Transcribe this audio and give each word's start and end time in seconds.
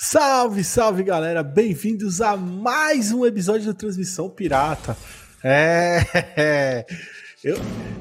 Salve, 0.00 0.62
salve 0.62 1.02
galera, 1.02 1.42
bem-vindos 1.42 2.20
a 2.20 2.36
mais 2.36 3.10
um 3.10 3.26
episódio 3.26 3.66
da 3.66 3.74
Transmissão 3.74 4.30
Pirata. 4.30 4.96
É, 5.42 6.86
eu, 7.42 7.56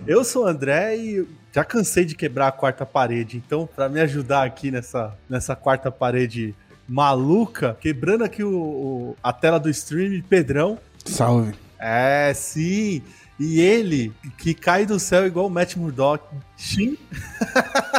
eu 0.05 0.23
sou 0.23 0.44
o 0.44 0.47
André 0.47 0.96
e 0.96 1.28
já 1.52 1.65
cansei 1.65 2.05
de 2.05 2.13
quebrar 2.13 2.49
a 2.49 2.52
quarta 2.52 2.86
parede, 2.86 3.38
então 3.38 3.68
para 3.75 3.89
me 3.89 3.99
ajudar 3.99 4.44
aqui 4.44 4.70
nessa, 4.70 5.18
nessa 5.28 5.55
quarta 5.55 5.89
parede 5.89 6.54
maluca, 6.88 7.75
quebrando 7.81 8.24
aqui 8.24 8.44
o, 8.44 8.56
o, 8.56 9.18
a 9.24 9.34
tela 9.34 9.60
do 9.60 9.68
stream, 9.68 10.22
Pedrão. 10.22 10.78
Salve. 11.04 11.56
É, 11.79 12.32
sim. 12.36 13.02
E 13.40 13.60
ele, 13.60 14.14
que 14.38 14.54
cai 14.54 14.86
do 14.86 15.00
céu 15.00 15.26
igual 15.26 15.48
o 15.48 15.50
Matt 15.50 15.76
Murdock. 15.76 16.23
Sim. 16.55 16.95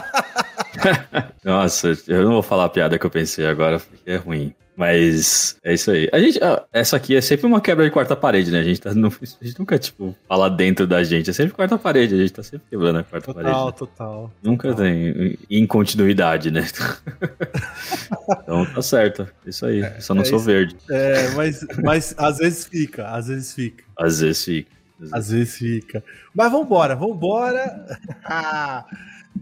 Nossa, 1.44 1.96
eu 2.06 2.24
não 2.24 2.32
vou 2.32 2.42
falar 2.42 2.66
a 2.66 2.68
piada 2.68 2.98
que 2.98 3.06
eu 3.06 3.10
pensei 3.10 3.46
agora, 3.46 3.78
porque 3.78 4.10
é 4.10 4.16
ruim. 4.16 4.54
Mas 4.78 5.58
é 5.64 5.74
isso 5.74 5.90
aí. 5.90 6.08
A 6.12 6.20
gente, 6.20 6.38
essa 6.72 6.96
aqui 6.96 7.16
é 7.16 7.20
sempre 7.20 7.46
uma 7.46 7.60
quebra 7.60 7.84
de 7.84 7.90
quarta 7.90 8.14
parede, 8.14 8.52
né? 8.52 8.60
A 8.60 8.62
gente, 8.62 8.80
tá, 8.80 8.94
não, 8.94 9.08
a 9.10 9.44
gente 9.44 9.58
nunca, 9.58 9.76
tipo, 9.76 10.14
fala 10.28 10.48
dentro 10.48 10.86
da 10.86 11.02
gente. 11.02 11.28
É 11.28 11.32
sempre 11.32 11.52
quarta 11.52 11.76
parede. 11.76 12.14
A 12.14 12.18
gente 12.18 12.32
tá 12.32 12.44
sempre 12.44 12.68
quebrando 12.70 13.00
a 13.00 13.02
quarta 13.02 13.26
total, 13.26 13.42
parede. 13.42 13.58
Total, 13.58 13.72
total. 13.72 14.32
Nunca 14.40 14.68
total. 14.68 14.84
tem 14.84 15.36
incontinuidade, 15.50 16.52
né? 16.52 16.64
então 18.40 18.64
tá 18.66 18.80
certo. 18.80 19.28
Isso 19.44 19.66
aí. 19.66 19.82
É, 19.82 19.98
só 19.98 20.14
não 20.14 20.22
é 20.22 20.24
sou 20.24 20.38
isso. 20.38 20.46
verde. 20.46 20.76
É, 20.88 21.30
mas, 21.30 21.66
mas 21.82 22.14
às 22.16 22.38
vezes 22.38 22.64
fica, 22.64 23.08
às 23.08 23.26
vezes 23.26 23.52
fica. 23.52 23.82
Às 23.98 24.20
vezes 24.20 24.44
fica. 24.44 24.70
Às 25.12 25.30
vezes 25.32 25.56
fica. 25.56 26.04
Mas 26.32 26.52
vambora, 26.52 26.94
vambora. 26.94 27.84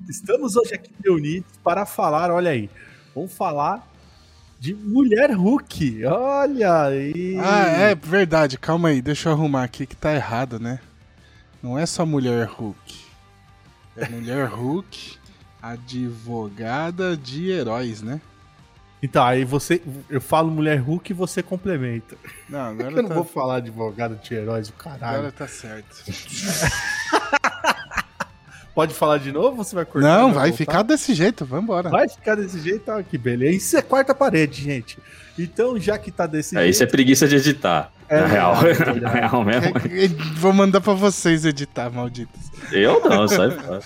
Estamos 0.09 0.57
hoje 0.57 0.75
aqui 0.75 0.93
reunidos 1.03 1.51
para 1.63 1.87
falar, 1.87 2.31
olha 2.31 2.51
aí, 2.51 2.71
vamos 3.15 3.33
falar 3.33 3.87
de 4.59 4.75
Mulher 4.75 5.31
Hulk. 5.33 6.05
Olha 6.05 6.83
aí. 6.85 7.37
Ah, 7.41 7.67
é 7.67 7.95
verdade. 7.95 8.59
Calma 8.59 8.89
aí, 8.89 9.03
deixa 9.03 9.29
eu 9.29 9.33
arrumar 9.33 9.65
aqui 9.65 9.87
que 9.87 9.97
tá 9.97 10.15
errado, 10.15 10.59
né? 10.59 10.81
Não 11.63 11.79
é 11.79 11.87
só 11.87 12.07
Mulher 12.07 12.47
Hulk. 12.47 12.97
É 13.97 14.09
Mulher 14.09 14.47
Hulk, 14.49 15.19
advogada 15.61 17.17
de 17.17 17.51
heróis, 17.51 18.03
né? 18.03 18.21
Então, 19.03 19.23
aí 19.25 19.45
você. 19.45 19.83
Eu 20.09 20.21
falo 20.21 20.51
Mulher 20.51 20.79
Hulk 20.79 21.11
e 21.13 21.15
você 21.15 21.43
complementa. 21.43 22.17
Não, 22.49 22.61
agora 22.61 22.91
eu 22.97 23.03
não 23.03 23.09
tá... 23.09 23.15
vou 23.15 23.25
falar 23.25 23.57
advogada 23.57 24.17
de 24.17 24.35
heróis, 24.35 24.69
o 24.69 24.73
caralho. 24.73 25.19
Agora 25.19 25.33
tá 25.33 25.47
certo. 25.47 26.05
Pode 28.77 28.93
falar 28.93 29.17
de 29.17 29.33
novo 29.33 29.57
ou 29.57 29.65
você 29.65 29.75
vai 29.75 29.87
cortar? 29.87 30.07
Não, 30.07 30.35
vai 30.35 30.51
voltar? 30.51 30.57
ficar 30.59 30.83
desse 30.83 31.15
jeito, 31.15 31.47
vambora. 31.47 31.89
Vai 31.89 32.07
ficar 32.11 32.35
desse 32.35 32.61
jeito, 32.61 32.91
ah, 32.91 33.03
que 33.03 33.17
beleza. 33.17 33.57
Isso 33.57 33.75
é 33.75 33.81
quarta 33.81 34.15
parede, 34.15 34.63
gente. 34.63 34.99
Então, 35.39 35.81
já 35.81 35.97
que 35.97 36.11
tá 36.11 36.27
desse 36.27 36.55
é, 36.55 36.61
jeito. 36.61 36.73
Isso 36.73 36.83
é 36.83 36.87
preguiça 36.87 37.27
de 37.27 37.37
editar. 37.37 37.91
É, 38.07 38.21
na 38.21 38.27
real. 38.27 38.55
É, 38.67 38.93
na 39.01 39.09
real 39.09 39.43
mesmo. 39.43 39.79
É, 39.79 40.09
vou 40.35 40.53
mandar 40.53 40.83
pra 40.83 40.93
vocês 40.93 41.47
editar, 41.47 41.89
malditos. 41.89 42.51
Eu 42.71 43.01
não, 43.09 43.27
sai 43.27 43.51
fora. 43.51 43.81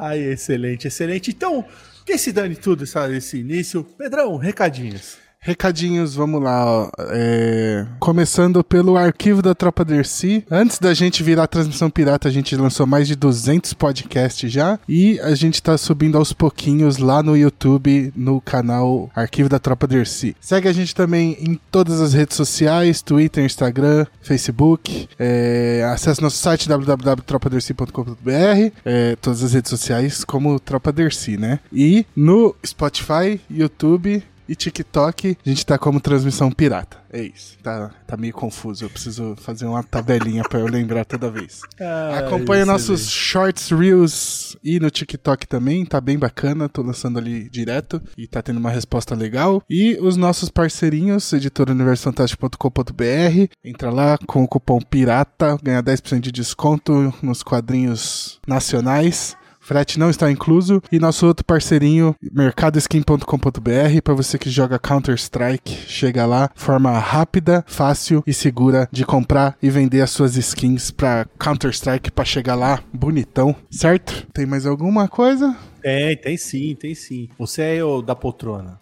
Ai, 0.00 0.20
excelente, 0.20 0.88
excelente. 0.88 1.30
Então, 1.30 1.66
que 2.06 2.16
se 2.16 2.32
dane 2.32 2.56
tudo 2.56 2.84
esse 2.84 3.38
início. 3.38 3.84
Pedrão, 3.84 4.38
recadinhos. 4.38 5.18
Recadinhos, 5.46 6.16
vamos 6.16 6.42
lá. 6.42 6.90
É... 7.10 7.86
Começando 8.00 8.64
pelo 8.64 8.96
arquivo 8.96 9.40
da 9.40 9.54
Tropa 9.54 9.84
Dercy. 9.84 10.44
Antes 10.50 10.80
da 10.80 10.92
gente 10.92 11.22
virar 11.22 11.46
transmissão 11.46 11.88
pirata, 11.88 12.26
a 12.26 12.32
gente 12.32 12.56
lançou 12.56 12.84
mais 12.84 13.06
de 13.06 13.14
200 13.14 13.72
podcasts 13.74 14.50
já. 14.50 14.76
E 14.88 15.20
a 15.20 15.36
gente 15.36 15.62
tá 15.62 15.78
subindo 15.78 16.18
aos 16.18 16.32
pouquinhos 16.32 16.98
lá 16.98 17.22
no 17.22 17.36
YouTube, 17.36 18.12
no 18.16 18.40
canal 18.40 19.08
Arquivo 19.14 19.48
da 19.48 19.60
Tropa 19.60 19.86
Dercy. 19.86 20.34
Segue 20.40 20.66
a 20.66 20.72
gente 20.72 20.92
também 20.92 21.36
em 21.40 21.60
todas 21.70 22.00
as 22.00 22.12
redes 22.12 22.36
sociais: 22.36 23.00
Twitter, 23.00 23.44
Instagram, 23.44 24.04
Facebook. 24.20 25.08
É... 25.16 25.88
Acesse 25.94 26.20
nosso 26.20 26.38
site 26.38 26.68
www.tropadercy.com.br. 26.68 28.72
É... 28.84 29.14
Todas 29.22 29.44
as 29.44 29.52
redes 29.52 29.70
sociais 29.70 30.24
como 30.24 30.58
Tropa 30.58 30.90
Dercy, 30.90 31.36
né? 31.36 31.60
E 31.72 32.04
no 32.16 32.52
Spotify, 32.66 33.40
YouTube 33.48 34.24
e 34.48 34.54
TikTok, 34.54 35.36
a 35.44 35.48
gente 35.48 35.66
tá 35.66 35.78
como 35.78 36.00
transmissão 36.00 36.50
pirata. 36.50 36.98
É 37.12 37.22
isso. 37.22 37.56
Tá, 37.62 37.90
tá 38.06 38.16
meio 38.16 38.32
confuso. 38.32 38.84
Eu 38.84 38.90
preciso 38.90 39.34
fazer 39.36 39.66
uma 39.66 39.82
tabelinha 39.82 40.42
para 40.42 40.60
eu 40.60 40.66
lembrar 40.66 41.04
toda 41.04 41.30
vez. 41.30 41.60
Ah, 41.78 42.20
Acompanha 42.20 42.64
nossos 42.66 43.10
shorts, 43.10 43.70
reels 43.70 44.56
e 44.64 44.80
no 44.80 44.90
TikTok 44.90 45.46
também. 45.46 45.84
Tá 45.84 46.00
bem 46.00 46.18
bacana. 46.18 46.68
Tô 46.68 46.82
lançando 46.82 47.18
ali 47.18 47.48
direto 47.48 48.02
e 48.16 48.26
tá 48.26 48.42
tendo 48.42 48.58
uma 48.58 48.70
resposta 48.70 49.14
legal. 49.14 49.62
E 49.68 49.98
os 50.00 50.16
nossos 50.16 50.48
parceirinhos, 50.48 51.32
editoruniversofantástico.com.br. 51.32 53.52
Entra 53.64 53.90
lá 53.90 54.18
com 54.26 54.42
o 54.42 54.48
cupom 54.48 54.80
PIRATA, 54.80 55.58
ganha 55.62 55.82
10% 55.82 56.20
de 56.20 56.32
desconto 56.32 57.12
nos 57.22 57.42
quadrinhos 57.42 58.40
nacionais. 58.46 59.36
Frete 59.66 59.98
não 59.98 60.08
está 60.08 60.30
incluso. 60.30 60.80
E 60.92 61.00
nosso 61.00 61.26
outro 61.26 61.44
parceirinho, 61.44 62.14
mercadoskin.com.br, 62.22 64.00
para 64.04 64.14
você 64.14 64.38
que 64.38 64.48
joga 64.48 64.78
Counter-Strike, 64.78 65.88
chega 65.88 66.24
lá, 66.24 66.48
forma 66.54 66.96
rápida, 66.96 67.64
fácil 67.66 68.22
e 68.24 68.32
segura 68.32 68.88
de 68.92 69.04
comprar 69.04 69.58
e 69.60 69.68
vender 69.68 70.02
as 70.02 70.10
suas 70.10 70.36
skins 70.36 70.92
para 70.92 71.26
Counter-Strike 71.36 72.12
para 72.12 72.24
chegar 72.24 72.54
lá 72.54 72.80
bonitão, 72.92 73.56
certo? 73.68 74.28
Tem 74.32 74.46
mais 74.46 74.66
alguma 74.66 75.08
coisa? 75.08 75.56
Tem, 75.82 76.16
tem 76.16 76.36
sim, 76.36 76.76
tem 76.76 76.94
sim. 76.94 77.28
Você 77.36 77.62
é 77.62 77.82
o 77.82 78.02
da 78.02 78.14
poltrona. 78.14 78.78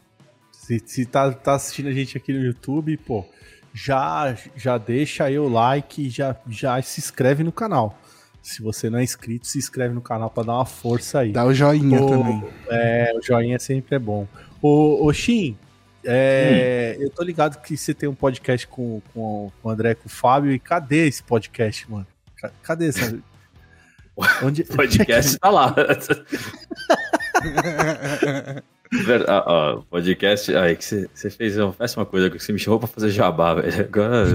Se, 0.53 0.83
se 0.85 1.07
tá, 1.07 1.33
tá 1.33 1.55
assistindo 1.55 1.89
a 1.89 1.93
gente 1.93 2.19
aqui 2.19 2.31
no 2.31 2.45
YouTube, 2.45 2.95
pô, 2.99 3.25
já, 3.73 4.37
já 4.55 4.77
deixa 4.77 5.25
aí 5.25 5.39
o 5.39 5.49
like 5.49 6.11
já, 6.11 6.37
já 6.47 6.81
se 6.83 7.01
inscreve 7.01 7.43
no 7.43 7.53
canal. 7.53 7.99
Se 8.45 8.61
você 8.61 8.91
não 8.91 8.99
é 8.99 9.03
inscrito, 9.03 9.47
se 9.47 9.57
inscreve 9.57 9.95
no 9.95 10.03
canal 10.03 10.29
para 10.29 10.45
dar 10.45 10.57
uma 10.57 10.67
força 10.67 11.21
aí. 11.21 11.33
Dá 11.33 11.47
o 11.47 11.55
joinha 11.55 12.03
o, 12.03 12.11
também. 12.11 12.45
É, 12.69 13.11
o 13.17 13.23
joinha 13.23 13.59
sempre 13.59 13.97
é 13.97 13.99
bom. 13.99 14.29
Ô, 14.61 15.07
ô 15.07 15.13
Shin, 15.15 15.57
é, 16.05 16.95
hum. 16.99 17.05
eu 17.05 17.11
tô 17.11 17.23
ligado 17.23 17.59
que 17.63 17.75
você 17.75 17.95
tem 17.95 18.07
um 18.07 18.15
podcast 18.15 18.67
com, 18.67 19.01
com, 19.15 19.51
com 19.63 19.69
o 19.69 19.71
André 19.71 19.93
e 19.93 19.95
com 19.95 20.09
o 20.09 20.11
Fábio. 20.11 20.53
E 20.53 20.59
cadê 20.59 21.09
esse 21.09 21.23
podcast, 21.23 21.91
mano? 21.91 22.07
Cadê 22.63 22.89
essa. 22.89 23.19
Onde... 24.45 24.61
O 24.61 24.77
podcast 24.77 25.39
tá 25.39 25.49
lá. 25.49 25.75
Ó, 29.47 29.83
podcast. 29.91 30.55
Aí, 30.55 30.77
que 30.77 30.85
você 30.85 31.31
fez 31.31 31.59
uma 31.59 31.73
péssima 31.73 32.05
coisa, 32.05 32.31
que 32.31 32.39
você 32.39 32.53
me 32.53 32.59
chamou 32.59 32.79
pra 32.79 32.89
fazer 32.89 33.11
jabá, 33.11 33.55
velho. 33.55 33.81
Agora, 33.81 34.27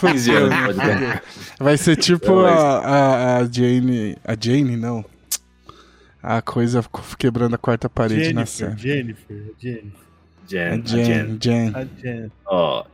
15 0.00 0.30
anos 0.34 0.50
de 0.50 0.64
podcast. 0.64 1.22
Vai 1.58 1.76
ser 1.76 1.96
tipo 1.96 2.40
a, 2.40 2.78
a, 2.78 3.36
a, 3.38 3.44
Jane. 3.44 4.16
A 4.24 4.36
Jane, 4.38 4.76
não. 4.76 5.04
A 6.22 6.40
coisa 6.40 6.84
quebrando 7.18 7.54
a 7.54 7.58
quarta 7.58 7.88
parede 7.88 8.24
Jennifer, 8.24 8.34
na 8.34 8.46
série. 8.46 8.78
Jennifer, 8.78 9.52
Jennifer. 9.58 10.02
Jen, 10.46 10.82
Jen, 10.84 11.38
Jen. 11.40 11.90
Jen. 12.00 12.32
Ó, 12.46 12.84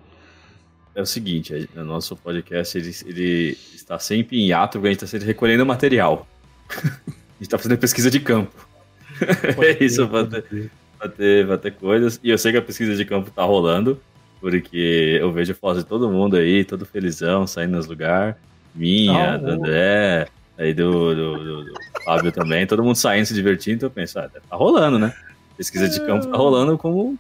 é 0.95 1.03
o 1.03 1.07
seguinte, 1.07 1.69
o 1.77 1.85
nosso 1.85 2.17
podcast 2.17 2.77
ele, 2.77 2.95
ele 3.07 3.59
está 3.75 3.99
sempre 3.99 4.41
em 4.41 4.53
ato, 4.53 4.79
porque 4.79 4.89
a 4.89 4.91
gente 4.91 5.05
está 5.05 5.07
sempre 5.07 5.27
recolhendo 5.27 5.65
material. 5.67 6.27
a 6.75 6.81
gente 6.81 7.43
está 7.43 7.59
fazendo 7.59 7.79
pesquisa 7.79 8.11
de 8.11 8.21
campo. 8.21 8.67
é 9.63 9.85
isso, 9.85 10.07
pode 10.09 10.43
ter, 10.43 10.71
vai 10.99 11.09
ter, 11.09 11.47
vai 11.47 11.59
ter 11.59 11.73
coisas. 11.73 12.21
E 12.23 12.31
eu 12.31 12.39
sei 12.39 12.53
que 12.53 12.59
a 12.59 12.63
pesquisa 12.63 12.97
de 12.97 13.05
campo 13.05 13.31
tá 13.31 13.43
rolando, 13.45 14.01
porque 14.41 15.19
eu 15.21 15.33
vejo 15.33 15.55
fotos 15.55 15.83
de 15.83 15.89
todo 15.89 16.11
mundo 16.11 16.37
aí, 16.37 16.65
todo 16.65 16.85
felizão, 16.85 17.47
saindo 17.47 17.77
nos 17.77 17.87
lugares. 17.87 18.35
Minha, 18.75 19.37
oh. 19.37 19.39
do 19.39 19.51
André, 19.53 20.29
aí 20.57 20.75
do, 20.75 21.15
do, 21.15 21.39
do, 21.39 21.65
do, 21.65 21.73
Fábio 22.05 22.31
também, 22.31 22.67
todo 22.67 22.83
mundo 22.83 22.97
saindo, 22.97 23.27
se 23.27 23.35
divertindo, 23.35 23.77
então 23.77 23.87
eu 23.89 23.91
penso, 23.91 24.19
ah, 24.19 24.29
tá 24.29 24.57
rolando, 24.57 24.99
né? 24.99 25.13
Pesquisa 25.57 25.89
de 25.89 26.01
campo 26.07 26.27
tá 26.27 26.37
rolando 26.37 26.79
como. 26.79 27.19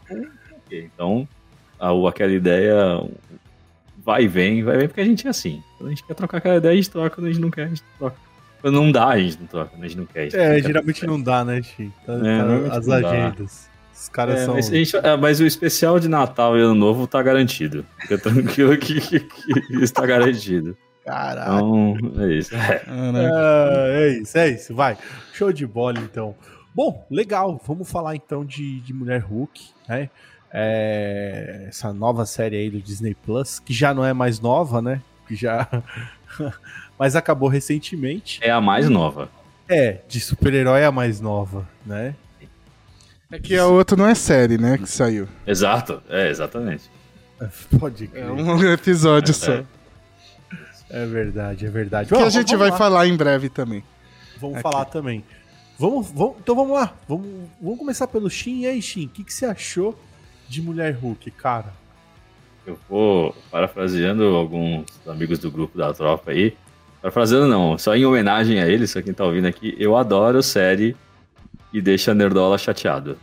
Então, 0.70 1.26
a, 1.78 1.90
aquela 2.08 2.32
ideia 2.32 3.02
vai 4.04 4.24
e 4.24 4.28
vem, 4.28 4.62
vai 4.62 4.76
e 4.76 4.78
vem, 4.78 4.88
porque 4.88 5.00
a 5.00 5.04
gente 5.04 5.26
é 5.26 5.30
assim. 5.30 5.62
Quando 5.76 5.88
a 5.88 5.90
gente 5.90 6.04
quer 6.04 6.14
trocar 6.14 6.38
aquela 6.38 6.56
ideia, 6.56 6.72
a 6.72 6.76
gente 6.76 6.90
troca, 6.90 7.10
quando 7.16 7.26
a 7.26 7.30
gente 7.30 7.40
não 7.40 7.50
quer, 7.50 7.64
a 7.64 7.68
gente 7.68 7.82
troca. 7.98 8.16
Quando 8.60 8.74
não 8.74 8.90
dá, 8.90 9.08
a 9.08 9.18
gente 9.18 9.38
não 9.38 9.46
troca, 9.46 9.76
a 9.76 9.82
gente 9.82 9.96
não 9.96 10.06
quer. 10.06 10.24
Gente 10.24 10.36
é, 10.36 10.52
não 10.54 10.66
geralmente 10.66 11.00
quer 11.00 11.06
não 11.06 11.20
dá, 11.20 11.44
né, 11.44 11.62
Chico? 11.62 11.92
Tá, 12.04 12.12
é, 12.14 12.68
tá 12.68 12.76
as 12.76 12.88
agendas. 12.88 13.67
Os 13.98 14.08
caras 14.08 14.40
é, 14.40 14.44
são. 14.44 14.54
Mas, 14.54 14.68
gente, 14.68 14.92
mas, 15.20 15.40
o 15.40 15.46
especial 15.46 15.98
de 15.98 16.08
Natal 16.08 16.56
e 16.56 16.60
Ano 16.60 16.74
Novo 16.74 17.06
tá 17.06 17.20
garantido. 17.20 17.84
Fica 17.98 18.16
tranquilo 18.16 18.76
que, 18.78 19.00
que, 19.00 19.20
que 19.20 19.82
está 19.82 20.06
garantido. 20.06 20.76
Caralho. 21.04 21.96
Então, 21.96 22.22
é 22.22 22.32
isso. 22.34 22.54
É. 22.54 22.82
é. 22.86 24.04
é 24.04 24.08
isso, 24.20 24.38
é 24.38 24.48
isso. 24.50 24.74
Vai. 24.74 24.96
Show 25.32 25.52
de 25.52 25.66
bola, 25.66 25.98
então. 25.98 26.36
Bom, 26.72 27.04
legal. 27.10 27.60
Vamos 27.66 27.90
falar 27.90 28.14
então 28.14 28.44
de, 28.44 28.78
de 28.80 28.92
Mulher 28.92 29.20
Hulk, 29.20 29.70
né? 29.88 30.10
É, 30.52 31.66
essa 31.68 31.92
nova 31.92 32.24
série 32.24 32.56
aí 32.56 32.70
do 32.70 32.80
Disney 32.80 33.14
Plus, 33.14 33.58
que 33.58 33.74
já 33.74 33.92
não 33.92 34.04
é 34.04 34.12
mais 34.12 34.38
nova, 34.38 34.80
né? 34.80 35.02
Que 35.26 35.34
já. 35.34 35.68
mas 36.96 37.16
acabou 37.16 37.48
recentemente. 37.48 38.38
É 38.42 38.50
a 38.50 38.60
mais 38.60 38.88
nova. 38.88 39.28
É, 39.68 39.98
de 40.06 40.20
super-herói 40.20 40.80
é 40.82 40.86
a 40.86 40.92
mais 40.92 41.20
nova, 41.20 41.68
né? 41.84 42.14
É 43.30 43.38
que 43.38 43.56
a 43.56 43.66
outra 43.66 43.96
não 43.96 44.06
é 44.06 44.14
série, 44.14 44.56
né? 44.56 44.78
Que 44.78 44.88
saiu. 44.88 45.28
Exato, 45.46 46.02
é, 46.08 46.30
exatamente. 46.30 46.90
Pode 47.78 48.06
crer. 48.08 48.24
É 48.24 48.30
um 48.30 48.62
episódio 48.72 49.30
É, 49.30 49.34
só. 49.34 49.52
é. 49.52 49.64
É 50.90 51.04
verdade, 51.04 51.66
é 51.66 51.70
verdade. 51.70 52.08
Que 52.08 52.14
Ó, 52.14 52.24
a 52.24 52.30
gente 52.30 52.56
vai 52.56 52.70
lá. 52.70 52.76
falar 52.76 53.06
em 53.06 53.14
breve 53.16 53.50
também. 53.50 53.84
Vamos 54.40 54.56
aqui. 54.56 54.62
falar 54.62 54.86
também. 54.86 55.22
Vamos, 55.78 56.10
vamos, 56.10 56.36
então 56.40 56.54
vamos 56.56 56.72
lá. 56.72 56.94
Vamos, 57.06 57.26
vamos 57.60 57.78
começar 57.78 58.06
pelo 58.06 58.30
Shin. 58.30 58.60
E 58.62 58.66
aí, 58.66 58.80
Shin, 58.80 59.04
o 59.04 59.08
que, 59.10 59.22
que 59.22 59.32
você 59.32 59.44
achou 59.44 59.98
de 60.48 60.62
Mulher 60.62 60.92
Hulk, 60.94 61.30
cara? 61.32 61.72
Eu 62.66 62.78
vou 62.88 63.36
parafraseando 63.50 64.24
alguns 64.24 64.86
amigos 65.06 65.38
do 65.38 65.50
grupo 65.50 65.76
da 65.76 65.92
tropa 65.92 66.30
aí. 66.30 66.56
Parafraseando 67.02 67.46
não, 67.46 67.76
só 67.76 67.94
em 67.94 68.06
homenagem 68.06 68.58
a 68.60 68.66
eles, 68.66 68.90
só 68.90 69.02
quem 69.02 69.12
tá 69.12 69.24
ouvindo 69.24 69.46
aqui, 69.46 69.76
eu 69.78 69.94
adoro 69.96 70.42
série 70.42 70.96
que 71.78 71.82
deixa 71.82 72.10
a 72.10 72.14
Nerdola 72.14 72.58
chateado. 72.58 73.16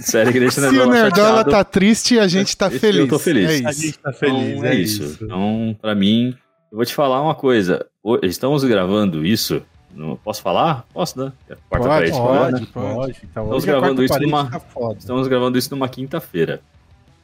série 0.00 0.32
que 0.32 0.38
deixa 0.40 0.60
a 0.60 0.62
Se 0.68 0.68
o 0.68 0.72
Nerdola 0.72 0.94
Nerdola 0.94 1.28
chateado. 1.38 1.50
tá 1.50 1.64
triste, 1.64 2.18
a 2.18 2.28
gente 2.28 2.56
tá 2.56 2.70
feliz. 2.70 3.00
eu 3.00 3.08
tô 3.08 3.18
feliz. 3.18 3.50
É 3.62 3.66
A 3.66 3.70
isso. 3.70 3.82
gente 3.82 3.98
tá 3.98 4.12
feliz, 4.12 4.48
Então, 4.58 4.64
é, 4.64 4.68
é 4.68 4.74
isso. 4.76 5.02
isso. 5.02 5.24
Então, 5.24 5.76
pra 5.80 5.94
mim, 5.94 6.34
eu 6.70 6.76
vou 6.76 6.84
te 6.84 6.94
falar 6.94 7.20
uma 7.22 7.34
coisa. 7.34 7.84
Estamos 8.22 8.62
gravando 8.64 9.26
isso. 9.26 9.62
no- 9.94 10.16
Posso 10.18 10.42
falar? 10.42 10.84
Posso, 10.92 11.18
né? 11.18 11.32
É 11.48 11.54
a 11.54 11.56
Quarta 11.68 11.88
Pode, 11.88 11.88
parede? 11.88 12.12
Pode, 12.12 12.66
pode. 12.66 12.94
pode. 12.94 13.18
Então, 13.24 13.42
Estamos 13.44 13.64
a 13.64 13.66
gravando 13.66 14.04
isso 14.04 14.20
numa- 14.20 14.50
tá. 14.50 14.60
Estamos 14.98 15.28
gravando 15.28 15.58
isso 15.58 15.70
numa 15.74 15.88
quinta-feira. 15.88 16.60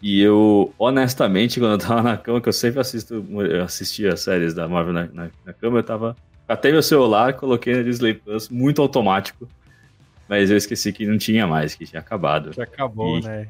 E 0.03 0.21
eu, 0.21 0.75
honestamente, 0.79 1.61
quando 1.61 1.73
eu 1.73 1.79
tava 1.79 2.03
na 2.03 2.17
cama, 2.17 2.41
que 2.41 2.49
eu 2.49 2.53
sempre 2.53 2.81
assisto, 2.81 3.25
eu 3.39 3.63
assistia 3.63 4.17
séries 4.17 4.53
da 4.53 4.67
Marvel 4.67 4.93
na, 4.93 5.05
na, 5.13 5.29
na 5.47 5.53
cama, 5.53 5.79
eu 5.79 5.83
tava. 5.85 6.17
Catei 6.49 6.73
meu 6.73 6.83
celular, 6.83 7.35
coloquei 7.35 7.77
na 7.77 7.83
Disney 7.83 8.15
Plus, 8.15 8.49
muito 8.49 8.83
automático. 8.83 9.49
Mas 10.33 10.51
eu 10.51 10.57
esqueci 10.57 10.95
que 10.95 11.05
não 11.07 11.19
tinha 11.19 11.47
mais, 11.47 11.75
que 11.75 11.85
tinha 11.85 12.01
acabado. 12.01 12.55
Já 12.55 12.63
acabou, 12.63 13.19
E- 13.19 13.21
né? 13.21 13.49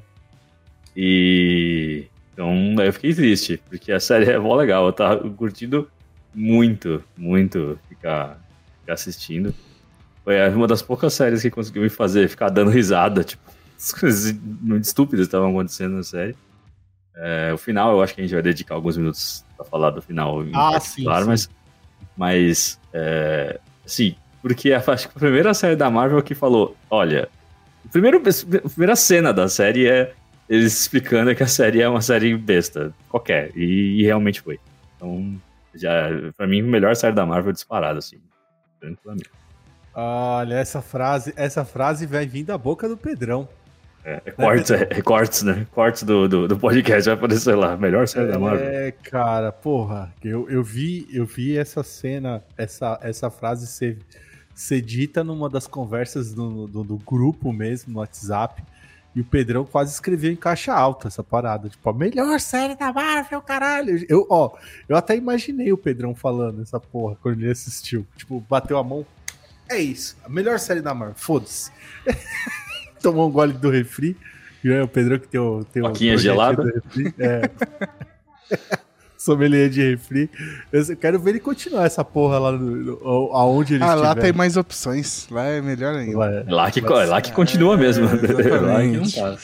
E. 0.96 2.06
Então, 2.32 2.74
eu 2.82 2.92
fiquei 2.92 3.14
triste, 3.14 3.62
porque 3.68 3.92
a 3.92 4.00
série 4.00 4.28
é 4.32 4.36
mó 4.36 4.56
legal. 4.56 4.86
Eu 4.86 4.92
tava 4.92 5.30
curtindo 5.30 5.88
muito, 6.34 7.00
muito 7.16 7.78
ficar, 7.88 8.36
ficar 8.80 8.94
assistindo. 8.94 9.54
Foi 10.24 10.48
uma 10.48 10.66
das 10.66 10.82
poucas 10.82 11.14
séries 11.14 11.40
que 11.42 11.50
conseguiu 11.52 11.82
me 11.82 11.88
fazer 11.88 12.26
ficar 12.28 12.48
dando 12.48 12.72
risada, 12.72 13.22
tipo, 13.22 13.48
as 13.76 13.92
coisas 13.94 14.32
muito 14.60 14.82
estúpidas 14.82 15.26
estavam 15.26 15.50
acontecendo 15.50 15.94
na 15.94 16.02
série. 16.02 16.34
É, 17.14 17.52
o 17.54 17.58
final, 17.58 17.92
eu 17.92 18.02
acho 18.02 18.12
que 18.12 18.22
a 18.22 18.24
gente 18.24 18.34
vai 18.34 18.42
dedicar 18.42 18.74
alguns 18.74 18.96
minutos 18.96 19.44
pra 19.56 19.64
falar 19.64 19.90
do 19.90 20.02
final 20.02 20.42
em 20.42 20.50
Ah, 20.52 20.80
sim, 20.80 21.02
sim. 21.04 21.26
mas. 21.26 21.48
Mas. 22.16 22.80
É, 22.92 23.60
assim, 23.86 24.16
porque 24.42 24.72
a, 24.72 24.78
acho 24.78 25.08
que 25.08 25.16
a 25.16 25.20
primeira 25.20 25.54
série 25.54 25.76
da 25.76 25.88
Marvel 25.88 26.22
que 26.22 26.34
falou: 26.34 26.76
olha, 26.90 27.28
o 27.84 27.88
primeiro, 27.88 28.18
a 28.18 28.68
primeira 28.68 28.96
cena 28.96 29.32
da 29.32 29.48
série 29.48 29.88
é 29.88 30.12
eles 30.48 30.80
explicando 30.80 31.34
que 31.34 31.42
a 31.42 31.46
série 31.46 31.80
é 31.80 31.88
uma 31.88 32.02
série 32.02 32.36
besta, 32.36 32.92
qualquer, 33.08 33.56
e, 33.56 34.00
e 34.00 34.02
realmente 34.02 34.40
foi. 34.40 34.58
Então, 34.96 35.40
já, 35.74 36.08
pra 36.36 36.46
mim, 36.46 36.60
a 36.60 36.64
melhor 36.64 36.94
série 36.94 37.14
da 37.14 37.24
Marvel 37.24 37.52
disparada, 37.52 38.00
assim, 38.00 38.18
tranquilamente. 38.78 39.30
Olha, 39.94 40.56
essa 40.56 40.82
frase, 40.82 41.32
essa 41.36 41.64
frase 41.64 42.06
vai 42.06 42.26
vir 42.26 42.44
da 42.44 42.58
boca 42.58 42.88
do 42.88 42.96
Pedrão. 42.96 43.48
É, 44.04 44.20
é 44.24 44.30
cortes, 44.32 44.70
é, 44.70 44.82
é 44.90 45.02
cortes, 45.02 45.42
né? 45.42 45.66
Cortes 45.70 46.02
do, 46.02 46.28
do, 46.28 46.48
do 46.48 46.58
podcast 46.58 47.08
vai 47.08 47.14
aparecer 47.14 47.54
lá, 47.54 47.76
melhor 47.76 48.08
série 48.08 48.28
da 48.28 48.38
Marvel. 48.38 48.66
É, 48.66 48.90
cara, 48.90 49.52
porra, 49.52 50.12
eu, 50.24 50.50
eu 50.50 50.62
vi, 50.62 51.06
eu 51.12 51.24
vi 51.24 51.56
essa 51.56 51.82
cena, 51.82 52.42
essa, 52.56 52.98
essa 53.00 53.30
frase 53.30 53.66
ser, 53.66 53.98
ser 54.54 54.80
dita 54.80 55.24
numa 55.24 55.48
das 55.48 55.66
conversas 55.66 56.32
do, 56.32 56.66
do, 56.66 56.84
do 56.84 56.96
grupo 56.98 57.52
mesmo, 57.52 57.92
no 57.92 57.98
WhatsApp, 58.00 58.62
e 59.14 59.20
o 59.20 59.24
Pedrão 59.24 59.64
quase 59.64 59.92
escreveu 59.92 60.32
em 60.32 60.36
caixa 60.36 60.72
alta 60.72 61.08
essa 61.08 61.22
parada, 61.22 61.68
tipo, 61.68 61.88
a 61.88 61.92
melhor 61.92 62.40
série 62.40 62.74
da 62.74 62.92
Marvel, 62.92 63.42
caralho. 63.42 64.04
Eu, 64.08 64.26
ó, 64.30 64.56
eu 64.88 64.96
até 64.96 65.16
imaginei 65.16 65.72
o 65.72 65.76
Pedrão 65.76 66.14
falando 66.14 66.62
essa 66.62 66.80
porra 66.80 67.16
quando 67.20 67.40
ele 67.40 67.50
assistiu, 67.50 68.06
tipo, 68.16 68.40
bateu 68.48 68.78
a 68.78 68.84
mão. 68.84 69.04
É 69.68 69.78
isso, 69.78 70.16
a 70.24 70.28
melhor 70.28 70.58
série 70.58 70.80
da 70.80 70.94
Marvel, 70.94 71.16
foda-se. 71.16 71.70
Tomou 73.02 73.28
um 73.28 73.32
gole 73.32 73.52
do 73.52 73.68
refri. 73.68 74.16
E 74.64 74.72
aí, 74.72 74.80
o 74.80 74.86
Pedrão 74.86 75.18
que 75.18 75.26
tem 75.26 75.40
o. 75.40 75.64
Tem 75.64 75.82
Coquinha 75.82 76.16
gelada? 76.16 76.82
É. 77.18 77.50
Sommelier 79.24 79.68
de 79.68 79.80
refri. 79.90 80.28
Eu 80.72 80.96
quero 80.96 81.20
ver 81.20 81.30
ele 81.30 81.40
continuar 81.40 81.84
essa 81.86 82.04
porra 82.04 82.38
lá 82.38 82.52
no, 82.52 82.58
no- 82.58 83.30
aonde 83.32 83.74
ele 83.74 83.84
Ah, 83.84 83.94
lá 83.94 84.08
estiver. 84.08 84.22
tem 84.22 84.32
mais 84.32 84.56
opções. 84.56 85.28
Lá 85.30 85.44
é 85.44 85.60
melhor 85.62 85.94
ainda. 85.94 86.44
É 86.48 86.52
lá 86.52 86.70
que, 86.70 86.80
lá 86.80 87.20
que 87.20 87.30
continua 87.32 87.76
mesmo. 87.76 88.06
É, 88.06 88.10
lá 88.58 88.80
que 88.82 88.88
não 88.88 89.02
exatamente. 89.02 89.14
tá. 89.14 89.36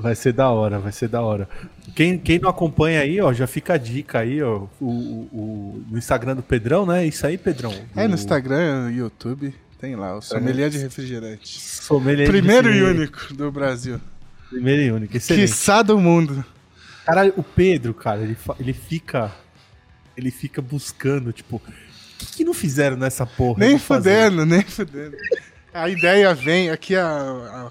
vai 0.00 0.14
ser 0.14 0.32
da 0.32 0.48
hora, 0.50 0.78
vai 0.78 0.92
ser 0.92 1.08
da 1.08 1.20
hora. 1.22 1.48
Quem, 1.96 2.16
quem 2.18 2.38
não 2.38 2.48
acompanha 2.48 3.00
aí, 3.00 3.20
ó, 3.20 3.32
já 3.32 3.46
fica 3.48 3.74
a 3.74 3.76
dica 3.76 4.20
aí, 4.20 4.40
ó. 4.42 4.62
O, 4.80 4.84
o- 4.86 5.28
o- 5.32 5.84
no 5.90 5.98
Instagram 5.98 6.36
do 6.36 6.42
Pedrão, 6.42 6.86
né? 6.86 7.04
Isso 7.04 7.26
aí, 7.26 7.36
Pedrão. 7.36 7.74
É, 7.96 8.06
no 8.06 8.12
O 8.12 8.14
Instagram, 8.14 8.84
no 8.84 8.90
YouTube, 8.92 9.52
tem 9.80 9.96
lá, 9.96 10.16
o 10.16 10.22
sommelier 10.22 10.70
de 10.70 10.78
refrigerante. 10.78 11.60
Sommelier 11.60 12.26
de 12.26 12.32
Primeiro 12.32 12.68
e 12.70 12.74
refri- 12.80 12.90
único 13.00 13.34
do 13.34 13.50
Brasil. 13.50 14.00
Primeiro 14.50 14.82
e 14.82 14.90
único. 14.92 15.16
Excelente. 15.16 15.48
Quiçá 15.50 15.82
do 15.82 15.98
mundo. 15.98 16.44
Caralho, 17.04 17.34
o 17.36 17.42
Pedro, 17.42 17.92
cara, 17.94 18.20
ele, 18.22 18.36
ele 18.58 18.72
fica. 18.72 19.30
Ele 20.16 20.30
fica 20.30 20.62
buscando, 20.62 21.32
tipo. 21.32 21.56
O 21.56 21.60
que, 22.18 22.26
que 22.36 22.44
não 22.44 22.54
fizeram 22.54 22.96
nessa 22.96 23.26
porra? 23.26 23.58
Nem 23.58 23.78
fazer. 23.78 24.28
fudendo, 24.28 24.46
nem 24.46 24.62
fudendo. 24.62 25.16
A 25.72 25.88
ideia 25.88 26.32
vem, 26.32 26.70
aqui 26.70 26.94
a, 26.94 27.70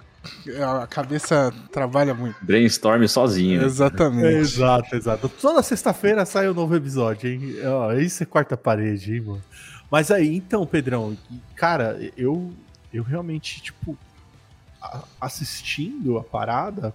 a, 0.60 0.84
a 0.84 0.88
cabeça 0.88 1.54
trabalha 1.72 2.14
muito. 2.14 2.36
Brainstorm 2.44 3.08
sozinho. 3.08 3.60
né? 3.60 3.64
É, 3.64 3.68
Exatamente. 3.68 4.36
exato, 4.36 4.96
exato. 4.96 5.30
Toda 5.30 5.64
sexta-feira 5.64 6.26
sai 6.26 6.50
um 6.50 6.54
novo 6.54 6.76
episódio, 6.76 7.30
hein? 7.32 7.56
Ó, 7.66 7.94
isso 7.94 8.22
é 8.22 8.26
quarta 8.26 8.58
parede, 8.58 9.16
hein, 9.16 9.22
mano? 9.22 9.42
Mas 9.90 10.12
aí, 10.12 10.36
então, 10.36 10.66
Pedrão, 10.66 11.18
cara, 11.56 11.98
eu, 12.18 12.52
eu 12.94 13.04
realmente, 13.04 13.62
tipo, 13.62 13.98
a- 14.82 15.04
assistindo 15.22 16.18
a 16.18 16.24
parada, 16.24 16.94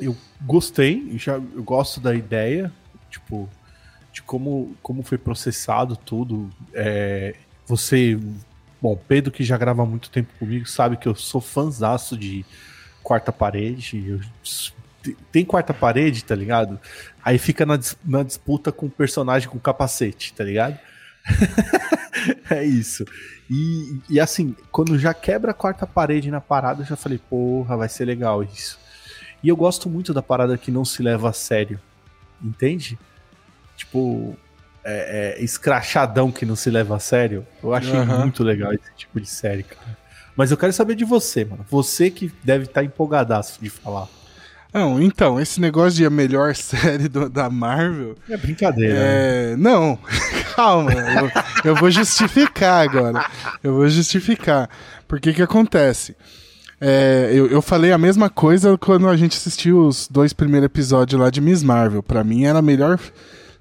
eu 0.00 0.16
gostei, 0.42 1.16
já, 1.18 1.34
eu 1.34 1.62
gosto 1.62 2.00
da 2.00 2.14
ideia, 2.14 2.72
tipo, 3.10 3.48
de 4.12 4.22
como, 4.22 4.74
como 4.82 5.02
foi 5.02 5.18
processado 5.18 5.96
tudo. 5.96 6.50
É, 6.74 7.34
você, 7.66 8.18
bom, 8.80 8.96
Pedro 9.08 9.30
que 9.32 9.44
já 9.44 9.56
grava 9.56 9.82
há 9.82 9.86
muito 9.86 10.10
tempo 10.10 10.32
comigo, 10.38 10.66
sabe 10.68 10.96
que 10.96 11.06
eu 11.06 11.14
sou 11.14 11.40
fãzaço 11.40 12.16
de 12.16 12.44
quarta 13.02 13.32
parede. 13.32 14.04
eu- 14.06 14.20
tem 15.32 15.44
quarta 15.44 15.72
parede, 15.72 16.24
tá 16.24 16.34
ligado? 16.34 16.78
Aí 17.24 17.38
fica 17.38 17.64
na, 17.64 17.78
na 18.04 18.22
disputa 18.22 18.70
com 18.70 18.86
o 18.86 18.90
personagem 18.90 19.48
com 19.48 19.58
capacete, 19.58 20.32
tá 20.34 20.44
ligado? 20.44 20.78
é 22.50 22.64
isso. 22.64 23.04
E, 23.48 23.98
e 24.08 24.20
assim, 24.20 24.54
quando 24.70 24.98
já 24.98 25.12
quebra 25.14 25.50
a 25.50 25.54
quarta 25.54 25.86
parede 25.86 26.30
na 26.30 26.40
parada, 26.40 26.82
eu 26.82 26.86
já 26.86 26.96
falei, 26.96 27.18
porra, 27.18 27.76
vai 27.76 27.88
ser 27.88 28.04
legal 28.04 28.42
isso. 28.42 28.78
E 29.42 29.48
eu 29.48 29.56
gosto 29.56 29.88
muito 29.88 30.12
da 30.12 30.22
parada 30.22 30.56
que 30.58 30.70
não 30.70 30.84
se 30.84 31.02
leva 31.02 31.30
a 31.30 31.32
sério. 31.32 31.80
Entende? 32.42 32.98
Tipo, 33.76 34.36
é, 34.84 35.36
é, 35.38 35.42
escrachadão 35.44 36.30
que 36.30 36.44
não 36.44 36.56
se 36.56 36.70
leva 36.70 36.96
a 36.96 36.98
sério. 36.98 37.46
Eu 37.62 37.74
achei 37.74 37.96
Aham. 37.96 38.18
muito 38.20 38.42
legal 38.44 38.72
esse 38.72 38.90
tipo 38.96 39.20
de 39.20 39.28
série, 39.28 39.62
cara. 39.62 39.98
Mas 40.36 40.50
eu 40.50 40.56
quero 40.56 40.72
saber 40.72 40.94
de 40.94 41.04
você, 41.04 41.44
mano. 41.44 41.64
Você 41.70 42.10
que 42.10 42.32
deve 42.44 42.64
estar 42.64 42.82
empolgadaço 42.84 43.58
de 43.62 43.68
falar. 43.70 44.08
Não, 44.72 45.02
então, 45.02 45.40
esse 45.40 45.60
negócio 45.60 45.96
de 45.96 46.06
a 46.06 46.10
melhor 46.10 46.54
série 46.56 47.08
do- 47.08 47.28
da 47.28 47.50
Marvel. 47.50 48.16
É 48.28 48.36
brincadeira. 48.36 48.94
né? 48.94 49.52
É, 49.52 49.56
não, 49.56 49.98
calma, 50.54 50.92
eu, 50.92 51.70
eu 51.70 51.74
vou 51.74 51.90
justificar 51.90 52.88
agora. 52.88 53.24
Eu 53.64 53.74
vou 53.74 53.88
justificar. 53.88 54.70
Porque 55.08 55.32
que 55.32 55.42
acontece? 55.42 56.14
É, 56.80 57.30
eu, 57.34 57.46
eu 57.48 57.60
falei 57.60 57.92
a 57.92 57.98
mesma 57.98 58.30
coisa 58.30 58.76
quando 58.78 59.06
a 59.08 59.16
gente 59.16 59.36
assistiu 59.36 59.86
os 59.86 60.08
dois 60.08 60.32
primeiros 60.32 60.66
episódios 60.66 61.20
lá 61.20 61.28
de 61.30 61.40
Miss 61.40 61.62
Marvel. 61.62 62.02
Pra 62.02 62.24
mim 62.24 62.44
era 62.44 62.58
a 62.60 62.62
melhor 62.62 62.98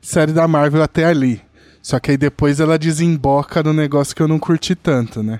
série 0.01 0.31
da 0.31 0.47
Marvel 0.47 0.81
até 0.81 1.05
ali. 1.05 1.41
Só 1.81 1.99
que 1.99 2.11
aí 2.11 2.17
depois 2.17 2.59
ela 2.59 2.77
desemboca 2.79 3.61
no 3.63 3.73
negócio 3.73 4.15
que 4.15 4.21
eu 4.21 4.27
não 4.27 4.39
curti 4.39 4.73
tanto, 4.75 5.21
né? 5.23 5.39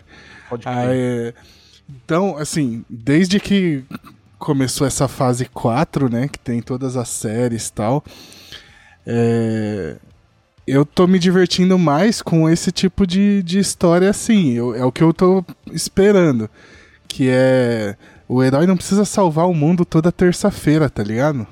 Pode 0.49 0.63
crer. 0.63 0.75
é, 0.75 1.33
Então, 1.87 2.37
assim, 2.37 2.83
desde 2.89 3.39
que 3.39 3.83
começou 4.37 4.85
essa 4.87 5.07
fase 5.07 5.45
4, 5.45 6.09
né, 6.09 6.27
que 6.29 6.39
tem 6.39 6.61
todas 6.61 6.95
as 6.97 7.09
séries 7.09 7.67
e 7.67 7.73
tal, 7.73 8.03
é, 9.05 9.95
eu 10.67 10.85
tô 10.85 11.07
me 11.07 11.19
divertindo 11.19 11.77
mais 11.77 12.21
com 12.21 12.49
esse 12.49 12.71
tipo 12.71 13.05
de, 13.07 13.41
de 13.43 13.59
história 13.59 14.09
assim. 14.09 14.53
Eu- 14.53 14.75
é 14.75 14.83
o 14.85 14.91
que 14.91 15.03
eu 15.03 15.13
tô 15.13 15.43
esperando. 15.71 16.49
Que 17.09 17.27
é. 17.29 17.97
O 18.29 18.41
herói 18.41 18.65
não 18.65 18.77
precisa 18.77 19.03
salvar 19.03 19.47
o 19.47 19.53
mundo 19.53 19.83
toda 19.83 20.11
terça-feira, 20.11 20.89
tá 20.89 21.03
ligado? 21.03 21.45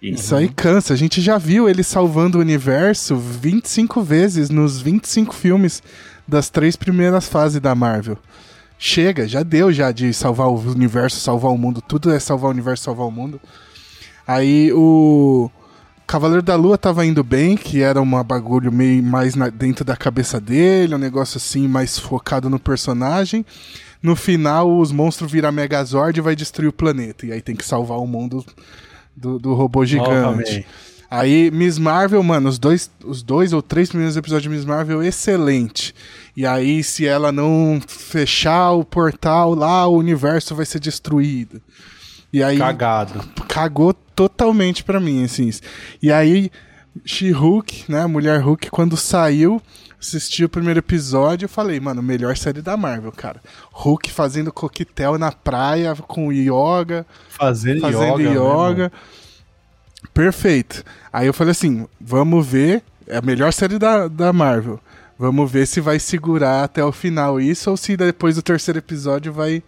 Isso 0.00 0.36
aí 0.36 0.48
cansa. 0.48 0.94
A 0.94 0.96
gente 0.96 1.20
já 1.20 1.36
viu 1.36 1.68
ele 1.68 1.82
salvando 1.82 2.38
o 2.38 2.40
universo 2.40 3.16
25 3.16 4.02
vezes 4.02 4.50
nos 4.50 4.80
25 4.80 5.34
filmes 5.34 5.82
das 6.26 6.48
três 6.48 6.76
primeiras 6.76 7.28
fases 7.28 7.60
da 7.60 7.74
Marvel. 7.74 8.18
chega, 8.78 9.26
já 9.26 9.42
deu 9.42 9.72
já 9.72 9.90
de 9.92 10.12
salvar 10.12 10.48
o 10.48 10.58
universo, 10.58 11.18
salvar 11.18 11.50
o 11.52 11.58
mundo, 11.58 11.80
tudo 11.80 12.12
é 12.12 12.18
salvar 12.18 12.48
o 12.48 12.52
universo, 12.52 12.84
salvar 12.84 13.06
o 13.06 13.10
mundo. 13.10 13.40
Aí 14.26 14.72
o 14.72 15.50
Cavaleiro 16.06 16.42
da 16.42 16.54
Lua 16.54 16.76
tava 16.76 17.04
indo 17.06 17.24
bem, 17.24 17.56
que 17.56 17.80
era 17.80 18.00
uma 18.00 18.22
bagulho 18.22 18.70
meio 18.70 19.02
mais 19.02 19.34
na, 19.34 19.48
dentro 19.48 19.84
da 19.84 19.96
cabeça 19.96 20.40
dele, 20.40 20.94
um 20.94 20.98
negócio 20.98 21.38
assim 21.38 21.66
mais 21.66 21.98
focado 21.98 22.50
no 22.50 22.58
personagem. 22.58 23.44
No 24.04 24.14
final, 24.14 24.78
os 24.78 24.92
monstros 24.92 25.32
viram 25.32 25.50
Megazord 25.50 26.18
e 26.18 26.22
vai 26.22 26.36
destruir 26.36 26.68
o 26.68 26.72
planeta. 26.72 27.24
E 27.24 27.32
aí 27.32 27.40
tem 27.40 27.56
que 27.56 27.64
salvar 27.64 27.96
o 27.96 28.06
mundo 28.06 28.44
do, 29.16 29.38
do 29.38 29.54
robô 29.54 29.82
gigante. 29.82 30.10
Novamente. 30.10 30.66
Aí, 31.10 31.50
Miss 31.50 31.78
Marvel, 31.78 32.22
mano, 32.22 32.50
os 32.50 32.58
dois, 32.58 32.90
os 33.02 33.22
dois 33.22 33.54
ou 33.54 33.62
três 33.62 33.88
primeiros 33.88 34.14
episódios 34.14 34.42
de 34.42 34.48
Miss 34.50 34.66
Marvel, 34.66 35.02
excelente. 35.02 35.94
E 36.36 36.44
aí, 36.44 36.84
se 36.84 37.06
ela 37.06 37.32
não 37.32 37.80
fechar 37.86 38.72
o 38.72 38.84
portal 38.84 39.54
lá, 39.54 39.86
o 39.86 39.96
universo 39.96 40.54
vai 40.54 40.66
ser 40.66 40.80
destruído. 40.80 41.62
E 42.30 42.42
aí. 42.42 42.58
Cagado. 42.58 43.26
Cagou 43.48 43.94
totalmente 43.94 44.84
pra 44.84 45.00
mim, 45.00 45.24
assim. 45.24 45.50
E 46.02 46.12
aí, 46.12 46.50
She-Hulk, 47.06 47.90
né, 47.90 48.04
mulher 48.04 48.40
Hulk, 48.42 48.70
quando 48.70 48.98
saiu, 48.98 49.62
assisti 50.04 50.44
o 50.44 50.48
primeiro 50.48 50.80
episódio, 50.80 51.46
eu 51.46 51.48
falei, 51.48 51.80
mano, 51.80 52.02
melhor 52.02 52.36
série 52.36 52.60
da 52.60 52.76
Marvel, 52.76 53.10
cara. 53.12 53.40
Hulk 53.72 54.10
fazendo 54.10 54.52
coquetel 54.52 55.18
na 55.18 55.32
praia 55.32 55.94
com 55.96 56.32
yoga. 56.32 57.06
Fazendo, 57.28 57.80
fazendo 57.80 58.20
yoga. 58.20 58.70
yoga. 58.70 58.92
Perfeito. 60.12 60.84
Aí 61.12 61.26
eu 61.26 61.34
falei 61.34 61.52
assim: 61.52 61.86
vamos 62.00 62.46
ver. 62.46 62.82
É 63.06 63.18
a 63.18 63.22
melhor 63.22 63.52
série 63.52 63.78
da, 63.78 64.08
da 64.08 64.32
Marvel. 64.32 64.80
Vamos 65.18 65.50
ver 65.50 65.66
se 65.66 65.80
vai 65.80 65.98
segurar 65.98 66.64
até 66.64 66.84
o 66.84 66.90
final 66.90 67.40
isso 67.40 67.70
ou 67.70 67.76
se 67.76 67.96
depois 67.96 68.36
do 68.36 68.42
terceiro 68.42 68.78
episódio 68.78 69.32
vai 69.32 69.62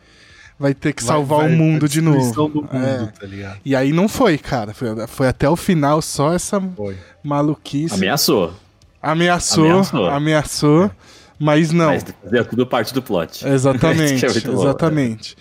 vai 0.58 0.72
ter 0.72 0.92
que 0.92 1.02
vai, 1.02 1.14
salvar 1.14 1.40
vai, 1.40 1.52
o 1.52 1.56
mundo 1.56 1.88
de 1.88 2.00
novo. 2.00 2.48
Mundo, 2.48 2.68
é. 2.72 3.06
tá 3.06 3.58
e 3.64 3.76
aí 3.76 3.92
não 3.92 4.08
foi, 4.08 4.38
cara. 4.38 4.72
Foi, 4.72 5.06
foi 5.06 5.28
até 5.28 5.48
o 5.48 5.56
final 5.56 6.00
só 6.00 6.32
essa 6.32 6.60
foi. 6.60 6.96
maluquice. 7.22 7.94
Ameaçou. 7.94 8.54
Ameaçou, 9.10 9.64
ameaçou. 9.64 10.06
ameaçou 10.06 10.84
é. 10.84 10.90
Mas 11.38 11.70
não. 11.70 11.88
Mas 11.88 12.04
é 12.32 12.42
tudo 12.44 12.66
parte 12.66 12.94
do 12.94 13.02
plot. 13.02 13.46
Exatamente, 13.48 14.24
é 14.24 14.28
exatamente. 14.28 15.36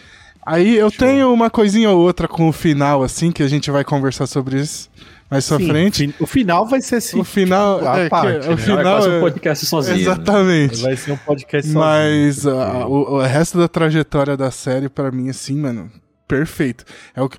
Aí 0.45 0.75
eu 0.75 0.89
Show. 0.91 1.00
tenho 1.00 1.34
uma 1.34 1.50
coisinha 1.50 1.89
ou 1.89 2.00
outra 2.00 2.27
com 2.27 2.48
o 2.48 2.51
final, 2.51 3.01
assim, 3.01 3.31
que 3.31 3.41
a 3.41 3.48
gente 3.48 3.72
vai 3.72 3.84
conversar 3.84 4.27
sobre 4.27 4.60
isso 4.60 4.89
mais 5.29 5.48
pra 5.48 5.57
Sim, 5.57 5.67
frente. 5.67 6.15
O 6.19 6.27
final 6.27 6.67
vai 6.67 6.81
ser 6.81 6.98
assim. 6.98 7.19
O 7.19 7.24
final 7.24 7.79
tipo, 7.79 7.89
é, 7.89 8.10
parte, 8.10 8.39
que, 8.39 8.48
né? 8.48 8.53
o 8.53 8.57
final 8.57 8.79
é 8.79 8.84
quase 8.84 9.10
um 9.10 9.19
podcast 9.19 9.65
sozinho. 9.65 9.95
Né? 9.95 10.01
Exatamente. 10.03 10.81
Vai 10.81 10.95
ser 10.95 11.12
um 11.12 11.17
podcast 11.17 11.72
sozinho. 11.72 11.84
Mas 11.84 12.48
a, 12.48 12.88
o, 12.88 13.15
o, 13.15 13.22
resto 13.22 13.57
da 13.57 13.67
trajetória 13.67 14.38
da 14.38 14.51
série, 14.51 14.88
para 14.88 15.12
mim, 15.12 15.29
assim, 15.29 15.55
mano, 15.55 15.91
perfeito. 16.27 16.86
É 17.15 17.22
o, 17.22 17.29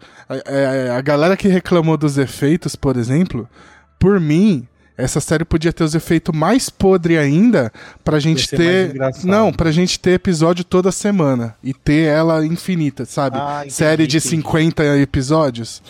é, 0.47 0.91
a 0.91 1.01
galera 1.01 1.37
que 1.37 1.49
reclamou 1.49 1.97
dos 1.97 2.19
efeitos, 2.19 2.75
por 2.75 2.97
exemplo, 2.97 3.49
por 3.99 4.19
mim, 4.19 4.67
essa 4.97 5.21
série 5.21 5.45
podia 5.45 5.73
ter 5.73 5.85
os 5.85 5.95
efeitos 5.95 6.35
mais 6.35 6.71
podre 6.71 7.19
ainda 7.19 7.71
pra 8.03 8.19
gente 8.19 8.49
ter. 8.49 8.95
Não, 9.25 9.53
pra 9.53 9.71
gente 9.71 10.01
ter 10.01 10.13
episódio 10.13 10.65
toda 10.65 10.91
semana. 10.91 11.55
E 11.63 11.75
ter 11.75 12.09
ela 12.09 12.45
infinita, 12.47 13.05
sabe? 13.05 13.37
Ah, 13.39 13.59
entendi, 13.61 13.75
série 13.75 14.07
de 14.07 14.17
entendi. 14.17 14.37
50 14.37 14.99
episódios. 14.99 15.83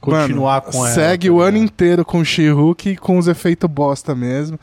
Continuar 0.00 0.60
Mano, 0.60 0.72
com 0.72 0.86
ela. 0.86 0.94
Segue 0.94 1.26
tá 1.26 1.34
o 1.34 1.40
ano 1.40 1.58
inteiro 1.58 2.04
com 2.04 2.24
She-Hulk 2.24 2.96
com 2.96 3.18
os 3.18 3.26
efeitos 3.26 3.68
bosta 3.68 4.14
mesmo. 4.14 4.58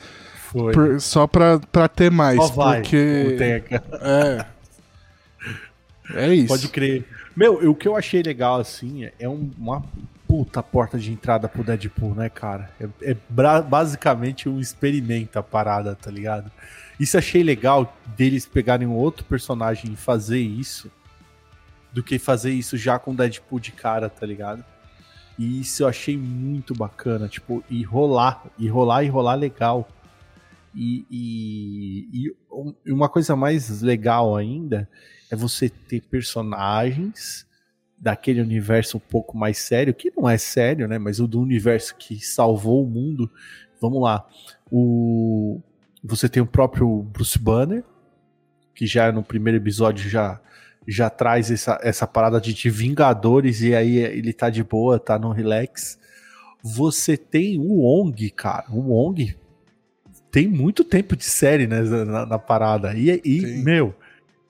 Foi. 0.51 0.71
Por, 0.71 1.01
só 1.01 1.27
pra, 1.27 1.59
pra 1.59 1.87
ter 1.89 2.09
mais. 2.09 2.37
Só 2.37 2.47
vai. 2.53 2.81
Porque. 2.81 3.35
É. 4.01 4.45
É 6.15 6.33
isso. 6.33 6.47
Pode 6.47 6.67
crer. 6.69 7.05
Meu, 7.35 7.69
o 7.69 7.75
que 7.75 7.87
eu 7.87 7.97
achei 7.97 8.21
legal, 8.21 8.59
assim, 8.59 9.09
é 9.19 9.27
um, 9.27 9.49
uma 9.57 9.83
puta 10.33 10.63
porta 10.63 10.97
de 10.97 11.11
entrada 11.11 11.47
pro 11.47 11.63
Deadpool, 11.63 12.15
né, 12.15 12.27
cara? 12.27 12.71
É, 12.81 13.11
é 13.11 13.61
basicamente 13.61 14.49
um 14.49 14.59
experimento 14.59 15.37
a 15.37 15.43
parada, 15.43 15.95
tá 15.95 16.09
ligado? 16.09 16.51
Isso 16.99 17.19
achei 17.19 17.43
legal 17.43 17.95
deles 18.17 18.43
pegarem 18.43 18.87
um 18.87 18.95
outro 18.95 19.23
personagem 19.25 19.93
e 19.93 19.95
fazer 19.95 20.39
isso 20.39 20.91
do 21.91 22.01
que 22.01 22.17
fazer 22.17 22.51
isso 22.51 22.75
já 22.77 22.97
com 22.97 23.13
Deadpool 23.13 23.59
de 23.59 23.73
cara, 23.73 24.09
tá 24.09 24.25
ligado? 24.25 24.65
E 25.37 25.61
isso 25.61 25.83
eu 25.83 25.87
achei 25.87 26.17
muito 26.17 26.73
bacana, 26.73 27.27
tipo, 27.27 27.63
e 27.69 27.83
rolar, 27.83 28.43
e 28.57 28.67
rolar 28.67 29.03
e 29.03 29.09
rolar 29.09 29.35
legal. 29.35 29.87
E, 30.73 31.05
e, 31.11 32.33
e 32.83 32.91
uma 32.91 33.07
coisa 33.07 33.35
mais 33.35 33.83
legal 33.83 34.35
ainda 34.35 34.89
é 35.29 35.35
você 35.35 35.69
ter 35.69 36.01
personagens 36.01 37.45
daquele 38.03 38.41
universo 38.41 38.98
um 38.98 39.00
pouco 39.00 39.38
mais 39.38 39.57
sério, 39.57 39.93
que 39.93 40.12
não 40.15 40.29
é 40.29 40.38
sério, 40.38 40.89
né? 40.89 41.00
Mas 41.00 41.22
o 41.22 41.27
do 41.27 41.39
universo 41.39 41.95
que 41.95 42.19
salvou 42.19 42.83
o 42.83 42.88
mundo. 42.88 43.31
Vamos 43.79 44.01
lá. 44.01 44.27
O 44.69 45.62
você 46.03 46.27
tem 46.27 46.43
o 46.43 46.45
próprio 46.45 47.01
Bruce 47.01 47.39
Banner, 47.39 47.81
que 48.75 48.86
já 48.86 49.10
no 49.10 49.24
primeiro 49.24 49.57
episódio 49.57 50.10
já 50.10 50.39
já 50.86 51.10
traz 51.10 51.50
essa, 51.50 51.79
essa 51.81 52.05
parada 52.05 52.41
de, 52.41 52.53
de 52.53 52.69
Vingadores 52.69 53.62
e 53.62 53.74
aí 53.74 54.00
ele 54.00 54.33
tá 54.33 54.50
de 54.50 54.62
boa, 54.65 55.00
tá 55.00 55.17
no 55.17 55.31
relax. 55.31 55.98
Você 56.62 57.15
tem 57.15 57.57
o 57.57 57.83
Wong, 57.83 58.29
cara. 58.31 58.65
O 58.69 58.91
Wong 58.91 59.33
tem 60.29 60.45
muito 60.45 60.83
tempo 60.83 61.15
de 61.15 61.24
série 61.24 61.67
né, 61.67 61.79
na, 61.81 62.25
na 62.25 62.38
parada. 62.38 62.93
E, 62.93 63.22
e 63.24 63.63
meu, 63.63 63.95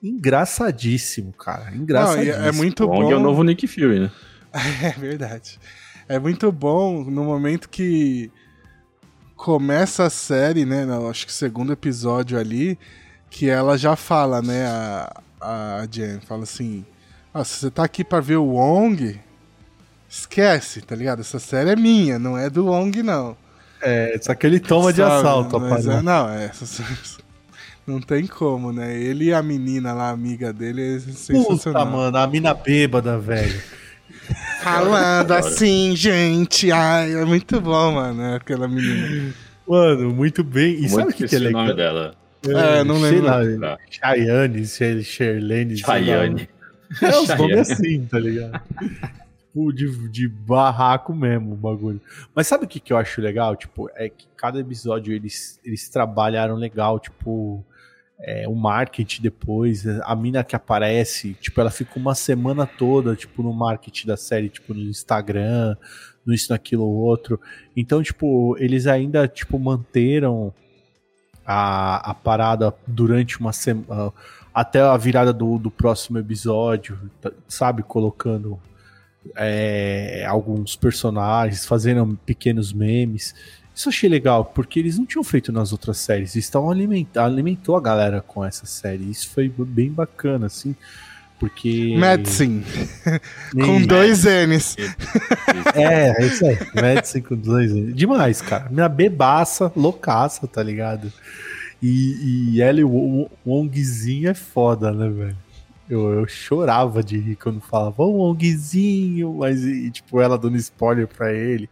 engraçadíssimo, 0.08 1.32
cara. 1.32 1.74
Engraçadíssimo. 1.74 2.38
Não, 2.38 2.48
é 2.48 2.52
muito 2.52 2.86
Wong 2.86 3.04
bom. 3.04 3.12
é 3.12 3.16
o 3.16 3.20
novo 3.20 3.42
Nick 3.42 3.66
Fury, 3.66 4.00
né? 4.00 4.10
É 4.82 4.90
verdade. 4.90 5.58
É 6.08 6.18
muito 6.18 6.52
bom 6.52 7.02
no 7.04 7.24
momento 7.24 7.68
que 7.68 8.30
começa 9.36 10.04
a 10.04 10.10
série, 10.10 10.64
né? 10.64 10.84
No, 10.84 11.08
acho 11.08 11.26
que 11.26 11.32
segundo 11.32 11.72
episódio 11.72 12.38
ali, 12.38 12.78
que 13.30 13.48
ela 13.48 13.76
já 13.76 13.96
fala, 13.96 14.40
né? 14.40 14.66
A, 14.66 15.22
a 15.40 15.86
Jen 15.90 16.20
fala 16.20 16.44
assim: 16.44 16.84
ah, 17.32 17.42
se 17.42 17.58
você 17.60 17.70
tá 17.70 17.84
aqui 17.84 18.04
pra 18.04 18.20
ver 18.20 18.36
o 18.36 18.44
Wong, 18.44 19.18
esquece, 20.08 20.80
tá 20.82 20.94
ligado? 20.94 21.20
Essa 21.20 21.38
série 21.38 21.70
é 21.70 21.76
minha, 21.76 22.18
não 22.18 22.38
é 22.38 22.48
do 22.48 22.66
Wong, 22.66 23.02
não. 23.02 23.36
É, 23.82 24.18
só 24.22 24.34
que 24.34 24.46
ele 24.46 24.60
toma 24.60 24.84
Sabe, 24.84 24.94
de 24.94 25.02
assalto, 25.02 25.60
mas 25.60 25.86
é, 25.86 26.00
Não, 26.00 26.28
é. 26.28 26.50
Não 27.86 28.00
tem 28.00 28.26
como, 28.26 28.72
né? 28.72 28.98
Ele 28.98 29.26
e 29.26 29.34
a 29.34 29.42
menina 29.42 29.92
lá, 29.92 30.10
amiga 30.10 30.52
dele, 30.52 30.96
é 30.96 30.98
sensacional. 31.00 31.54
Puta, 31.56 31.84
mano, 31.84 32.16
a 32.16 32.26
mina 32.26 32.54
bêbada, 32.54 33.18
velho. 33.18 33.62
Falando 34.62 35.32
assim, 35.32 35.94
gente. 35.94 36.72
Ai, 36.72 37.14
é 37.14 37.24
muito 37.24 37.60
bom, 37.60 37.92
mano, 37.92 38.14
né, 38.14 38.36
aquela 38.36 38.66
menina. 38.66 39.34
Mano, 39.68 40.14
muito 40.14 40.42
bem. 40.42 40.74
E 40.74 40.80
muito 40.80 40.90
sabe 40.90 41.10
o 41.10 41.14
que, 41.14 41.28
que 41.28 41.36
é 41.36 41.38
legal? 41.38 41.62
o 41.62 41.64
nome 41.66 41.76
dela. 41.76 42.14
É, 42.46 42.84
não 42.84 43.00
lembro. 43.00 43.28
Sei 43.28 43.56
lá, 43.58 43.78
Chayane, 43.90 44.66
Sherlene. 45.02 45.76
Chayane. 45.78 46.48
É 47.02 47.18
os 47.18 47.28
nomes 47.28 47.70
assim, 47.70 48.04
tá 48.06 48.18
ligado? 48.18 48.62
tipo, 49.54 49.72
de, 49.72 50.08
de 50.08 50.28
barraco 50.28 51.14
mesmo 51.14 51.52
o 51.52 51.56
bagulho. 51.56 52.00
Mas 52.34 52.46
sabe 52.46 52.64
o 52.64 52.68
que, 52.68 52.80
que 52.80 52.92
eu 52.92 52.96
acho 52.96 53.20
legal? 53.20 53.54
Tipo, 53.54 53.88
é 53.94 54.08
que 54.08 54.26
cada 54.36 54.58
episódio 54.58 55.14
eles, 55.14 55.60
eles 55.64 55.88
trabalharam 55.88 56.56
legal, 56.56 56.98
tipo 56.98 57.64
é, 58.20 58.48
o 58.48 58.54
marketing 58.54 59.22
depois, 59.22 59.86
a 59.86 60.14
mina 60.14 60.44
que 60.44 60.56
aparece, 60.56 61.34
tipo, 61.34 61.60
ela 61.60 61.70
fica 61.70 61.98
uma 61.98 62.14
semana 62.14 62.66
toda, 62.66 63.16
tipo, 63.16 63.42
no 63.42 63.52
marketing 63.52 64.06
da 64.06 64.16
série, 64.16 64.48
tipo, 64.48 64.72
no 64.72 64.80
Instagram, 64.80 65.76
no 66.24 66.32
isso, 66.32 66.52
naquilo, 66.52 66.84
outro. 66.84 67.40
Então, 67.76 68.02
tipo, 68.02 68.56
eles 68.58 68.86
ainda, 68.86 69.28
tipo, 69.28 69.58
manteram 69.58 70.52
a, 71.44 72.10
a 72.10 72.14
parada 72.14 72.74
durante 72.86 73.38
uma 73.38 73.52
semana, 73.52 74.12
até 74.52 74.80
a 74.80 74.96
virada 74.96 75.32
do, 75.32 75.58
do 75.58 75.70
próximo 75.70 76.18
episódio, 76.18 76.98
tá, 77.20 77.32
sabe, 77.48 77.82
colocando 77.82 78.58
é, 79.36 80.24
alguns 80.26 80.76
personagens, 80.76 81.66
fazendo 81.66 82.18
pequenos 82.24 82.72
memes. 82.72 83.34
Isso 83.74 83.88
eu 83.88 83.90
achei 83.90 84.08
legal, 84.08 84.44
porque 84.44 84.78
eles 84.78 84.96
não 84.96 85.04
tinham 85.04 85.24
feito 85.24 85.50
nas 85.50 85.72
outras 85.72 85.98
séries. 85.98 86.34
Eles 86.34 86.44
estavam 86.44 86.70
alimentar, 86.70 87.24
alimentou 87.24 87.76
a 87.76 87.80
galera 87.80 88.20
com 88.20 88.44
essa 88.44 88.66
série. 88.66 89.10
Isso 89.10 89.30
foi 89.30 89.48
bem 89.48 89.90
bacana, 89.90 90.46
assim. 90.46 90.76
Porque. 91.40 91.96
Medicine. 91.98 92.64
com 93.52 93.82
dois 93.82 94.24
N's. 94.24 94.76
é, 95.74 96.22
é 96.22 96.26
isso 96.26 96.46
aí. 96.46 96.56
Medicine 96.74 97.22
com 97.22 97.36
dois 97.36 97.72
N's. 97.72 97.94
Demais, 97.96 98.40
cara. 98.40 98.68
Minha 98.70 98.88
bebaça, 98.88 99.72
loucaça, 99.74 100.46
tá 100.46 100.62
ligado? 100.62 101.12
E, 101.82 102.54
e 102.56 102.62
e 102.62 102.84
o 102.84 103.28
Wongzinho 103.44 104.30
é 104.30 104.34
foda, 104.34 104.92
né, 104.92 105.08
velho? 105.08 105.36
Eu, 105.90 106.20
eu 106.20 106.26
chorava 106.26 107.02
de 107.02 107.18
rir 107.18 107.36
quando 107.36 107.60
falava, 107.60 108.02
ô 108.02 108.10
Wongzinho, 108.10 109.34
mas 109.34 109.62
e, 109.64 109.90
tipo, 109.90 110.20
ela 110.20 110.38
dando 110.38 110.56
spoiler 110.56 111.06
pra 111.06 111.32
ele. 111.32 111.68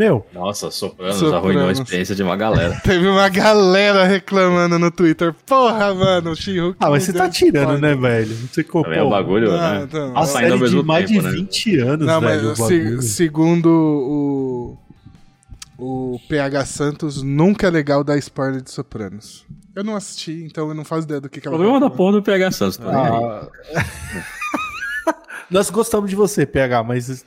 Meu, 0.00 0.24
Nossa, 0.32 0.70
Sopranos, 0.70 1.16
Sopranos. 1.16 1.36
arruinou 1.44 1.68
a 1.68 1.72
experiência 1.72 2.14
de 2.14 2.22
uma 2.22 2.34
galera. 2.34 2.74
Teve 2.82 3.06
uma 3.06 3.28
galera 3.28 4.04
reclamando 4.06 4.78
no 4.78 4.90
Twitter. 4.90 5.34
Porra, 5.46 5.92
mano, 5.94 6.30
o 6.30 6.34
She-Hulk. 6.34 6.78
ah, 6.80 6.88
mas 6.88 7.02
você 7.02 7.12
tá 7.12 7.28
tirando, 7.28 7.74
spoiler." 7.74 7.80
né, 7.82 7.94
velho? 8.08 8.34
Não 8.40 8.48
sei 8.48 8.64
como. 8.64 8.86
É 8.86 9.02
um 9.04 9.10
bagulho, 9.10 9.52
Ah, 9.52 9.80
né? 9.80 9.88
não. 9.92 10.10
A 10.12 10.12
Tá 10.14 10.20
ao 10.20 10.26
série 10.26 10.52
de 10.52 10.58
mesmo 10.58 10.82
mais 10.82 11.06
tempo, 11.06 11.20
de 11.20 11.26
né? 11.26 11.32
20 11.34 11.78
anos, 11.80 12.06
Não, 12.06 12.18
velho. 12.22 12.48
mas 12.48 12.58
o 12.60 12.62
se- 12.66 13.02
segundo 13.02 14.78
o, 15.78 16.14
o 16.14 16.20
PH 16.30 16.64
Santos, 16.64 17.22
nunca 17.22 17.66
é 17.66 17.70
legal 17.70 18.02
dar 18.02 18.16
spoiler 18.16 18.62
de 18.62 18.70
Sopranos. 18.70 19.44
Eu 19.76 19.84
não 19.84 19.94
assisti, 19.94 20.32
então 20.46 20.66
eu 20.70 20.74
não 20.74 20.84
faço 20.84 21.02
ideia 21.04 21.20
do 21.20 21.28
que, 21.28 21.42
que 21.42 21.46
O 21.46 21.50
ela 21.50 21.58
problema 21.58 21.78
da 21.78 21.90
porra 21.94 22.12
do 22.12 22.22
PH 22.22 22.50
Santos, 22.52 22.78
tá. 22.78 22.86
Ah. 22.90 23.48
Nós 25.50 25.68
gostamos 25.68 26.08
de 26.08 26.16
você, 26.16 26.46
PH, 26.46 26.82
mas 26.84 27.24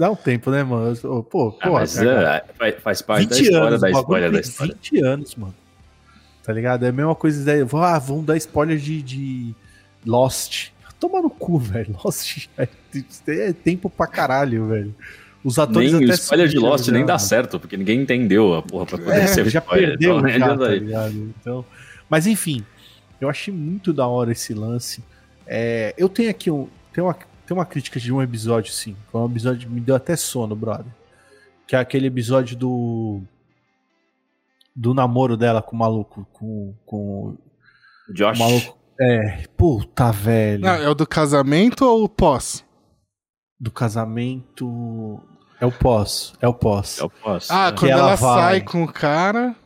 dá 0.00 0.10
um 0.10 0.16
tempo, 0.16 0.50
né, 0.50 0.62
mano? 0.64 0.96
Pô, 1.24 1.56
Ah, 1.60 1.68
pô, 1.68 1.72
mas 1.74 1.94
PH, 1.94 2.36
é, 2.36 2.44
faz- 2.58 2.74
faz 2.82 3.02
parte 3.02 3.28
da 3.28 3.36
20 3.36 3.44
história 3.44 3.68
anos, 3.68 3.80
da 3.80 3.90
história 3.90 4.30
da 4.30 4.40
história. 4.40 4.74
20 4.74 5.04
anos, 5.04 5.34
mano. 5.36 5.54
Tá 6.42 6.52
ligado? 6.52 6.84
É 6.84 6.88
a 6.88 6.92
mesma 6.92 7.14
coisa. 7.14 7.44
daí, 7.44 7.60
Ah, 7.74 7.98
vamos 7.98 8.24
dar 8.26 8.36
spoiler 8.36 8.78
de, 8.78 9.02
de 9.02 9.54
Lost. 10.04 10.70
Toma 10.98 11.20
no 11.22 11.30
cu, 11.30 11.58
velho. 11.58 11.96
Lost 12.04 12.48
é, 12.58 12.66
é 13.28 13.52
tempo 13.52 13.88
pra 13.88 14.06
caralho, 14.06 14.66
velho. 14.66 14.94
Os 15.42 15.58
atores 15.58 15.92
Nem 15.92 16.04
até 16.04 16.14
spoiler 16.14 16.48
de 16.48 16.58
Lost 16.58 16.86
já, 16.86 16.92
nem 16.92 17.04
dá 17.06 17.18
certo, 17.18 17.58
porque 17.60 17.76
ninguém 17.76 18.00
entendeu 18.02 18.54
a 18.54 18.62
porra 18.62 18.84
pra 18.86 18.98
poder 18.98 19.20
É, 19.22 19.26
ser 19.26 19.48
já 19.48 19.60
spoiler. 19.60 19.90
perdeu 19.90 20.18
então, 20.18 20.28
já, 20.38 20.56
tá 20.58 20.68
ligado? 20.68 21.34
Então, 21.40 21.64
mas 22.10 22.26
enfim, 22.26 22.64
eu 23.20 23.28
achei 23.28 23.52
muito 23.52 23.92
da 23.92 24.06
hora 24.06 24.32
esse 24.32 24.52
lance. 24.52 25.02
É, 25.46 25.94
eu 25.96 26.08
tenho 26.08 26.28
aqui 26.30 26.50
um, 26.50 26.68
tem 26.92 27.02
uma, 27.02 27.16
tem 27.50 27.56
uma 27.56 27.66
crítica 27.66 27.98
de 27.98 28.12
um 28.12 28.22
episódio, 28.22 28.72
sim. 28.72 28.96
Foi 29.10 29.20
um 29.22 29.26
episódio 29.26 29.66
que 29.68 29.74
me 29.74 29.80
deu 29.80 29.96
até 29.96 30.14
sono, 30.14 30.54
brother. 30.54 30.86
Que 31.66 31.74
é 31.74 31.80
aquele 31.80 32.06
episódio 32.06 32.56
do 32.56 33.20
do 34.74 34.94
namoro 34.94 35.36
dela 35.36 35.60
com 35.60 35.74
o 35.74 35.78
maluco, 35.78 36.24
com, 36.32 36.72
com 36.86 37.36
o 38.08 38.14
Josh, 38.14 38.38
maluco. 38.38 38.78
É, 39.00 39.42
puta 39.56 40.12
velho. 40.12 40.62
Não, 40.62 40.74
é 40.74 40.88
o 40.88 40.94
do 40.94 41.04
casamento 41.04 41.84
ou 41.84 42.04
o 42.04 42.08
pós? 42.08 42.64
Do 43.58 43.72
casamento. 43.72 45.20
É 45.60 45.66
o 45.66 45.72
pós, 45.72 46.32
é 46.40 46.46
o 46.46 46.54
pós. 46.54 46.98
eu 46.98 47.10
posso. 47.10 47.52
Ah, 47.52 47.66
é. 47.66 47.72
quando 47.72 47.90
ela 47.90 48.00
ela, 48.00 48.14
vai- 48.14 48.42
sai 48.42 48.60
com 48.60 48.84
o 48.84 48.92
cara. 48.92 49.56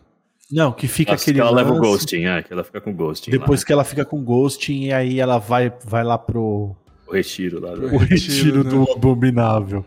Não, 0.50 0.72
que 0.72 0.88
fica 0.88 1.12
Nossa, 1.12 1.22
aquele 1.22 1.34
que 1.36 1.40
ela 1.42 1.50
leva 1.50 1.70
o 1.70 1.74
lance- 1.74 1.86
ghosting, 1.86 2.24
é, 2.24 2.42
que 2.42 2.50
ela 2.50 2.64
fica 2.64 2.80
com 2.80 2.90
o 2.92 2.94
ghosting 2.94 3.30
Depois 3.30 3.60
lá, 3.60 3.66
que 3.66 3.72
ela 3.74 3.84
fica 3.84 4.04
com 4.06 4.24
ghosting 4.24 4.84
e 4.84 4.92
aí 4.92 5.20
ela 5.20 5.36
vai, 5.36 5.70
vai 5.84 6.02
lá 6.02 6.16
pro 6.16 6.74
o 7.06 7.12
retiro 7.12 7.60
lá. 7.60 7.74
do- 7.74 7.94
o 7.94 7.98
retiro 7.98 8.64
né? 8.64 8.70
do 8.70 8.90
abominável. 8.90 9.84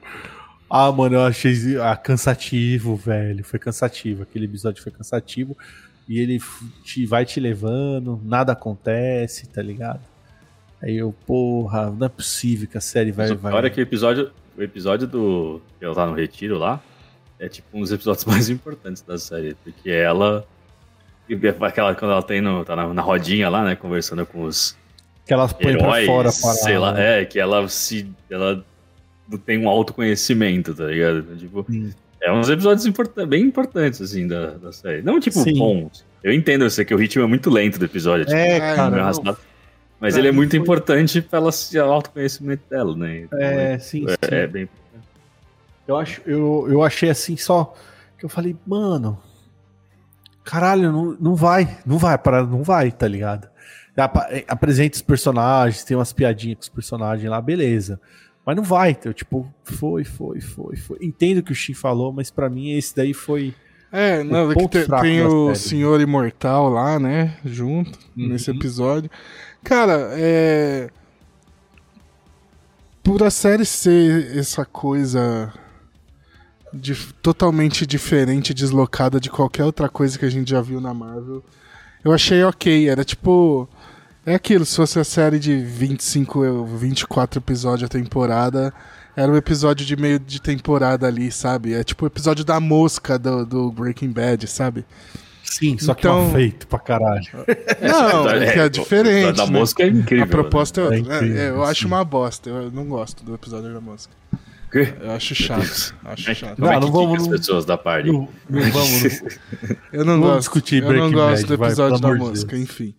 Ah, 0.69 0.91
mano, 0.91 1.15
eu 1.15 1.21
achei 1.21 1.79
ah, 1.81 1.95
cansativo, 1.95 2.95
velho. 2.95 3.43
Foi 3.43 3.57
cansativo. 3.57 4.23
Aquele 4.23 4.45
episódio 4.45 4.83
foi 4.83 4.91
cansativo. 4.91 5.57
E 6.07 6.19
ele 6.19 6.39
te, 6.83 7.05
vai 7.05 7.25
te 7.25 7.39
levando, 7.39 8.19
nada 8.23 8.53
acontece, 8.53 9.47
tá 9.47 9.61
ligado? 9.61 10.01
Aí 10.81 10.95
eu, 10.95 11.13
porra, 11.25 11.89
não 11.89 12.05
é 12.05 12.09
possível 12.09 12.67
que 12.67 12.77
a 12.77 12.81
série 12.81 13.11
vai. 13.11 13.29
Mas 13.29 13.39
vai... 13.39 13.51
pior 13.51 13.65
é 13.65 13.69
que 13.69 13.81
o 13.81 13.83
episódio, 13.83 14.31
o 14.57 14.61
episódio 14.61 15.07
do. 15.07 15.61
que 15.77 15.85
ela 15.85 15.95
tá 15.95 16.05
no 16.05 16.13
retiro 16.13 16.57
lá 16.57 16.81
é 17.39 17.49
tipo 17.49 17.67
um 17.73 17.81
dos 17.81 17.91
episódios 17.91 18.23
mais 18.25 18.49
importantes 18.49 19.01
da 19.01 19.17
série. 19.17 19.55
Porque 19.63 19.89
ela. 19.89 20.47
Aquela, 21.61 21.93
quando 21.93 22.11
ela 22.11 22.23
tem 22.23 22.39
no, 22.39 22.63
tá 22.63 22.73
na, 22.73 22.93
na 22.93 23.01
rodinha 23.01 23.49
lá, 23.49 23.65
né? 23.65 23.75
Conversando 23.75 24.25
com 24.25 24.43
os 24.43 24.77
que 25.27 25.33
elas 25.33 25.53
põem 25.53 25.77
pra 25.77 26.01
heróis, 26.01 26.05
fora 26.07 26.29
para. 26.31 26.53
sei 26.63 26.77
lá, 26.77 26.99
é, 26.99 27.25
que 27.25 27.39
ela 27.39 27.67
se. 27.67 28.09
Ela 28.29 28.63
tem 29.45 29.59
um 29.63 29.67
autoconhecimento, 29.67 30.73
tá 30.73 30.85
ligado? 30.85 31.35
Tipo, 31.37 31.65
Sim. 31.69 31.93
é 32.21 32.31
uns 32.31 32.49
episódios 32.49 32.85
importa- 32.85 33.25
bem 33.25 33.43
importantes, 33.43 34.01
assim, 34.01 34.25
da, 34.27 34.51
da 34.51 34.71
série. 34.71 35.01
Não, 35.01 35.19
tipo, 35.19 35.39
Sim. 35.39 35.57
bons. 35.57 36.05
Eu 36.23 36.31
entendo 36.33 36.63
eu 36.63 36.69
sei 36.69 36.83
que 36.85 36.93
o 36.93 36.97
ritmo 36.97 37.23
é 37.23 37.27
muito 37.27 37.49
lento 37.49 37.77
do 37.77 37.85
episódio. 37.85 38.25
tipo, 38.25 38.37
É, 38.37 38.57
É, 38.57 38.75
cara. 38.75 39.11
Mas 39.99 40.13
Pra 40.13 40.19
ele 40.19 40.27
é 40.27 40.31
muito 40.31 40.51
foi- 40.51 40.59
importante 40.59 41.21
pela 41.21 41.51
se- 41.51 41.77
autoconhecimento 41.77 42.61
dela, 42.69 42.95
né? 42.95 43.21
Então, 43.21 43.39
É, 43.39 43.79
sim, 43.79 44.05
sim. 44.07 44.15
é, 44.31 44.35
é 44.43 44.47
bem. 44.47 44.69
Eu, 45.87 45.97
acho, 45.97 46.21
eu, 46.25 46.67
eu 46.69 46.83
achei 46.83 47.09
assim 47.09 47.35
só. 47.35 47.73
Que 48.17 48.25
eu 48.25 48.29
falei, 48.29 48.55
mano. 48.65 49.17
Caralho, 50.43 50.91
não, 50.91 51.17
não 51.19 51.35
vai. 51.35 51.77
Não 51.85 51.97
vai, 51.97 52.17
para, 52.17 52.43
não 52.45 52.63
vai, 52.63 52.91
tá 52.91 53.07
ligado? 53.07 53.47
É, 54.29 54.45
Apresenta 54.47 54.95
os 54.95 55.01
personagens, 55.01 55.83
tem 55.83 55.97
umas 55.97 56.13
piadinhas 56.13 56.57
com 56.57 56.61
os 56.63 56.69
personagens 56.69 57.29
lá, 57.29 57.41
beleza. 57.41 57.99
Mas 58.45 58.55
não 58.55 58.63
vai, 58.63 58.97
eu, 59.03 59.13
tipo, 59.13 59.51
foi, 59.63 60.03
foi, 60.05 60.39
foi, 60.39 60.75
foi. 60.77 60.97
Entendo 61.01 61.39
o 61.39 61.43
que 61.43 61.51
o 61.51 61.55
Shin 61.55 61.73
falou, 61.73 62.13
mas 62.13 62.29
pra 62.31 62.49
mim 62.49 62.71
esse 62.71 62.95
daí 62.95 63.13
foi. 63.13 63.53
É, 63.91 64.23
não, 64.23 64.51
é 64.51 64.55
que 64.55 64.67
tem, 65.01 65.21
o. 65.25 65.53
Senhor 65.55 65.99
Imortal 65.99 66.69
lá, 66.69 66.99
né? 66.99 67.37
Junto, 67.43 67.97
Uhum. 68.15 68.29
nesse 68.29 68.51
episódio. 68.51 69.09
Cara, 69.63 70.09
é. 70.13 70.89
Por 73.03 73.23
a 73.23 73.29
série 73.29 73.65
ser 73.65 74.37
essa 74.37 74.65
coisa 74.65 75.53
dif- 76.73 77.13
totalmente 77.21 77.85
diferente, 77.85 78.53
deslocada 78.53 79.19
de 79.19 79.29
qualquer 79.29 79.63
outra 79.63 79.87
coisa 79.87 80.19
que 80.19 80.25
a 80.25 80.29
gente 80.29 80.49
já 80.51 80.61
viu 80.61 80.81
na 80.81 80.93
Marvel, 80.93 81.43
eu 82.03 82.11
achei 82.13 82.43
ok. 82.43 82.89
Era 82.89 83.03
tipo. 83.05 83.67
É 84.27 84.35
aquilo, 84.35 84.65
se 84.65 84.75
fosse 84.75 84.99
a 84.99 85.03
série 85.05 85.39
de 85.39 85.55
25, 85.57 86.45
ou 86.45 86.65
24 86.65 87.39
episódios 87.39 87.85
a 87.85 87.87
temporada, 87.87 88.73
era 89.15 89.31
um 89.31 89.37
episódio 89.37 89.85
de 89.85 89.95
meio 89.95 90.19
de 90.19 90.41
temporada 90.41 91.07
ali, 91.07 91.31
sabe? 91.31 91.73
É 91.73 91.81
tipo 91.81 92.03
o 92.03 92.07
episódio 92.07 92.43
da 92.43 92.59
mosca 92.59 93.17
do, 93.17 93.45
do 93.45 93.71
Breaking 93.71 94.11
Bad, 94.11 94.45
sabe? 94.47 94.85
Sim, 95.45 95.77
só 95.79 95.93
que 95.93 96.01
Então- 96.01 96.23
mal 96.25 96.31
feito 96.33 96.67
pra 96.67 96.77
caralho. 96.77 97.25
Não, 97.81 98.27
É, 98.35 98.47
é, 98.47 98.51
que 98.51 98.59
é 98.59 98.67
diferente. 98.69 99.29
o 99.29 99.33
Da 99.33 99.45
né? 99.45 99.51
mosca 99.59 99.83
é 99.83 99.87
incrível. 99.87 100.25
A 100.25 100.27
proposta 100.27 100.81
é 100.81 100.83
outra. 100.83 100.97
É 100.97 100.99
incrível, 100.99 101.41
É, 101.41 101.49
eu 101.49 101.63
acho 101.63 101.81
sim. 101.81 101.87
uma 101.87 102.03
bosta. 102.03 102.49
Eu 102.49 102.69
não 102.69 102.83
gosto 102.85 103.23
do 103.23 103.33
episódio 103.33 103.73
da 103.73 103.79
mosca. 103.79 104.11
Quê? 104.69 104.93
Eu 104.99 105.11
acho 105.11 105.33
chato. 105.33 105.95
Acho 106.03 106.35
chato. 106.35 106.59
É 106.59 106.61
Não, 106.61 106.73
que 106.73 106.79
não 106.85 106.91
vamos- 106.91 107.21
as 107.21 107.27
não- 107.29 107.37
pessoas 107.37 107.63
da 107.63 107.77
party? 107.77 108.11
Não, 108.11 108.27
não 108.49 108.61
vamos. 108.71 109.03
Eu 109.93 110.03
não 110.03 110.13
Vamos 110.15 110.27
gosto. 110.27 110.39
discutir 110.39 110.75
eu 110.77 110.81
não 110.81 110.89
Breaking 110.89 111.11
gosto 111.13 111.31
Bad, 111.31 111.45
do 111.45 111.57
vai, 111.57 111.67
episódio 111.69 112.01
pelo 112.01 112.13
da 112.13 112.19
mosca, 112.19 112.47
Deus. 112.47 112.61
enfim. 112.63 112.93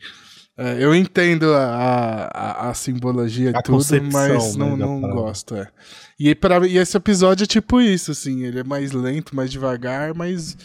É, 0.61 0.83
eu 0.83 0.93
entendo 0.93 1.55
a, 1.55 2.29
a, 2.35 2.71
a 2.71 2.75
simbologia 2.75 3.51
e 3.51 3.63
tudo, 3.63 3.79
mas 4.13 4.57
né, 4.57 4.65
não, 4.65 4.77
da 4.77 4.87
não 4.87 5.01
gosto, 5.03 5.55
é. 5.55 5.69
E, 6.19 6.35
pra, 6.35 6.67
e 6.67 6.77
esse 6.77 6.97
episódio 6.97 7.45
é 7.45 7.47
tipo 7.47 7.81
isso, 7.81 8.11
assim, 8.11 8.43
ele 8.43 8.59
é 8.59 8.65
mais 8.65 8.91
lento, 8.91 9.37
mais 9.37 9.53
devagar, 9.53 10.13
mas 10.15 10.57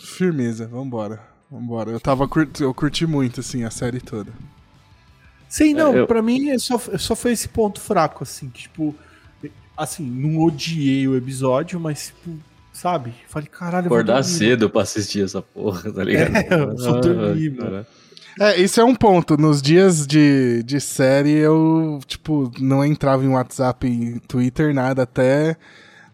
firmeza, 0.00 0.66
vambora. 0.66 1.20
Vambora. 1.50 1.92
Eu 1.92 2.00
tava 2.00 2.26
curti, 2.26 2.62
eu 2.62 2.74
curti 2.74 3.06
muito, 3.06 3.38
assim, 3.40 3.62
a 3.62 3.70
série 3.70 4.00
toda. 4.00 4.32
Sim, 5.48 5.74
não, 5.74 5.94
É, 5.94 6.00
eu- 6.00 6.06
pra 6.06 6.20
mim 6.20 6.50
é 6.50 6.58
só, 6.58 6.76
só 6.98 7.14
foi 7.14 7.32
esse 7.32 7.48
ponto 7.48 7.80
fraco, 7.80 8.24
assim, 8.24 8.50
que, 8.50 8.62
tipo, 8.62 8.94
assim, 9.76 10.04
não 10.04 10.40
odiei 10.42 11.06
o 11.06 11.16
episódio, 11.16 11.78
mas, 11.78 12.08
tipo, 12.08 12.36
sabe? 12.72 13.14
Falei, 13.28 13.48
caralho, 13.48 13.86
Acordar 13.86 14.24
cedo 14.24 14.68
pra 14.68 14.82
assistir 14.82 15.22
essa 15.24 15.40
porra, 15.40 15.90
tá 15.92 16.02
ligado? 16.02 16.36
É, 16.36 16.48
eu 16.52 16.76
vou 16.76 16.96
Ah, 16.96 17.00
dormir, 17.00 17.56
cara. 17.56 17.86
É, 18.38 18.60
isso 18.60 18.80
é 18.80 18.84
um 18.84 18.94
ponto. 18.94 19.36
Nos 19.36 19.60
dias 19.60 20.06
de, 20.06 20.62
de 20.62 20.80
série, 20.80 21.32
eu, 21.32 22.00
tipo, 22.06 22.50
não 22.60 22.84
entrava 22.84 23.24
em 23.24 23.28
WhatsApp 23.28 23.86
e 23.86 24.20
Twitter, 24.20 24.72
nada, 24.74 25.02
até, 25.02 25.56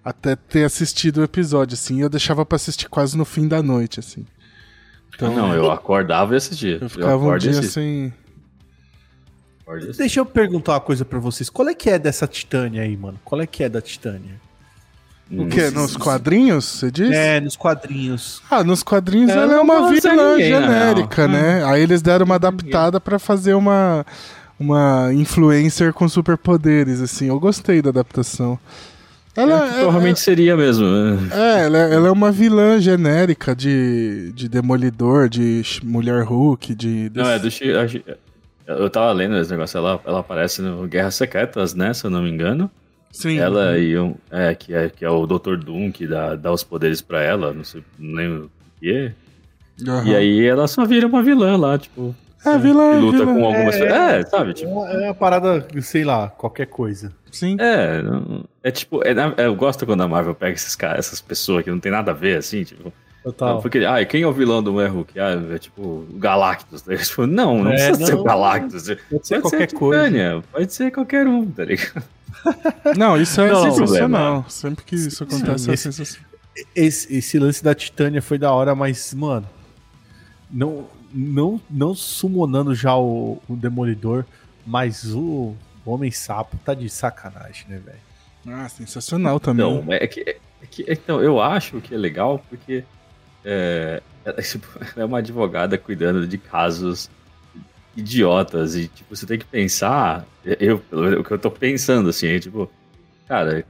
até 0.05 0.35
ter 0.35 0.65
assistido 0.65 1.19
o 1.19 1.25
episódio, 1.25 1.75
assim. 1.75 2.01
Eu 2.01 2.09
deixava 2.09 2.45
pra 2.47 2.57
assistir 2.57 2.89
quase 2.89 3.17
no 3.17 3.25
fim 3.25 3.47
da 3.47 3.63
noite, 3.63 4.01
assim. 4.01 4.25
Então, 5.15 5.35
Não, 5.35 5.55
eu 5.55 5.71
acordava 5.71 6.35
e 6.35 6.37
assistia. 6.37 6.79
eu 6.81 6.89
ficava 6.89 7.17
um 7.17 7.29
acordo 7.29 7.47
e 7.47 7.51
dia 7.51 7.61
assisto. 7.61 7.81
Deixa 9.97 10.21
eu 10.21 10.27
perguntar 10.27 10.73
uma 10.73 10.81
coisa 10.81 11.05
pra 11.05 11.19
vocês. 11.19 11.49
Qual 11.49 11.69
é 11.69 11.75
que 11.75 11.89
é 11.89 11.99
dessa 11.99 12.27
Titânia 12.27 12.83
aí, 12.83 12.97
mano? 12.97 13.19
Qual 13.25 13.41
é 13.41 13.47
que 13.47 13.63
é 13.65 13.69
da 13.69 13.81
Titânia? 13.81 14.41
O 15.31 15.47
quê? 15.47 15.71
Nos 15.71 15.97
quadrinhos, 15.97 16.65
você 16.65 16.91
diz? 16.91 17.11
É, 17.11 17.41
nos 17.41 17.57
quadrinhos. 17.57 18.43
Ah, 18.51 18.63
nos 18.63 18.83
quadrinhos 18.83 19.31
Ela 19.31 19.43
ela 19.45 19.53
é 19.53 19.57
não 19.57 19.63
uma 19.65 19.91
vilã 19.91 20.33
ninguém, 20.33 20.53
genérica, 20.53 21.27
real. 21.27 21.29
né? 21.43 21.65
Aí 21.65 21.83
eles 21.83 22.03
deram 22.03 22.27
uma 22.27 22.35
adaptada 22.35 23.01
pra 23.01 23.19
fazer 23.19 23.55
uma, 23.55 24.05
uma 24.61 25.11
influencer 25.15 25.93
com 25.95 26.09
superpoderes, 26.09 27.01
assim. 27.01 27.29
Eu 27.29 27.41
gostei 27.41 27.81
da 27.81 27.89
adaptação. 27.91 28.59
Ela, 29.37 29.65
É, 29.67 29.69
que 29.69 29.75
provavelmente 29.79 30.21
seria 30.21 30.57
mesmo. 30.57 30.87
né? 30.87 31.19
É, 31.33 31.65
ela, 31.65 31.79
ela 31.79 32.09
é 32.09 32.11
uma 32.11 32.31
vilã 32.31 32.79
genérica 32.79 33.57
de, 33.57 34.31
de 34.33 34.49
Demolidor, 34.49 35.29
de 35.29 35.63
Mulher 35.83 36.23
Hulk, 36.23 36.73
de. 36.75 37.11
Não, 37.13 37.29
é 37.29 37.39
do 37.39 37.49
Eu 38.67 38.89
tava 38.91 39.11
lendo 39.13 39.37
esse 39.39 39.51
negócio, 39.51 39.77
ela, 39.79 40.01
ela 40.05 40.21
aparece 40.21 40.63
no 40.63 40.87
Guerras 40.87 41.17
Secretas, 41.17 41.75
né? 41.75 41.93
Se 41.93 42.05
eu 42.05 42.11
não 42.11 42.23
me 42.23 42.31
engano. 42.31 42.71
Sim. 43.15 43.39
Ela 43.39 43.79
e 43.79 43.97
um. 43.97 44.15
É, 44.31 44.55
que 44.55 44.75
é, 44.75 44.89
que 44.89 45.05
é 45.05 45.09
o 45.09 45.25
Dr. 45.27 45.57
Doom 45.57 45.93
que 45.93 46.07
dá, 46.07 46.35
dá 46.35 46.53
os 46.53 46.65
poderes 46.65 47.01
pra 47.01 47.23
ela, 47.23 47.53
não 47.53 47.63
sei, 47.63 47.83
não 47.99 48.15
lembro 48.17 48.45
o 48.47 48.81
que 48.81 48.91
é. 48.93 49.13
Aham. 49.89 50.05
E 50.09 50.17
aí 50.17 50.45
ela 50.47 50.67
só 50.67 50.85
vira 50.85 51.07
uma 51.07 51.23
vilã 51.23 51.57
lá, 51.57 51.79
tipo. 51.79 52.15
É, 52.45 52.59
vilã, 52.59 52.93
que 52.93 52.99
luta 53.01 53.19
vilã. 53.19 53.35
com 53.35 53.45
algumas 53.47 53.75
É, 53.77 53.81
pessoas. 53.81 53.93
É, 53.93 54.23
sabe? 54.25 54.51
É 54.51 54.55
Tipo, 54.55 54.71
uma, 54.71 54.89
é 54.91 55.05
uma 55.07 55.15
parada, 55.15 55.67
sei 55.81 56.05
lá, 56.05 56.29
qualquer 56.29 56.67
coisa. 56.67 57.13
Sim. 57.31 57.57
é, 57.59 58.03
é 58.65 58.71
tipo, 58.71 59.03
é, 59.05 59.13
é, 59.39 59.47
eu 59.47 59.55
gosto 59.57 59.87
quando 59.87 60.03
a 60.03 60.09
Marvel 60.09 60.35
pega 60.35 60.55
esses 60.55 60.75
caras, 60.77 61.07
essas 61.07 61.21
pessoas 61.21 61.65
que 61.65 61.71
não 61.71 61.81
tem 61.81 61.91
nada 61.93 62.11
a 62.11 62.15
ver, 62.15 62.37
assim, 62.39 62.63
tipo. 62.65 62.93
Total. 63.23 63.63
Porque, 63.63 63.79
ah, 63.79 64.05
quem 64.05 64.21
é 64.23 64.27
o 64.27 64.33
vilão 64.33 64.63
do 64.63 64.71
Mulher 64.75 64.91
Hulk? 64.91 65.19
Ah, 65.19 65.41
é 65.55 65.59
tipo 65.59 65.81
o 65.81 66.07
Galactus. 66.19 66.83
tá? 66.83 66.95
Tipo, 66.99 67.27
não, 67.27 67.65
não 67.65 67.71
É, 67.71 67.75
precisa 67.77 68.07
ser 68.07 68.13
não. 68.15 68.21
o 68.21 68.25
Galactus. 68.25 68.83
Pode 68.83 69.27
ser 69.27 69.41
Pode 69.41 69.41
qualquer 69.43 69.71
ser 69.71 69.77
a 69.77 69.79
coisa. 69.79 70.05
Titânia, 70.05 70.43
pode 70.53 70.73
ser 70.75 70.91
qualquer 70.93 71.27
um, 71.27 71.47
tá 71.51 71.65
ligado? 71.65 72.05
Não, 72.97 73.21
isso 73.21 73.41
é 73.41 73.51
Não, 73.51 73.63
sensacional. 73.73 74.45
Sempre 74.49 74.85
que 74.85 74.95
isso 74.97 75.25
acontece 75.25 75.71
é 75.71 75.75
esse- 75.75 75.93
sensacional. 75.93 76.31
Esse, 76.75 77.13
esse 77.17 77.39
lance 77.39 77.65
da 77.65 77.75
Titânia 77.75 78.23
foi 78.23 78.39
da 78.39 78.53
hora, 78.53 78.75
mas, 78.77 79.13
mano, 79.13 79.49
não, 80.51 80.87
não, 81.13 81.61
não 81.69 81.95
summonando 81.97 82.75
já 82.75 82.97
o, 82.97 83.43
o 83.49 83.57
Demolidor, 83.57 84.25
mas 84.65 85.05
o 85.13 85.55
Homem-Sapo 85.85 86.57
tá 86.65 86.73
de 86.73 86.89
sacanagem, 86.89 87.67
né, 87.69 87.81
velho? 87.85 87.99
Ah, 88.47 88.69
sensacional 88.69 89.41
também. 89.41 89.65
Não, 89.65 89.93
é 89.93 90.07
que, 90.07 90.21
é 90.21 90.67
que 90.71 90.85
então, 90.89 91.21
eu 91.21 91.41
acho 91.43 91.81
que 91.81 91.95
é 91.95 91.99
legal 91.99 92.45
porque 92.49 92.85
é, 93.45 94.01
é, 94.25 94.33
tipo, 94.43 94.67
é 94.97 95.05
uma 95.05 95.19
advogada 95.19 95.77
cuidando 95.77 96.27
de 96.27 96.39
casos 96.39 97.11
idiotas 97.97 98.75
e 98.77 98.89
tipo, 98.89 99.15
você 99.15 99.27
tem 99.27 99.39
que 99.39 99.45
pensar, 99.45 100.27
eu, 100.45 100.79
pelo 100.79 101.03
menos, 101.03 101.21
o 101.21 101.25
que 101.25 101.33
eu 101.33 101.39
tô 101.39 101.51
pensando 101.51 102.09
assim, 102.11 102.27
é 102.29 102.39
tipo, 102.39 102.71
cara, 103.29 103.65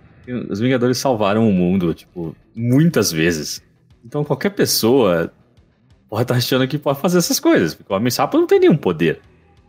os 0.49 0.61
Vingadores 0.61 0.99
salvaram 0.99 1.49
o 1.49 1.53
mundo, 1.53 1.93
tipo, 1.95 2.35
muitas 2.55 3.13
vezes. 3.13 3.63
Então 4.05 4.25
qualquer 4.25 4.51
pessoa 4.51 5.33
pode 6.09 6.23
estar 6.23 6.35
achando 6.37 6.67
que 6.69 6.79
pode 6.79 7.01
fazer 7.01 7.19
essas 7.19 7.39
coisas, 7.41 7.75
porque 7.75 7.93
o 7.93 7.97
Homem-Sapo 7.97 8.37
não 8.39 8.47
tem 8.47 8.61
nenhum 8.61 8.77
poder. 8.77 9.21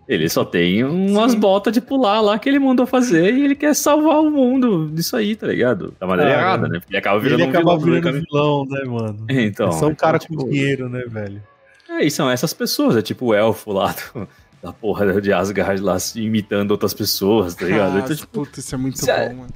Ele 0.07 0.29
só 0.29 0.45
tem 0.45 0.83
umas 0.83 1.31
Sim. 1.31 1.39
botas 1.39 1.73
de 1.73 1.81
pular 1.81 2.21
lá 2.21 2.37
que 2.37 2.47
ele 2.47 2.59
mandou 2.59 2.85
fazer 2.85 3.33
e 3.33 3.43
ele 3.43 3.55
quer 3.55 3.73
salvar 3.73 4.19
o 4.21 4.29
mundo 4.29 4.87
disso 4.93 5.17
aí, 5.17 5.35
tá 5.35 5.47
ligado? 5.47 5.95
Da 5.99 6.05
maneira 6.05 6.31
Ah, 6.31 6.39
errada, 6.41 6.67
né? 6.67 6.77
Porque 6.79 6.91
ele 6.93 6.99
acaba 6.99 7.19
virando 7.19 7.39
Ele 7.41 7.47
um 7.47 7.49
acaba 7.49 7.77
vilão. 7.79 7.85
virando 7.95 8.11
né? 8.11 8.23
vilão, 8.29 8.65
né, 8.65 8.83
mano? 8.83 9.25
Então, 9.29 9.69
é 9.69 9.71
só 9.71 9.87
um 9.87 9.91
então, 9.91 9.95
cara 9.95 10.19
tipo, 10.19 10.35
com 10.37 10.47
dinheiro, 10.47 10.87
né, 10.87 11.03
velho? 11.07 11.41
É, 11.89 12.05
e 12.05 12.11
são 12.11 12.29
essas 12.29 12.53
pessoas, 12.53 12.95
é 12.97 13.01
tipo 13.01 13.25
o 13.27 13.33
elfo 13.33 13.71
lá 13.71 13.95
do- 14.13 14.27
da 14.65 14.73
porra 14.73 15.05
de 15.21 15.31
Asgard 15.31 15.81
lá 15.81 15.97
se 15.99 16.19
imitando 16.21 16.71
outras 16.71 16.93
pessoas, 16.93 17.55
tá 17.55 17.65
ligado? 17.65 17.97
Ah, 17.97 17.99
Então, 17.99 18.15
tipo, 18.15 18.27
puta, 18.27 18.59
isso 18.59 18.73
é 18.73 18.77
muito 18.77 18.97
Cê- 18.99 19.29
bom, 19.29 19.35
mano. 19.35 19.49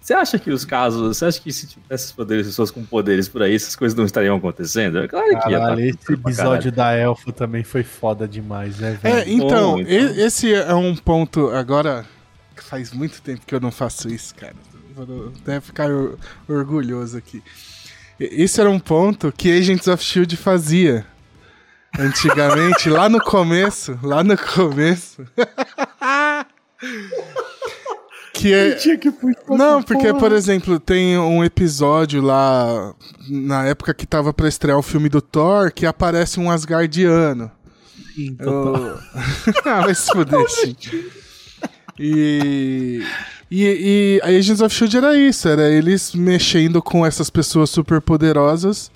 você 0.00 0.14
acha 0.14 0.38
que 0.38 0.50
os 0.50 0.64
casos, 0.64 1.16
você 1.16 1.24
acha 1.26 1.40
que 1.40 1.52
se 1.52 1.66
tivesse 1.66 2.12
poderes, 2.14 2.46
pessoas 2.46 2.70
com 2.70 2.84
poderes 2.84 3.28
por 3.28 3.42
aí, 3.42 3.54
essas 3.54 3.74
coisas 3.76 3.96
não 3.96 4.04
estariam 4.04 4.36
acontecendo? 4.36 4.98
É 4.98 5.08
Claro 5.08 5.26
que 5.28 5.34
ia 5.34 5.40
Caralho, 5.40 5.80
estar 5.80 5.80
esse 5.80 5.98
pra 5.98 6.16
caralho. 6.16 6.28
episódio 6.28 6.72
da 6.72 6.92
Elfo 6.94 7.32
também 7.32 7.62
foi 7.64 7.82
foda 7.82 8.26
demais, 8.28 8.78
né, 8.78 8.98
É, 9.02 9.10
velho? 9.24 9.30
então, 9.30 9.72
Bom, 9.72 9.80
então. 9.80 9.92
esse 9.92 10.52
é 10.54 10.74
um 10.74 10.94
ponto. 10.96 11.50
Agora, 11.50 12.04
faz 12.56 12.92
muito 12.92 13.20
tempo 13.22 13.42
que 13.46 13.54
eu 13.54 13.60
não 13.60 13.70
faço 13.72 14.08
isso, 14.08 14.34
cara. 14.34 14.54
Vou 14.94 15.32
até 15.42 15.60
ficar 15.60 15.90
or- 15.90 16.18
orgulhoso 16.48 17.16
aqui. 17.18 17.42
Esse 18.20 18.60
era 18.60 18.70
um 18.70 18.78
ponto 18.78 19.32
que 19.36 19.50
Agents 19.50 19.88
of 19.88 20.02
Shield 20.04 20.36
fazia. 20.36 21.04
Antigamente, 21.98 22.88
lá 22.88 23.08
no 23.08 23.20
começo, 23.20 23.98
lá 24.02 24.24
no 24.24 24.36
começo. 24.36 25.26
que 28.32 28.52
é, 28.52 28.74
Tinha 28.74 28.96
que 28.96 29.12
não, 29.48 29.82
porque, 29.82 30.08
porra. 30.08 30.18
por 30.18 30.32
exemplo, 30.32 30.80
tem 30.80 31.18
um 31.18 31.44
episódio 31.44 32.22
lá, 32.22 32.94
na 33.28 33.66
época 33.66 33.92
que 33.92 34.06
tava 34.06 34.32
pra 34.32 34.48
estrear 34.48 34.78
o 34.78 34.82
filme 34.82 35.10
do 35.10 35.20
Thor, 35.20 35.70
que 35.72 35.84
aparece 35.84 36.40
um 36.40 36.50
Asgardiano. 36.50 37.50
Sim, 38.14 38.34
total. 38.36 38.76
Eu... 38.76 38.98
ah, 39.64 39.82
vai 39.82 39.94
se 39.94 40.10
fuder, 40.10 40.48
sim. 40.48 40.74
E... 41.98 43.02
E, 43.54 43.64
e 43.64 44.20
a 44.22 44.28
Agents 44.28 44.62
of 44.62 44.74
S.H.I.E.L.D. 44.74 45.06
era 45.06 45.14
isso, 45.28 45.46
era 45.46 45.70
eles 45.70 46.14
mexendo 46.14 46.80
com 46.80 47.04
essas 47.04 47.28
pessoas 47.28 47.68
super 47.68 48.00
poderosas 48.00 48.90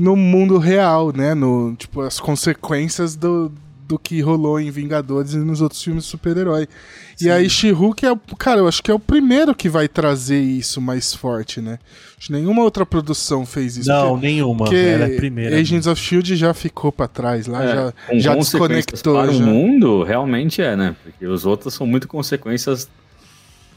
no 0.00 0.16
mundo 0.16 0.56
real, 0.58 1.12
né? 1.14 1.34
No, 1.34 1.74
tipo, 1.76 2.00
as 2.00 2.18
consequências 2.18 3.14
do, 3.16 3.52
do 3.86 3.98
que 3.98 4.20
rolou 4.20 4.58
em 4.58 4.70
Vingadores 4.70 5.34
e 5.34 5.38
nos 5.38 5.60
outros 5.60 5.82
filmes 5.82 6.04
de 6.04 6.10
super-herói. 6.10 6.66
E 7.20 7.28
aí 7.28 7.50
She-Hulk 7.50 8.06
é, 8.06 8.12
o- 8.12 8.16
cara, 8.38 8.60
eu 8.60 8.68
acho 8.68 8.82
que 8.82 8.90
é 8.90 8.94
o 8.94 8.98
primeiro 8.98 9.54
que 9.54 9.68
vai 9.68 9.86
trazer 9.88 10.40
isso 10.40 10.80
mais 10.80 11.12
forte, 11.12 11.60
né? 11.60 11.78
Acho 12.16 12.28
que 12.28 12.32
nenhuma 12.32 12.62
outra 12.62 12.86
produção 12.86 13.44
fez 13.44 13.76
isso. 13.76 13.88
Não, 13.90 14.12
porque- 14.12 14.26
nenhuma. 14.26 14.58
porque 14.64 14.76
Ela 14.76 15.04
é 15.06 15.12
a 15.12 15.16
primeira. 15.16 15.56
Agents 15.58 15.86
of 15.86 16.00
S.H.I.E.L.D. 16.00 16.36
já 16.36 16.54
ficou 16.54 16.90
pra 16.90 17.06
trás 17.06 17.46
lá, 17.46 17.62
É, 17.62 17.68
já, 17.74 17.92
com 18.08 18.18
já 18.20 18.34
desconectou. 18.36 19.14
Para 19.16 19.32
já. 19.32 19.38
o 19.38 19.46
mundo, 19.46 20.02
realmente 20.02 20.62
é, 20.62 20.74
né? 20.76 20.96
Porque 21.02 21.26
os 21.26 21.44
outros 21.44 21.74
são 21.74 21.86
muito 21.86 22.08
consequências 22.08 22.88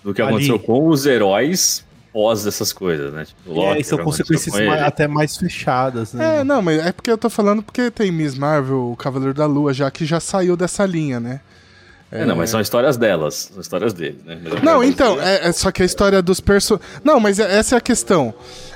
do 0.04 0.14
que 0.14 0.22
Ali. 0.22 0.30
aconteceu 0.32 0.58
com 0.60 0.88
os 0.88 1.06
heróis 1.06 1.84
pós 2.14 2.46
essas 2.46 2.72
coisas, 2.72 3.12
né? 3.12 3.26
Tipo, 3.26 3.52
É, 3.52 3.54
Loki, 3.54 3.82
e 3.82 3.84
são 3.84 3.98
consequências 3.98 4.56
mais- 4.56 4.84
até 4.84 5.08
mais 5.08 5.36
fechadas, 5.36 6.14
né? 6.14 6.42
É, 6.42 6.44
não, 6.44 6.62
mas 6.62 6.86
é 6.86 6.92
porque 6.92 7.10
eu 7.12 7.18
tô 7.18 7.30
falando 7.30 7.64
porque 7.64 7.90
tem 7.90 8.12
Miss 8.12 8.38
Marvel, 8.38 8.92
o 8.92 8.96
Cavaleiro 8.96 9.34
da 9.34 9.46
Lua, 9.48 9.74
já 9.74 9.90
que 9.90 10.06
já 10.06 10.20
saiu 10.20 10.56
dessa 10.56 10.86
linha, 10.86 11.20
né? 11.20 11.42
É, 12.12 12.26
não, 12.26 12.36
mas 12.36 12.52
são 12.52 12.62
histórias 12.62 12.96
delas, 12.96 13.50
são 13.52 13.60
histórias 13.60 13.92
deles, 13.92 14.24
né? 14.24 14.38
Eu 14.46 14.62
Não, 14.62 14.84
então, 14.84 15.20
é, 15.20 15.48
é 15.48 15.52
só 15.52 15.72
que 15.72 15.82
a 15.82 15.86
história 15.86 16.22
dos 16.22 16.40
person... 16.40 16.78
Não, 17.04 17.20
mas 17.20 17.40
é- 17.40 17.58
essa 17.58 17.74
é 17.74 17.78
a 17.80 17.82
questão. 17.82 18.32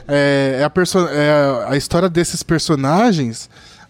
É, 0.08 0.58
é 0.62 0.64
a, 0.64 0.70
perso... 0.72 1.08
é 1.08 1.66
a 1.70 1.78
história 1.78 2.10
desses 2.10 2.42
personagens, 2.42 3.48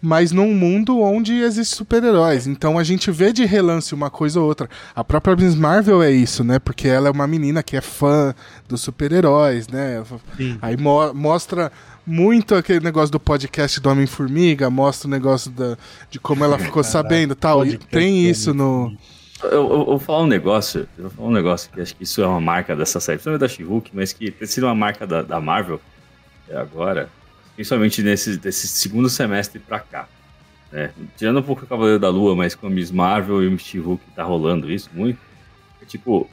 mas 0.07 0.31
num 0.31 0.53
mundo 0.53 0.99
onde 1.01 1.33
existem 1.41 1.77
super-heróis. 1.77 2.47
Então 2.47 2.79
a 2.79 2.83
gente 2.83 3.11
vê 3.11 3.33
de 3.33 3.43
relance 3.45 3.93
uma 3.93 4.09
coisa 4.09 4.39
ou 4.39 4.47
outra. 4.47 4.69
A 4.95 5.03
própria 5.03 5.35
Miss 5.35 5.53
Marvel 5.53 6.01
é 6.01 6.09
isso, 6.09 6.43
né? 6.45 6.59
Porque 6.59 6.87
ela 6.87 7.09
é 7.09 7.11
uma 7.11 7.27
menina 7.27 7.61
que 7.61 7.75
é 7.75 7.81
fã 7.81 8.33
dos 8.69 8.79
super-heróis, 8.81 9.67
né? 9.67 10.01
Sim. 10.37 10.57
Aí 10.61 10.77
mo- 10.77 11.13
mostra 11.13 11.71
muito 12.05 12.55
aquele 12.55 12.79
negócio 12.79 13.11
do 13.11 13.19
podcast 13.19 13.81
do 13.81 13.89
Homem-Formiga, 13.89 14.69
mostra 14.69 15.09
o 15.09 15.11
negócio 15.11 15.51
da, 15.51 15.77
de 16.09 16.17
como 16.19 16.41
ela 16.43 16.57
ficou 16.57 16.81
sabendo 16.85 17.33
e 17.33 17.35
tal. 17.35 17.65
E 17.65 17.77
tem 17.77 18.29
isso 18.29 18.53
no. 18.53 18.95
Eu, 19.43 19.49
eu- 19.51 19.69
eu 19.79 19.85
vou 19.85 19.99
falar 19.99 20.23
um 20.23 20.27
negócio, 20.27 20.87
eu 20.97 21.03
vou 21.03 21.11
falar 21.11 21.27
um 21.27 21.33
negócio 21.33 21.69
que 21.71 21.81
acho 21.81 21.93
que 21.95 22.03
isso 22.03 22.21
é 22.23 22.25
uma 22.27 22.39
marca 22.39 22.75
dessa 22.77 22.99
série, 23.01 23.17
principalmente 23.17 23.41
da 23.41 23.47
She-Hulk, 23.49 23.91
mas 23.93 24.13
que 24.13 24.31
tem 24.31 24.47
sido 24.47 24.63
uma 24.65 24.73
marca 24.73 25.05
da, 25.05 25.21
da 25.21 25.41
Marvel 25.41 25.81
até 26.47 26.57
agora, 26.57 27.09
principalmente 27.57 28.03
nesse 28.03 28.37
desse 28.37 28.67
segundo 28.67 29.09
semestre 29.09 29.59
pra 29.59 29.79
cá. 29.79 30.07
né? 30.71 30.91
Tirando 31.17 31.39
um 31.39 31.43
pouco 31.43 31.65
o 31.65 31.67
Cavaleiro 31.67 31.99
da 31.99 32.09
Lua, 32.09 32.35
mas 32.35 32.53
com 32.55 32.67
a 32.67 32.69
Miss 32.69 32.91
Marvel 32.91 33.43
e 33.43 33.47
o 33.47 33.57
She-Hulk 33.57 34.03
tá 34.15 34.23
rolando 34.23 34.71
isso 34.71 34.89
muito. 34.93 35.19
É 35.81 35.85
tipo, 35.85 36.29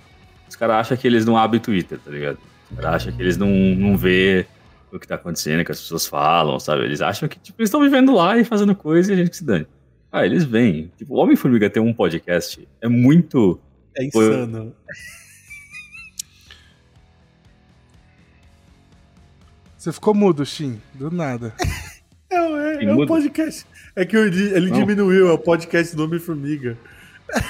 os 0.49 0.55
caras 0.55 0.77
acham 0.77 0.97
que 0.97 1.07
eles 1.07 1.25
não 1.25 1.37
abrem 1.37 1.61
Twitter, 1.61 1.99
tá 1.99 2.11
ligado? 2.11 2.39
Os 2.71 2.77
caras 2.77 3.03
acham 3.03 3.17
que 3.17 3.23
eles 3.23 3.37
não, 3.39 3.49
não 3.49 3.97
vê 3.97 4.47
o 4.93 4.99
que 4.99 5.09
tá 5.09 5.15
acontecendo, 5.17 5.65
que 5.65 5.73
as 5.73 5.81
pessoas 5.81 6.07
falam, 6.07 6.61
sabe? 6.61 6.85
Eles 6.85 7.01
acham 7.01 7.29
que 7.29 7.39
tipo, 7.39 7.61
eles 7.61 7.69
estão 7.69 7.81
vivendo 7.81 8.15
lá 8.15 8.37
e 8.39 8.45
fazendo 8.45 8.75
coisa 8.77 9.11
e 9.11 9.15
a 9.15 9.17
gente 9.17 9.31
que 9.31 9.37
se 9.39 9.45
dane. 9.45 9.67
Ah, 10.13 10.25
eles 10.25 10.45
vêm. 10.45 10.93
Tipo, 10.97 11.15
o 11.15 11.19
Homem-Formiga 11.19 11.69
ter 11.71 11.81
um 11.81 11.93
podcast 11.93 12.69
é 12.81 12.89
muito. 12.89 13.59
É 13.97 14.05
insano. 14.05 14.73
Você 19.85 19.93
ficou 19.93 20.15
mudo, 20.15 20.47
Shin, 20.47 20.81
do 20.95 21.11
nada. 21.11 21.53
É, 22.31 22.37
é, 22.37 22.85
é 22.87 22.93
um 22.93 23.07
podcast. 23.07 23.65
É 23.95 24.05
que 24.05 24.17
ele, 24.17 24.69
Não. 24.71 24.77
diminuiu, 24.79 25.29
é 25.29 25.33
o 25.33 25.39
podcast 25.39 25.95
do 25.95 26.03
Homem-Formiga. 26.05 26.77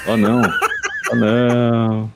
Oh, 0.07 0.15
não. 0.17 0.41
Oh, 1.11 1.15
não. 1.15 2.11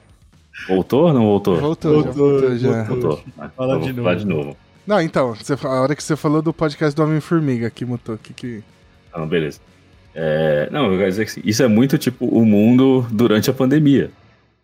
Voltou 0.67 1.05
ou 1.07 1.13
não 1.13 1.21
voltou? 1.21 1.57
Voltou, 1.57 1.95
já, 2.03 2.11
Voltou, 2.11 2.31
voltou 2.41 2.57
já. 2.57 2.83
voltou. 2.83 3.23
Fala 3.55 3.77
vou 3.79 3.87
de 3.87 3.93
falar 3.93 4.11
novo. 4.13 4.19
de 4.19 4.25
novo. 4.27 4.57
Não, 4.85 5.01
então, 5.01 5.33
você- 5.33 5.53
a 5.53 5.81
hora 5.81 5.95
que 5.95 6.03
você 6.03 6.15
falou 6.15 6.41
do 6.41 6.53
podcast 6.53 6.95
do 6.95 7.01
Homem-Formiga 7.03 7.69
que 7.71 7.85
mutou, 7.85 8.17
que 8.17 8.33
que. 8.33 8.63
Ah, 9.13 9.19
não, 9.19 9.27
beleza. 9.27 9.59
É, 10.13 10.67
não, 10.71 10.91
eu 10.91 10.97
quero 10.97 11.09
dizer 11.09 11.25
que 11.33 11.49
isso 11.49 11.63
é 11.63 11.67
muito 11.67 11.97
tipo 11.97 12.25
o 12.27 12.45
mundo 12.45 13.07
durante 13.09 13.49
a 13.49 13.53
pandemia. 13.53 14.11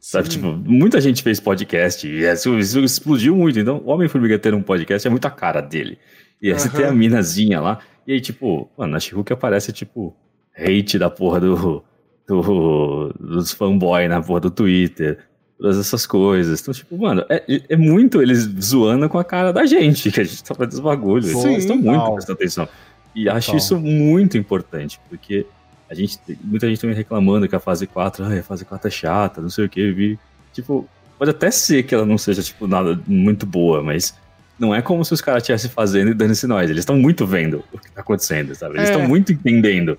Sabe, 0.08 0.30
tipo, 0.30 0.46
muita 0.46 1.02
gente 1.02 1.24
fez 1.24 1.40
podcast 1.40 2.08
e 2.08 2.32
isso, 2.32 2.60
isso 2.60 2.80
explodiu 2.82 3.36
muito. 3.36 3.58
Então, 3.58 3.82
o 3.84 3.90
Homem-Formiga 3.90 4.38
ter 4.38 4.54
um 4.54 4.62
podcast 4.62 5.08
é 5.08 5.10
muito 5.10 5.26
a 5.26 5.32
cara 5.32 5.62
dele. 5.62 5.98
E 6.40 6.52
aí 6.52 6.54
você 6.54 6.70
tem 6.70 6.86
a 6.86 6.92
minazinha 6.92 7.60
lá. 7.60 7.80
E 8.06 8.14
aí, 8.14 8.22
tipo, 8.22 8.70
mano, 8.78 8.94
na 8.94 9.00
She-Hulk 9.00 9.34
aparece, 9.34 9.74
tipo, 9.74 10.16
hate 10.56 11.00
da 11.00 11.10
porra 11.10 11.40
do, 11.40 11.84
do, 12.28 13.16
dos 13.20 13.52
fanboy 13.52 14.08
na 14.08 14.22
porra 14.22 14.42
do 14.42 14.52
Twitter. 14.52 15.18
Todas 15.58 15.80
essas 15.80 16.06
coisas. 16.06 16.62
Então, 16.62 16.72
tipo, 16.72 16.96
mano, 17.00 17.26
é, 17.28 17.44
é 17.68 17.76
muito 17.76 18.22
eles 18.22 18.48
zoando 18.62 19.10
com 19.10 19.18
a 19.18 19.24
cara 19.24 19.52
da 19.52 19.66
gente, 19.66 20.12
que 20.12 20.22
a 20.22 20.24
gente 20.24 20.44
tá 20.44 20.54
fazendo 20.54 20.74
os 20.74 20.80
bagulhos. 20.82 21.26
Sim, 21.26 21.54
Eles 21.54 21.64
estão 21.64 21.78
muito 21.78 22.12
prestando 22.14 22.38
atenção. 22.38 22.70
E 23.16 23.28
acho 23.28 23.48
Total. 23.48 23.58
isso 23.58 23.80
muito 23.80 24.38
importante, 24.38 25.00
porque 25.10 25.48
a 25.90 25.94
gente, 25.94 26.20
muita 26.44 26.68
gente 26.68 26.82
também 26.82 26.96
reclamando 26.96 27.48
que 27.48 27.56
a 27.56 27.60
fase 27.60 27.86
4, 27.88 28.26
ai, 28.26 28.40
a 28.40 28.44
fase 28.44 28.66
4 28.66 28.88
é 28.88 28.92
chata, 28.92 29.42
não 29.42 29.50
sei 29.50 29.66
o 29.66 29.70
que, 29.70 29.92
vi. 29.92 30.20
Tipo, 30.54 30.88
pode 31.18 31.32
até 31.32 31.52
ser 31.52 31.84
que 31.84 31.94
ela 31.94 32.06
não 32.06 32.18
seja, 32.18 32.42
tipo, 32.42 32.68
nada 32.68 33.00
muito 33.08 33.46
boa, 33.46 33.84
mas 33.84 34.16
não 34.58 34.74
é 34.74 34.82
como 34.82 35.04
se 35.06 35.14
os 35.14 35.22
caras 35.22 35.44
estivessem 35.44 35.70
fazendo 35.70 36.12
e 36.12 36.14
dando-se 36.14 36.48
nós. 36.48 36.70
Eles 36.70 36.82
estão 36.82 36.98
muito 36.98 37.26
vendo 37.28 37.64
o 37.72 37.78
que 37.78 37.92
tá 37.92 38.02
acontecendo, 38.02 38.56
sabe? 38.56 38.76
Eles 38.78 38.90
É. 38.90 38.94
estão 38.94 39.08
muito 39.08 39.32
entendendo. 39.34 39.98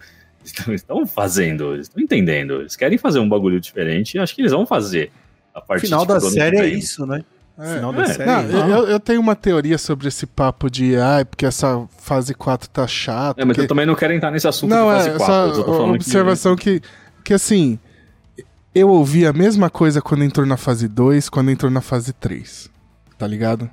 estão 0.68 1.04
fazendo, 1.06 1.74
eles 1.74 1.88
estão 1.88 2.02
entendendo. 2.02 2.60
Eles 2.60 2.76
querem 2.76 2.96
fazer 2.98 3.18
um 3.18 3.28
bagulho 3.28 3.60
diferente 3.60 4.14
e 4.14 4.18
acho 4.18 4.34
que 4.34 4.40
eles 4.42 4.52
vão 4.52 4.64
fazer. 4.66 5.10
A 5.54 5.60
parte 5.60 5.82
final 5.82 6.00
tipo, 6.00 6.12
da 6.14 6.20
série 6.20 6.58
é 6.58 6.66
isso, 6.68 7.04
né? 7.06 7.24
É, 7.58 7.76
final 7.76 7.92
é, 7.92 7.96
da 7.96 8.06
série. 8.06 8.26
Não, 8.26 8.40
é 8.40 8.78
eu, 8.78 8.86
eu, 8.88 9.00
tenho 9.00 9.20
uma 9.20 9.34
teoria 9.34 9.78
sobre 9.78 10.08
esse 10.08 10.26
papo 10.26 10.70
de 10.70 10.96
ai, 10.96 11.24
porque 11.24 11.46
essa 11.46 11.86
fase 11.98 12.34
4 12.34 12.68
tá 12.68 12.86
chata. 12.86 13.40
É, 13.40 13.44
mas 13.44 13.56
porque... 13.56 13.62
eu 13.62 13.68
também 13.68 13.86
não 13.86 13.94
quero 13.94 14.12
entrar 14.12 14.30
nesse 14.30 14.46
assunto 14.46 14.70
não, 14.70 14.86
fase 14.88 15.08
é, 15.08 15.16
4. 15.16 15.54
Só 15.54 15.84
uma 15.84 15.94
observação 15.94 16.56
que... 16.56 16.80
que, 16.80 16.88
que 17.24 17.34
assim, 17.34 17.78
eu 18.74 18.90
ouvi 18.90 19.26
a 19.26 19.32
mesma 19.32 19.70
coisa 19.70 20.02
quando 20.02 20.22
entrou 20.22 20.46
na 20.46 20.58
fase 20.58 20.86
2, 20.86 21.30
quando 21.30 21.50
entrou 21.50 21.70
na 21.70 21.80
fase 21.80 22.12
3. 22.12 22.68
Tá 23.16 23.26
ligado? 23.26 23.70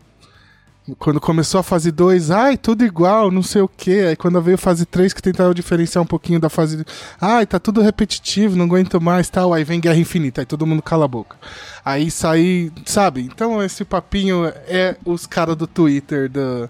Quando 1.00 1.22
começou 1.22 1.62
a 1.62 1.64
fase 1.64 1.92
2, 1.92 2.30
ai, 2.30 2.58
tudo 2.58 2.84
igual, 2.84 3.32
não 3.32 3.42
sei 3.42 3.62
o 3.62 3.70
que. 3.70 4.02
Aí 4.02 4.16
quando 4.18 4.42
veio 4.42 4.56
a 4.56 4.58
fase 4.58 4.86
3, 4.86 5.14
que 5.14 5.22
tentaram 5.22 5.54
diferenciar 5.54 6.04
um 6.04 6.08
pouquinho 6.08 6.42
da 6.42 6.50
fase. 6.50 6.84
Ai, 7.22 7.46
tá 7.46 7.58
tudo 7.58 7.82
repetitivo, 7.82 8.58
não 8.58 8.66
aguento 8.66 9.00
mais 9.00 9.30
tal. 9.30 9.54
Aí 9.54 9.64
vem 9.64 9.80
Guerra 9.80 9.98
Infinita, 9.98 10.42
aí 10.42 10.46
todo 10.46 10.68
mundo 10.68 10.82
cala 10.82 11.06
a 11.06 11.08
boca. 11.08 11.38
Aí 11.86 12.12
sai, 12.12 12.70
sabe? 12.86 13.22
Então 13.22 13.64
esse 13.64 13.86
papinho 13.86 14.46
é 14.68 14.98
os 15.06 15.26
caras 15.26 15.56
do 15.56 15.68
Twitter 15.68 16.30
do. 16.30 16.70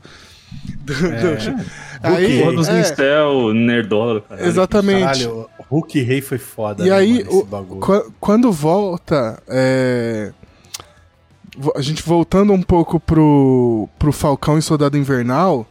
do, 0.82 0.93
é. 1.08 1.36
do... 1.38 1.65
Aí, 2.04 2.39
Porra 2.39 2.54
dos 2.54 2.67
é, 2.67 2.78
Mistel, 2.78 3.54
Nerdola, 3.56 4.21
cara. 4.21 4.45
Exatamente. 4.45 5.23
Caralho, 5.23 5.49
Hulk 5.69 6.02
Rei 6.02 6.21
foi 6.21 6.38
foda. 6.38 6.86
E 6.86 6.89
né, 6.89 6.95
aí, 6.95 7.23
mano, 7.23 7.78
o, 7.82 8.12
quando 8.19 8.52
volta. 8.52 9.41
É 9.47 10.32
a 11.76 11.82
gente 11.82 12.02
voltando 12.04 12.54
um 12.54 12.62
pouco 12.62 13.00
pro, 13.00 13.88
pro 14.00 14.12
Falcão 14.12 14.58
e 14.58 14.62
Soldado 14.62 14.98
Invernal, 14.98 15.68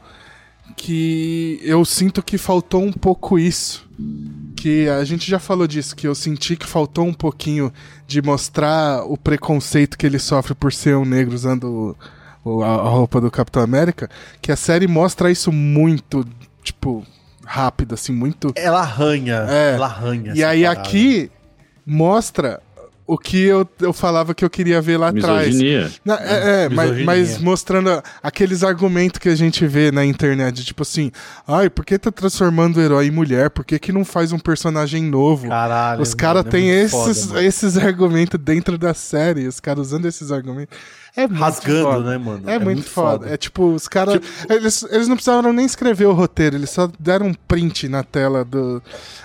que 0.77 1.61
eu 1.62 1.85
sinto 1.85 2.23
que 2.23 2.38
faltou 2.38 2.83
um 2.83 2.92
pouco 2.92 3.38
isso. 3.38 3.88
Que 4.57 4.88
a 4.88 5.05
gente 5.05 5.29
já 5.29 5.38
falou 5.38 5.66
disso, 5.66 5.95
que 5.95 6.07
eu 6.07 6.14
senti 6.14 6.57
que 6.57 6.66
faltou 6.66 7.07
um 7.07 7.12
pouquinho 7.12 7.73
de 8.07 8.23
mostrar 8.23 9.05
o 9.05 9.16
preconceito 9.16 9.99
que 9.99 10.07
ele 10.07 10.18
sofre 10.18 10.55
por 10.55 10.73
ser 10.73 10.97
um 10.97 11.05
negro 11.05 11.35
usando 11.35 11.97
o, 12.45 12.62
a, 12.62 12.68
a 12.68 12.88
roupa 12.88 13.21
do 13.21 13.31
Capitão 13.31 13.62
América, 13.62 14.09
que 14.40 14.53
a 14.53 14.57
série 14.57 14.87
mostra 14.87 15.31
isso 15.31 15.51
muito, 15.53 16.25
tipo, 16.62 17.05
rápido, 17.45 17.95
assim, 17.95 18.12
muito. 18.12 18.53
Ela 18.55 18.81
arranha. 18.81 19.47
É. 19.49 19.75
Ela 19.75 19.87
arranha. 19.87 20.33
E 20.35 20.45
aí 20.45 20.62
parada. 20.62 20.81
aqui 20.81 21.31
mostra 21.85 22.61
o 23.12 23.18
que 23.18 23.42
eu, 23.44 23.68
eu 23.79 23.92
falava 23.92 24.35
que 24.35 24.42
eu 24.42 24.48
queria 24.48 24.81
ver 24.81 24.96
lá 24.96 25.12
Misoginia. 25.12 25.81
atrás. 25.81 26.01
Na, 26.03 26.14
é, 26.18 26.64
é 26.64 26.68
mas, 26.70 27.05
mas, 27.05 27.38
mostrando 27.38 28.03
aqueles 28.22 28.64
argumentos 28.64 29.18
que 29.18 29.29
a 29.29 29.35
gente 29.35 29.66
vê 29.66 29.92
na 29.92 30.03
internet, 30.03 30.64
tipo 30.64 30.81
assim, 30.81 31.12
ai, 31.46 31.68
por 31.68 31.85
que 31.85 31.98
tá 31.98 32.11
transformando 32.11 32.79
o 32.79 32.81
herói 32.81 33.09
em 33.09 33.11
mulher? 33.11 33.51
Por 33.51 33.66
que, 33.66 33.79
que 33.79 33.92
não 33.92 34.03
faz 34.03 34.33
um 34.33 34.38
personagem 34.38 35.03
novo? 35.03 35.48
Caralho. 35.48 36.01
Os 36.01 36.14
caras 36.14 36.46
é 36.46 36.48
têm 36.48 36.70
esses, 36.70 37.27
foda, 37.27 37.44
esses 37.44 37.77
argumentos 37.77 38.40
dentro 38.40 38.79
da 38.79 38.94
série, 38.94 39.46
os 39.46 39.61
caras 39.61 39.88
usando 39.88 40.07
esses 40.07 40.33
argumentos. 40.33 40.79
É 41.14 41.27
Rasgando, 41.27 41.83
foda. 41.83 42.11
né, 42.11 42.16
mano? 42.16 42.48
É, 42.48 42.55
é 42.55 42.59
muito, 42.59 42.77
muito 42.77 42.88
foda. 42.88 43.25
foda. 43.25 43.35
É 43.35 43.37
tipo, 43.37 43.75
os 43.75 43.87
caras. 43.87 44.14
Tipo... 44.14 44.51
Eles, 44.51 44.83
eles 44.85 45.07
não 45.07 45.16
precisavam 45.16 45.53
nem 45.53 45.66
escrever 45.66 46.07
o 46.07 46.12
roteiro, 46.12 46.57
eles 46.57 46.70
só 46.70 46.90
deram 46.98 47.27
um 47.27 47.35
print 47.35 47.88
na 47.88 48.03
tela 48.03 48.42
do, 48.42 48.83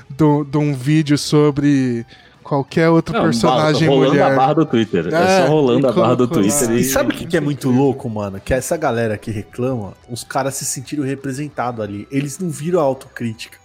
do, 0.09 0.43
de 0.43 0.57
um 0.57 0.73
vídeo 0.73 1.17
sobre 1.17 2.05
qualquer 2.47 2.89
outro 2.89 3.13
não, 3.13 3.23
personagem 3.23 3.87
rolando 3.87 4.11
mulher. 4.11 4.23
Rolando 4.23 4.33
a 4.33 4.39
barra 4.39 4.53
do 4.53 4.65
Twitter. 4.65 5.05
É, 5.13 5.41
é 5.41 5.45
só 5.45 5.51
rolando 5.51 5.87
a 5.87 5.91
barra 5.91 6.15
do 6.15 6.27
Twitter. 6.27 6.71
E, 6.71 6.79
e 6.79 6.83
sabe 6.85 7.13
o 7.13 7.17
que, 7.17 7.25
que 7.25 7.35
é 7.35 7.41
muito 7.41 7.69
louco, 7.69 8.09
mano? 8.09 8.39
Que 8.39 8.53
essa 8.53 8.77
galera 8.77 9.17
que 9.17 9.29
reclama, 9.29 9.93
os 10.09 10.23
caras 10.23 10.55
se 10.55 10.65
sentiram 10.65 11.03
representados 11.03 11.83
ali. 11.83 12.07
Eles 12.09 12.39
não 12.39 12.49
viram 12.49 12.79
a 12.79 12.83
autocrítica. 12.83 13.57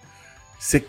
Cê, 0.59 0.85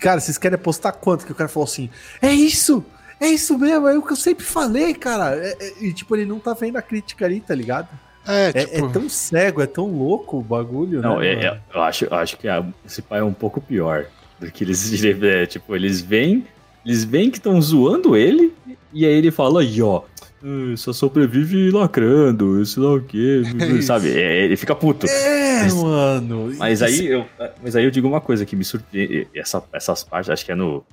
cara, 0.00 0.20
vocês 0.20 0.38
querem 0.38 0.58
postar 0.58 0.92
quanto? 0.92 1.26
Que 1.26 1.32
o 1.32 1.34
cara 1.34 1.48
falou 1.48 1.64
assim: 1.64 1.90
é 2.22 2.32
isso! 2.32 2.84
É 3.18 3.28
isso 3.28 3.58
mesmo, 3.58 3.88
é 3.88 3.96
o 3.96 4.02
que 4.02 4.12
eu 4.12 4.16
sempre 4.16 4.44
falei, 4.44 4.92
cara. 4.92 5.36
É, 5.36 5.56
é, 5.58 5.72
e 5.80 5.92
tipo, 5.92 6.14
ele 6.14 6.26
não 6.26 6.38
tá 6.38 6.52
vendo 6.52 6.76
a 6.76 6.82
crítica 6.82 7.24
ali, 7.24 7.40
tá 7.40 7.54
ligado? 7.54 7.88
É, 8.26 8.48
é, 8.48 8.66
tipo... 8.66 8.86
é, 8.86 8.92
tão 8.92 9.08
cego, 9.08 9.62
é 9.62 9.66
tão 9.66 9.86
louco 9.86 10.38
o 10.38 10.42
bagulho, 10.42 11.00
não, 11.00 11.20
né? 11.20 11.44
É, 11.44 11.60
eu 11.72 11.82
acho, 11.82 12.04
eu 12.04 12.14
acho 12.14 12.36
que 12.36 12.48
a, 12.48 12.64
esse 12.84 13.00
pai 13.00 13.20
é 13.20 13.24
um 13.24 13.32
pouco 13.32 13.60
pior. 13.60 14.06
Do 14.38 14.50
que 14.50 14.64
eles, 14.64 14.92
é, 15.02 15.46
tipo, 15.46 15.74
eles 15.74 16.02
veem 16.02 16.46
eles 16.86 17.04
veem 17.04 17.30
que 17.30 17.38
estão 17.38 17.60
zoando 17.60 18.16
ele, 18.16 18.54
e 18.92 19.04
aí 19.04 19.12
ele 19.12 19.32
fala 19.32 19.60
aí, 19.60 19.82
ó. 19.82 20.02
Ah, 20.42 20.76
só 20.76 20.92
sobrevive 20.92 21.72
lacrando, 21.72 22.64
sei 22.64 22.82
lá 22.82 22.94
o 22.94 23.00
quê, 23.02 23.42
é 23.58 23.82
sabe? 23.82 24.10
É, 24.10 24.44
ele 24.44 24.56
fica 24.56 24.74
puto. 24.74 25.06
É, 25.06 25.62
mas, 25.62 25.74
mano. 25.74 26.54
Mas 26.56 26.82
aí, 26.82 27.06
eu, 27.06 27.26
mas 27.60 27.74
aí 27.74 27.84
eu 27.84 27.90
digo 27.90 28.06
uma 28.06 28.20
coisa 28.20 28.46
que 28.46 28.54
me 28.54 28.64
surpreende. 28.64 29.26
Essa, 29.34 29.62
essas 29.72 30.04
partes, 30.04 30.30
acho 30.30 30.44
que 30.44 30.52
é 30.52 30.54
no 30.54 30.84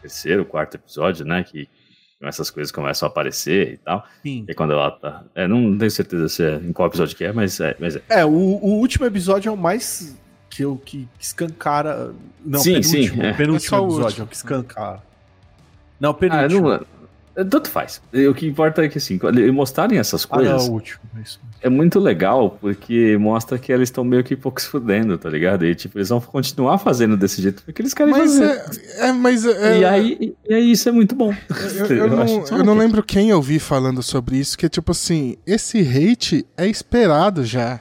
terceiro, 0.00 0.44
quarto 0.44 0.76
episódio, 0.76 1.24
né? 1.24 1.42
Que 1.42 1.68
essas 2.22 2.50
coisas 2.50 2.70
começam 2.70 3.08
a 3.08 3.10
aparecer 3.10 3.72
e 3.72 3.76
tal. 3.78 4.06
Sim. 4.22 4.44
E 4.48 4.54
quando 4.54 4.72
ela 4.72 4.90
tá. 4.92 5.24
É, 5.34 5.48
não 5.48 5.76
tenho 5.76 5.90
certeza 5.90 6.28
se 6.28 6.44
é, 6.44 6.54
em 6.56 6.72
qual 6.72 6.88
episódio 6.88 7.16
que 7.16 7.24
é, 7.24 7.32
mas 7.32 7.58
é. 7.58 7.76
Mas 7.80 7.96
é. 7.96 8.02
é 8.08 8.24
o, 8.24 8.30
o 8.30 8.78
último 8.78 9.04
episódio 9.06 9.48
é 9.48 9.52
o 9.52 9.56
mais. 9.56 10.16
Que, 10.48 10.62
eu, 10.62 10.76
que 10.76 11.08
escancara. 11.18 12.14
Não, 12.44 12.60
sim, 12.60 12.74
penúltimo, 12.74 13.22
sim. 13.22 13.22
É. 13.22 13.32
penúltimo 13.32 13.76
é 13.76 13.80
episódio 13.80 14.20
é 14.20 14.24
o 14.24 14.26
que 14.28 14.36
escancara. 14.36 15.11
Não, 16.02 16.12
penúltimo. 16.12 16.68
Ah, 16.68 16.80
não, 17.36 17.44
tanto 17.44 17.70
faz. 17.70 18.02
O 18.28 18.34
que 18.34 18.44
importa 18.44 18.84
é 18.84 18.88
que, 18.88 18.98
assim, 18.98 19.20
mostrarem 19.52 19.98
essas 20.00 20.24
coisas. 20.24 20.52
Ah, 20.52 20.56
não, 20.56 20.66
é 20.66 20.68
o 20.68 20.72
último. 20.72 21.00
É 21.62 21.68
muito 21.68 22.00
legal, 22.00 22.58
porque 22.60 23.16
mostra 23.18 23.56
que 23.56 23.72
elas 23.72 23.88
estão 23.88 24.02
meio 24.02 24.24
que 24.24 24.34
pouco 24.34 24.60
se 24.60 24.66
fudendo, 24.66 25.16
tá 25.16 25.30
ligado? 25.30 25.64
E, 25.64 25.74
tipo, 25.76 25.96
eles 25.96 26.08
vão 26.08 26.20
continuar 26.20 26.78
fazendo 26.78 27.16
desse 27.16 27.40
jeito 27.40 27.62
porque 27.62 27.80
eles 27.80 27.94
querem 27.94 28.12
mas 28.12 28.32
fazer. 28.32 28.62
É, 28.98 29.08
é 29.08 29.12
mas 29.12 29.46
é, 29.46 29.78
e, 29.78 29.84
aí, 29.84 30.34
e 30.46 30.54
aí 30.54 30.72
isso 30.72 30.88
é 30.88 30.92
muito 30.92 31.14
bom. 31.14 31.32
Eu, 31.78 31.86
eu, 31.86 31.96
eu 32.10 32.10
não, 32.10 32.44
eu 32.58 32.64
não 32.64 32.74
lembro 32.74 33.00
quem 33.00 33.30
eu 33.30 33.40
vi 33.40 33.60
falando 33.60 34.02
sobre 34.02 34.36
isso, 34.36 34.58
que 34.58 34.66
é 34.66 34.68
tipo 34.68 34.90
assim, 34.90 35.36
esse 35.46 35.78
hate 35.78 36.44
é 36.56 36.66
esperado 36.66 37.44
já, 37.44 37.80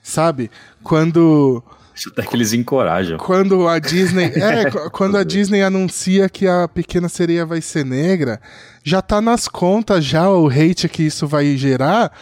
sabe? 0.00 0.48
Quando 0.82 1.60
até 2.06 2.22
que 2.22 2.36
eles 2.36 2.52
encorajam. 2.52 3.18
Quando 3.18 3.66
a 3.66 3.78
Disney. 3.78 4.32
É, 4.38 4.70
quando 4.90 5.16
a 5.16 5.24
Disney 5.24 5.62
anuncia 5.62 6.28
que 6.28 6.46
a 6.46 6.68
pequena 6.68 7.08
sereia 7.08 7.44
vai 7.44 7.60
ser 7.60 7.84
negra, 7.84 8.40
já 8.84 9.02
tá 9.02 9.20
nas 9.20 9.48
contas 9.48 10.04
já 10.04 10.30
o 10.30 10.48
hate 10.48 10.88
que 10.88 11.02
isso 11.02 11.26
vai 11.26 11.56
gerar. 11.56 12.12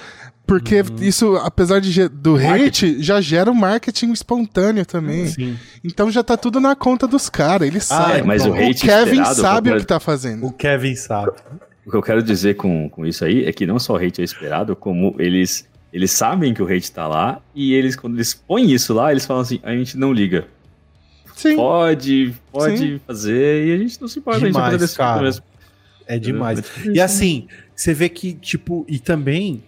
Porque 0.46 0.80
uhum. 0.80 0.96
isso, 1.00 1.36
apesar 1.36 1.80
de, 1.80 2.08
do 2.08 2.36
hate, 2.36 3.02
já 3.02 3.20
gera 3.20 3.50
um 3.50 3.54
marketing 3.54 4.12
espontâneo 4.12 4.86
também. 4.86 5.26
Sim. 5.26 5.58
Então 5.82 6.10
já 6.10 6.22
tá 6.22 6.36
tudo 6.36 6.60
na 6.60 6.76
conta 6.76 7.06
dos 7.06 7.28
caras. 7.28 7.66
Eles 7.66 7.90
ah, 7.90 7.96
sabem. 7.96 8.22
mas 8.22 8.46
o, 8.46 8.50
o 8.50 8.74
Kevin 8.74 9.24
sabe 9.24 9.72
o 9.72 9.78
que 9.78 9.84
tá 9.84 9.98
fazendo. 9.98 10.46
O 10.46 10.52
Kevin 10.52 10.94
sabe. 10.94 11.32
O 11.84 11.90
que 11.90 11.96
eu 11.96 12.02
quero 12.02 12.22
dizer 12.22 12.54
com, 12.54 12.88
com 12.88 13.04
isso 13.04 13.24
aí 13.24 13.44
é 13.44 13.52
que 13.52 13.66
não 13.66 13.78
só 13.78 13.94
o 13.94 13.96
hate 13.96 14.20
é 14.20 14.24
esperado, 14.24 14.76
como 14.76 15.16
eles 15.18 15.66
eles 15.96 16.10
sabem 16.10 16.52
que 16.52 16.62
o 16.62 16.66
hate 16.66 16.92
tá 16.92 17.08
lá 17.08 17.40
e 17.54 17.72
eles, 17.72 17.96
quando 17.96 18.16
eles 18.16 18.34
põem 18.34 18.70
isso 18.70 18.92
lá, 18.92 19.10
eles 19.10 19.24
falam 19.24 19.40
assim: 19.40 19.58
a 19.62 19.74
gente 19.74 19.96
não 19.96 20.12
liga. 20.12 20.46
Sim. 21.34 21.56
Pode, 21.56 22.34
pode 22.52 22.76
Sim. 22.76 23.00
fazer 23.06 23.66
e 23.66 23.72
a 23.72 23.78
gente 23.78 23.98
não 23.98 24.06
se 24.06 24.18
importa, 24.18 24.40
demais, 24.40 24.56
a 24.56 24.70
gente 24.72 24.78
vai 24.78 24.88
fazer 24.88 24.96
cara. 24.98 25.22
mesmo. 25.22 25.44
É 26.06 26.18
demais. 26.18 26.58
É 26.58 26.88
e 26.88 27.00
assim, 27.00 27.48
você 27.74 27.94
vê 27.94 28.10
que, 28.10 28.34
tipo, 28.34 28.84
e 28.86 28.98
também 28.98 29.64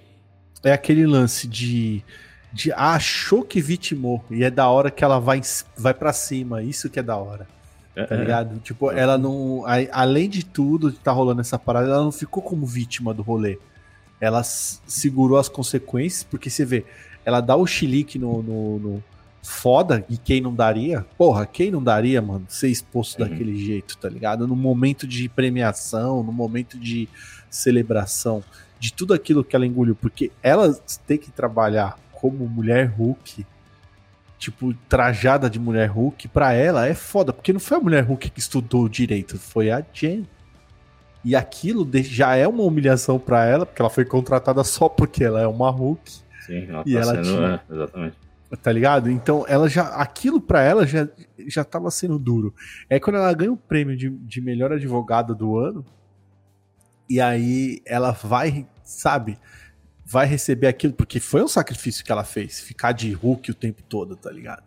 é 0.63 0.71
aquele 0.71 1.07
lance 1.07 1.49
de. 1.49 2.05
de 2.53 2.73
ah, 2.73 2.93
achou 2.93 3.43
que 3.43 3.59
vitimou 3.63 4.23
e 4.31 4.45
é 4.45 4.51
da 4.51 4.69
hora 4.69 4.91
que 4.91 5.03
ela 5.03 5.19
vai, 5.19 5.41
vai 5.79 5.95
para 5.95 6.13
cima. 6.13 6.63
Isso 6.63 6.91
que 6.91 6.99
é 6.99 7.03
da 7.03 7.17
hora. 7.17 7.47
É, 7.97 8.05
tá 8.05 8.15
é. 8.15 8.19
ligado? 8.19 8.59
Tipo, 8.59 8.91
ela 8.91 9.17
não. 9.17 9.65
Além 9.93 10.29
de 10.29 10.45
tudo 10.45 10.93
que 10.93 10.99
tá 10.99 11.11
rolando 11.11 11.41
essa 11.41 11.59
parada, 11.59 11.87
ela 11.87 12.05
não 12.05 12.13
ficou 12.13 12.43
como 12.43 12.67
vítima 12.67 13.15
do 13.15 13.23
rolê 13.23 13.59
ela 14.21 14.43
segurou 14.43 15.39
as 15.39 15.49
consequências, 15.49 16.25
porque 16.25 16.51
você 16.51 16.65
vê, 16.65 16.85
ela 17.25 17.41
dá 17.41 17.55
o 17.57 17.67
chilique 17.67 18.19
no, 18.19 18.43
no, 18.43 18.79
no, 18.79 19.05
foda, 19.43 20.05
e 20.09 20.17
quem 20.17 20.41
não 20.41 20.55
daria? 20.55 21.07
Porra, 21.17 21.47
quem 21.47 21.71
não 21.71 21.83
daria, 21.83 22.21
mano, 22.21 22.45
ser 22.49 22.69
exposto 22.69 23.21
uhum. 23.21 23.29
daquele 23.29 23.57
jeito, 23.57 23.97
tá 23.97 24.09
ligado? 24.09 24.47
No 24.47 24.57
momento 24.57 25.07
de 25.07 25.29
premiação, 25.29 26.23
no 26.23 26.33
momento 26.33 26.79
de 26.79 27.09
celebração, 27.51 28.43
de 28.79 28.93
tudo 28.93 29.15
aquilo 29.15 29.43
que 29.43 29.57
ela 29.57 29.67
engoliu, 29.67 29.95
porque 29.97 30.31
ela 30.43 30.79
tem 31.07 31.19
que 31.19 31.31
trabalhar 31.31 31.99
como 32.13 32.47
mulher 32.49 32.87
Hulk, 32.87 33.47
tipo, 34.39 34.75
trajada 34.89 35.49
de 35.49 35.59
mulher 35.59 35.89
Hulk, 35.89 36.29
pra 36.29 36.53
ela 36.53 36.87
é 36.87 36.95
foda, 36.95 37.33
porque 37.33 37.53
não 37.53 37.61
foi 37.61 37.79
a 37.79 37.81
mulher 37.81 38.05
Hulk 38.05 38.31
que 38.31 38.41
estudou 38.41 38.89
direito, 38.89 39.39
foi 39.39 39.71
a 39.71 39.85
Jen. 39.93 40.27
E 41.25 41.35
aquilo 41.35 41.89
já 42.03 42.37
é 42.37 42.47
uma 42.47 42.63
humilhação 42.63 43.19
para 43.19 43.45
ela, 43.45 43.67
porque 43.67 43.83
ela 43.83 43.91
foi 43.91 44.05
contratada 44.05 44.63
só 44.65 44.89
porque 44.89 45.25
ela 45.25 45.41
é 45.41 45.47
uma 45.47 45.71
Hulk. 45.71 46.11
Sim, 46.47 46.67
ela 46.69 46.83
e 46.87 46.95
tá 46.95 47.01
ela 47.01 47.15
sendo, 47.15 47.25
tinha... 47.25 47.63
é, 47.69 47.75
exatamente. 47.75 48.17
Tá 48.63 48.73
ligado? 48.73 49.11
Então, 49.11 49.45
ela 49.47 49.69
já. 49.69 49.89
Aquilo 49.89 50.41
para 50.41 50.63
ela 50.63 50.87
já, 50.87 51.07
já 51.47 51.65
tava 51.65 51.91
sendo 51.91 52.19
duro. 52.19 52.55
É 52.89 52.99
quando 52.99 53.17
ela 53.17 53.33
ganha 53.35 53.53
o 53.53 53.57
prêmio 53.57 53.95
de, 53.97 54.09
de 54.09 54.41
melhor 54.41 54.73
advogada 54.73 55.35
do 55.35 55.59
ano. 55.59 55.85
E 57.11 57.21
aí 57.21 57.83
ela 57.85 58.13
vai, 58.13 58.67
sabe? 58.83 59.39
Vai 60.05 60.27
receber 60.27 60.67
aquilo, 60.67 60.95
porque 60.95 61.21
foi 61.21 61.43
um 61.43 61.49
sacrifício 61.49 62.03
que 62.05 62.11
ela 62.13 62.25
fez. 62.25 62.61
Ficar 62.61 62.93
de 62.93 63.13
Hulk 63.13 63.51
o 63.51 63.55
tempo 63.55 63.83
todo, 63.83 64.17
tá 64.17 64.31
ligado? 64.31 64.63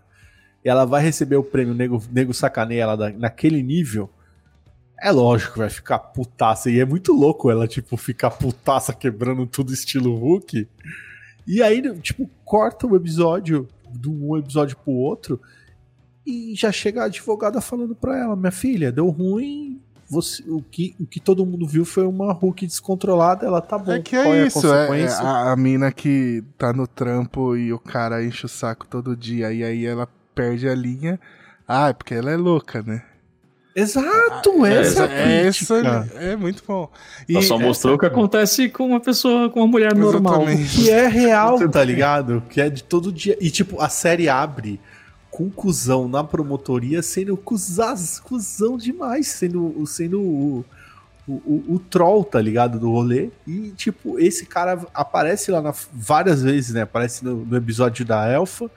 e 0.63 0.69
ela 0.69 0.85
vai 0.85 1.01
receber 1.01 1.37
o 1.37 1.43
prêmio, 1.43 1.73
nego, 1.73 1.99
nego 2.11 2.33
sacaneia 2.35 2.83
ela 2.83 2.95
da- 2.95 3.09
naquele 3.09 3.63
nível, 3.63 4.07
é 5.01 5.11
lógico 5.11 5.53
que 5.53 5.59
vai 5.59 5.69
ficar 5.69 5.97
putaça. 5.97 6.69
E 6.69 6.79
é 6.79 6.85
muito 6.85 7.11
louco 7.11 7.49
ela, 7.49 7.67
tipo, 7.67 7.97
ficar 7.97 8.29
putaça 8.29 8.93
quebrando 8.93 9.47
tudo 9.47 9.73
estilo 9.73 10.15
Hulk. 10.15 10.67
E 11.47 11.63
aí, 11.63 11.81
tipo, 11.99 12.29
corta 12.45 12.85
o 12.85 12.95
episódio 12.95 13.67
de 13.91 14.07
um 14.07 14.37
episódio 14.37 14.77
pro 14.77 14.93
outro 14.93 15.41
e 16.25 16.53
já 16.55 16.71
chega 16.71 17.01
a 17.01 17.05
advogada 17.05 17.59
falando 17.59 17.95
pra 17.95 18.17
ela: 18.17 18.35
Minha 18.35 18.51
filha, 18.51 18.91
deu 18.91 19.09
ruim. 19.09 19.81
Você, 20.07 20.43
o, 20.47 20.61
que, 20.61 20.93
o 20.99 21.05
que 21.05 21.21
todo 21.21 21.45
mundo 21.45 21.65
viu 21.65 21.85
foi 21.85 22.05
uma 22.05 22.33
Hulk 22.33 22.67
descontrolada. 22.67 23.45
Ela 23.45 23.61
tá 23.61 23.77
bom. 23.77 23.93
É 23.93 24.01
que 24.01 24.15
é 24.15 24.43
a 24.43 24.45
isso, 24.45 24.67
é, 24.67 24.83
é 24.83 24.87
consequência? 24.87 25.21
a, 25.21 25.51
a 25.53 25.55
mina 25.55 25.91
que 25.91 26.43
tá 26.57 26.73
no 26.73 26.85
trampo 26.85 27.55
e 27.55 27.71
o 27.71 27.79
cara 27.79 28.23
enche 28.23 28.45
o 28.45 28.49
saco 28.49 28.85
todo 28.85 29.15
dia 29.15 29.51
e 29.53 29.63
aí 29.63 29.85
ela 29.85 30.07
perde 30.35 30.67
a 30.67 30.75
linha. 30.75 31.19
Ah, 31.65 31.89
é 31.89 31.93
porque 31.93 32.13
ela 32.13 32.29
é 32.29 32.35
louca, 32.35 32.83
né? 32.83 33.03
Exato, 33.75 34.65
essa 34.65 35.05
é, 35.05 35.07
é, 35.07 35.39
a 35.43 35.45
essa 35.45 35.75
crítica. 35.81 36.09
é 36.15 36.35
muito 36.35 36.63
bom. 36.67 36.89
Ela 37.29 37.41
só 37.41 37.57
mostrou 37.57 37.95
o 37.95 37.97
que 37.97 38.05
acontece 38.05 38.67
com 38.69 38.87
uma 38.87 38.99
pessoa, 38.99 39.49
com 39.49 39.61
uma 39.61 39.67
mulher 39.67 39.95
normal. 39.95 40.41
Exatamente. 40.43 40.75
que 40.75 40.89
é 40.89 41.07
real, 41.07 41.69
tá 41.69 41.83
ligado? 41.83 42.43
Que 42.49 42.59
é 42.61 42.69
de 42.69 42.83
todo 42.83 43.11
dia. 43.11 43.37
E 43.39 43.49
tipo, 43.49 43.81
a 43.81 43.87
série 43.89 44.27
abre 44.27 44.79
com 45.29 45.49
cuzão 45.49 46.09
na 46.09 46.23
promotoria 46.23 47.01
sendo 47.01 47.37
cuzaz, 47.37 48.19
cuzão 48.19 48.75
demais, 48.77 49.27
sendo, 49.27 49.81
sendo 49.87 50.19
o, 50.19 50.65
o, 51.25 51.31
o, 51.33 51.65
o 51.75 51.79
troll, 51.79 52.25
tá 52.25 52.41
ligado? 52.41 52.77
Do 52.77 52.91
rolê. 52.91 53.29
E 53.47 53.69
tipo, 53.77 54.19
esse 54.19 54.45
cara 54.45 54.85
aparece 54.93 55.49
lá 55.49 55.61
na- 55.61 55.73
várias 55.93 56.41
vezes, 56.43 56.73
né? 56.73 56.81
Aparece 56.81 57.23
no, 57.23 57.45
no 57.45 57.55
episódio 57.55 58.03
da 58.03 58.27
Elfa. 58.27 58.69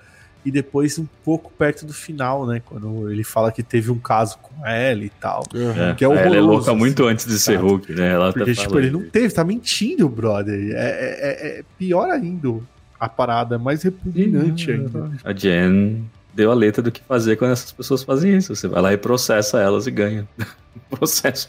E 0.44 0.50
depois 0.50 0.98
um 0.98 1.06
pouco 1.24 1.50
perto 1.56 1.86
do 1.86 1.92
final, 1.94 2.46
né? 2.46 2.60
Quando 2.64 3.10
ele 3.10 3.24
fala 3.24 3.50
que 3.50 3.62
teve 3.62 3.90
um 3.90 3.98
caso 3.98 4.36
com 4.42 4.66
ela 4.66 5.02
e 5.02 5.08
tal. 5.08 5.42
É, 5.54 5.94
Que 5.94 6.04
é 6.04 6.06
ela 6.06 6.16
é 6.20 6.26
horroroso, 6.26 6.46
louca 6.46 6.70
assim, 6.70 6.78
muito 6.78 7.04
antes 7.06 7.26
de 7.26 7.38
ser? 7.38 7.56
Hulk, 7.56 7.92
né? 7.94 8.12
Ela 8.12 8.32
Porque, 8.32 8.50
até 8.50 8.60
tipo, 8.60 8.78
ele 8.78 8.90
não 8.90 9.02
teve, 9.08 9.32
tá 9.32 9.42
mentindo, 9.42 10.08
brother. 10.08 10.54
É, 10.54 10.74
é- 10.74 10.76
é- 10.76 11.58
é 11.60 11.64
pior 11.78 12.10
ainda 12.10 12.54
a 13.00 13.08
parada, 13.08 13.54
é 13.54 13.58
mais 13.58 13.82
repugnante 13.82 14.70
ainda. 14.70 15.10
A 15.24 15.32
Jen 15.32 16.04
deu 16.34 16.50
a 16.50 16.54
letra 16.54 16.82
do 16.82 16.90
que 16.92 17.00
fazer 17.02 17.36
quando 17.36 17.52
essas 17.52 17.72
pessoas 17.72 18.02
fazem 18.02 18.36
isso. 18.36 18.54
Você 18.54 18.68
vai 18.68 18.82
lá 18.82 18.92
e 18.92 18.96
processa 18.98 19.60
elas 19.60 19.86
e 19.86 19.90
ganha. 19.90 20.28
Processo. 20.90 21.48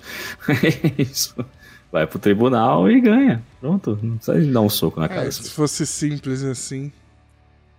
É 0.50 1.02
isso. 1.02 1.36
Vai 1.92 2.06
pro 2.08 2.20
tribunal 2.20 2.90
e 2.90 3.00
ganha. 3.00 3.42
Pronto. 3.60 3.98
Não 4.02 4.18
precisa 4.18 4.40
dar 4.52 4.62
um 4.62 4.70
soco 4.70 5.00
na 5.00 5.08
cara. 5.08 5.28
É, 5.28 5.32
se 5.32 5.50
fosse 5.52 5.86
simples 5.86 6.44
assim. 6.44 6.92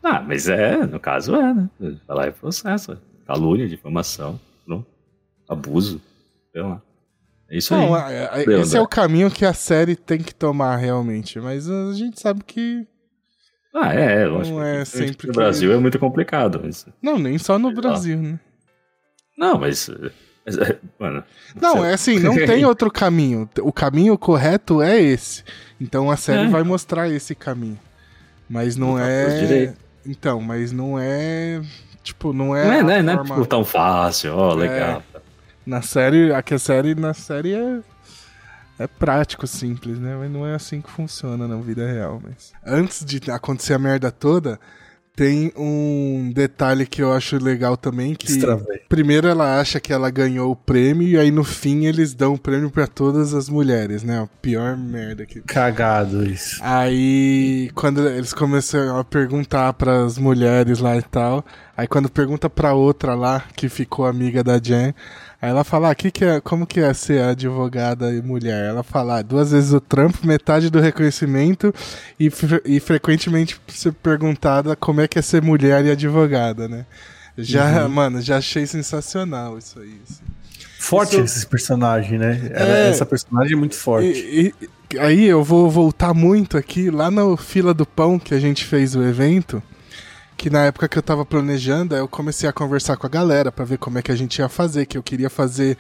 Ah, 0.09 0.23
mas 0.23 0.49
é, 0.49 0.87
no 0.87 1.01
caso 1.01 1.35
é, 1.35 1.53
né? 1.53 1.69
Vai 2.07 2.17
lá 2.17 2.27
e 2.29 2.31
processa. 2.31 3.01
Calúnia, 3.27 3.67
difamação, 3.69 4.39
pronto. 4.65 4.87
abuso. 5.49 6.01
Sei 6.53 6.63
lá. 6.63 6.81
É 7.51 7.59
isso 7.59 7.75
Não, 7.75 7.93
aí. 7.95 8.15
é- 8.15 8.31
é- 8.45 8.61
esse 8.61 8.77
é 8.77 8.81
o 8.81 8.87
caminho 8.87 9.31
que 9.31 9.45
a 9.45 9.53
série 9.53 9.97
tem 9.97 10.19
que 10.19 10.35
tomar 10.35 10.77
realmente. 10.77 11.41
Mas 11.41 11.69
a 11.69 11.93
gente 11.93 12.21
sabe 12.21 12.45
que. 12.45 12.87
Ah, 13.75 13.95
é, 13.95 14.23
é, 14.23 14.27
lógico. 14.27 14.57
Não 14.59 14.65
é 14.65 14.85
sempre 14.85 15.27
No 15.27 15.33
que- 15.33 15.37
Brasil 15.39 15.73
é 15.73 15.77
muito 15.77 15.99
complicado. 15.99 16.61
Mas... 16.63 16.87
Não, 17.03 17.19
nem 17.19 17.37
só 17.39 17.59
no. 17.59 17.73
Brasil, 17.75 18.17
né? 18.17 18.39
Não, 19.37 19.59
mas. 19.59 19.91
mas, 20.47 20.57
é, 20.59 20.79
Mano. 20.99 21.23
Não, 21.61 21.85
é 21.85 21.95
assim, 21.95 22.19
não 22.21 22.35
tem 22.35 22.65
outro 22.65 22.91
caminho. 22.93 23.49
O 23.61 23.73
caminho 23.73 24.17
correto 24.17 24.81
é 24.81 25.01
esse. 25.01 25.43
Então 25.81 26.11
a 26.11 26.17
série 26.17 26.47
É. 26.47 26.49
vai 26.49 26.63
mostrar 26.63 27.09
esse 27.11 27.35
caminho. 27.35 27.79
Mas 28.49 28.77
não 28.77 28.95
pros 28.95 29.07
é. 29.09 29.75
Então, 30.07 30.41
mas 30.41 30.73
não 30.73 30.99
é. 30.99 31.61
Tipo, 32.03 32.33
não 32.33 32.55
é. 32.57 32.65
Não 32.65 32.73
é, 32.73 32.81
a 32.81 32.83
né, 32.85 33.03
não 33.03 33.13
é 33.13 33.17
forma- 33.17 33.35
tipo, 33.35 33.47
tão 33.47 33.65
fácil, 33.65 34.35
ó, 34.35 34.55
legal. 34.55 35.03
Na 35.67 35.83
série, 35.83 36.33
aqui 36.33 36.55
a 36.55 36.59
série, 36.59 36.95
na 36.95 37.13
série 37.15 37.55
é. 37.55 37.81
É 38.79 38.87
prático, 38.87 39.47
simples, 39.47 39.99
né? 39.99 40.15
Mas 40.19 40.31
não 40.31 40.47
é 40.47 40.55
assim 40.55 40.83
que 40.83 40.91
funciona 40.91 41.49
na 41.49 41.57
vida 41.57 41.87
real. 41.91 42.21
Mas 42.23 42.53
antes 42.65 43.05
de 43.07 43.31
acontecer 43.31 43.73
a 43.73 43.79
merda 43.79 44.11
toda, 44.11 44.61
tem 45.17 45.51
um 45.57 46.31
detalhe 46.33 46.87
que 46.87 47.03
eu 47.03 47.11
acho 47.11 47.43
legal 47.43 47.75
também 47.75 48.15
que 48.15 48.31
Extravei. 48.31 48.83
primeiro 48.87 49.27
ela 49.27 49.59
acha 49.59 49.81
que 49.81 49.91
ela 49.91 50.11
ganhou 50.11 50.53
o 50.53 50.57
prêmio 50.57 51.09
e 51.09 51.19
aí 51.19 51.31
no 51.31 51.43
fim 51.43 51.87
eles 51.87 52.13
dão 52.13 52.35
o 52.35 52.39
prêmio 52.39 52.71
pra 52.71 52.87
todas 52.87 53.33
as 53.33 53.49
mulheres, 53.49 54.03
né? 54.03 54.21
A 54.21 54.27
pior 54.43 54.77
merda 54.77 55.25
que 55.25 55.41
Cagado 55.41 56.23
isso. 56.23 56.59
Aí, 56.63 57.71
quando 57.75 58.07
eles 58.07 58.35
começam 58.35 58.99
a 58.99 59.03
perguntar 59.03 59.73
pras 59.73 60.19
mulheres 60.19 60.81
lá 60.81 60.97
e 60.99 61.03
tal, 61.03 61.43
aí 61.75 61.87
quando 61.87 62.11
pergunta 62.11 62.51
pra 62.51 62.75
outra 62.75 63.15
lá, 63.15 63.43
que 63.57 63.71
ficou 63.71 64.05
amiga 64.05 64.45
da 64.45 64.61
Jen, 64.63 64.95
aí 65.41 65.51
ela 65.51 65.65
fala, 65.65 65.91
ah, 65.91 65.95
que 65.95 66.11
que 66.11 66.25
é, 66.25 66.41
como 66.41 66.67
que 66.67 66.81
é 66.81 66.93
ser 66.95 67.23
advogada 67.23 68.13
e 68.13 68.23
mulher? 68.23 68.67
Ela 68.71 68.83
fala, 68.83 69.19
ah, 69.19 69.23
duas 69.23 69.53
vezes 69.53 69.73
o 69.73 69.81
trampo, 69.81 70.27
metade 70.27 70.71
do 70.71 70.81
reconhecimento 70.81 71.75
e, 72.19 72.31
fre- 72.31 72.63
e 72.65 72.81
frequentemente 72.81 73.61
ser 73.69 73.93
perguntada 73.93 74.75
como 74.77 75.01
é 75.01 75.09
que 75.09 75.19
é 75.19 75.23
ser 75.23 75.43
mulher 75.43 75.85
e 75.85 75.91
advogada, 75.91 76.67
né? 76.69 76.87
Já, 77.39 77.87
mano, 77.89 78.23
já 78.23 78.39
achei 78.39 78.67
sensacional 78.67 79.59
isso 79.59 79.79
aí. 79.79 80.01
assim. 80.09 80.23
Forte 80.79 81.17
Isso- 81.17 81.39
esse 81.39 81.47
personagem, 81.47 82.19
né? 82.19 82.51
É. 82.55 82.89
Essa 82.91 83.05
personagem 83.05 83.55
é 83.55 83.57
muito 83.57 83.75
forte. 83.75 84.07
E, 84.09 84.55
e- 84.93 84.99
aí 84.99 85.25
eu 85.27 85.43
vou 85.43 85.69
voltar 85.71 86.15
muito 86.15 86.57
aqui, 86.57 86.91
lá 86.91 87.11
no 87.11 87.37
Fila 87.37 87.75
do 87.75 87.85
Pão 87.85 88.19
que 88.19 88.35
a 88.35 88.39
gente 88.39 88.65
fez 88.65 88.95
o 88.95 89.03
evento, 89.03 89.63
que 90.37 90.51
na 90.51 90.65
época 90.65 90.89
que 90.89 90.99
eu 90.99 91.03
tava 91.03 91.25
planejando, 91.25 91.97
eu 91.97 92.07
comecei 92.07 92.49
a 92.49 92.53
conversar 92.53 92.97
com 92.97 93.07
a 93.07 93.11
galera 93.11 93.51
pra 93.51 93.65
ver 93.65 93.79
como 93.79 93.99
é 93.99 94.03
que 94.03 94.13
a 94.13 94.17
gente 94.17 94.39
ia 94.39 94.49
fazer, 94.49 94.87
que 94.87 94.99
eu 94.99 95.03
queria 95.03 95.31
fazer 95.31 95.79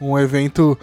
um 0.00 0.18
evento 0.18 0.78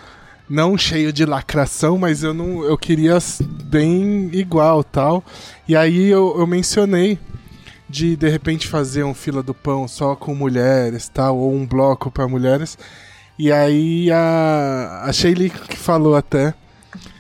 não 0.50 0.78
cheio 0.78 1.14
de 1.14 1.26
lacração, 1.26 1.98
mas 1.98 2.24
eu 2.24 2.34
não 2.34 2.64
eu 2.64 2.78
queria 2.78 3.18
bem 3.66 4.30
igual, 4.34 4.84
tal. 4.84 5.24
E 5.68 5.76
aí 5.76 6.08
eu, 6.08 6.36
eu 6.40 6.48
mencionei 6.48 7.20
de 7.88 8.16
de 8.16 8.30
repente 8.30 8.68
fazer 8.68 9.04
um 9.04 9.14
fila 9.14 9.44
do 9.44 9.54
pão 9.54 9.88
só 9.88 10.16
com 10.16 10.34
mulheres, 10.34 11.10
tal, 11.10 11.38
ou 11.38 11.54
um 11.54 11.68
bloco 11.68 12.10
pra 12.10 12.28
mulheres. 12.28 12.78
E 13.38 13.52
aí 13.52 14.12
a, 14.12 15.06
a 15.06 15.12
que 15.14 15.78
falou 15.78 16.16
até. 16.16 16.54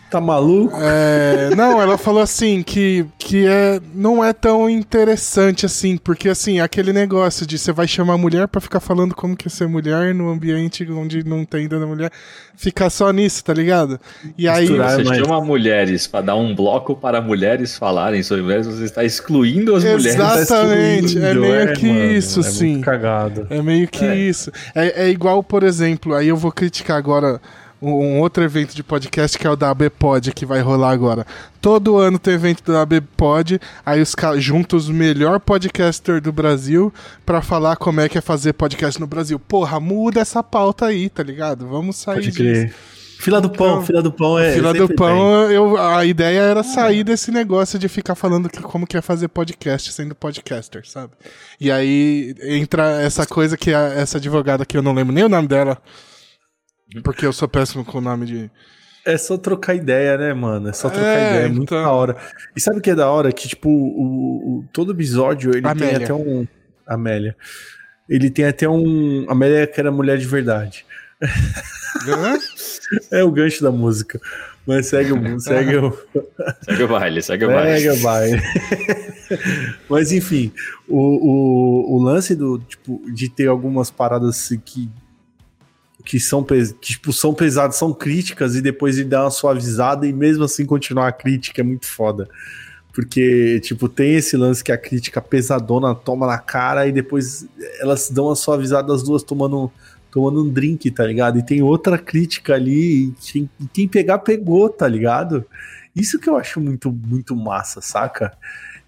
Tá 0.09 0.19
maluco? 0.19 0.75
É, 0.81 1.53
não, 1.55 1.79
ela 1.79 1.95
falou 1.95 2.21
assim 2.21 2.63
que, 2.63 3.05
que 3.19 3.45
é, 3.45 3.79
não 3.93 4.23
é 4.23 4.33
tão 4.33 4.67
interessante 4.67 5.67
assim, 5.67 5.97
porque 5.97 6.29
assim, 6.29 6.59
aquele 6.59 6.91
negócio 6.91 7.45
de 7.45 7.59
você 7.59 7.71
vai 7.71 7.87
chamar 7.87 8.15
a 8.15 8.17
mulher 8.17 8.47
pra 8.47 8.59
ficar 8.59 8.79
falando 8.79 9.13
como 9.13 9.37
que 9.37 9.47
é 9.47 9.51
ser 9.51 9.67
mulher 9.67 10.15
no 10.15 10.29
ambiente 10.29 10.89
onde 10.91 11.23
não 11.23 11.45
tem 11.45 11.67
dona 11.67 11.85
mulher, 11.85 12.11
ficar 12.55 12.89
só 12.89 13.11
nisso, 13.11 13.43
tá 13.43 13.53
ligado? 13.53 13.99
E 14.35 14.47
aí. 14.47 14.65
Você 14.67 15.03
mas- 15.03 15.17
chama 15.17 15.39
mulheres 15.41 16.07
para 16.07 16.21
dar 16.21 16.35
um 16.35 16.55
bloco 16.55 16.95
para 16.95 17.21
mulheres 17.21 17.77
falarem 17.77 18.23
sobre 18.23 18.43
mulheres, 18.43 18.65
você 18.65 18.85
está 18.85 19.03
excluindo 19.03 19.75
as 19.75 19.83
mulheres. 19.83 20.05
Exatamente, 20.07 21.19
é 21.19 21.33
meio 21.35 21.67
Tá 21.67 21.73
que 21.73 21.87
mano, 21.87 22.11
isso, 22.13 22.39
é 22.39 22.43
sim. 22.43 22.71
Muito 22.71 22.85
cagado. 22.85 23.45
É 23.49 23.61
meio 23.61 23.87
que 23.87 24.05
isso. 24.05 24.51
É, 24.73 25.03
é 25.05 25.09
igual, 25.09 25.43
por 25.43 25.61
exemplo, 25.61 26.15
aí 26.15 26.27
eu 26.29 26.35
vou 26.37 26.51
criticar 26.51 26.97
agora 26.97 27.39
um, 27.81 28.19
outro 28.19 28.43
evento 28.43 28.75
de 28.75 28.83
podcast 28.83 29.37
que 29.37 29.47
é 29.47 29.49
o 29.49 29.55
da 29.55 29.69
ABPod, 29.69 30.31
que 30.33 30.45
vai 30.45 30.61
rolar 30.61 30.91
agora. 30.91 31.25
Todo 31.61 31.97
ano 31.97 32.19
tem 32.19 32.33
evento 32.33 32.71
da 32.71 32.81
ABPod, 32.81 33.59
aí 33.85 34.01
os 34.01 34.15
caras 34.15 34.43
juntam 34.43 34.77
os 34.77 34.89
melhor 34.89 35.39
podcaster 35.39 36.21
do 36.21 36.31
Brasil 36.31 36.93
pra 37.25 37.41
falar 37.41 37.75
como 37.75 38.01
é 38.01 38.09
que 38.09 38.17
é 38.17 38.21
fazer 38.21 38.53
podcast 38.53 38.99
no 38.99 39.07
Brasil. 39.07 39.39
Porra, 39.39 39.79
muda 39.79 40.19
essa 40.19 40.43
pauta 40.43 40.85
aí, 40.85 41.09
tá 41.09 41.23
ligado? 41.23 41.67
Vamos 41.67 41.97
sair 41.97 42.15
Pode 42.15 42.27
disso. 42.27 42.37
crer. 42.37 42.73
Fila 43.19 43.41
do 43.41 43.49
pão, 43.49 43.67
Então, 43.73 43.85
fila 43.85 44.01
do 44.01 44.13
pão 44.13 44.39
é. 44.39 44.53
Fila 44.53 44.73
do 44.73 44.87
pão, 44.95 45.51
eu, 45.51 45.75
a 45.75 46.05
ideia 46.05 46.39
era 46.39 46.63
sair 46.63 47.03
desse 47.03 47.31
negócio 47.31 47.77
de 47.77 47.89
ficar 47.89 48.15
falando 48.15 48.47
que, 48.47 48.61
como 48.61 48.87
que 48.87 48.95
é 48.95 49.01
fazer 49.01 49.27
podcast 49.27 49.91
sendo 49.91 50.15
podcaster, 50.15 50.87
sabe? 50.87 51.11
E 51.59 51.69
aí 51.69 52.33
entra 52.41 53.01
essa 53.01 53.25
coisa 53.25 53.57
que 53.57 53.73
a, 53.73 53.87
essa 53.87 54.19
advogada 54.19 54.65
que 54.65 54.77
eu 54.77 54.81
não 54.81 54.93
lembro 54.93 55.13
nem 55.13 55.25
o 55.25 55.29
nome 55.29 55.49
dela, 55.49 55.77
porque 57.03 57.25
eu 57.25 57.33
sou 57.33 57.47
péssimo 57.47 57.83
com 57.85 57.97
o 57.97 58.01
nome 58.01 58.25
de. 58.25 58.51
É 59.05 59.17
só 59.17 59.37
trocar 59.37 59.73
ideia, 59.75 60.17
né, 60.17 60.33
mano? 60.33 60.69
É 60.69 60.73
só 60.73 60.89
trocar 60.89 61.07
É, 61.17 61.29
ideia, 61.29 61.45
é 61.45 61.47
muito 61.47 61.63
então. 61.73 61.81
da 61.83 61.89
hora. 61.91 62.15
E 62.55 62.61
sabe 62.61 62.79
o 62.79 62.81
que 62.81 62.89
é 62.91 62.95
da 62.95 63.09
hora? 63.09 63.31
Que, 63.31 63.47
tipo, 63.47 63.69
o, 63.69 64.59
o- 64.59 64.65
todo 64.73 64.91
episódio 64.91 65.51
ele 65.55 65.65
Amélia. 65.67 65.95
tem 65.95 66.03
até 66.03 66.13
um. 66.13 66.47
Amélia. 66.85 67.35
Ele 68.07 68.29
tem 68.29 68.45
até 68.45 68.67
um. 68.67 69.25
Amélia 69.29 69.65
que 69.67 69.79
era 69.79 69.91
mulher 69.91 70.17
de 70.17 70.25
verdade. 70.27 70.85
É 73.11 73.23
o 73.23 73.31
gancho 73.31 73.61
da 73.63 73.71
música. 73.71 74.19
Mas 74.65 74.87
segue 74.87 75.11
o. 75.13 75.17
Segue 75.39 75.77
o. 75.77 75.97
Segue 76.63 76.83
o 76.83 76.87
baile, 76.87 77.21
segue 77.21 77.45
o 77.45 77.47
baile. 77.49 77.81
Pega, 77.81 77.95
vai. 77.95 78.29
Mas 79.89 80.11
enfim, 80.11 80.51
o, 80.87 80.97
o, 80.97 81.95
o 81.97 82.03
lance 82.03 82.35
do 82.35 82.59
tipo 82.59 83.01
de 83.11 83.29
ter 83.29 83.47
algumas 83.47 83.89
paradas 83.91 84.29
assim 84.29 84.59
que 84.63 84.89
que 86.09 86.19
são 86.19 86.43
que, 86.43 86.73
tipo, 86.81 87.13
são 87.13 87.35
pesadas, 87.35 87.75
são 87.75 87.93
críticas 87.93 88.55
e 88.55 88.63
depois 88.63 88.97
ele 88.97 89.09
dá 89.09 89.25
uma 89.25 89.29
suavizada 89.29 90.07
e 90.07 90.11
mesmo 90.11 90.43
assim 90.43 90.65
continuar 90.65 91.07
a 91.07 91.11
crítica 91.11 91.61
é 91.61 91.63
muito 91.63 91.85
foda. 91.85 92.27
Porque, 92.91 93.59
tipo, 93.59 93.87
tem 93.87 94.15
esse 94.15 94.35
lance 94.35 94.63
que 94.63 94.71
a 94.71 94.77
crítica 94.77 95.21
pesadona 95.21 95.93
toma 95.93 96.25
na 96.25 96.39
cara 96.39 96.87
e 96.87 96.91
depois 96.91 97.47
elas 97.79 98.09
dão 98.09 98.25
uma 98.25 98.35
suavizada 98.35 98.91
as 98.91 99.03
duas 99.03 99.21
tomando, 99.21 99.71
tomando 100.11 100.43
um 100.43 100.49
drink, 100.49 100.89
tá 100.89 101.05
ligado? 101.05 101.37
E 101.37 101.45
tem 101.45 101.61
outra 101.61 101.95
crítica 101.95 102.55
ali 102.55 103.13
quem, 103.21 103.47
e 103.59 103.67
quem 103.67 103.87
pegar, 103.87 104.17
pegou, 104.17 104.67
tá 104.67 104.87
ligado? 104.87 105.45
Isso 105.95 106.17
que 106.17 106.27
eu 106.27 106.37
acho 106.37 106.59
muito, 106.59 106.91
muito 106.91 107.35
massa, 107.35 107.81
saca? 107.81 108.35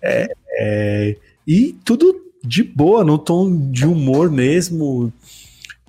É, 0.01 0.27
é, 0.57 1.15
e 1.45 1.77
tudo 1.85 2.19
de 2.43 2.63
boa, 2.63 3.03
no 3.03 3.19
tom 3.19 3.69
de 3.69 3.85
humor 3.85 4.31
mesmo. 4.31 5.13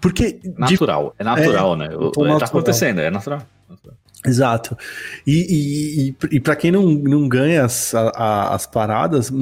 Porque. 0.03 0.41
Natural, 0.59 1.15
de, 1.17 1.23
é 1.23 1.25
natural, 1.25 1.75
é, 1.75 1.77
né? 1.77 1.97
O, 1.97 2.11
tá 2.11 2.45
acontecendo, 2.45 3.01
é 3.01 3.09
natural. 3.09 3.47
natural. 3.69 3.97
Exato. 4.27 4.77
E, 5.25 5.33
e, 5.33 6.09
e, 6.09 6.37
e 6.37 6.41
para 6.41 6.57
quem 6.57 6.73
não, 6.73 6.83
não 6.83 7.29
ganha 7.29 7.65
as, 7.65 7.95
a, 7.95 8.53
as 8.53 8.67
paradas, 8.67 9.33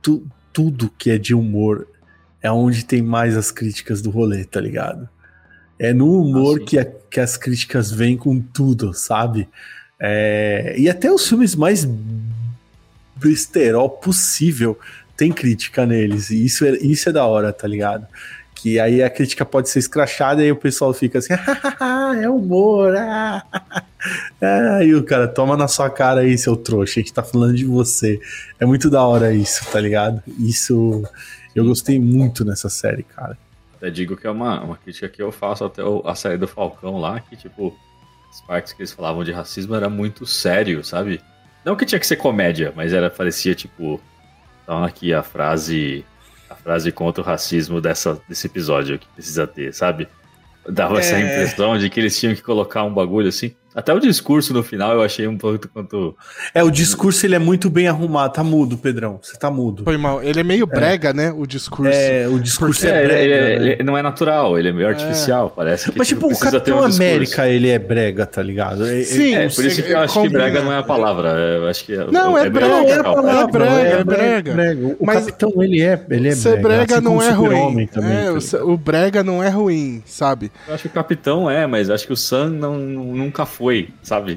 tu, 0.00 0.24
tudo 0.52 0.90
que 0.96 1.10
é 1.10 1.18
de 1.18 1.34
humor 1.34 1.88
é 2.40 2.50
onde 2.50 2.84
tem 2.84 3.02
mais 3.02 3.36
as 3.36 3.50
críticas 3.50 4.00
do 4.00 4.10
rolê, 4.10 4.44
tá 4.44 4.60
ligado? 4.60 5.08
É 5.78 5.92
no 5.92 6.22
humor 6.22 6.60
ah, 6.62 6.64
que, 6.64 6.78
a, 6.78 6.84
que 6.84 7.20
as 7.20 7.36
críticas 7.36 7.90
vêm 7.90 8.16
com 8.16 8.40
tudo, 8.40 8.94
sabe? 8.94 9.48
É, 9.98 10.74
e 10.78 10.88
até 10.88 11.10
os 11.10 11.28
filmes 11.28 11.56
mais 11.56 11.86
besterol 13.16 13.90
possível 13.90 14.78
tem 15.16 15.32
crítica 15.32 15.84
neles. 15.84 16.30
E 16.30 16.44
isso 16.44 16.64
é, 16.64 16.76
isso 16.76 17.08
é 17.08 17.12
da 17.12 17.26
hora, 17.26 17.52
tá 17.52 17.66
ligado? 17.66 18.06
Que 18.56 18.80
aí 18.80 19.02
a 19.02 19.10
crítica 19.10 19.44
pode 19.44 19.68
ser 19.68 19.78
escrachada 19.78 20.44
e 20.44 20.50
o 20.50 20.56
pessoal 20.56 20.92
fica 20.92 21.18
assim, 21.18 21.34
é 22.22 22.28
humor, 22.28 22.96
ah, 22.98 23.42
Aí 24.78 24.94
o 24.94 25.04
cara 25.04 25.28
toma 25.28 25.56
na 25.56 25.68
sua 25.68 25.90
cara 25.90 26.20
aí, 26.22 26.36
seu 26.36 26.56
trouxa, 26.56 26.98
a 26.98 27.02
gente 27.02 27.12
tá 27.12 27.22
falando 27.22 27.54
de 27.54 27.64
você. 27.64 28.18
É 28.58 28.64
muito 28.66 28.88
da 28.90 29.04
hora 29.06 29.32
isso, 29.32 29.70
tá 29.70 29.80
ligado? 29.80 30.22
Isso 30.38 31.04
eu 31.54 31.64
gostei 31.64 32.00
muito 32.00 32.44
nessa 32.44 32.68
série, 32.68 33.02
cara. 33.02 33.38
Até 33.76 33.90
digo 33.90 34.16
que 34.16 34.26
é 34.26 34.30
uma, 34.30 34.62
uma 34.62 34.76
crítica 34.76 35.08
que 35.08 35.22
eu 35.22 35.30
faço 35.30 35.64
até 35.64 35.82
a 36.04 36.14
série 36.14 36.38
do 36.38 36.48
Falcão 36.48 36.98
lá, 36.98 37.20
que 37.20 37.36
tipo, 37.36 37.76
as 38.30 38.40
partes 38.42 38.72
que 38.72 38.82
eles 38.82 38.92
falavam 38.92 39.24
de 39.24 39.32
racismo 39.32 39.74
era 39.74 39.88
muito 39.88 40.26
sério, 40.26 40.82
sabe? 40.82 41.20
Não 41.64 41.76
que 41.76 41.84
tinha 41.84 41.98
que 41.98 42.06
ser 42.06 42.16
comédia, 42.16 42.72
mas 42.76 42.92
era 42.92 43.10
parecia 43.10 43.54
tipo, 43.54 44.00
então 44.62 44.84
aqui 44.84 45.12
a 45.12 45.22
frase 45.22 46.04
a 46.48 46.54
frase 46.54 46.92
contra 46.92 47.22
o 47.22 47.24
racismo 47.24 47.80
dessa, 47.80 48.20
desse 48.28 48.46
episódio 48.46 48.98
que 48.98 49.06
precisa 49.08 49.46
ter, 49.46 49.72
sabe? 49.74 50.08
Dava 50.68 50.96
é... 50.96 51.00
essa 51.00 51.18
impressão 51.18 51.78
de 51.78 51.88
que 51.90 52.00
eles 52.00 52.18
tinham 52.18 52.34
que 52.34 52.42
colocar 52.42 52.84
um 52.84 52.92
bagulho 52.92 53.28
assim. 53.28 53.54
Até 53.76 53.92
o 53.92 54.00
discurso 54.00 54.54
no 54.54 54.62
final 54.62 54.94
eu 54.94 55.02
achei 55.02 55.28
um 55.28 55.36
pouco 55.36 55.68
quanto. 55.68 56.16
É, 56.54 56.64
o 56.64 56.70
discurso 56.70 57.26
ele 57.26 57.34
é 57.34 57.38
muito 57.38 57.68
bem 57.68 57.86
arrumado. 57.86 58.32
Tá 58.32 58.42
mudo, 58.42 58.78
Pedrão. 58.78 59.18
Você 59.22 59.36
tá 59.36 59.50
mudo. 59.50 59.84
Foi 59.84 59.98
mal. 59.98 60.22
Ele 60.22 60.40
é 60.40 60.42
meio 60.42 60.64
é. 60.64 60.66
brega, 60.66 61.10
é. 61.10 61.12
né? 61.12 61.30
O 61.36 61.46
discurso. 61.46 61.92
É, 61.92 62.26
o 62.26 62.38
discurso 62.40 62.86
é, 62.86 62.88
é 62.88 63.06
brega. 63.06 63.22
Ele, 63.22 63.34
né? 63.34 63.72
ele, 63.72 63.82
não 63.82 63.98
é 63.98 64.00
natural, 64.00 64.58
ele 64.58 64.70
é 64.70 64.72
meio 64.72 64.88
é. 64.88 64.92
artificial, 64.92 65.52
parece. 65.54 65.92
Que, 65.92 65.98
Mas, 65.98 66.08
tipo, 66.08 66.26
o 66.26 66.38
Capitão 66.38 66.80
um 66.80 66.84
América, 66.84 67.46
ele 67.48 67.68
é 67.68 67.78
brega, 67.78 68.24
tá 68.24 68.42
ligado? 68.42 68.86
Sim, 69.04 69.34
é, 69.34 69.48
por 69.48 69.64
isso 69.64 69.82
que 69.82 69.92
eu 69.92 69.98
acho 69.98 70.22
que 70.22 70.28
brega 70.30 70.62
não 70.62 70.72
é 70.72 70.78
a 70.78 70.82
palavra. 70.82 71.28
Eu 71.28 71.68
acho 71.68 71.84
que 71.84 71.96
não, 72.10 72.36
é, 72.38 72.48
brega. 72.48 72.74
É, 72.74 73.02
palavra, 73.02 73.64
é 73.66 74.04
brega, 74.04 74.50
é 74.50 74.54
brega. 74.54 74.96
O 74.98 75.04
Mas 75.04 75.26
Capitão, 75.26 75.52
ele 75.62 75.82
é, 75.82 76.02
ele 76.08 76.28
é 76.28 76.32
ser 76.32 76.62
brega. 76.62 76.86
brega 76.86 77.00
não 77.00 77.22
é 77.22 77.30
ruim. 77.30 77.86
Também, 77.86 78.40
tá 78.40 78.64
o 78.64 78.76
brega 78.76 79.22
não 79.22 79.42
é 79.42 79.50
ruim, 79.50 80.02
sabe? 80.06 80.50
Eu 80.66 80.74
acho 80.74 80.84
que 80.84 80.88
o 80.88 80.92
Capitão 80.92 81.50
é, 81.50 81.66
mas 81.66 81.90
acho 81.90 82.06
que 82.06 82.12
o 82.12 82.16
Sam 82.16 82.50
não, 82.50 82.78
nunca 82.78 83.44
foi, 83.44 83.65
sabe? 84.02 84.36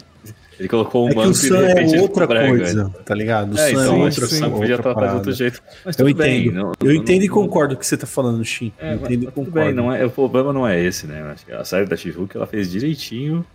Ele 0.60 0.68
colocou 0.68 1.08
um 1.08 1.12
é 1.12 1.16
manto 1.16 1.40
que 1.40 1.46
o 1.46 1.50
Sam 1.50 1.68
é 1.68 2.02
outra 2.02 2.28
coisa, 2.28 2.90
tá 3.06 3.16
ligado? 3.16 3.56
O 3.56 3.58
é, 3.58 3.72
então, 3.72 3.96
é 3.96 4.06
outra, 4.06 4.28
sim, 4.28 4.40
tratar 4.82 5.08
de 5.08 5.16
outro 5.16 5.32
jeito. 5.32 5.64
Mas 5.86 5.98
eu 5.98 6.14
bem, 6.14 6.48
entendo. 6.48 6.54
Não, 6.54 6.72
eu 6.84 6.94
entendo 6.94 7.20
não, 7.20 7.26
e 7.26 7.30
concordo 7.30 7.76
com 7.76 7.78
o 7.78 7.80
que 7.80 7.88
você 7.88 7.96
tá 7.96 8.06
falando, 8.06 8.44
Shin. 8.44 8.74
É, 8.78 8.96
entendo 8.96 9.24
mas, 9.24 9.30
e 9.30 9.32
concordo. 9.32 9.52
Bem, 9.52 9.74
não 9.74 9.94
é, 9.94 10.06
o 10.06 10.10
problema 10.10 10.52
não 10.52 10.68
é 10.68 10.78
esse, 10.84 11.08
né? 11.08 11.34
A 11.58 11.64
série 11.64 11.86
da 11.86 11.96
she 11.96 12.14
ela 12.36 12.46
fez 12.46 12.70
direitinho, 12.70 13.46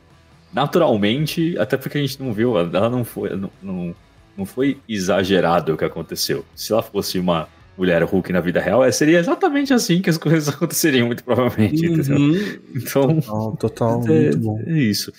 naturalmente, 0.51 1.59
até 1.59 1.77
porque 1.77 1.99
a 1.99 2.01
gente 2.01 2.23
não 2.23 2.33
viu, 2.33 2.57
ela 2.57 2.89
não 2.89 3.05
foi, 3.05 3.37
não, 3.37 3.51
não, 3.63 3.95
não 4.35 4.47
foi 4.47 4.79
exagerado 4.89 5.75
o 5.75 5.77
que 5.77 5.85
aconteceu. 5.85 6.43
Se 6.55 6.73
ela 6.73 6.83
fosse 6.83 7.19
uma 7.19 7.49
mulher 7.77 8.03
Hulk 8.03 8.33
na 8.33 8.41
vida 8.41 8.63
real, 8.63 8.83
é, 8.83 8.91
seria 8.91 9.19
exatamente 9.19 9.75
assim 9.75 10.01
que 10.01 10.09
as 10.09 10.17
coisas 10.17 10.49
aconteceriam, 10.55 11.07
muito 11.07 11.23
provavelmente. 11.23 11.87
Uhum. 11.87 12.59
Então, 12.75 13.21
total, 13.21 13.57
total 13.57 14.03
é, 14.09 14.21
muito 14.21 14.39
bom. 14.39 14.63
É 14.67 14.79
isso. 14.79 15.13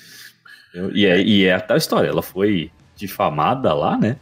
E 0.93 1.05
é, 1.05 1.21
e 1.21 1.45
é 1.45 1.53
a 1.53 1.59
tal 1.59 1.77
história, 1.77 2.09
ela 2.09 2.21
foi 2.21 2.71
difamada 2.95 3.73
lá, 3.73 3.97
né? 3.97 4.17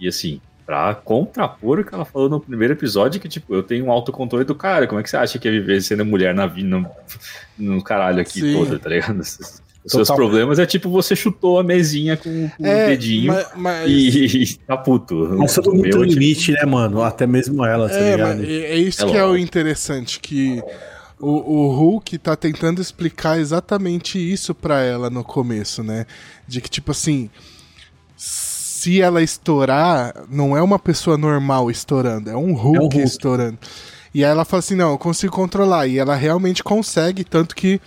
E 0.00 0.06
assim, 0.08 0.40
pra 0.68 0.94
contrapor 0.94 1.80
o 1.80 1.84
que 1.84 1.94
ela 1.94 2.04
falou 2.04 2.28
no 2.28 2.40
primeiro 2.40 2.74
episódio, 2.74 3.20
que 3.20 3.28
tipo, 3.28 3.54
eu 3.54 3.62
tenho 3.62 3.86
um 3.86 3.90
autocontrole 3.90 4.44
do 4.44 4.54
cara, 4.54 4.86
como 4.86 5.00
é 5.00 5.02
que 5.02 5.08
você 5.08 5.16
acha 5.16 5.38
que 5.38 5.48
é 5.48 5.50
viver 5.50 5.80
sendo 5.80 6.04
mulher 6.04 6.34
na 6.34 6.46
vida, 6.46 6.68
no, 6.68 6.86
no 7.56 7.82
caralho 7.82 8.20
aqui 8.20 8.40
Sim. 8.40 8.52
todo, 8.52 8.78
tá 8.78 8.90
ligado? 8.90 9.20
Os 9.20 9.92
seus 9.92 10.10
problemas 10.10 10.58
é 10.58 10.66
tipo 10.66 10.90
você 10.90 11.16
chutou 11.16 11.58
a 11.58 11.64
mesinha 11.64 12.18
com, 12.18 12.50
com 12.50 12.66
é, 12.66 12.84
o 12.84 12.88
dedinho 12.88 13.32
mas, 13.32 13.48
mas... 13.56 13.90
E, 13.90 14.42
e 14.42 14.54
tá 14.58 14.76
puto. 14.76 15.14
Mas 15.38 15.54
todo 15.54 15.72
mundo 15.72 15.88
tem 15.88 15.98
um 15.98 16.02
limite, 16.02 16.52
tipo... 16.52 16.58
né, 16.58 16.66
mano? 16.66 17.02
Até 17.02 17.26
mesmo 17.26 17.64
ela, 17.64 17.88
tá 17.88 17.96
é, 17.96 18.10
ligado? 18.10 18.44
é 18.44 18.76
isso 18.76 19.06
é 19.06 19.10
que 19.10 19.16
é 19.16 19.24
o 19.24 19.36
interessante, 19.38 20.20
que 20.20 20.62
o, 21.20 21.30
o 21.30 21.74
Hulk 21.74 22.18
tá 22.18 22.36
tentando 22.36 22.80
explicar 22.80 23.38
exatamente 23.38 24.18
isso 24.18 24.54
para 24.54 24.80
ela 24.82 25.10
no 25.10 25.24
começo, 25.24 25.82
né? 25.82 26.06
De 26.46 26.60
que, 26.60 26.70
tipo 26.70 26.92
assim, 26.92 27.28
se 28.16 29.00
ela 29.00 29.22
estourar, 29.22 30.14
não 30.30 30.56
é 30.56 30.62
uma 30.62 30.78
pessoa 30.78 31.18
normal 31.18 31.70
estourando, 31.70 32.30
é 32.30 32.36
um 32.36 32.52
Hulk, 32.52 32.76
é 32.76 32.80
um 32.80 32.82
Hulk. 32.82 33.00
estourando. 33.00 33.58
E 34.14 34.24
aí 34.24 34.30
ela 34.30 34.44
fala 34.44 34.60
assim: 34.60 34.74
não, 34.74 34.92
eu 34.92 34.98
consigo 34.98 35.34
controlar. 35.34 35.86
E 35.86 35.98
ela 35.98 36.14
realmente 36.14 36.62
consegue, 36.62 37.24
tanto 37.24 37.54
que 37.54 37.80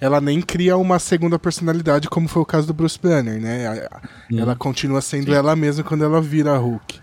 ela 0.00 0.20
nem 0.20 0.40
cria 0.40 0.76
uma 0.76 0.98
segunda 0.98 1.38
personalidade, 1.38 2.08
como 2.08 2.28
foi 2.28 2.42
o 2.42 2.46
caso 2.46 2.66
do 2.66 2.74
Bruce 2.74 2.98
Banner, 3.00 3.40
né? 3.40 3.88
Hum. 4.30 4.38
Ela 4.38 4.54
continua 4.54 5.00
sendo 5.00 5.26
Sim. 5.26 5.34
ela 5.34 5.56
mesma 5.56 5.84
quando 5.84 6.04
ela 6.04 6.20
vira 6.20 6.56
Hulk. 6.56 7.00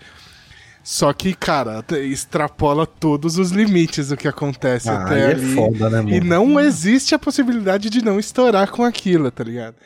Só 0.82 1.12
que, 1.12 1.32
cara, 1.32 1.84
extrapola 1.92 2.86
todos 2.86 3.38
os 3.38 3.50
limites 3.52 4.10
o 4.10 4.16
que 4.16 4.26
acontece 4.26 4.88
ah, 4.88 5.02
até 5.02 5.20
é 5.20 5.26
ali. 5.32 5.52
É 5.52 5.54
foda, 5.54 5.88
né, 5.88 6.00
mano? 6.00 6.10
E 6.14 6.20
não 6.20 6.58
existe 6.58 7.14
a 7.14 7.18
possibilidade 7.18 7.88
de 7.88 8.04
não 8.04 8.18
estourar 8.18 8.70
com 8.70 8.82
aquilo, 8.84 9.30
tá 9.30 9.44
ligado? 9.44 9.76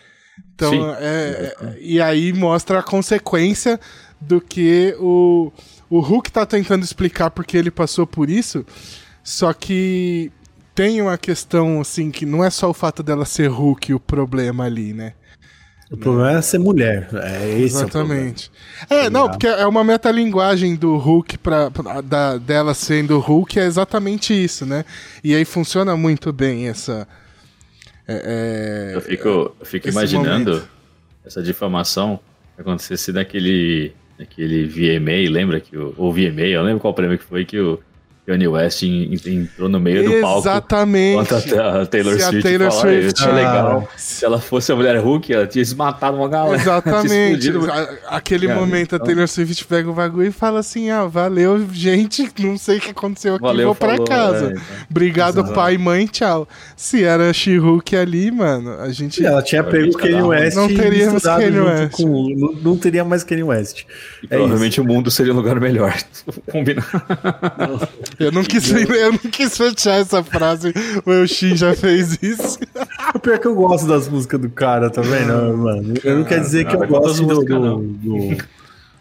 Então, 0.55 0.94
é, 0.99 1.55
é, 1.61 1.76
e 1.80 2.01
aí 2.01 2.32
mostra 2.32 2.78
a 2.78 2.82
consequência 2.82 3.78
do 4.18 4.40
que 4.40 4.97
o, 4.99 5.53
o 5.90 6.01
Hulk 6.01 6.32
tá 6.32 6.47
tentando 6.47 6.82
explicar 6.82 7.30
porque 7.30 7.57
ele 7.57 7.70
passou 7.70 8.07
por 8.07 8.30
isso. 8.30 8.64
Só 9.22 9.53
que 9.53 10.32
tem 10.74 11.03
uma 11.03 11.18
questão, 11.18 11.80
assim, 11.80 12.11
que 12.11 12.24
não 12.24 12.42
é 12.44 12.49
só 12.49 12.70
o 12.70 12.74
fato 12.74 13.03
dela 13.03 13.24
ser 13.24 13.49
Hulk 13.49 13.92
o 13.92 14.01
problema 14.01 14.64
ali, 14.64 14.94
né? 14.94 15.12
O 15.91 15.97
problema 15.97 16.39
é 16.39 16.43
ser 16.43 16.59
mulher. 16.59 17.09
É 17.14 17.49
esse 17.61 17.76
Exatamente. 17.76 18.51
É, 18.91 19.07
é 19.07 19.11
não, 19.11 19.28
porque 19.28 19.47
é 19.47 19.66
uma 19.66 19.84
metalinguagem 19.84 20.74
do 20.74 20.97
Hulk 20.97 21.39
pra, 21.39 21.70
pra, 21.70 22.01
da, 22.01 22.39
dela 22.39 22.74
sendo 22.74 23.18
Hulk, 23.20 23.59
é 23.59 23.64
exatamente 23.64 24.34
isso, 24.34 24.66
né? 24.66 24.84
E 25.22 25.34
aí 25.34 25.45
funciona 25.45 25.97
muito 25.97 26.32
bem 26.32 26.68
essa. 26.68 27.07
É, 28.07 28.91
é 28.93 28.97
eu 28.97 29.01
fico, 29.01 29.28
eu 29.28 29.66
fico 29.66 29.89
imaginando 29.89 30.53
momento. 30.53 30.68
essa 31.24 31.43
difamação 31.43 32.18
que 32.57 32.62
acontecesse 32.62 33.12
naquele, 33.12 33.93
naquele 34.18 34.66
VMA, 34.66 35.30
lembra 35.30 35.61
que 35.61 35.76
o, 35.76 35.95
o 35.97 36.12
VMA, 36.12 36.47
eu 36.49 36.62
lembro 36.62 36.80
qual 36.80 36.95
prêmio 36.95 37.16
que 37.16 37.24
foi 37.24 37.45
que 37.45 37.61
o 37.61 37.80
Kanye 38.26 38.48
West 38.48 38.82
entrou 38.82 39.68
no 39.68 39.78
meio 39.78 40.04
do 40.04 40.20
palco. 40.20 40.40
Exatamente. 40.40 41.54
a 41.54 41.86
Taylor 41.86 42.14
Se 42.14 42.24
Swift. 42.24 42.38
A 42.38 42.42
Taylor 42.42 42.70
falar, 42.72 42.82
Swift. 42.82 43.22
Ah, 43.22 43.32
legal. 43.32 43.88
Se 43.96 44.24
ela 44.24 44.40
fosse 44.40 44.72
a 44.72 44.76
mulher 44.76 44.98
Hulk, 44.98 45.32
ela 45.32 45.46
tinha 45.46 45.62
desmatado 45.62 46.16
uma 46.16 46.28
galera. 46.28 46.56
Exatamente. 46.60 47.52
Aquele 48.08 48.52
momento 48.52 48.94
a 48.94 48.96
então. 48.96 49.06
Taylor 49.06 49.28
Swift 49.28 49.64
pega 49.66 49.88
o 49.88 49.94
bagulho 49.94 50.26
e 50.26 50.32
fala 50.32 50.58
assim: 50.58 50.90
ah, 50.90 51.04
valeu, 51.04 51.64
gente, 51.72 52.28
não 52.42 52.58
sei 52.58 52.78
o 52.78 52.80
que 52.80 52.90
aconteceu 52.90 53.36
aqui, 53.36 53.42
valeu, 53.42 53.66
vou 53.66 53.74
falou, 53.74 54.04
pra 54.04 54.04
casa. 54.04 54.46
É, 54.46 54.50
então. 54.50 54.62
Obrigado, 54.90 55.38
Exato. 55.38 55.54
pai 55.54 55.74
e 55.74 55.78
mãe, 55.78 56.06
tchau. 56.06 56.48
Se 56.74 57.04
era 57.04 57.32
She-Hulk 57.32 57.94
ali, 57.96 58.32
mano, 58.32 58.72
a 58.80 58.90
gente. 58.90 59.24
Ela 59.24 59.40
tinha 59.40 59.62
pego 59.62 59.90
o 59.90 59.92
Kanye 59.92 60.22
West. 60.22 60.56
Não 60.56 60.66
teríamos 60.66 61.22
Kanye 61.22 61.60
West. 61.60 61.92
Com, 61.92 62.34
não, 62.36 62.52
não, 62.54 62.76
teria 62.76 63.04
mais 63.04 63.22
Kanye 63.22 63.44
West. 63.44 63.84
E 64.22 64.26
é 64.26 64.28
provavelmente 64.36 64.72
isso. 64.72 64.82
o 64.82 64.84
mundo 64.84 65.12
seria 65.12 65.32
um 65.32 65.36
lugar 65.36 65.60
melhor. 65.60 65.94
Combinar. 66.50 66.90
Eu 68.18 68.32
não 68.32 68.42
quis, 68.42 68.70
eu 68.70 69.12
não 69.12 69.18
quis 69.18 69.56
fechar 69.56 70.00
essa 70.00 70.22
frase, 70.22 70.72
o 71.04 71.12
Elshin 71.12 71.56
já 71.56 71.74
fez 71.74 72.18
isso. 72.22 72.58
O 73.14 73.18
pior 73.18 73.34
é 73.34 73.38
que 73.38 73.46
eu 73.46 73.54
gosto 73.54 73.86
das 73.86 74.08
músicas 74.08 74.40
do 74.40 74.48
cara 74.48 74.90
também, 74.90 75.24
não, 75.26 75.56
mano. 75.56 75.94
Eu 76.02 76.18
não 76.18 76.24
quero 76.24 76.40
dizer 76.40 76.66
que 76.66 76.74
eu 76.74 76.86
gosto 76.86 77.26
do, 77.26 77.44
do, 77.44 77.78
do, 77.78 78.36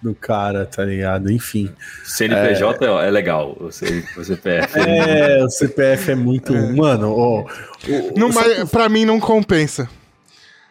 do, 0.01 0.15
cara, 0.15 0.65
tá 0.65 0.83
ligado? 0.83 1.31
Enfim. 1.31 1.69
CNPJ 2.03 2.85
é, 2.85 3.07
é 3.07 3.11
legal, 3.11 3.57
o 3.59 3.71
CPF. 3.71 4.79
É, 4.79 5.43
o 5.43 5.49
CPF 5.49 6.11
é 6.11 6.15
muito. 6.15 6.53
É. 6.53 6.71
Mano, 6.73 7.11
ó. 7.11 7.45
Oh, 7.87 8.19
não, 8.19 8.29
mas 8.29 8.69
pra 8.69 8.89
mim 8.89 9.05
não 9.05 9.19
compensa. 9.19 9.89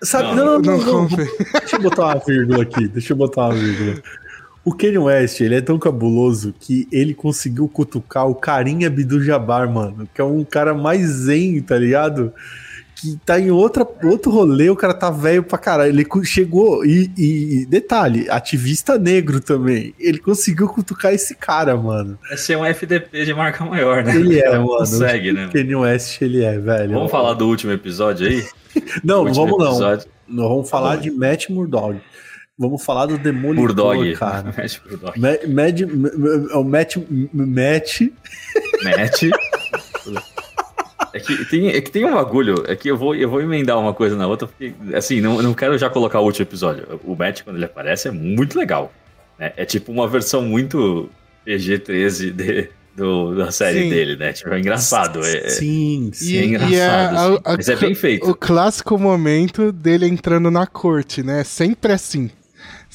Sabe, 0.02 0.34
não, 0.34 0.44
não, 0.44 0.58
não, 0.58 0.78
não, 0.78 1.02
não, 1.02 1.08
Deixa 1.08 1.76
eu 1.76 1.80
botar 1.80 2.06
uma 2.06 2.22
vírgula 2.26 2.62
aqui, 2.62 2.86
deixa 2.88 3.12
eu 3.12 3.16
botar 3.16 3.46
uma 3.46 3.54
vírgula. 3.54 4.02
O 4.64 4.72
Kanye 4.72 4.96
West, 4.96 5.40
ele 5.42 5.56
é 5.56 5.60
tão 5.60 5.78
cabuloso 5.78 6.54
que 6.58 6.88
ele 6.90 7.12
conseguiu 7.12 7.68
cutucar 7.68 8.26
o 8.26 8.34
Carinha 8.34 8.86
Abdul-Jabbar, 8.86 9.70
mano. 9.70 10.08
Que 10.14 10.22
é 10.22 10.24
um 10.24 10.42
cara 10.42 10.72
mais 10.72 11.06
zen, 11.06 11.60
tá 11.60 11.76
ligado? 11.76 12.32
Que 12.96 13.18
tá 13.26 13.38
em 13.38 13.50
outra, 13.50 13.86
outro 14.04 14.30
rolê, 14.30 14.70
o 14.70 14.76
cara 14.76 14.94
tá 14.94 15.10
velho 15.10 15.42
pra 15.42 15.58
caralho. 15.58 15.90
Ele 15.90 16.06
chegou, 16.24 16.82
e, 16.82 17.10
e, 17.18 17.66
detalhe, 17.66 18.26
ativista 18.30 18.96
negro 18.96 19.38
também. 19.38 19.94
Ele 20.00 20.16
conseguiu 20.16 20.66
cutucar 20.66 21.12
esse 21.12 21.34
cara, 21.34 21.76
mano. 21.76 22.18
É 22.30 22.36
ser 22.36 22.56
um 22.56 22.64
FDP 22.64 23.26
de 23.26 23.34
marca 23.34 23.66
maior, 23.66 24.02
né? 24.02 24.16
Ele 24.16 24.40
é, 24.40 24.50
mano. 24.52 24.78
Consegue, 24.78 25.30
né? 25.30 25.48
O 25.48 25.52
Kanye 25.52 25.76
West, 25.76 26.22
ele 26.22 26.42
é, 26.42 26.58
velho. 26.58 26.94
Vamos 26.94 27.10
falar 27.10 27.34
do 27.34 27.46
último 27.46 27.70
episódio 27.72 28.26
aí? 28.26 28.42
não, 29.04 29.24
não 29.24 29.34
vamos 29.34 29.62
episódio. 29.62 30.08
não. 30.26 30.36
Nós 30.36 30.48
vamos 30.48 30.70
falar 30.70 30.96
de 30.96 31.10
Matt 31.10 31.50
Murdock. 31.50 32.00
Vamos 32.56 32.84
falar 32.84 33.06
do 33.06 33.18
Demolidor, 33.18 33.96
Murdog. 33.96 34.12
cara. 34.14 34.44
Mad, 35.48 35.80
é 35.80 36.56
o 36.56 36.62
Matt... 36.64 36.96
Matt... 37.32 38.00
Matt... 38.82 39.22
É 41.12 41.20
que, 41.20 41.44
tem, 41.44 41.68
é 41.68 41.80
que 41.80 41.92
tem 41.92 42.04
um 42.04 42.12
bagulho, 42.12 42.64
é 42.66 42.74
que 42.74 42.88
eu 42.88 42.96
vou, 42.96 43.14
eu 43.14 43.30
vou 43.30 43.40
emendar 43.40 43.78
uma 43.78 43.94
coisa 43.94 44.16
na 44.16 44.26
outra, 44.26 44.48
porque, 44.48 44.74
assim, 44.92 45.20
não, 45.20 45.40
não 45.40 45.54
quero 45.54 45.78
já 45.78 45.88
colocar 45.88 46.18
o 46.18 46.24
último 46.24 46.44
episódio. 46.44 47.00
O 47.04 47.14
Matt, 47.14 47.42
quando 47.42 47.54
ele 47.56 47.64
aparece, 47.64 48.08
é 48.08 48.10
muito 48.10 48.58
legal. 48.58 48.92
Né? 49.38 49.52
É 49.56 49.64
tipo 49.64 49.92
uma 49.92 50.08
versão 50.08 50.42
muito 50.42 51.08
PG-13 51.46 52.30
de, 52.32 52.68
do, 52.96 53.36
da 53.36 53.52
série 53.52 53.82
sim. 53.82 53.90
dele, 53.90 54.16
né? 54.16 54.32
Tipo, 54.32 54.54
é 54.54 54.58
engraçado. 54.58 55.20
É, 55.24 55.48
sim, 55.50 56.10
sim. 56.12 56.36
É 56.36 56.44
engraçado. 56.46 56.72
E 56.72 56.76
é, 56.76 56.86
assim, 56.86 57.40
a, 57.44 57.52
a, 57.52 57.56
mas 57.56 57.68
é 57.68 57.76
bem 57.76 57.94
feito. 57.94 58.28
O 58.28 58.34
clássico 58.34 58.98
momento 58.98 59.70
dele 59.70 60.06
entrando 60.06 60.50
na 60.50 60.66
corte, 60.66 61.22
né? 61.22 61.44
Sempre 61.44 61.92
assim. 61.92 62.30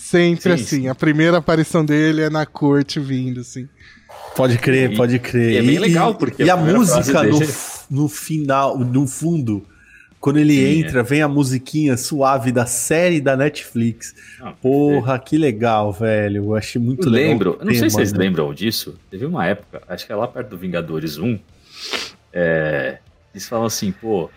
Sempre 0.10 0.42
sim, 0.42 0.64
assim. 0.64 0.82
Sim. 0.82 0.88
A 0.88 0.96
primeira 0.96 1.38
aparição 1.38 1.86
dele 1.86 2.24
é 2.24 2.30
na 2.32 2.44
corte 2.44 3.00
vindo, 3.00 3.42
assim. 3.42 3.70
Pode 4.36 4.58
crer, 4.58 4.92
e, 4.92 4.96
pode 4.96 5.20
crer. 5.20 5.52
E 5.52 5.58
é 5.58 5.62
bem 5.62 5.78
legal, 5.78 6.16
porque. 6.16 6.44
E 6.44 6.50
a, 6.50 6.56
a 6.56 6.58
música 6.58 7.22
no, 7.22 7.40
no 7.92 8.10
final, 8.10 8.80
no 8.80 9.06
fundo, 9.06 9.64
quando 10.20 10.38
ele 10.38 10.54
Sim, 10.54 10.80
entra, 10.80 11.02
é. 11.02 11.04
vem 11.04 11.22
a 11.22 11.28
musiquinha 11.28 11.96
suave 11.96 12.52
da 12.52 12.66
série 12.66 13.22
da 13.22 13.38
Netflix. 13.38 14.16
Ah, 14.42 14.52
Porra, 14.52 15.14
é. 15.14 15.20
que 15.20 15.38
legal, 15.38 15.94
velho. 15.94 16.46
Eu 16.46 16.56
achei 16.56 16.82
muito 16.82 17.08
eu 17.08 17.12
legal. 17.12 17.32
Lembro, 17.32 17.58
eu 17.60 17.66
não 17.66 17.74
sei 17.76 17.90
se 17.90 17.96
vocês 17.96 18.14
né? 18.14 18.20
lembram 18.20 18.52
disso. 18.52 18.98
Teve 19.12 19.28
uma 19.28 19.46
época, 19.46 19.84
acho 19.88 20.08
que 20.08 20.12
é 20.12 20.16
lá 20.16 20.28
perto 20.28 20.50
do 20.50 20.58
Vingadores 20.58 21.20
1. 21.20 21.38
É, 22.34 22.98
eles 23.32 23.48
falam 23.48 23.68
assim, 23.68 23.92
pô, 23.92 24.28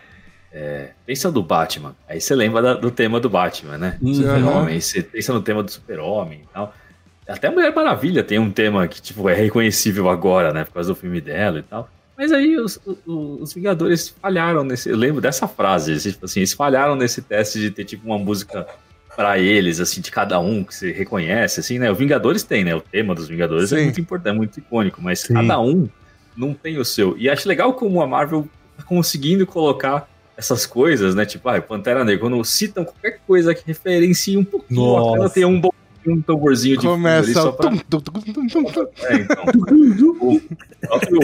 é, 0.52 0.90
pensa 1.06 1.32
do 1.32 1.42
Batman. 1.42 1.96
Aí 2.06 2.20
você 2.20 2.34
lembra 2.34 2.60
da, 2.60 2.74
do 2.74 2.90
tema 2.90 3.18
do 3.18 3.30
Batman, 3.30 3.78
né? 3.78 3.98
Uhum. 4.02 4.14
Super-Homem. 4.14 4.80
Você 4.80 5.02
pensa 5.02 5.32
no 5.32 5.40
tema 5.40 5.62
do 5.62 5.70
Super-Homem 5.70 6.42
e 6.42 6.52
tal. 6.52 6.74
Até 7.26 7.48
a 7.48 7.50
Mulher 7.50 7.74
Maravilha 7.74 8.22
tem 8.22 8.38
um 8.38 8.50
tema 8.50 8.86
que, 8.86 9.00
tipo, 9.00 9.28
é 9.28 9.34
reconhecível 9.34 10.10
agora, 10.10 10.52
né? 10.52 10.64
Por 10.64 10.74
causa 10.74 10.90
do 10.90 10.94
filme 10.94 11.20
dela 11.20 11.60
e 11.60 11.62
tal. 11.62 11.88
Mas 12.18 12.30
aí 12.30 12.58
os, 12.58 12.78
os, 12.84 12.98
os 13.06 13.54
Vingadores 13.54 14.10
falharam 14.20 14.62
nesse. 14.62 14.90
Eu 14.90 14.96
lembro 14.96 15.20
dessa 15.20 15.48
frase, 15.48 15.98
tipo 15.98 16.26
assim, 16.26 16.40
eles 16.40 16.52
falharam 16.52 16.94
nesse 16.94 17.22
teste 17.22 17.58
de 17.58 17.70
ter, 17.70 17.84
tipo, 17.84 18.04
uma 18.06 18.18
música 18.18 18.66
para 19.16 19.38
eles, 19.38 19.80
assim, 19.80 20.00
de 20.00 20.10
cada 20.10 20.38
um 20.38 20.64
que 20.64 20.74
você 20.74 20.92
reconhece, 20.92 21.60
assim, 21.60 21.78
né? 21.78 21.90
O 21.90 21.94
Vingadores 21.94 22.42
tem, 22.42 22.64
né? 22.64 22.74
O 22.74 22.80
tema 22.80 23.14
dos 23.14 23.28
Vingadores 23.28 23.72
é 23.72 23.76
Sim. 23.76 23.80
é 23.80 23.84
muito 23.84 24.00
importante, 24.00 24.34
é 24.34 24.36
muito 24.36 24.58
icônico, 24.58 25.00
mas 25.00 25.20
Sim. 25.20 25.34
cada 25.34 25.60
um 25.60 25.88
não 26.36 26.52
tem 26.52 26.78
o 26.78 26.84
seu. 26.84 27.16
E 27.16 27.30
acho 27.30 27.48
legal 27.48 27.72
como 27.74 28.02
a 28.02 28.06
Marvel 28.06 28.48
tá 28.76 28.82
conseguindo 28.82 29.46
colocar 29.46 30.08
essas 30.42 30.66
coisas, 30.66 31.14
né? 31.14 31.24
Tipo, 31.24 31.48
ah, 31.48 31.60
Pantera 31.60 32.04
Negra, 32.04 32.20
quando 32.20 32.44
citam 32.44 32.84
qualquer 32.84 33.20
coisa 33.26 33.54
que 33.54 33.62
referencie 33.64 34.36
um 34.36 34.44
pouquinho, 34.44 34.80
Nossa. 34.80 35.16
ela 35.18 35.30
tem 35.30 35.44
um 35.44 35.60
bom 35.60 35.70
um 36.06 36.20
tamborzinho 36.20 36.78
de 36.78 36.86
Começa 36.86 37.32
fundo 37.32 37.52
pra... 37.54 37.70
É, 39.08 39.14
então. 39.16 39.44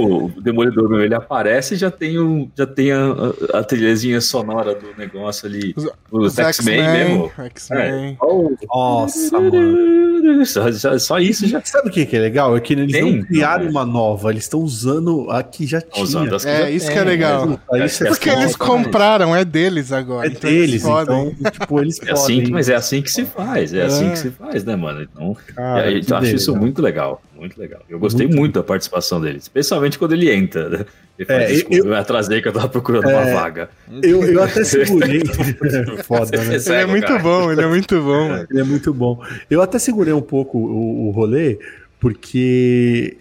o, 0.01 0.25
o 0.27 0.41
Demolidor, 0.41 0.89
meu, 0.89 1.05
ele 1.05 1.15
aparece 1.15 1.75
e 1.75 1.77
já 1.77 1.91
tem, 1.91 2.19
o, 2.19 2.49
já 2.57 2.67
tem 2.67 2.93
a, 2.93 3.13
a, 3.55 3.59
a 3.59 3.65
trilhazinha 3.65 4.21
sonora 4.21 4.75
do 4.75 4.89
negócio 4.97 5.49
ali. 5.49 5.75
Os, 6.11 6.39
X-Men 6.39 6.83
mesmo. 6.83 7.33
X-Men. 7.37 8.13
É. 8.13 8.17
Oh, 8.21 8.51
nossa, 8.69 9.41
mano. 9.41 10.09
Só, 10.45 10.71
só, 10.73 10.99
só, 10.99 11.19
isso 11.19 11.47
já. 11.47 11.61
Sabe 11.65 11.89
o 11.89 11.93
que, 11.93 12.05
que 12.05 12.17
é 12.17 12.21
legal? 12.21 12.57
É 12.57 12.61
que 12.61 12.73
eles 12.73 12.93
tem, 12.93 13.17
não 13.17 13.23
criaram 13.25 13.65
não, 13.65 13.71
uma 13.71 13.85
nova, 13.85 14.31
eles 14.31 14.45
estão 14.45 14.61
usando 14.61 15.31
a 15.31 15.43
que 15.43 15.67
já 15.67 15.81
tinha. 15.81 16.05
Usando 16.05 16.35
as 16.35 16.45
que 16.45 16.51
é, 16.51 16.59
já 16.63 16.71
isso 16.71 16.87
tem, 16.87 16.95
que 16.95 17.01
é 17.01 17.05
legal. 17.05 17.61
É, 17.73 17.85
é 17.85 17.89
porque 18.09 18.29
eles 18.29 18.57
compraram, 18.57 19.35
é 19.35 19.45
deles 19.45 19.93
agora. 19.93 20.27
É 20.27 20.31
então 20.31 20.51
deles, 20.51 20.83
então, 20.85 21.35
tipo, 21.51 21.81
eles 21.81 22.01
é 22.03 22.13
assim, 22.13 22.37
podem. 22.37 22.53
Mas 22.53 22.69
é 22.69 22.75
assim 22.75 23.03
que 23.03 23.11
se 23.11 23.25
faz, 23.25 23.73
é, 23.73 23.85
assim 23.85 24.11
que 24.11 24.19
se 24.19 24.31
faz, 24.31 24.65
né, 24.69 24.77
mano? 24.77 25.03
Então, 25.03 25.37
Cara, 25.55 25.91
eu 25.91 26.17
acho 26.17 26.37
isso 26.37 26.55
muito 26.55 26.81
legal, 26.83 27.23
muito 27.35 27.59
legal. 27.59 27.81
Eu 27.89 27.99
gostei 27.99 28.27
muito, 28.27 28.39
muito 28.39 28.55
da 28.55 28.63
participação 28.63 29.21
dele, 29.21 29.39
especialmente 29.39 29.99
quando 29.99 30.13
ele 30.13 30.31
entra. 30.31 30.69
Né? 30.69 30.87
Ele 31.19 31.27
faz, 31.27 31.43
é, 31.43 31.47
desculpa, 31.47 31.77
eu, 31.77 31.87
eu 31.87 31.95
atrasei 31.97 32.41
que 32.41 32.49
eu 32.49 32.53
tava 32.53 32.69
procurando 32.69 33.09
é, 33.09 33.17
uma 33.17 33.33
vaga. 33.33 33.71
Eu, 34.03 34.23
eu 34.23 34.43
até 34.43 34.63
segurei. 34.65 35.23
Foda, 36.05 36.37
né? 36.45 36.57
Ele 36.57 36.75
é 36.75 36.87
muito 36.87 37.07
cara. 37.07 37.19
bom, 37.19 37.51
ele 37.51 37.63
é 37.63 37.67
muito 37.67 38.01
bom. 38.01 38.35
É, 38.37 38.47
ele 38.51 38.61
é 38.61 38.65
muito 38.65 38.95
bom. 38.95 39.25
Eu 39.51 39.63
até 39.63 39.79
segurei 39.79 40.13
um 40.13 40.23
pouco 40.23 40.59
o, 40.59 41.09
o 41.09 41.11
rolê, 41.11 41.59
porque 41.99 43.17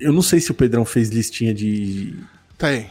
eu 0.00 0.12
não 0.12 0.22
sei 0.22 0.40
se 0.40 0.50
o 0.50 0.54
Pedrão 0.54 0.84
fez 0.84 1.08
listinha 1.08 1.52
de. 1.52 2.14
Tem. 2.58 2.88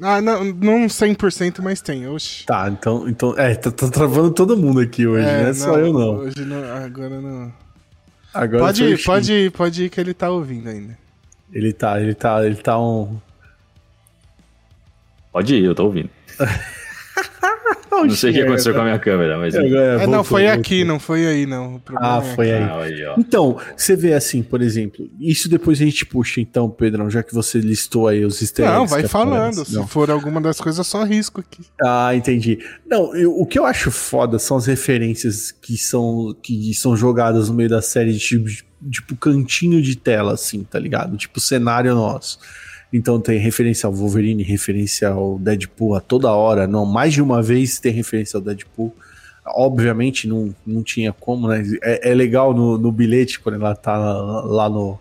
Ah, 0.00 0.20
não, 0.20 0.44
não 0.44 0.86
100%, 0.86 1.60
mas 1.62 1.80
tem, 1.80 2.06
oxe. 2.06 2.44
Tá, 2.44 2.68
então, 2.68 3.08
então 3.08 3.34
é, 3.38 3.54
tá, 3.54 3.70
tá 3.70 3.88
travando 3.88 4.30
todo 4.30 4.56
mundo 4.56 4.80
aqui 4.80 5.06
hoje, 5.06 5.26
é, 5.26 5.42
não 5.42 5.48
é 5.48 5.54
só 5.54 5.78
eu 5.78 5.92
não. 5.92 6.16
Hoje 6.16 6.44
não, 6.44 6.62
agora 6.74 7.20
não. 7.20 7.52
Agora 8.34 8.64
pode 8.64 8.84
ir, 8.84 9.02
pode 9.02 9.32
ir, 9.32 9.50
pode 9.50 9.84
ir 9.84 9.90
que 9.90 9.98
ele 9.98 10.12
tá 10.12 10.28
ouvindo 10.30 10.68
ainda. 10.68 10.98
Ele 11.50 11.72
tá, 11.72 12.00
ele 12.00 12.14
tá, 12.14 12.44
ele 12.44 12.56
tá 12.56 12.78
um... 12.78 13.18
Pode 15.32 15.54
ir, 15.54 15.64
eu 15.64 15.74
tô 15.74 15.84
ouvindo. 15.84 16.10
não 18.04 18.14
sei 18.14 18.30
o 18.30 18.34
que 18.34 18.40
aconteceu 18.40 18.74
com 18.74 18.80
a 18.80 18.84
minha 18.84 18.98
câmera, 18.98 19.38
mas. 19.38 19.54
É, 19.54 20.02
é 20.02 20.06
não, 20.06 20.22
foi 20.22 20.46
aqui, 20.48 20.84
não 20.84 20.98
foi 20.98 21.26
aí, 21.26 21.46
não. 21.46 21.80
Ah, 21.96 22.20
é 22.22 22.34
foi 22.34 22.52
aí. 22.52 22.62
Ah, 22.62 22.80
aí 22.82 23.14
então, 23.18 23.58
você 23.76 23.96
vê 23.96 24.12
assim, 24.12 24.42
por 24.42 24.60
exemplo, 24.60 25.08
isso 25.18 25.48
depois 25.48 25.80
a 25.80 25.84
gente 25.84 26.04
puxa, 26.04 26.40
então, 26.40 26.68
Pedrão, 26.68 27.08
já 27.08 27.22
que 27.22 27.34
você 27.34 27.58
listou 27.58 28.08
aí 28.08 28.24
os 28.24 28.42
easter 28.42 28.66
Não, 28.66 28.86
vai 28.86 29.04
falando. 29.04 29.64
Se 29.64 29.86
for 29.86 30.10
alguma 30.10 30.40
das 30.40 30.60
coisas, 30.60 30.86
só 30.86 31.04
risco 31.04 31.40
aqui. 31.40 31.62
Ah, 31.82 32.14
entendi. 32.14 32.58
Não, 32.86 33.14
eu, 33.14 33.32
o 33.32 33.46
que 33.46 33.58
eu 33.58 33.64
acho 33.64 33.90
foda 33.90 34.38
são 34.38 34.56
as 34.56 34.66
referências 34.66 35.52
que 35.52 35.76
são, 35.76 36.34
que 36.42 36.74
são 36.74 36.96
jogadas 36.96 37.48
no 37.48 37.54
meio 37.54 37.68
da 37.68 37.80
série, 37.80 38.16
tipo, 38.18 38.48
tipo 38.90 39.16
cantinho 39.16 39.80
de 39.80 39.96
tela, 39.96 40.34
assim, 40.34 40.64
tá 40.64 40.78
ligado? 40.78 41.16
Tipo 41.16 41.40
cenário 41.40 41.94
nosso. 41.94 42.38
Então 42.92 43.20
tem 43.20 43.38
referência 43.38 43.86
ao 43.86 43.92
Wolverine, 43.92 44.42
referência 44.42 45.08
ao 45.08 45.38
Deadpool 45.38 45.94
a 45.94 46.00
toda 46.00 46.30
hora, 46.32 46.66
não, 46.66 46.86
mais 46.86 47.12
de 47.12 47.22
uma 47.22 47.42
vez 47.42 47.78
tem 47.78 47.92
referência 47.92 48.36
ao 48.36 48.42
Deadpool. 48.42 48.94
Obviamente 49.44 50.26
não, 50.26 50.54
não 50.66 50.82
tinha 50.82 51.12
como, 51.12 51.48
né? 51.48 51.62
É, 51.82 52.10
é 52.10 52.14
legal 52.14 52.54
no, 52.54 52.78
no 52.78 52.90
bilhete 52.90 53.40
quando 53.40 53.56
ela 53.56 53.74
tá 53.74 53.96
lá, 53.96 54.68
no, 54.68 54.98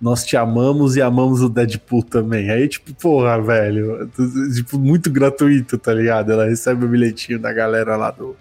nós 0.00 0.24
te 0.24 0.36
amamos 0.36 0.96
e 0.96 1.02
amamos 1.02 1.42
o 1.42 1.48
Deadpool 1.48 2.02
também. 2.02 2.50
Aí, 2.50 2.68
tipo, 2.68 2.94
porra, 2.94 3.40
velho, 3.40 4.10
tipo, 4.54 4.78
muito 4.78 5.10
gratuito, 5.10 5.76
tá 5.78 5.92
ligado? 5.92 6.32
Ela 6.32 6.46
recebe 6.46 6.84
o 6.84 6.88
bilhetinho 6.88 7.38
da 7.38 7.52
galera 7.52 7.96
lá 7.96 8.10
do, 8.10 8.36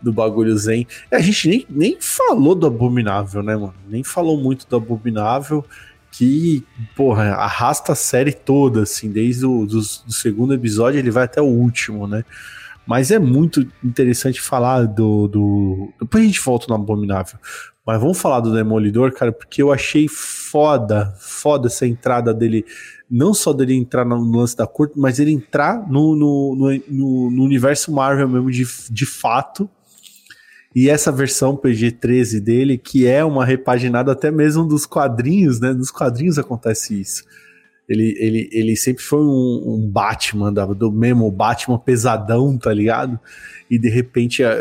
do 0.00 0.12
bagulho 0.12 0.56
Zen. 0.56 0.86
E 1.10 1.14
a 1.14 1.20
gente 1.20 1.48
nem, 1.48 1.66
nem 1.70 1.96
falou 2.00 2.54
do 2.54 2.66
Abominável, 2.66 3.42
né, 3.42 3.56
mano? 3.56 3.74
Nem 3.88 4.02
falou 4.02 4.36
muito 4.36 4.66
do 4.68 4.76
Abominável 4.76 5.64
que, 6.12 6.62
porra, 6.94 7.30
arrasta 7.32 7.92
a 7.92 7.96
série 7.96 8.32
toda, 8.32 8.82
assim, 8.82 9.10
desde 9.10 9.46
o 9.46 9.64
do, 9.64 9.80
do 9.80 10.12
segundo 10.12 10.52
episódio 10.52 10.98
ele 10.98 11.10
vai 11.10 11.24
até 11.24 11.40
o 11.40 11.46
último, 11.46 12.06
né? 12.06 12.22
Mas 12.86 13.10
é 13.10 13.18
muito 13.18 13.66
interessante 13.82 14.40
falar 14.40 14.86
do, 14.86 15.26
do. 15.26 15.92
Depois 16.00 16.22
a 16.22 16.26
gente 16.26 16.40
volta 16.40 16.66
no 16.68 16.74
Abominável. 16.74 17.38
Mas 17.86 18.00
vamos 18.00 18.20
falar 18.20 18.40
do 18.40 18.52
Demolidor, 18.52 19.12
cara, 19.12 19.32
porque 19.32 19.62
eu 19.62 19.72
achei 19.72 20.06
foda, 20.06 21.14
foda 21.18 21.68
essa 21.68 21.86
entrada 21.86 22.34
dele. 22.34 22.64
Não 23.10 23.32
só 23.32 23.52
dele 23.52 23.74
entrar 23.74 24.04
no 24.04 24.36
lance 24.36 24.56
da 24.56 24.66
corte, 24.66 24.94
mas 24.96 25.18
ele 25.18 25.32
entrar 25.32 25.88
no, 25.88 26.14
no, 26.14 26.54
no, 26.88 27.30
no 27.30 27.42
universo 27.42 27.90
Marvel 27.92 28.28
mesmo 28.28 28.50
de, 28.50 28.66
de 28.90 29.06
fato 29.06 29.68
e 30.74 30.88
essa 30.88 31.12
versão 31.12 31.56
PG-13 31.56 32.40
dele, 32.40 32.78
que 32.78 33.06
é 33.06 33.24
uma 33.24 33.44
repaginada 33.44 34.12
até 34.12 34.30
mesmo 34.30 34.66
dos 34.66 34.86
quadrinhos, 34.86 35.60
né? 35.60 35.72
Nos 35.72 35.90
quadrinhos 35.90 36.38
acontece 36.38 36.98
isso. 36.98 37.24
Ele, 37.88 38.14
ele, 38.18 38.48
ele 38.52 38.76
sempre 38.76 39.02
foi 39.02 39.20
um, 39.20 39.62
um 39.66 39.90
Batman, 39.90 40.52
do 40.52 40.90
mesmo 40.90 41.30
Batman 41.30 41.78
pesadão, 41.78 42.56
tá 42.56 42.72
ligado? 42.72 43.20
E 43.70 43.78
de 43.78 43.90
repente 43.90 44.42
a, 44.42 44.54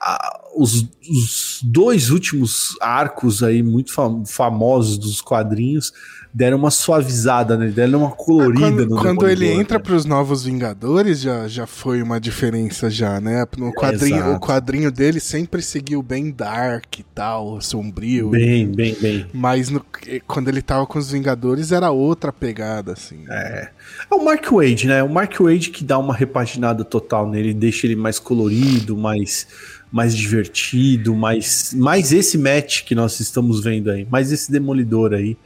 a, 0.00 0.40
os, 0.58 0.86
os, 1.08 1.60
dois 1.62 2.10
últimos 2.10 2.76
arcos 2.80 3.42
aí 3.42 3.62
muito 3.62 3.92
fam 3.92 4.24
famosos 4.24 4.98
dos 4.98 5.20
quadrinhos 5.20 5.92
deram 6.32 6.58
uma 6.58 6.70
suavizada, 6.70 7.56
né? 7.56 7.68
Deram 7.68 8.00
uma 8.00 8.10
colorida 8.10 8.66
ah, 8.66 8.70
quando, 8.70 8.86
no 8.86 8.96
Quando 8.96 9.28
ele 9.28 9.48
entra 9.48 9.80
para 9.80 9.94
os 9.94 10.04
Novos 10.04 10.44
Vingadores, 10.44 11.20
já, 11.20 11.48
já 11.48 11.66
foi 11.66 12.02
uma 12.02 12.20
diferença 12.20 12.90
já, 12.90 13.20
né? 13.20 13.44
No 13.56 13.72
quadrinho, 13.72 14.34
o 14.34 14.40
quadrinho 14.40 14.92
dele 14.92 15.20
sempre 15.20 15.62
seguiu 15.62 16.02
bem 16.02 16.30
dark 16.30 16.98
e 16.98 17.02
tal, 17.02 17.60
sombrio. 17.60 18.30
Bem, 18.30 18.66
bem, 18.70 18.96
bem. 19.00 19.26
Mas 19.32 19.70
no, 19.70 19.84
quando 20.26 20.48
ele 20.48 20.62
tava 20.62 20.86
com 20.86 20.98
os 20.98 21.10
Vingadores 21.10 21.72
era 21.72 21.90
outra 21.90 22.32
pegada, 22.32 22.92
assim. 22.92 23.24
É. 23.28 23.70
É 24.10 24.14
o 24.14 24.24
Mark 24.24 24.44
Wade, 24.50 24.86
né? 24.86 25.02
O 25.02 25.08
Mark 25.08 25.40
Wade 25.40 25.70
que 25.70 25.82
dá 25.82 25.98
uma 25.98 26.14
repaginada 26.14 26.84
total 26.84 27.28
nele, 27.28 27.54
deixa 27.54 27.86
ele 27.86 27.96
mais 27.96 28.18
colorido, 28.18 28.96
mais 28.96 29.46
mais 29.90 30.14
divertido, 30.14 31.14
mais, 31.14 31.72
mais 31.74 32.12
esse 32.12 32.36
match 32.36 32.84
que 32.84 32.94
nós 32.94 33.20
estamos 33.20 33.62
vendo 33.62 33.90
aí, 33.90 34.06
mais 34.10 34.30
esse 34.30 34.52
demolidor 34.52 35.14
aí. 35.14 35.36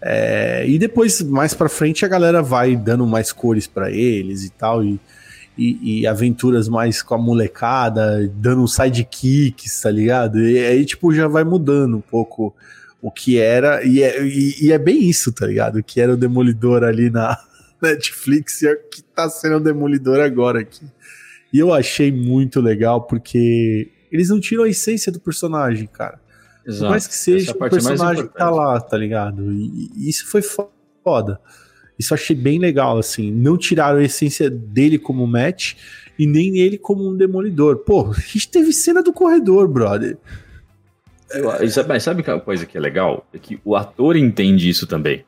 É, 0.00 0.68
e 0.68 0.78
depois, 0.78 1.22
mais 1.22 1.54
pra 1.54 1.68
frente, 1.68 2.04
a 2.04 2.08
galera 2.08 2.42
vai 2.42 2.76
dando 2.76 3.06
mais 3.06 3.32
cores 3.32 3.66
para 3.66 3.90
eles 3.90 4.44
e 4.44 4.50
tal, 4.50 4.84
e, 4.84 5.00
e, 5.56 6.00
e, 6.00 6.06
aventuras 6.06 6.68
mais 6.68 7.02
com 7.02 7.14
a 7.14 7.18
molecada, 7.18 8.30
dando 8.34 8.68
sidekicks, 8.68 9.80
tá 9.80 9.90
ligado? 9.90 10.38
E 10.40 10.58
aí, 10.58 10.84
tipo, 10.84 11.14
já 11.14 11.26
vai 11.26 11.44
mudando 11.44 11.96
um 11.96 12.02
pouco 12.02 12.54
o 13.00 13.10
que 13.10 13.38
era, 13.38 13.82
e 13.84 14.02
é, 14.02 14.22
e, 14.22 14.66
e 14.66 14.72
é 14.72 14.78
bem 14.78 15.08
isso, 15.08 15.32
tá 15.32 15.46
ligado? 15.46 15.78
O 15.78 15.82
que 15.82 16.00
era 16.00 16.12
o 16.12 16.16
Demolidor 16.16 16.84
ali 16.84 17.08
na 17.08 17.38
Netflix 17.80 18.62
e 18.62 18.68
é 18.68 18.72
o 18.72 18.88
que 18.90 19.02
tá 19.02 19.30
sendo 19.30 19.56
o 19.56 19.60
Demolidor 19.60 20.20
agora 20.20 20.60
aqui. 20.60 20.84
E 21.56 21.58
eu 21.58 21.72
achei 21.72 22.12
muito 22.12 22.60
legal 22.60 23.06
porque 23.06 23.90
eles 24.12 24.28
não 24.28 24.38
tiram 24.38 24.64
a 24.64 24.68
essência 24.68 25.10
do 25.10 25.18
personagem, 25.18 25.86
cara. 25.86 26.20
Exato. 26.66 26.84
Por 26.84 26.90
mais 26.90 27.06
que 27.06 27.14
seja 27.14 27.52
o 27.52 27.54
personagem 27.54 28.26
que 28.26 28.34
tá 28.34 28.50
lá, 28.50 28.78
tá 28.78 28.98
ligado? 28.98 29.50
E, 29.50 29.90
e, 29.96 30.10
isso 30.10 30.26
foi 30.26 30.42
foda. 30.42 31.40
Isso 31.98 32.12
eu 32.12 32.14
achei 32.16 32.36
bem 32.36 32.58
legal, 32.58 32.98
assim. 32.98 33.32
Não 33.32 33.56
tiraram 33.56 34.00
a 34.00 34.02
essência 34.02 34.50
dele 34.50 34.98
como 34.98 35.26
match 35.26 35.76
e 36.18 36.26
nem 36.26 36.58
ele 36.58 36.76
como 36.76 37.08
um 37.08 37.16
demolidor. 37.16 37.78
Pô, 37.78 38.10
a 38.14 38.20
gente 38.20 38.50
teve 38.50 38.70
cena 38.70 39.02
do 39.02 39.10
corredor, 39.10 39.66
brother. 39.66 40.18
mas 41.88 42.02
sabe 42.02 42.22
que 42.22 42.30
a 42.30 42.38
coisa 42.38 42.66
que 42.66 42.76
é 42.76 42.80
legal? 42.82 43.26
É 43.32 43.38
que 43.38 43.58
o 43.64 43.74
ator 43.74 44.14
entende 44.14 44.68
isso 44.68 44.86
também. 44.86 45.24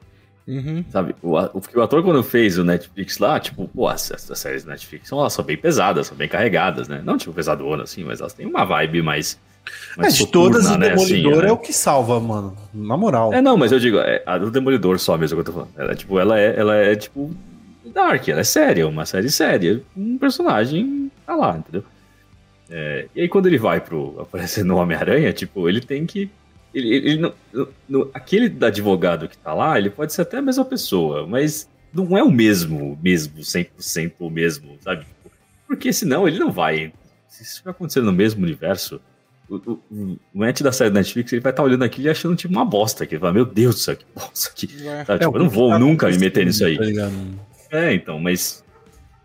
Uhum. 0.49 0.83
Sabe? 0.91 1.15
O, 1.23 1.37
o, 1.37 1.63
o, 1.77 1.83
ator, 1.83 2.03
quando 2.03 2.23
fez 2.23 2.57
o 2.57 2.65
Netflix 2.65 3.19
lá, 3.19 3.39
tipo, 3.39 3.69
pô, 3.69 3.87
as, 3.87 4.11
as 4.11 4.39
séries 4.39 4.65
do 4.65 4.71
Netflix 4.71 5.07
são, 5.07 5.21
elas 5.21 5.35
são 5.35 5.45
bem 5.45 5.59
pesadas, 5.59 6.07
são 6.07 6.17
bem 6.17 6.27
carregadas, 6.27 6.89
né? 6.89 7.03
Não 7.05 7.19
tipo 7.19 7.35
pesadona, 7.35 7.83
assim, 7.83 8.03
mas 8.03 8.21
elas 8.21 8.33
têm 8.33 8.47
uma 8.47 8.65
vibe 8.65 9.03
mais. 9.03 9.39
mais 9.95 10.15
é, 10.15 10.25
de 10.25 10.27
todas, 10.27 10.65
o 10.71 10.79
né? 10.79 10.89
Demolidor 10.89 11.33
assim, 11.33 11.43
é 11.43 11.47
né? 11.47 11.53
o 11.53 11.57
que 11.59 11.71
salva, 11.71 12.19
mano. 12.19 12.57
Na 12.73 12.97
moral. 12.97 13.35
É, 13.35 13.43
não, 13.43 13.59
mas 13.59 13.73
eu 13.73 13.79
digo, 13.79 13.99
é, 13.99 14.23
a 14.25 14.39
do 14.39 14.51
Demolidor 14.51 14.99
só 14.99 15.19
mesmo 15.19 15.37
que 15.37 15.41
eu 15.41 15.45
tô 15.45 15.53
falando. 15.53 15.71
Ela, 15.77 15.95
tipo, 15.95 16.19
ela 16.19 16.41
é, 16.41 16.59
ela 16.59 16.75
é, 16.75 16.97
tipo, 16.97 17.31
dark, 17.93 18.27
ela 18.27 18.41
é 18.41 18.45
séria, 18.45 18.89
uma 18.89 19.05
série 19.05 19.31
séria. 19.31 19.83
Um 19.95 20.17
personagem 20.17 21.13
tá 21.27 21.37
lá, 21.37 21.59
entendeu? 21.59 21.85
É, 22.71 23.07
e 23.15 23.21
aí, 23.21 23.29
quando 23.29 23.47
ele 23.47 23.59
vai 23.59 23.81
pro 23.81 24.19
aparecer 24.19 24.65
no 24.65 24.79
Homem-Aranha, 24.79 25.31
tipo, 25.35 25.69
ele 25.69 25.83
tem 25.83 26.07
que 26.07 26.31
ele, 26.79 26.95
ele 26.95 27.18
não, 27.18 27.35
no, 27.89 28.11
aquele 28.14 28.53
advogado 28.64 29.29
que 29.29 29.37
tá 29.37 29.53
lá, 29.53 29.79
ele 29.79 29.91
pode 29.91 30.12
ser 30.12 30.22
até 30.22 30.39
a 30.39 30.43
mesma 30.43 30.64
pessoa, 30.64 31.26
mas 31.26 31.68
não 31.93 32.16
é 32.16 32.22
o 32.22 32.31
mesmo, 32.31 32.99
mesmo, 33.03 33.41
100% 33.41 34.12
o 34.18 34.31
mesmo, 34.31 34.76
sabe? 34.81 35.07
Porque 35.66 35.93
senão 35.93 36.26
ele 36.26 36.39
não 36.39 36.51
vai. 36.51 36.93
Se 37.29 37.43
isso 37.43 37.62
vai 37.64 37.72
acontecer 37.72 38.01
no 38.01 38.12
mesmo 38.12 38.43
universo, 38.43 39.01
o, 39.49 39.57
o, 39.57 40.18
o 40.35 40.45
ente 40.47 40.62
da 40.62 40.72
série 40.72 40.91
da 40.91 41.01
Netflix 41.01 41.33
ele 41.33 41.41
vai 41.41 41.53
estar 41.53 41.62
tá 41.62 41.66
olhando 41.66 41.85
aquilo 41.85 42.07
e 42.07 42.11
achando 42.11 42.37
tipo 42.37 42.53
uma 42.53 42.64
bosta. 42.64 43.07
Que 43.07 43.14
ele 43.14 43.20
vai, 43.20 43.33
meu 43.33 43.45
Deus 43.45 43.74
do 43.74 43.81
céu, 43.81 43.97
que 43.97 44.05
bosta 44.14 44.51
aqui. 44.51 44.68
É, 44.87 45.18
tipo, 45.18 45.37
eu 45.37 45.43
não 45.43 45.49
vou 45.49 45.70
tá 45.70 45.79
nunca 45.79 46.09
me 46.09 46.18
meter 46.18 46.47
nisso 46.47 46.64
aí. 46.64 46.76
Tá 46.76 47.11
é, 47.70 47.95
então, 47.95 48.18
mas 48.18 48.64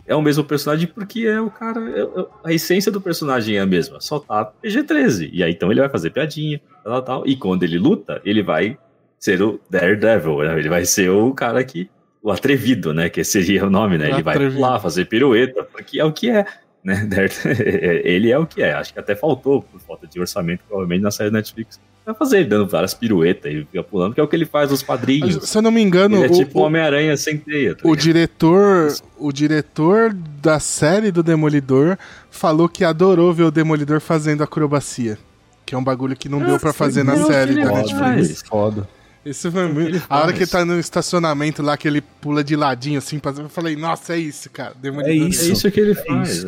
é 0.05 0.15
o 0.15 0.21
mesmo 0.21 0.43
personagem 0.43 0.87
porque 0.87 1.25
é 1.25 1.39
o 1.39 1.49
cara. 1.49 1.79
É, 1.89 2.01
é, 2.01 2.25
a 2.43 2.53
essência 2.53 2.91
do 2.91 3.01
personagem 3.01 3.57
é 3.57 3.59
a 3.59 3.65
mesma, 3.65 3.99
só 4.01 4.19
tá 4.19 4.45
PG-13. 4.63 5.29
E 5.31 5.43
aí 5.43 5.51
então 5.51 5.71
ele 5.71 5.79
vai 5.81 5.89
fazer 5.89 6.09
piadinha, 6.09 6.61
tal, 6.83 7.01
tal. 7.01 7.23
E 7.27 7.35
quando 7.35 7.63
ele 7.63 7.77
luta, 7.77 8.21
ele 8.25 8.43
vai 8.43 8.77
ser 9.19 9.41
o 9.41 9.59
Daredevil, 9.69 10.39
né? 10.39 10.59
Ele 10.59 10.69
vai 10.69 10.85
ser 10.85 11.09
o 11.09 11.33
cara 11.33 11.63
que. 11.63 11.89
O 12.21 12.31
atrevido, 12.31 12.93
né? 12.93 13.09
Que 13.09 13.21
seria 13.21 13.65
o 13.65 13.69
nome, 13.69 13.97
né? 13.97 14.09
Ele 14.09 14.23
vai 14.23 14.49
lá 14.49 14.79
fazer 14.79 15.05
pirueta, 15.05 15.61
porque 15.65 15.99
é 15.99 16.05
o 16.05 16.13
que 16.13 16.29
é. 16.29 16.45
Né? 16.83 17.09
ele 18.03 18.31
é 18.31 18.37
o 18.37 18.45
que 18.45 18.61
é. 18.61 18.73
Acho 18.73 18.93
que 18.93 18.99
até 18.99 19.15
faltou, 19.15 19.61
por 19.61 19.79
falta 19.79 20.07
de 20.07 20.19
orçamento, 20.19 20.63
provavelmente, 20.67 21.01
na 21.01 21.11
série 21.11 21.31
Netflix 21.31 21.79
vai 22.05 22.13
fazer 22.13 22.39
ele 22.39 22.49
dando 22.49 22.67
várias 22.67 22.93
piruetas 22.93 23.51
e 23.51 23.65
fica 23.65 23.83
pulando, 23.83 24.13
que 24.13 24.19
é 24.19 24.23
o 24.23 24.27
que 24.27 24.35
ele 24.35 24.45
faz 24.45 24.69
nos 24.69 24.83
quadrinhos. 24.83 25.47
Se 25.47 25.57
eu 25.57 25.61
não 25.61 25.71
me 25.71 25.81
engano, 25.81 26.17
ele 26.17 26.25
é 26.25 26.29
tipo 26.29 26.59
o 26.59 26.63
Homem-Aranha 26.63 27.15
sem 27.15 27.37
teia. 27.37 27.75
Tá 27.75 27.87
o 27.87 27.95
diretor, 27.95 28.93
o 29.17 29.31
diretor 29.31 30.13
da 30.13 30.59
série 30.59 31.11
do 31.11 31.23
Demolidor 31.23 31.97
falou 32.29 32.67
que 32.67 32.83
adorou 32.83 33.33
ver 33.33 33.43
o 33.43 33.51
Demolidor 33.51 34.01
fazendo 34.01 34.43
acrobacia, 34.43 35.17
que 35.65 35.73
é 35.73 35.77
um 35.77 35.83
bagulho 35.83 36.15
que 36.15 36.27
não 36.27 36.41
ah, 36.41 36.45
deu 36.45 36.59
para 36.59 36.73
fazer 36.73 37.03
na 37.03 37.15
série 37.25 37.55
da 37.55 37.71
Netflix. 37.71 38.43
Foda. 38.47 38.87
Isso 39.25 39.51
foi 39.51 39.71
muito. 39.71 40.03
A 40.09 40.21
hora 40.21 40.33
que 40.33 40.39
ele 40.39 40.47
tá 40.47 40.65
no 40.65 40.77
estacionamento 40.79 41.61
lá, 41.61 41.77
que 41.77 41.87
ele 41.87 42.01
pula 42.01 42.43
de 42.43 42.55
ladinho 42.55 42.97
assim, 42.97 43.21
eu 43.23 43.49
falei, 43.49 43.75
nossa, 43.75 44.15
é 44.15 44.19
isso, 44.19 44.49
cara. 44.49 44.73
É 44.83 45.13
isso, 45.13 45.49
é 45.49 45.53
isso 45.53 45.71
que 45.71 45.79
ele 45.79 45.91
é 45.91 45.95
faz. 45.95 46.43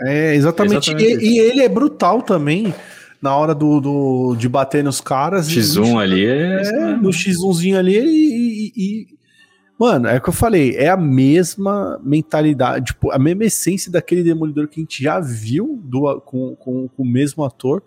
É, 0.00 0.34
exatamente. 0.34 0.90
exatamente. 0.90 1.24
E, 1.24 1.36
e, 1.36 1.38
ele 1.38 1.62
é 1.62 1.68
brutal 1.68 2.22
também 2.22 2.74
na 3.20 3.36
hora 3.36 3.54
do, 3.54 3.80
do 3.80 4.36
de 4.36 4.48
bater 4.48 4.82
nos 4.82 5.00
caras. 5.00 5.48
X1 5.50 6.00
ali 6.00 6.24
é. 6.24 6.62
é 6.62 6.96
no 6.96 7.10
X1zinho 7.10 7.76
ali 7.76 7.98
e, 7.98 8.72
e, 8.74 9.18
Mano, 9.78 10.08
é 10.08 10.16
o 10.16 10.20
que 10.20 10.28
eu 10.28 10.32
falei, 10.32 10.74
é 10.74 10.88
a 10.88 10.96
mesma 10.96 12.00
mentalidade, 12.02 12.86
tipo, 12.86 13.12
a 13.12 13.18
mesma 13.18 13.44
essência 13.44 13.92
daquele 13.92 14.24
Demolidor 14.24 14.66
que 14.66 14.80
a 14.80 14.82
gente 14.82 15.00
já 15.00 15.20
viu 15.20 15.80
do, 15.84 16.20
com, 16.22 16.56
com, 16.56 16.88
com 16.88 17.02
o 17.04 17.06
mesmo 17.06 17.44
ator, 17.44 17.80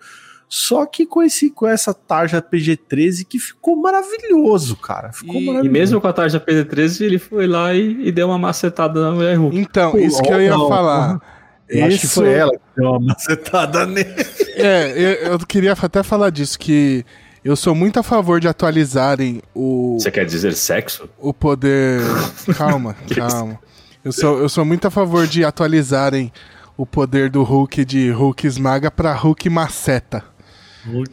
só 0.53 0.85
que 0.85 1.05
com, 1.05 1.23
esse, 1.23 1.49
com 1.49 1.65
essa 1.65 1.93
tarja 1.93 2.41
PG-13 2.41 3.25
que 3.25 3.39
ficou 3.39 3.73
maravilhoso, 3.77 4.75
cara. 4.75 5.13
Ficou 5.13 5.37
e, 5.37 5.45
maravilhoso. 5.45 5.65
E 5.65 5.69
mesmo 5.69 6.01
com 6.01 6.07
a 6.09 6.11
tarja 6.11 6.41
PG-13, 6.41 7.05
ele 7.05 7.17
foi 7.17 7.47
lá 7.47 7.73
e, 7.73 8.05
e, 8.05 8.11
deu 8.11 8.27
uma 8.27 8.37
macetada 8.37 9.01
na 9.01 9.11
mulher 9.11 9.37
Hulk. 9.37 9.57
Então, 9.57 9.91
Pô, 9.91 9.97
isso 9.97 10.21
que 10.21 10.29
eu 10.29 10.41
ia 10.41 10.49
não, 10.49 10.67
falar. 10.67 11.21
Eu 11.69 11.87
Isso... 11.87 11.87
acho 11.87 11.99
que 12.01 12.07
foi 12.07 12.33
ela 12.33 12.51
que 12.51 12.59
deu 12.75 12.89
uma 12.89 12.99
macetada 12.99 13.85
nele. 13.87 14.13
É, 14.57 14.91
eu, 14.91 15.31
eu 15.31 15.39
queria 15.39 15.71
até 15.71 16.03
falar 16.03 16.29
disso, 16.31 16.59
que 16.59 17.05
eu 17.45 17.55
sou 17.55 17.73
muito 17.73 17.97
a 17.97 18.03
favor 18.03 18.41
de 18.41 18.49
atualizarem 18.49 19.41
o. 19.55 19.97
Você 19.97 20.11
quer 20.11 20.25
dizer 20.25 20.53
sexo? 20.53 21.09
O 21.17 21.33
poder. 21.33 22.01
Calma, 22.57 22.93
calma. 23.15 23.57
Eu 24.03 24.11
sou, 24.11 24.37
eu 24.39 24.49
sou 24.49 24.65
muito 24.65 24.85
a 24.85 24.91
favor 24.91 25.25
de 25.27 25.45
atualizarem 25.45 26.29
o 26.75 26.85
poder 26.85 27.29
do 27.29 27.43
Hulk 27.43 27.85
de 27.85 28.09
Hulk 28.09 28.47
esmaga 28.47 28.89
para 28.89 29.13
Hulk 29.13 29.49
maceta. 29.49 30.23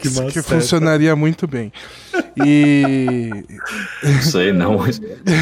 Isso 0.03 0.27
que 0.29 0.41
funcionaria 0.41 1.15
muito 1.15 1.47
bem. 1.47 1.71
E. 2.45 3.31
Não 4.03 4.23
sei, 4.23 4.53
não. 4.53 4.79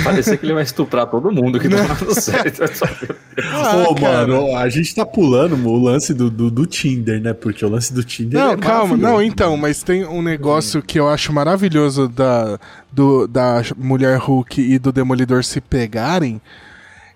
Parece 0.03 0.37
que 0.37 0.45
ele 0.45 0.55
vai 0.55 0.65
estuprar 0.65 1.07
todo 1.07 1.31
mundo 1.31 1.61
que 1.61 1.69
tá 1.69 1.87
na 1.87 2.15
série. 2.15 2.53
ah, 3.53 3.85
Pô, 3.87 4.01
mano, 4.01 4.57
a 4.57 4.69
gente 4.69 4.95
tá 4.95 5.07
pulando 5.07 5.55
o 5.69 5.79
lance 5.79 6.13
do, 6.13 6.29
do, 6.29 6.51
do, 6.51 6.67
Tinder, 6.67 7.21
né? 7.21 7.33
Porque 7.33 7.65
o 7.65 7.69
lance 7.69 7.95
do 7.95 8.03
Tinder. 8.03 8.41
Não, 8.41 8.53
é 8.53 8.57
calma, 8.57 8.97
não, 8.97 9.23
então, 9.23 9.57
mas 9.57 9.83
tem 9.83 10.05
um 10.05 10.23
negócio 10.23 10.83
que 10.83 10.99
eu 10.99 11.09
acho 11.09 11.33
maravilhoso 11.33 12.09
da, 12.09 12.59
do, 12.91 13.29
da 13.29 13.63
Mulher 13.77 14.19
Hulk 14.19 14.61
e 14.61 14.79
do 14.79 14.91
Demolidor 14.91 15.45
se 15.45 15.61
pegarem. 15.61 16.41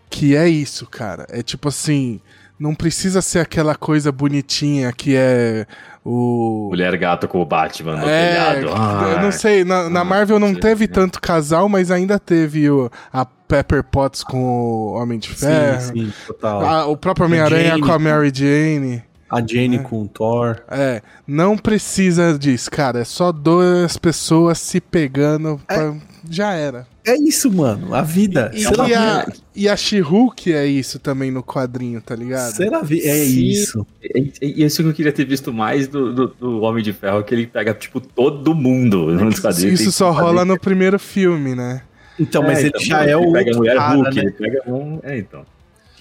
Que 0.09 0.37
é 0.37 0.49
isso, 0.49 0.87
cara. 0.87 1.27
É 1.29 1.43
tipo 1.43 1.69
assim 1.69 2.21
não 2.61 2.75
precisa 2.75 3.23
ser 3.23 3.39
aquela 3.39 3.75
coisa 3.75 4.13
bonitinha 4.13 4.93
que 4.93 5.17
é 5.17 5.67
o. 6.05 6.69
Mulher 6.69 6.95
gato 6.99 7.27
com 7.27 7.41
o 7.41 7.45
Batman 7.47 7.97
no 7.97 8.07
é, 8.07 8.29
telhado. 8.29 8.75
Ah, 8.77 9.13
eu 9.15 9.23
não 9.23 9.33
sei, 9.33 9.65
na, 9.65 9.89
na 9.89 10.05
Marvel 10.05 10.39
não 10.39 10.55
teve 10.55 10.87
tanto 10.87 11.23
casal, 11.23 11.71
mas 11.71 11.91
ainda 11.91 12.19
teve 12.19 12.69
o, 12.69 12.91
a 13.11 13.25
Pepper 13.25 13.83
Potts 13.83 14.23
com 14.23 14.45
o 14.45 14.93
Homem 14.93 15.19
de 15.19 15.31
Ferro. 15.31 15.81
Sim, 15.81 15.95
sim, 15.95 16.13
total. 16.27 16.65
A, 16.67 16.87
o 16.87 16.99
próprio 16.99 17.25
Homem-Aranha 17.25 17.81
com 17.81 17.91
a 17.91 17.99
Mary 17.99 18.31
Jane. 18.33 19.03
A 19.31 19.41
Jane 19.41 19.77
é. 19.77 19.79
com 19.79 20.03
o 20.03 20.09
Thor. 20.09 20.61
É, 20.69 21.01
não 21.27 21.57
precisa 21.57 22.39
disso, 22.39 22.71
cara. 22.71 23.01
É 23.01 23.05
só 23.05 23.33
duas 23.33 23.97
pessoas 23.97 24.59
se 24.59 24.81
pegando. 24.81 25.59
É. 25.67 25.77
Pra... 25.77 25.95
Já 26.29 26.53
era. 26.53 26.87
É 27.05 27.17
isso, 27.17 27.51
mano. 27.51 27.95
A 27.95 28.03
vida. 28.03 28.51
E, 28.55 28.63
e 28.63 28.95
a, 28.95 29.27
e 29.55 29.69
a 29.69 29.77
She-Hulk 29.77 30.53
é 30.53 30.67
isso 30.67 30.99
também 30.99 31.31
no 31.31 31.43
quadrinho, 31.43 32.01
tá 32.01 32.15
ligado? 32.15 32.55
Será 32.55 32.83
vi 32.83 33.01
é 33.07 33.25
Sim. 33.25 33.45
isso. 33.47 33.87
E 34.41 34.65
isso 34.65 34.83
que 34.83 34.89
eu 34.89 34.93
queria 34.93 35.13
ter 35.13 35.25
visto 35.25 35.53
mais 35.53 35.89
do, 35.89 36.13
do, 36.13 36.29
do, 36.29 36.61
Homem 36.61 36.83
de 36.83 36.93
Ferro, 36.93 37.23
que 37.25 37.35
ele 37.35 37.47
pega, 37.47 37.73
tipo, 37.73 38.01
todo 38.01 38.55
mundo 38.55 39.07
nos 39.13 39.41
quadrinhos. 39.41 39.81
Isso 39.81 39.93
só 39.93 40.11
rola 40.11 40.45
no 40.45 40.59
primeiro 40.59 40.99
filme, 40.99 41.55
né? 41.55 41.83
Então, 42.19 42.43
mas 42.43 42.59
é, 42.59 42.61
ele 42.63 42.69
então, 42.69 42.83
já 42.83 43.05
é 43.05 43.17
o. 43.17 43.23
Ele 43.23 43.33
pega 43.33 43.51
a 43.51 43.57
mulher 43.57 43.77
cara, 43.77 43.95
Hulk, 43.95 44.17
né? 44.17 44.23
ele 44.23 44.31
pega 44.33 44.63
um. 44.71 45.01
É, 45.03 45.19
então. 45.19 45.47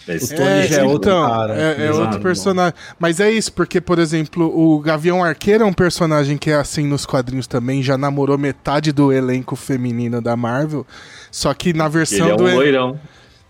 Mas- 0.07 0.23
O 0.23 0.35
Tony 0.35 0.67
já 0.67 0.81
é 0.81 0.83
outro 0.83 1.11
então, 1.11 1.29
cara. 1.29 1.55
É, 1.55 1.87
é 1.87 1.91
outro 1.91 2.19
personagem. 2.19 2.73
Mas 2.97 3.19
é 3.19 3.29
isso, 3.31 3.53
porque, 3.53 3.79
por 3.79 3.99
exemplo, 3.99 4.45
o 4.47 4.79
Gavião 4.79 5.23
Arqueiro 5.23 5.63
é 5.63 5.67
um 5.67 5.73
personagem 5.73 6.37
que 6.37 6.49
é 6.49 6.55
assim 6.55 6.85
nos 6.87 7.05
quadrinhos 7.05 7.47
também, 7.47 7.83
já 7.83 7.97
namorou 7.97 8.37
metade 8.37 8.91
do 8.91 9.11
elenco 9.13 9.55
feminino 9.55 10.21
da 10.21 10.35
Marvel. 10.35 10.85
Só 11.31 11.53
que 11.53 11.73
na 11.73 11.87
versão 11.87 12.17
Ele 12.19 12.29
é 12.29 12.33
um 12.33 12.37
do. 12.37 12.43
loirão. 12.43 12.99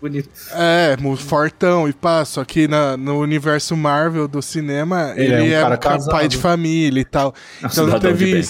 Bonito. 0.01 0.29
É, 0.53 0.95
fortão 1.17 1.87
e 1.87 1.91
pá, 1.91 2.23
só 2.23 2.45
que 2.45 2.69
na- 2.69 2.95
no 2.95 3.19
universo 3.19 3.75
Marvel 3.75 4.29
do 4.29 4.41
cinema, 4.41 5.11
Ele 5.15 5.33
ele, 5.33 5.53
é 5.53 5.65
um 5.65 5.73
é, 5.73 5.99
pai 6.09 6.27
de 6.29 6.37
família 6.37 7.01
e 7.01 7.05
tal. 7.05 7.33
Um 7.61 7.67
Então 7.67 7.87
não 7.87 7.99
teve 7.99 8.31
bem. 8.33 8.43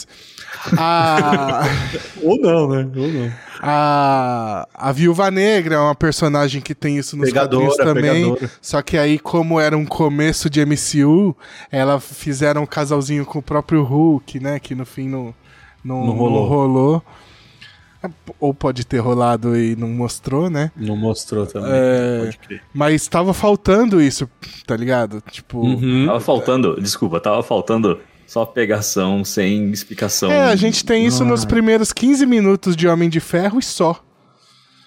A, 0.77 1.63
Ou 2.21 2.39
não, 2.39 2.67
né? 2.69 2.89
Ou 2.95 3.07
não. 3.07 3.31
a, 3.61 4.67
a 4.73 4.91
Viúva 4.91 5.29
Negra 5.31 5.75
é 5.75 5.79
uma 5.79 5.95
personagem 5.95 6.61
que 6.61 6.73
tem 6.75 6.97
isso 6.97 7.15
nos 7.17 7.27
Pegadora, 7.29 7.65
quadrinhos 7.67 7.77
também. 7.77 8.23
pegadora. 8.33 8.51
Só 8.61 8.81
que 8.81 8.97
aí, 8.97 9.19
como 9.19 9.59
era 9.59 9.77
um 9.77 9.85
começo 9.85 10.49
de 10.49 10.63
MCU, 10.65 11.35
ela 11.71 11.99
fizeram 11.99 12.63
um 12.63 12.65
casalzinho 12.65 13.25
com 13.25 13.39
o 13.39 13.43
próprio 13.43 13.83
Hulk, 13.83 14.39
né? 14.39 14.59
Que 14.59 14.73
no 14.75 14.85
fim 14.85 15.07
não, 15.07 15.33
não, 15.83 16.05
Não 16.05 16.13
rolou. 16.13 16.41
não 16.41 16.47
rolou. 16.49 17.03
Ou 18.39 18.53
pode 18.53 18.85
ter 18.85 18.99
rolado 18.99 19.57
e 19.57 19.75
não 19.75 19.89
mostrou, 19.89 20.49
né? 20.49 20.71
Não 20.75 20.95
mostrou 20.95 21.45
também. 21.45 21.69
É. 21.73 22.19
Pode 22.23 22.37
crer. 22.37 22.61
Mas 22.73 23.05
tava 23.09 23.33
faltando 23.33 24.01
isso, 24.01 24.29
tá 24.65 24.77
ligado? 24.77 25.21
Tipo. 25.29 25.59
Uhum. 25.59 26.05
Tava 26.05 26.19
faltando, 26.21 26.79
desculpa, 26.81 27.19
tava 27.19 27.43
faltando 27.43 27.99
só 28.29 28.45
pegação 28.45 29.25
sem 29.25 29.71
explicação. 29.71 30.31
É, 30.31 30.43
a 30.45 30.55
gente 30.55 30.85
tem 30.85 31.03
isso 31.05 31.25
nos 31.25 31.45
primeiros 31.45 31.91
15 31.91 32.25
minutos 32.27 32.75
de 32.75 32.87
Homem 32.87 33.09
de 33.09 33.19
Ferro 33.19 33.57
e 33.57 33.63
só. 33.63 34.03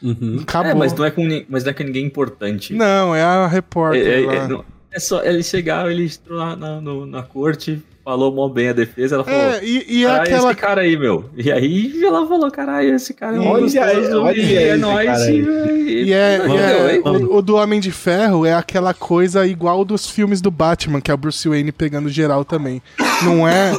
Uhum. 0.00 0.38
Acabou. 0.42 0.70
É, 0.70 0.74
mas 0.74 0.92
não 0.92 1.04
é 1.04 1.10
com, 1.10 1.22
mas 1.48 1.64
não 1.64 1.70
é 1.70 1.74
com 1.74 1.82
ninguém 1.82 2.06
importante. 2.06 2.72
Não, 2.72 3.12
é 3.14 3.22
a 3.22 3.44
É, 3.44 3.48
repórter 3.48 4.06
é- 4.06 4.26
lá. 4.26 4.34
é- 4.34 4.48
não- 4.48 4.64
é 4.92 4.98
só 5.00 5.22
ele 5.24 5.42
chegar, 5.42 5.90
ele 5.90 6.04
entrou 6.06 6.38
na, 6.38 6.56
na, 6.56 6.80
no- 6.80 7.06
na 7.06 7.22
corte, 7.22 7.82
falou 8.04 8.32
mó 8.34 8.48
bem 8.48 8.68
a 8.68 8.72
defesa, 8.72 9.14
ela 9.16 9.24
falou. 9.24 9.40
É, 9.40 9.64
e, 9.64 9.84
e 9.88 10.04
é 10.04 10.08
"Caralho, 10.08 10.22
aquela. 10.22 10.50
esse 10.52 10.60
cara 10.60 10.80
aí, 10.82 10.96
meu. 10.96 11.30
E 11.36 11.50
aí 11.52 12.04
ela 12.04 12.26
falou, 12.26 12.50
caralho, 12.50 12.94
esse 12.94 13.14
cara 13.14 13.36
é 13.36 13.40
um 13.40 13.46
Olha 13.48 13.62
gostoso, 13.62 13.80
aí, 13.84 14.12
olha 14.14 14.36
e 14.38 14.40
aí 14.40 14.54
é 14.56 14.68
esse 14.70 14.78
nóis. 14.78 15.06
cara 15.06 15.30
E. 15.32 16.04
E 16.04 16.12
é, 16.12 16.46
e 16.46 16.56
é- 16.56 17.00
o, 17.08 17.36
o 17.36 17.42
do 17.42 17.56
Homem 17.56 17.80
de 17.80 17.90
Ferro 17.92 18.44
é 18.44 18.54
aquela 18.54 18.92
coisa 18.92 19.46
igual 19.46 19.84
dos 19.84 20.08
filmes 20.10 20.40
do 20.40 20.50
Batman, 20.50 21.00
que 21.00 21.10
é 21.10 21.14
o 21.14 21.16
Bruce 21.18 21.48
Wayne 21.48 21.70
pegando 21.72 22.08
geral 22.08 22.44
também. 22.44 22.82
Não 23.24 23.46
é, 23.46 23.72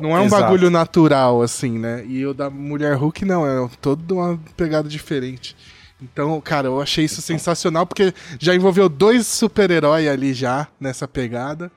não 0.00 0.16
é 0.16 0.20
um 0.20 0.24
Exato. 0.24 0.42
bagulho 0.42 0.70
natural, 0.70 1.42
assim, 1.42 1.78
né? 1.78 2.02
E 2.08 2.24
o 2.24 2.32
da 2.32 2.48
Mulher 2.48 2.94
Hulk 2.96 3.24
não, 3.26 3.46
é 3.46 3.68
todo 3.80 4.14
uma 4.16 4.38
pegada 4.56 4.88
diferente. 4.88 5.54
Então, 6.02 6.40
cara, 6.40 6.66
eu 6.68 6.80
achei 6.80 7.04
isso 7.04 7.20
sensacional, 7.20 7.86
porque 7.86 8.12
já 8.38 8.54
envolveu 8.54 8.88
dois 8.88 9.26
super-heróis 9.26 10.08
ali 10.08 10.32
já, 10.32 10.66
nessa 10.80 11.06
pegada. 11.06 11.70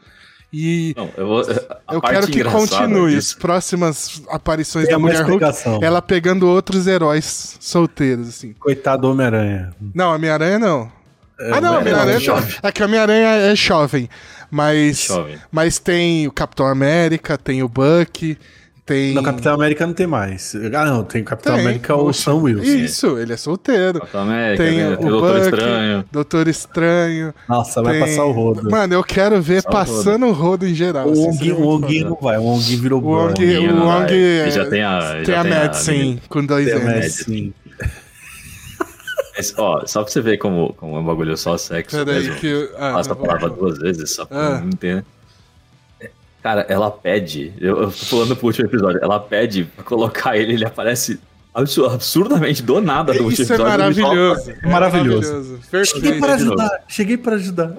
E 0.55 0.93
Não, 0.95 1.09
eu, 1.17 1.25
vou, 1.27 1.41
eu 1.91 1.99
quero 2.01 2.27
que 2.27 2.43
continue 2.43 3.15
disso- 3.15 3.33
as 3.35 3.39
próximas 3.41 4.21
aparições 4.29 4.85
Tem 4.85 4.93
da 4.93 4.99
Mulher 4.99 5.21
Hulk, 5.23 5.31
pegação. 5.39 5.79
ela 5.81 5.99
pegando 6.01 6.47
outros 6.47 6.85
heróis 6.85 7.57
solteiros, 7.59 8.29
assim. 8.29 8.53
Coitado 8.59 9.01
do 9.01 9.11
Homem-Aranha. 9.11 9.73
Não, 9.95 10.13
Homem-Aranha 10.13 10.59
não. 10.59 10.91
ah, 11.51 11.59
não, 11.59 11.79
Homem-Aranha 11.79 12.19
jovem. 12.19 12.55
É 12.61 12.71
que 12.71 12.83
Homem-Aranha 12.83 13.27
é 13.51 13.55
jovem. 13.55 14.07
Mas. 14.51 15.05
Jovem. 15.05 15.37
Mas 15.51 15.79
tem 15.79 16.27
o 16.27 16.31
Capitão 16.31 16.67
América, 16.67 17.35
tem 17.35 17.63
o 17.63 17.67
Buck, 17.67 18.37
tem. 18.85 19.13
No 19.13 19.23
Capitão 19.23 19.53
América 19.55 19.85
não 19.87 19.93
tem 19.93 20.05
mais. 20.07 20.55
Ah, 20.75 20.85
não, 20.85 21.03
tem 21.03 21.21
o 21.21 21.25
Capitão 21.25 21.53
Tem, 21.55 21.63
América 21.63 21.95
o 21.95 22.07
oxe. 22.07 22.21
Sam 22.23 22.35
Wilson. 22.35 22.63
Isso, 22.69 23.17
ele 23.17 23.33
é 23.33 23.37
solteiro. 23.37 23.99
Capitão 23.99 24.21
América, 24.23 24.63
Tem 24.63 24.77
né? 24.77 24.89
o, 24.93 24.97
tem 24.97 25.05
o 25.07 25.09
Doutor 25.09 25.33
Buck, 25.35 25.43
Estranho. 25.45 26.05
Doutor 26.11 26.47
Estranho. 26.47 27.33
Nossa, 27.47 27.81
vai 27.81 27.93
tem- 27.93 28.01
passar 28.01 28.25
o 28.25 28.31
rodo. 28.31 28.69
Mano, 28.69 28.93
eu 28.93 29.03
quero 29.03 29.41
ver 29.41 29.63
passando 29.63 30.25
o 30.27 30.31
rodo 30.31 30.67
em 30.67 30.73
geral. 30.75 31.07
o 31.07 31.11
Onguinho 31.11 31.33
seria 31.33 31.55
o 31.55 31.59
muito 31.59 31.85
Onguinho 31.85 32.01
foda. 32.09 32.15
não 32.15 32.21
vai, 32.21 32.37
o 32.37 32.57
virou 32.57 33.01
O. 33.03 33.29
Onguinho 33.29 33.75
o 33.75 33.85
Wong 33.85 34.05
vai. 34.05 34.13
é- 34.13 34.41
Ele 34.41 34.51
já 34.51 34.65
tem 34.69 34.83
a- 34.83 34.99
tem 35.15 35.25
já 35.25 35.39
a 35.39 35.43
tem 35.43 35.51
a- 35.53 35.59
Madsen 35.63 36.21
com 36.29 36.45
dois 36.45 36.65
Tem 36.65 36.75
N's. 36.79 37.25
Mas, 39.35 39.53
ó, 39.57 39.83
só 39.87 40.03
pra 40.03 40.11
você 40.11 40.21
ver 40.21 40.37
como, 40.37 40.73
como 40.73 40.95
é 40.95 40.99
um 40.99 41.03
bagulho 41.05 41.35
só 41.35 41.57
sexo 41.57 41.97
Peraí 42.05 42.21
mesmo. 42.25 42.35
que 42.35 42.45
eu- 42.47 42.69
ah, 42.77 42.93
Passa 42.93 43.13
a 43.13 43.15
palavra 43.15 43.49
duas 43.49 43.79
vezes, 43.79 44.11
só 44.13 44.25
pra 44.25 44.37
Ah. 44.37 44.59
não 44.59 44.67
entender. 44.67 45.03
Cara, 46.43 46.65
ela 46.67 46.91
pede, 46.91 47.53
eu, 47.59 47.83
eu 47.83 47.85
tô 47.87 48.05
falando 48.05 48.35
pro 48.35 48.47
último 48.47 48.67
episódio, 48.67 48.99
ela 49.01 49.17
pede 49.19 49.63
pra 49.63 49.83
colocar 49.85 50.35
ele, 50.37 50.51
ele 50.53 50.65
aparece 50.65 51.17
absu- 51.53 51.85
absurdamente 51.85 52.61
do 52.61 52.81
nada 52.81 53.13
no 53.13 53.23
último 53.23 53.43
Isso 53.43 53.53
é 53.53 53.55
episódio. 53.55 53.71
só- 53.71 53.77
maravilhoso. 54.11 54.51
É 54.61 54.67
Maravilhoso. 54.69 55.59
Cheguei 55.63 55.69
Perfeito. 55.71 56.19
para 56.19 56.33
ajudar, 56.33 56.83
cheguei 56.89 57.17
para 57.17 57.35
ajudar. 57.37 57.73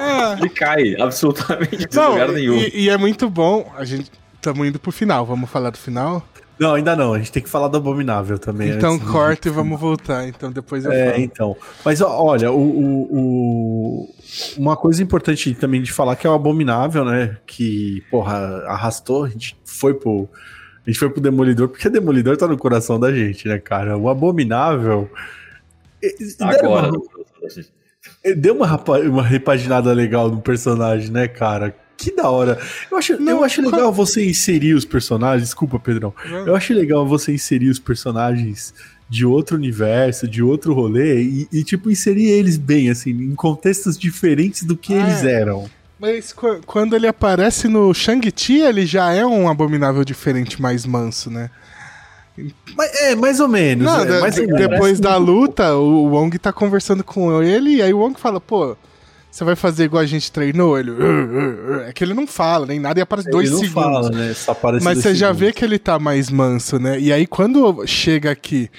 Ah, 0.00 0.36
Ele 0.38 0.48
cai 0.48 1.00
absolutamente 1.00 1.86
de 1.86 1.96
Não, 1.96 2.12
lugar 2.12 2.28
nenhum. 2.32 2.54
e, 2.56 2.70
e 2.84 2.90
é 2.90 2.96
muito 2.96 3.28
bom. 3.30 3.70
A 3.76 3.84
gente 3.84 4.10
estamos 4.34 4.66
indo 4.66 4.78
pro 4.80 4.90
final. 4.90 5.24
Vamos 5.24 5.48
falar 5.48 5.70
do 5.70 5.78
final? 5.78 6.26
Não, 6.62 6.74
ainda 6.74 6.94
não, 6.96 7.12
a 7.14 7.18
gente 7.18 7.32
tem 7.32 7.42
que 7.42 7.48
falar 7.48 7.68
do 7.68 7.76
Abominável 7.76 8.38
também. 8.38 8.70
então 8.70 8.98
corta 8.98 9.48
e 9.48 9.50
vamos 9.52 9.78
voltar. 9.80 10.26
Então 10.28 10.50
depois 10.52 10.84
eu 10.84 10.92
É, 10.92 11.10
falo. 11.12 11.22
então. 11.22 11.56
Mas 11.84 12.00
ó, 12.00 12.22
olha, 12.24 12.50
o, 12.52 12.56
o- 12.60 13.08
o- 13.10 14.14
uma 14.56 14.76
coisa 14.76 15.02
importante 15.02 15.54
também 15.54 15.82
de 15.82 15.92
falar 15.92 16.16
que 16.16 16.26
é 16.26 16.30
o 16.30 16.34
Abominável, 16.34 17.04
né? 17.04 17.36
Que, 17.46 18.02
porra, 18.10 18.62
arrastou, 18.66 19.24
a 19.24 19.28
gente 19.28 19.56
foi 19.64 19.94
pro. 19.94 20.28
A 20.86 20.90
gente 20.90 20.98
foi 20.98 21.08
pro 21.10 21.20
Demolidor, 21.20 21.68
porque 21.68 21.88
Demolidor 21.88 22.36
tá 22.36 22.48
no 22.48 22.56
coração 22.58 22.98
da 22.98 23.12
gente, 23.12 23.46
né, 23.46 23.58
cara? 23.58 23.96
O 23.96 24.08
Abominável. 24.08 25.08
Agora. 26.40 26.90
Deu 28.36 28.54
uma, 28.54 28.66
uma 29.08 29.22
repaginada 29.22 29.92
legal 29.92 30.28
no 30.28 30.40
personagem, 30.40 31.10
né, 31.10 31.28
cara? 31.28 31.74
Que 31.96 32.14
da 32.14 32.28
hora. 32.30 32.58
Eu 32.90 32.98
acho, 32.98 33.20
Não, 33.20 33.32
eu 33.32 33.44
acho 33.44 33.62
legal 33.62 33.92
você 33.92 34.24
inserir 34.28 34.74
os 34.74 34.84
personagens. 34.84 35.44
Desculpa, 35.44 35.78
Pedrão. 35.78 36.12
Não. 36.28 36.46
Eu 36.48 36.56
acho 36.56 36.72
legal 36.74 37.06
você 37.06 37.32
inserir 37.32 37.68
os 37.68 37.78
personagens 37.78 38.74
de 39.08 39.24
outro 39.26 39.56
universo, 39.56 40.26
de 40.26 40.42
outro 40.42 40.72
rolê, 40.72 41.22
e, 41.22 41.48
e, 41.52 41.62
tipo, 41.62 41.90
inserir 41.90 42.26
eles 42.30 42.56
bem, 42.56 42.88
assim, 42.90 43.10
em 43.10 43.34
contextos 43.34 43.98
diferentes 43.98 44.62
do 44.64 44.74
que 44.76 44.94
Ah, 44.94 45.00
eles 45.00 45.22
eram. 45.24 45.68
Mas 46.00 46.32
qu- 46.32 46.60
quando 46.66 46.96
ele 46.96 47.06
aparece 47.06 47.68
no 47.68 47.92
Shang-Chi, 47.92 48.60
ele 48.62 48.86
já 48.86 49.12
é 49.12 49.24
um 49.24 49.48
abominável 49.48 50.02
diferente, 50.04 50.60
mais 50.60 50.84
manso, 50.86 51.30
né? 51.30 51.50
Mas, 52.74 52.90
é, 53.02 53.14
mais 53.14 53.38
ou 53.40 53.46
menos. 53.48 53.84
Não, 53.84 54.00
é, 54.00 54.04
de- 54.06 54.20
mais 54.20 54.38
ou 54.38 54.46
de- 54.46 54.52
menos. 54.52 54.68
depois 54.70 54.98
da 54.98 55.16
luta, 55.16 55.74
o 55.76 56.06
Wong 56.08 56.38
tá 56.38 56.50
conversando 56.52 57.04
com 57.04 57.42
ele, 57.42 57.76
e 57.76 57.82
aí 57.82 57.92
o 57.92 57.98
Wong 57.98 58.18
fala, 58.18 58.40
pô, 58.40 58.74
você 59.32 59.44
vai 59.44 59.56
fazer 59.56 59.84
igual 59.84 60.02
a 60.02 60.06
gente 60.06 60.30
treinou? 60.30 60.78
Ele, 60.78 60.90
"Uh, 60.90 60.94
uh, 60.94 61.76
uh." 61.78 61.80
é 61.88 61.92
que 61.92 62.04
ele 62.04 62.12
não 62.12 62.26
fala 62.26 62.66
nem 62.66 62.78
nada 62.78 63.00
e 63.00 63.02
aparece 63.02 63.30
dois 63.30 63.46
ele 63.46 63.54
não 63.56 63.64
segundos. 63.64 63.82
fala, 63.82 64.10
né? 64.10 64.34
Só 64.34 64.52
aparece 64.52 64.84
Mas 64.84 64.94
dois 64.96 65.02
você 65.04 65.14
já 65.14 65.28
segundos. 65.28 65.40
vê 65.40 65.52
que 65.52 65.64
ele 65.64 65.78
tá 65.78 65.98
mais 65.98 66.28
manso, 66.30 66.78
né? 66.78 67.00
E 67.00 67.10
aí 67.12 67.26
quando 67.26 67.84
chega 67.86 68.30
aqui, 68.30 68.70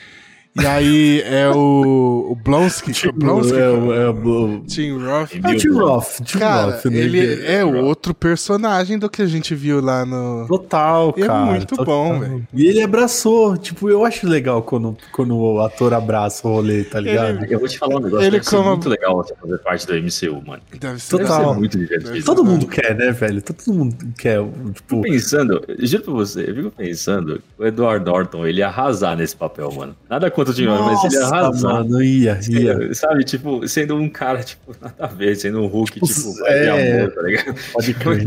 e 0.62 0.66
aí 0.66 1.22
é 1.26 1.50
o, 1.50 2.28
o 2.32 2.36
Blonsky, 2.36 2.92
o 2.92 2.94
Tipo, 2.94 3.20
Blonsky, 3.20 3.58
é, 3.58 3.70
o- 3.70 3.94
é 3.94 4.10
o- 4.10 4.60
Tim 4.68 4.98
Roth. 5.00 5.32
é 5.44 5.50
o 5.52 5.58
Tim 5.58 5.70
Roth. 5.70 6.22
Tim 6.24 6.38
Cara, 6.38 6.72
Roth, 6.74 6.86
né? 6.86 6.98
ele 7.00 7.46
é 7.46 7.66
outro 7.66 8.14
personagem 8.14 9.00
do 9.00 9.10
que 9.10 9.22
a 9.22 9.26
gente 9.26 9.56
viu 9.56 9.82
lá 9.82 10.06
no... 10.06 10.46
Total, 10.48 11.14
É 11.18 11.26
cara. 11.26 11.46
muito 11.46 11.76
total. 11.76 11.86
bom, 11.86 12.20
velho. 12.20 12.48
E 12.54 12.68
ele 12.68 12.82
abraçou. 12.82 13.58
Tipo, 13.58 13.90
eu 13.90 14.06
acho 14.06 14.28
legal 14.28 14.62
quando, 14.62 14.96
quando 15.12 15.36
o 15.36 15.60
ator 15.62 15.94
abraça 15.94 16.48
o 16.48 16.52
rolê, 16.52 16.84
tá 16.84 17.00
ligado? 17.00 17.46
Eu 17.46 17.60
vou 17.60 17.68
te 17.68 17.78
falar 17.80 17.96
um 17.96 18.00
negócio, 18.00 18.24
Ele 18.26 18.32
deve 18.38 18.46
ser 18.46 18.56
como- 18.58 18.70
muito 18.70 18.90
legal 18.90 19.16
você 19.18 19.34
fazer 19.36 19.58
parte 19.60 19.88
do 19.88 19.94
MCU, 19.96 20.44
mano. 20.46 20.62
Deve 20.80 21.00
ser 21.00 21.18
Deve 21.18 21.30
Total. 21.30 21.54
ser 21.54 21.60
muito 21.60 21.78
divertido. 21.80 22.24
Todo 22.26 22.44
mundo 22.46 22.68
quer, 22.68 22.96
né, 22.96 23.12
velho? 23.12 23.42
Todo 23.42 23.74
mundo 23.74 23.96
quer. 24.18 24.40
Tipo, 24.74 24.74
Fico 24.98 25.02
pensando, 25.02 25.64
eu 25.68 25.86
juro 25.88 26.04
pra 26.04 26.14
você, 26.14 26.42
eu 26.50 26.56
fico 26.56 26.72
pensando, 26.72 27.42
o 27.58 27.66
Edward 27.66 28.06
Norton, 28.06 28.46
ele 28.46 28.60
ia 28.60 28.68
arrasar 28.68 29.16
nesse 29.18 29.36
papel, 29.36 29.72
mano. 29.72 29.96
Nada 30.10 30.30
contra 30.30 30.43
o 30.52 30.54
Jim 30.54 30.66
Roth, 30.68 30.82
mas 30.82 31.04
ele 31.06 31.14
ia 31.16 31.20
nossa, 31.22 31.36
arrasar. 31.36 31.74
mano, 31.74 32.04
ia, 32.04 32.40
ia. 32.50 32.94
Sabe, 32.94 33.24
tipo, 33.24 33.68
sendo 33.68 33.96
um 33.96 34.10
cara, 34.10 34.44
tipo, 34.44 34.76
nada 34.82 34.96
a 35.00 35.08
ver, 35.08 35.36
sendo 35.36 35.62
um 35.62 35.68
Hulk, 35.68 35.94
Tipo, 35.94 36.06
tipo, 36.08 36.46
é, 36.48 36.64
de 36.64 36.70
amor, 37.00 37.12
tá 37.12 37.22
ligado? 37.22 37.56
Pode 37.74 37.94
crer. 37.96 38.26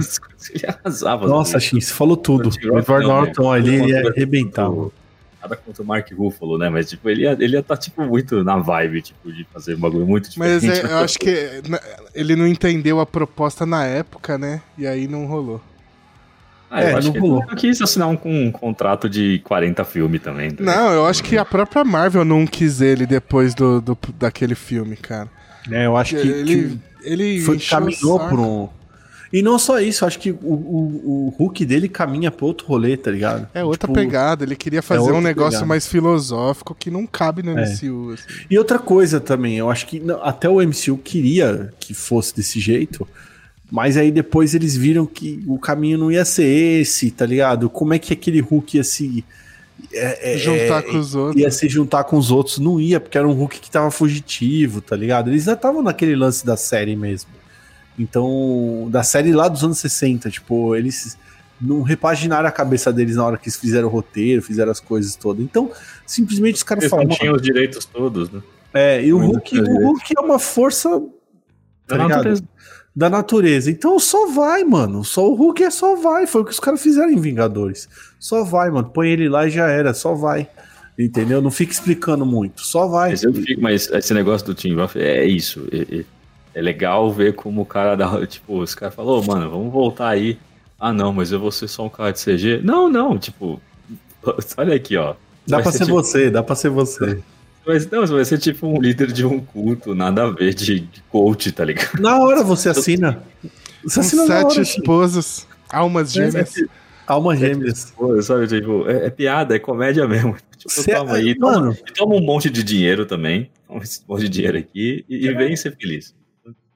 ele 0.54 0.66
arrasava. 0.66 1.26
Nossa. 1.26 1.58
Shin, 1.60 1.80
você 1.80 1.92
falou 1.92 2.16
tudo. 2.16 2.48
O 2.70 2.78
Edward 2.78 3.06
Norton 3.06 3.52
né? 3.52 3.58
ali 3.58 3.74
ele 3.76 3.90
ia 3.92 4.08
arrebentar. 4.08 4.68
tipo, 4.68 4.92
Nada 5.42 5.54
contra 5.56 5.82
o 5.82 5.86
Mark 5.86 6.10
Ruffalo, 6.12 6.58
né? 6.58 6.68
Mas, 6.68 6.88
tipo, 6.90 7.08
ele 7.08 7.22
ia, 7.22 7.32
ele 7.38 7.54
ia 7.56 7.62
tá, 7.62 7.76
tipo, 7.76 8.02
muito 8.02 8.42
na 8.42 8.56
vibe, 8.58 9.00
tipo, 9.02 9.30
de 9.32 9.44
fazer 9.52 9.76
um 9.76 9.78
bagulho 9.78 10.04
muito 10.04 10.28
Mas 10.36 10.60
diferente. 10.62 10.86
é, 10.86 10.92
eu 10.92 10.96
acho 10.98 11.18
que 11.18 11.62
na- 11.68 11.80
ele 12.14 12.34
não 12.34 12.46
entendeu 12.48 12.98
a 12.98 13.06
proposta 13.06 13.64
na 13.64 13.84
época, 13.84 14.36
né? 14.36 14.60
E 14.76 14.86
aí 14.86 15.06
não 15.06 15.24
rolou. 15.26 15.60
Ah, 16.70 16.82
eu 16.82 16.88
É, 16.88 16.94
acho 16.94 17.06
não 17.06 17.12
que 17.14 17.18
rolou. 17.20 17.44
ele 17.46 17.56
quis 17.56 17.80
assinar 17.80 18.08
um, 18.08 18.18
um 18.24 18.50
contrato 18.50 19.08
de 19.08 19.38
40 19.44 19.84
filmes 19.84 20.20
também. 20.20 20.50
tá? 20.50 20.64
Não, 20.64 20.90
eu 20.92 21.06
acho 21.06 21.22
que 21.22 21.38
a 21.38 21.44
própria 21.44 21.84
Marvel 21.84 22.24
não 22.24 22.46
quis 22.46 22.80
ele 22.80 23.06
depois 23.06 23.54
do, 23.54 23.80
do- 23.80 23.98
daquele 24.18 24.54
filme, 24.54 24.96
cara. 24.96 25.28
É, 25.70 25.86
eu 25.86 25.96
acho 25.96 26.16
que, 26.16 26.26
ele 26.28 26.54
que 26.68 26.78
ele 27.08 27.40
foi, 27.40 27.58
caminhou 27.58 28.18
por 28.28 28.38
um. 28.40 28.68
E 29.32 29.42
não 29.42 29.58
só 29.58 29.80
isso, 29.80 30.06
acho 30.06 30.18
que 30.20 30.30
o, 30.30 30.36
o, 30.40 31.26
o 31.28 31.34
Hulk 31.36 31.64
dele 31.66 31.88
caminha 31.88 32.30
pra 32.30 32.46
outro 32.46 32.66
rolê, 32.68 32.96
tá 32.96 33.10
ligado? 33.10 33.48
É 33.52 33.62
outra 33.64 33.88
tipo, 33.88 33.94
pegada, 34.00 34.44
ele 34.44 34.54
queria 34.54 34.80
fazer 34.80 35.10
um 35.12 35.20
negócio 35.20 35.50
pegada. 35.52 35.66
mais 35.66 35.86
filosófico 35.86 36.74
que 36.78 36.90
não 36.90 37.06
cabe 37.06 37.42
no 37.42 37.52
MCU. 37.52 38.10
É. 38.12 38.14
Assim. 38.14 38.24
E 38.48 38.56
outra 38.56 38.78
coisa 38.78 39.18
também, 39.20 39.56
eu 39.58 39.68
acho 39.68 39.86
que 39.86 40.00
até 40.22 40.48
o 40.48 40.60
MCU 40.62 40.96
queria 40.98 41.72
que 41.80 41.92
fosse 41.92 42.34
desse 42.36 42.60
jeito, 42.60 43.06
mas 43.70 43.96
aí 43.96 44.10
depois 44.10 44.54
eles 44.54 44.76
viram 44.76 45.04
que 45.06 45.42
o 45.46 45.58
caminho 45.58 45.98
não 45.98 46.12
ia 46.12 46.24
ser 46.24 46.44
esse, 46.44 47.10
tá 47.10 47.26
ligado? 47.26 47.68
Como 47.68 47.92
é 47.92 47.98
que 47.98 48.12
aquele 48.12 48.40
Hulk 48.40 48.76
ia 48.76 48.84
se. 48.84 49.24
É, 49.92 50.34
é, 50.34 50.38
juntar 50.38 50.82
com 50.82 50.98
os 50.98 51.14
outros. 51.14 51.42
Ia 51.42 51.50
se 51.50 51.68
juntar 51.68 52.04
com 52.04 52.16
os 52.16 52.30
outros. 52.30 52.58
Não 52.58 52.80
ia, 52.80 53.00
porque 53.00 53.18
era 53.18 53.26
um 53.26 53.32
Hulk 53.32 53.60
que 53.60 53.70
tava 53.70 53.90
fugitivo, 53.90 54.80
tá 54.80 54.94
ligado? 54.94 55.30
Eles 55.30 55.44
já 55.44 55.54
estavam 55.54 55.82
naquele 55.82 56.14
lance 56.14 56.46
da 56.46 56.56
série 56.56 56.94
mesmo. 56.94 57.30
Então, 57.98 58.88
da 58.90 59.02
série 59.02 59.32
lá 59.32 59.48
dos 59.48 59.64
anos 59.64 59.78
60, 59.78 60.30
tipo, 60.30 60.76
eles 60.76 61.18
não 61.60 61.82
repaginaram 61.82 62.48
a 62.48 62.52
cabeça 62.52 62.92
deles 62.92 63.16
na 63.16 63.24
hora 63.24 63.38
que 63.38 63.48
eles 63.48 63.56
fizeram 63.56 63.88
o 63.88 63.90
roteiro, 63.90 64.42
fizeram 64.42 64.70
as 64.70 64.80
coisas 64.80 65.16
todas. 65.16 65.42
Então, 65.42 65.70
simplesmente 66.06 66.56
os 66.56 66.62
caras 66.62 66.88
falaram. 66.88 67.08
Eles 67.08 67.18
tinham 67.18 67.34
os 67.34 67.42
direitos 67.42 67.84
todos, 67.84 68.30
né? 68.30 68.42
É, 68.72 69.02
e 69.04 69.12
o 69.12 69.18
Hulk, 69.18 69.58
o 69.60 69.86
Hulk 69.86 70.14
é 70.16 70.20
uma 70.20 70.38
força. 70.38 71.02
Tá 71.86 71.96
natureza. 71.96 72.42
Da 72.96 73.10
natureza. 73.10 73.70
Então 73.70 73.98
só 74.00 74.26
vai, 74.28 74.64
mano. 74.64 75.04
Só 75.04 75.28
o 75.28 75.34
Hulk 75.34 75.62
é 75.62 75.70
só 75.70 75.96
vai. 75.96 76.26
Foi 76.26 76.40
o 76.40 76.44
que 76.46 76.50
os 76.50 76.58
caras 76.58 76.82
fizeram 76.82 77.10
em 77.10 77.20
Vingadores. 77.20 77.86
Só 78.18 78.42
vai, 78.42 78.70
mano. 78.70 78.88
Põe 78.88 79.10
ele 79.10 79.28
lá 79.28 79.46
e 79.46 79.50
já 79.50 79.68
era. 79.68 79.92
Só 79.92 80.14
vai. 80.14 80.48
Entendeu? 80.98 81.42
Não 81.42 81.50
fica 81.50 81.72
explicando 81.72 82.24
muito. 82.24 82.62
Só 82.62 82.86
vai. 82.86 83.10
Mas 83.10 83.22
eu 83.22 83.34
fico, 83.34 83.60
mas 83.60 83.90
esse 83.90 84.14
negócio 84.14 84.46
do 84.46 84.74
Buff 84.74 84.98
é 84.98 85.26
isso. 85.26 85.68
É, 85.70 85.98
é, 85.98 86.04
é, 86.54 86.62
legal 86.62 87.12
ver 87.12 87.34
como 87.34 87.60
o 87.60 87.66
cara 87.66 87.94
dá. 87.96 88.08
Tipo, 88.26 88.60
os 88.60 88.74
caras 88.74 88.94
falou, 88.94 89.22
oh, 89.22 89.26
mano, 89.26 89.50
vamos 89.50 89.70
voltar 89.70 90.08
aí. 90.08 90.38
Ah, 90.80 90.90
não, 90.90 91.12
mas 91.12 91.30
eu 91.32 91.38
vou 91.38 91.52
ser 91.52 91.68
só 91.68 91.84
um 91.84 91.90
cara 91.90 92.12
de 92.12 92.24
CG. 92.24 92.62
Não, 92.64 92.88
não, 92.88 93.18
tipo. 93.18 93.60
Olha 94.56 94.74
aqui, 94.74 94.96
ó. 94.96 95.14
Dá 95.46 95.60
pra 95.60 95.70
ser, 95.70 95.78
ser 95.78 95.84
tipo... 95.84 95.96
você, 95.96 96.30
dá 96.30 96.42
pra 96.42 96.56
ser 96.56 96.70
você. 96.70 97.22
Mas 97.66 97.90
não, 97.90 98.00
você 98.00 98.12
vai 98.12 98.24
ser 98.24 98.38
tipo 98.38 98.66
um 98.66 98.80
líder 98.80 99.10
de 99.10 99.26
um 99.26 99.40
culto, 99.40 99.92
nada 99.94 100.24
a 100.24 100.30
ver 100.30 100.54
de, 100.54 100.80
de 100.80 101.02
coach, 101.10 101.50
tá 101.50 101.64
ligado? 101.64 102.00
Na 102.00 102.20
hora 102.20 102.44
você 102.44 102.68
assina. 102.68 103.22
Você 103.82 104.00
assina 104.00 104.24
sete 104.24 104.44
hora, 104.44 104.62
esposas, 104.62 105.46
almas 105.68 106.12
gêmeas. 106.12 106.56
É, 106.56 106.66
almas 107.06 107.40
gêmeas. 107.40 107.92
Sabe, 108.22 108.46
tipo, 108.46 108.88
é, 108.88 109.06
é, 109.06 109.10
piada, 109.10 109.56
é 109.56 109.58
comédia 109.58 110.06
mesmo. 110.06 110.36
Tipo, 110.56 110.70
Cê, 110.70 110.94
toma 110.94 111.12
aí, 111.16 111.38
mano. 111.38 111.74
Toma, 111.74 111.94
toma, 111.94 112.14
um 112.14 112.22
monte 112.22 112.48
de 112.48 112.64
dinheiro 112.64 113.04
também. 113.04 113.50
Toma 113.68 113.82
esse 113.82 114.00
monte 114.08 114.22
de 114.22 114.28
dinheiro 114.30 114.56
aqui 114.56 115.04
e, 115.06 115.28
é. 115.28 115.30
e 115.30 115.34
vem 115.34 115.54
ser 115.54 115.76
feliz. 115.76 116.14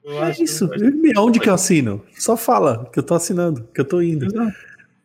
Eu 0.03 0.23
é 0.23 0.31
isso. 0.39 0.69
Onde 1.17 1.39
que 1.39 1.49
eu 1.49 1.53
assino? 1.53 2.03
Só 2.17 2.37
fala 2.37 2.87
que 2.93 2.99
eu 2.99 3.03
tô 3.03 3.15
assinando, 3.15 3.67
que 3.73 3.81
eu 3.81 3.85
tô 3.85 3.99
indo. 4.01 4.27
Exato. 4.27 4.55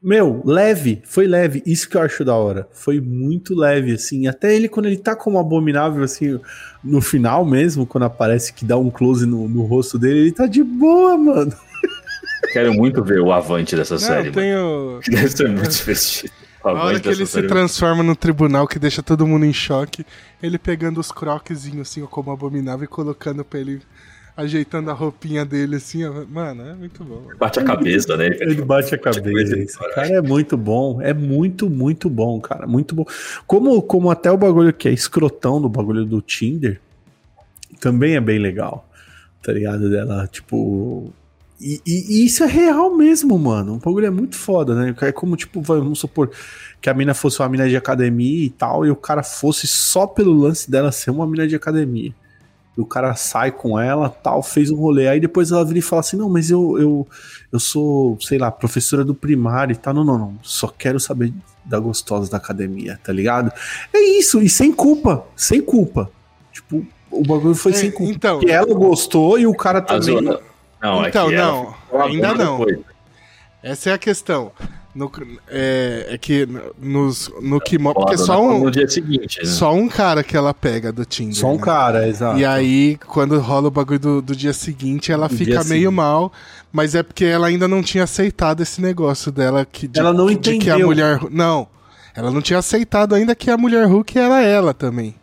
Meu, 0.02 0.42
leve, 0.44 1.02
foi 1.04 1.26
leve. 1.26 1.62
Isso 1.66 1.88
que 1.88 1.96
eu 1.96 2.02
acho 2.02 2.24
da 2.24 2.34
hora. 2.34 2.68
Foi 2.70 3.00
muito 3.00 3.54
leve, 3.54 3.92
assim. 3.92 4.26
Até 4.26 4.54
ele, 4.54 4.68
quando 4.68 4.86
ele 4.86 4.98
tá 4.98 5.16
como 5.16 5.38
abominável, 5.38 6.04
assim, 6.04 6.38
no 6.84 7.00
final 7.00 7.44
mesmo, 7.44 7.86
quando 7.86 8.04
aparece 8.04 8.52
que 8.52 8.64
dá 8.64 8.76
um 8.76 8.90
close 8.90 9.26
no, 9.26 9.48
no 9.48 9.62
rosto 9.62 9.98
dele, 9.98 10.20
ele 10.20 10.32
tá 10.32 10.46
de 10.46 10.62
boa, 10.62 11.16
mano. 11.16 11.52
Quero 12.52 12.72
muito 12.74 13.02
ver 13.02 13.20
o 13.20 13.32
avante 13.32 13.74
dessa 13.74 13.94
Não, 13.94 14.00
série. 14.00 14.30
Tenho... 14.30 15.00
Deve 15.08 15.28
ser 15.28 15.48
muito 15.48 15.70
divertido. 15.74 16.32
A 16.62 16.72
hora 16.72 17.00
que 17.00 17.08
ele 17.08 17.26
série. 17.26 17.46
se 17.46 17.48
transforma 17.48 18.02
no 18.02 18.16
tribunal 18.16 18.66
que 18.66 18.78
deixa 18.78 19.02
todo 19.02 19.26
mundo 19.26 19.44
em 19.44 19.52
choque, 19.52 20.04
ele 20.42 20.58
pegando 20.58 20.98
os 20.98 21.12
croquezinhos 21.12 21.88
assim, 21.88 22.04
como 22.06 22.30
abominável 22.30 22.84
e 22.84 22.88
colocando 22.88 23.44
pra 23.44 23.60
ele 23.60 23.80
ajeitando 24.36 24.90
a 24.90 24.92
roupinha 24.92 25.44
dele 25.44 25.76
assim, 25.76 26.04
ó. 26.04 26.24
Mano, 26.28 26.62
é 26.62 26.74
muito 26.74 27.02
bom. 27.02 27.22
Bate 27.38 27.58
a 27.58 27.64
cabeça, 27.64 28.16
né? 28.16 28.26
Ele 28.26 28.62
bate 28.62 28.94
a 28.94 28.98
cabeça. 28.98 29.58
Esse 29.58 29.78
cara 29.94 30.08
é 30.08 30.20
muito 30.20 30.56
bom. 30.56 31.00
É 31.00 31.14
muito, 31.14 31.70
muito 31.70 32.10
bom, 32.10 32.38
cara. 32.40 32.66
Muito 32.66 32.94
bom. 32.94 33.06
Como, 33.46 33.80
como 33.80 34.10
até 34.10 34.30
o 34.30 34.36
bagulho 34.36 34.72
que 34.72 34.88
é 34.88 34.92
escrotão 34.92 35.60
do 35.60 35.68
bagulho 35.68 36.04
do 36.04 36.20
Tinder, 36.20 36.80
também 37.80 38.14
é 38.14 38.20
bem 38.20 38.38
legal. 38.38 38.86
Tá 39.42 39.52
ligado? 39.52 39.88
Dela, 39.88 40.26
tipo. 40.26 41.12
E, 41.58 41.80
e, 41.86 42.20
e, 42.20 42.26
isso 42.26 42.44
é 42.44 42.46
real 42.46 42.94
mesmo, 42.94 43.38
mano. 43.38 43.76
O 43.76 43.78
bagulho 43.78 44.06
é 44.06 44.10
muito 44.10 44.36
foda, 44.36 44.74
né? 44.74 44.94
É 45.00 45.12
como, 45.12 45.34
tipo, 45.36 45.62
vamos 45.62 45.98
supor 45.98 46.30
que 46.82 46.90
a 46.90 46.94
mina 46.94 47.14
fosse 47.14 47.40
uma 47.40 47.48
mina 47.48 47.66
de 47.66 47.76
academia 47.76 48.44
e 48.44 48.50
tal, 48.50 48.84
e 48.84 48.90
o 48.90 48.96
cara 48.96 49.22
fosse 49.22 49.66
só 49.66 50.06
pelo 50.06 50.34
lance 50.34 50.70
dela 50.70 50.92
ser 50.92 51.10
uma 51.10 51.26
mina 51.26 51.48
de 51.48 51.56
academia 51.56 52.12
o 52.76 52.86
cara 52.86 53.14
sai 53.14 53.50
com 53.50 53.78
ela, 53.78 54.08
tal, 54.08 54.42
fez 54.42 54.70
um 54.70 54.76
rolê. 54.76 55.08
Aí 55.08 55.18
depois 55.18 55.50
ela 55.50 55.64
vira 55.64 55.78
e 55.78 55.82
fala 55.82 56.00
assim: 56.00 56.16
Não, 56.16 56.28
mas 56.28 56.50
eu, 56.50 56.78
eu, 56.78 57.08
eu 57.50 57.58
sou, 57.58 58.18
sei 58.20 58.38
lá, 58.38 58.50
professora 58.50 59.04
do 59.04 59.14
primário 59.14 59.72
e 59.72 59.76
tal. 59.76 59.94
Não, 59.94 60.04
não, 60.04 60.18
não. 60.18 60.34
Só 60.42 60.68
quero 60.68 61.00
saber 61.00 61.32
da 61.64 61.78
gostosa 61.78 62.30
da 62.30 62.36
academia, 62.36 63.00
tá 63.02 63.12
ligado? 63.12 63.50
É 63.92 63.98
isso, 63.98 64.40
e 64.40 64.48
sem 64.48 64.72
culpa, 64.72 65.26
sem 65.34 65.60
culpa. 65.60 66.10
Tipo, 66.52 66.86
o 67.10 67.22
bagulho 67.22 67.54
foi 67.54 67.72
é, 67.72 67.74
sem 67.74 67.90
culpa. 67.90 68.12
Então, 68.12 68.38
porque 68.38 68.52
ela 68.52 68.74
gostou 68.74 69.38
e 69.38 69.46
o 69.46 69.54
cara 69.54 69.80
também. 69.80 70.22
Não, 70.80 71.04
é 71.04 71.08
então, 71.08 71.30
é 71.30 71.36
não, 71.36 71.74
ainda 71.92 72.34
não. 72.34 72.66
Essa 73.62 73.90
é 73.90 73.92
a 73.94 73.98
questão. 73.98 74.52
No, 74.96 75.12
é, 75.48 76.06
é, 76.08 76.16
que 76.16 76.48
nos, 76.80 77.30
no 77.42 77.60
que 77.60 77.78
porque 77.78 78.16
só 78.16 78.42
um 78.42 78.64
no 78.64 78.70
dia 78.70 78.88
seguinte, 78.88 79.40
né? 79.40 79.44
só 79.44 79.74
um 79.74 79.88
cara 79.88 80.24
que 80.24 80.34
ela 80.34 80.54
pega 80.54 80.90
do 80.90 81.04
Tinder. 81.04 81.34
Só 81.34 81.48
um 81.48 81.56
né? 81.56 81.62
cara, 81.62 82.08
exato. 82.08 82.38
E 82.38 82.46
aí 82.46 82.96
quando 83.06 83.38
rola 83.38 83.68
o 83.68 83.70
bagulho 83.70 83.98
do, 83.98 84.22
do 84.22 84.34
dia 84.34 84.54
seguinte, 84.54 85.12
ela 85.12 85.28
fica 85.28 85.62
meio 85.64 85.64
seguinte. 85.64 85.88
mal, 85.90 86.32
mas 86.72 86.94
é 86.94 87.02
porque 87.02 87.26
ela 87.26 87.48
ainda 87.48 87.68
não 87.68 87.82
tinha 87.82 88.04
aceitado 88.04 88.62
esse 88.62 88.80
negócio 88.80 89.30
dela 89.30 89.66
que 89.70 89.86
de, 89.86 90.00
ela 90.00 90.14
não 90.14 90.30
entendeu. 90.30 90.60
de 90.60 90.64
que 90.64 90.70
a 90.70 90.78
mulher 90.78 91.20
não, 91.30 91.68
ela 92.14 92.30
não 92.30 92.40
tinha 92.40 92.58
aceitado 92.58 93.14
ainda 93.14 93.34
que 93.34 93.50
a 93.50 93.58
mulher 93.58 93.86
Hulk 93.86 94.18
era 94.18 94.40
ela 94.40 94.72
também. 94.72 95.14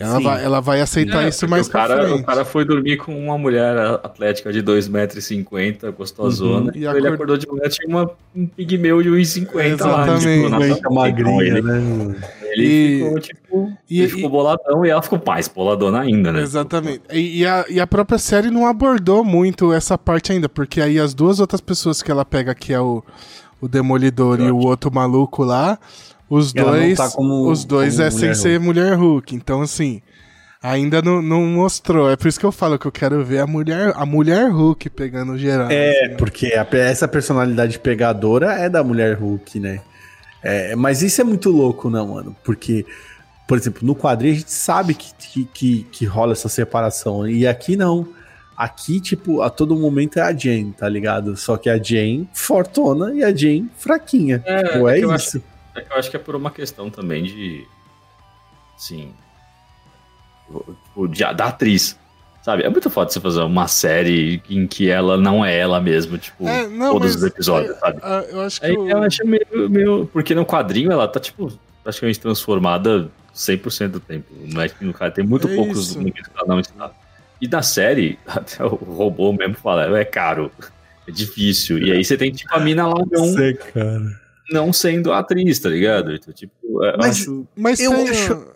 Ela 0.00 0.20
vai, 0.20 0.44
ela 0.44 0.60
vai 0.60 0.80
aceitar 0.80 1.24
é, 1.24 1.28
isso 1.28 1.48
mais 1.48 1.66
o 1.66 1.70
cara, 1.70 2.06
frente. 2.06 2.20
O 2.20 2.24
cara 2.24 2.44
foi 2.44 2.64
dormir 2.64 2.98
com 2.98 3.18
uma 3.18 3.36
mulher 3.36 3.76
atlética 4.04 4.52
de 4.52 4.62
2,50m, 4.62 5.90
gostosona. 5.90 6.70
Uhum. 6.70 6.76
E 6.76 6.78
então 6.78 6.96
ele 6.96 7.08
acordou 7.08 7.36
de 7.36 7.48
manhã, 7.48 7.68
tinha 7.68 7.88
uma, 7.88 8.08
um 8.34 8.46
pigmeu 8.46 9.02
de 9.02 9.08
1,50m 9.08 9.64
Exatamente. 9.64 10.48
lá. 10.48 10.74
Tipo, 10.74 10.94
magrinha, 10.94 11.42
ele, 11.42 11.62
né? 11.62 12.16
Ele 12.42 12.64
e, 12.64 12.98
ficou, 12.98 13.20
tipo, 13.20 13.72
e, 13.90 14.00
ele 14.00 14.08
ficou 14.08 14.30
boladão 14.30 14.86
e 14.86 14.88
ela 14.88 15.02
ficou 15.02 15.20
mais 15.26 15.48
boladona 15.48 16.00
ainda, 16.00 16.32
né? 16.32 16.42
Exatamente. 16.42 17.02
E, 17.12 17.40
e, 17.40 17.46
a, 17.46 17.64
e 17.68 17.80
a 17.80 17.86
própria 17.86 18.18
série 18.18 18.52
não 18.52 18.68
abordou 18.68 19.24
muito 19.24 19.72
essa 19.72 19.98
parte 19.98 20.30
ainda, 20.30 20.48
porque 20.48 20.80
aí 20.80 21.00
as 21.00 21.12
duas 21.12 21.40
outras 21.40 21.60
pessoas 21.60 22.02
que 22.02 22.10
ela 22.10 22.24
pega, 22.24 22.54
que 22.54 22.72
é 22.72 22.80
o, 22.80 23.02
o 23.60 23.66
Demolidor 23.66 24.40
e 24.40 24.48
o 24.48 24.58
outro 24.58 24.94
maluco 24.94 25.42
lá 25.42 25.76
os 26.28 26.52
dois, 26.52 26.98
tá 26.98 27.10
como, 27.10 27.50
os 27.50 27.64
dois 27.64 27.98
é 27.98 28.10
sem 28.10 28.28
Hulk. 28.28 28.38
ser 28.38 28.60
mulher 28.60 28.94
Hulk. 28.94 29.34
Então, 29.34 29.62
assim, 29.62 30.02
ainda 30.62 31.00
não, 31.00 31.22
não 31.22 31.46
mostrou. 31.46 32.10
É 32.10 32.16
por 32.16 32.28
isso 32.28 32.38
que 32.38 32.46
eu 32.46 32.52
falo 32.52 32.78
que 32.78 32.86
eu 32.86 32.92
quero 32.92 33.24
ver 33.24 33.38
a 33.40 33.46
mulher, 33.46 33.92
a 33.96 34.04
mulher 34.04 34.50
Hulk 34.50 34.90
pegando 34.90 35.38
geral. 35.38 35.70
É, 35.70 36.06
assim. 36.06 36.16
porque 36.16 36.54
a, 36.54 36.66
essa 36.76 37.08
personalidade 37.08 37.78
pegadora 37.78 38.52
é 38.54 38.68
da 38.68 38.84
mulher 38.84 39.16
Hulk, 39.16 39.58
né? 39.58 39.80
É, 40.42 40.76
mas 40.76 41.02
isso 41.02 41.20
é 41.20 41.24
muito 41.24 41.50
louco, 41.50 41.90
não, 41.90 42.08
mano? 42.08 42.36
Porque, 42.44 42.84
por 43.46 43.56
exemplo, 43.58 43.86
no 43.86 43.94
quadrinho 43.94 44.34
a 44.34 44.38
gente 44.38 44.50
sabe 44.50 44.94
que, 44.94 45.12
que, 45.14 45.44
que, 45.44 45.86
que 45.90 46.04
rola 46.04 46.32
essa 46.32 46.48
separação. 46.48 47.28
E 47.28 47.46
aqui 47.46 47.76
não. 47.76 48.08
Aqui, 48.56 49.00
tipo, 49.00 49.40
a 49.40 49.50
todo 49.50 49.76
momento 49.76 50.18
é 50.18 50.22
a 50.22 50.36
Jane, 50.36 50.74
tá 50.76 50.88
ligado? 50.88 51.36
Só 51.36 51.56
que 51.56 51.70
a 51.70 51.80
Jane 51.80 52.28
fortona 52.32 53.14
e 53.14 53.22
a 53.22 53.34
Jane 53.34 53.70
fraquinha. 53.76 54.42
É, 54.44 54.64
tipo, 54.64 54.88
é, 54.88 55.00
é 55.00 55.14
isso. 55.14 55.40
É 55.78 55.80
que 55.82 55.92
eu 55.92 55.96
acho 55.96 56.10
que 56.10 56.16
é 56.16 56.20
por 56.20 56.34
uma 56.34 56.50
questão 56.50 56.90
também 56.90 57.22
de. 57.22 57.66
Assim. 58.76 59.14
De, 61.10 61.34
da 61.34 61.46
atriz. 61.46 61.98
Sabe? 62.42 62.62
É 62.62 62.68
muito 62.68 62.88
foda 62.88 63.10
você 63.10 63.20
fazer 63.20 63.42
uma 63.42 63.68
série 63.68 64.42
em 64.48 64.66
que 64.66 64.88
ela 64.88 65.16
não 65.16 65.44
é 65.44 65.56
ela 65.56 65.80
mesma, 65.80 66.16
tipo, 66.16 66.48
é, 66.48 66.66
não, 66.66 66.92
todos 66.92 67.16
os 67.16 67.22
episódios, 67.22 67.76
é, 67.76 67.78
sabe? 67.78 68.00
É, 68.02 68.32
eu 68.32 68.40
acho 68.40 68.60
que. 68.60 68.66
Aí, 68.66 68.74
eu... 68.74 68.88
eu 68.88 69.02
acho 69.02 69.26
meio, 69.26 69.68
meio. 69.68 70.10
Porque 70.12 70.34
no 70.34 70.46
quadrinho 70.46 70.90
ela 70.90 71.06
tá, 71.06 71.20
tipo, 71.20 71.52
praticamente 71.82 72.18
transformada 72.18 73.10
100% 73.34 73.88
do 73.88 74.00
tempo. 74.00 74.32
Não 74.46 74.62
é 74.62 74.68
que 74.68 74.84
no 74.84 74.94
cara 74.94 75.10
tem 75.10 75.24
muito 75.24 75.48
é 75.48 75.54
poucos 75.54 75.94
momentos 75.94 76.26
que 76.26 76.38
ela 76.38 76.48
não 76.48 76.60
está. 76.60 76.90
E 77.40 77.46
na 77.46 77.62
série, 77.62 78.18
até 78.26 78.64
o 78.64 78.68
robô 78.68 79.32
mesmo 79.32 79.54
fala, 79.54 79.98
é 79.98 80.04
caro, 80.04 80.50
é 81.06 81.10
difícil. 81.10 81.78
E 81.78 81.92
aí 81.92 82.04
você 82.04 82.16
tem, 82.16 82.32
tipo, 82.32 82.54
a 82.54 82.60
mina 82.60 82.86
lá 82.86 83.04
não. 83.10 83.24
Sei, 83.26 83.54
cara 83.54 84.27
não 84.50 84.72
sendo 84.72 85.12
atriz, 85.12 85.58
tá 85.58 85.68
ligado? 85.68 86.14
Então, 86.14 86.32
tipo, 86.32 86.52
mas, 86.96 87.20
acho... 87.20 87.46
mas 87.56 87.80
eu 87.80 87.90
tem, 87.92 88.08
acho... 88.08 88.46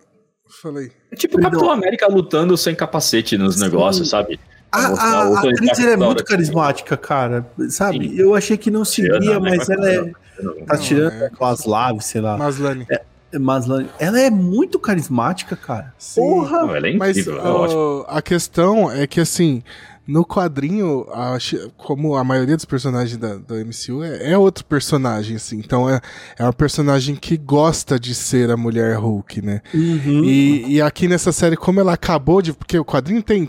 Falei. 0.61 0.93
É 1.11 1.17
tipo 1.17 1.37
Perdão. 1.37 1.51
Capitão 1.51 1.73
América 1.73 2.07
lutando 2.07 2.57
sem 2.57 2.75
capacete 2.75 3.37
nos 3.39 3.57
Sim. 3.57 3.63
negócios, 3.63 4.11
sabe? 4.11 4.39
A, 4.71 4.87
a, 4.87 5.23
a 5.23 5.41
atriz 5.41 5.79
é 5.79 5.97
muito 5.97 6.25
carismática, 6.25 6.97
cara. 6.97 7.47
Sabe? 7.69 8.09
Sim. 8.09 8.17
Eu 8.17 8.35
achei 8.35 8.57
que 8.57 8.71
não 8.71 8.85
seria, 8.85 9.39
mas 9.39 9.69
ela 9.69 9.91
é. 9.91 10.13
Tá 10.67 10.79
tirando 10.79 11.25
é, 11.25 11.31
com 11.31 11.45
as 11.45 11.65
laves, 11.65 12.07
sei 12.07 12.21
lá. 12.21 12.39
Maslany. 12.39 12.87
É, 12.91 13.39
Maslany. 13.39 13.89
Ela 13.99 14.21
é 14.21 14.31
muito 14.31 14.79
carismática, 14.79 15.57
cara. 15.57 15.93
Sim. 15.99 16.21
Porra! 16.21 16.61
Não, 16.61 16.75
ela 16.75 16.87
é 16.87 16.91
incrível, 16.91 17.35
mas, 17.43 17.73
é 17.73 17.77
uh, 17.77 18.05
a 18.09 18.23
questão 18.23 18.91
é 18.91 19.07
que, 19.07 19.21
assim, 19.21 19.63
No 20.07 20.25
quadrinho, 20.27 21.07
acho- 21.13 21.71
como 21.77 22.17
a 22.17 22.25
maioria 22.25 22.57
dos 22.57 22.65
personagens 22.65 23.17
da, 23.17 23.37
do 23.37 23.55
MCU 23.55 24.03
é, 24.03 24.33
é 24.33 24.39
outro 24.39 24.65
personagem, 24.65 25.37
assim. 25.37 25.59
Então 25.59 25.89
é, 25.89 26.01
é 26.37 26.43
uma 26.43 26.53
personagem 26.53 27.15
que 27.15 27.37
gosta 27.37 28.01
de 28.01 28.13
ser 28.15 28.51
a 28.51 28.57
mulher 28.57 28.97
Hulk, 28.99 29.41
né? 29.41 29.61
Uhum. 29.73 30.25
E, 30.25 30.75
e 30.75 30.83
aqui 30.83 31.07
nessa 31.07 31.31
série, 31.31 31.57
como 31.57 31.79
ela 31.79 31.93
acabou 31.93 32.43
de. 32.43 32.53
Porque 32.53 32.77
o 32.79 32.85
quadrinho 32.85 33.23
tem 33.23 33.49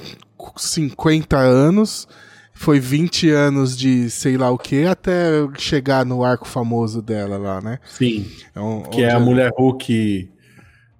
50 0.55 1.37
anos, 1.37 2.07
foi 2.53 2.79
20 2.79 3.29
anos 3.31 3.75
de 3.77 4.09
sei 4.09 4.37
lá 4.37 4.51
o 4.51 4.57
que, 4.57 4.85
até 4.85 5.31
chegar 5.57 6.05
no 6.05 6.23
arco 6.23 6.47
famoso 6.47 7.01
dela 7.01 7.37
lá, 7.37 7.61
né? 7.61 7.79
Sim. 7.89 8.29
É 8.55 8.59
um- 8.59 8.83
Que 8.83 9.01
é 9.03 9.11
a 9.11 9.19
mulher 9.19 9.51
Hulk. 9.57 10.29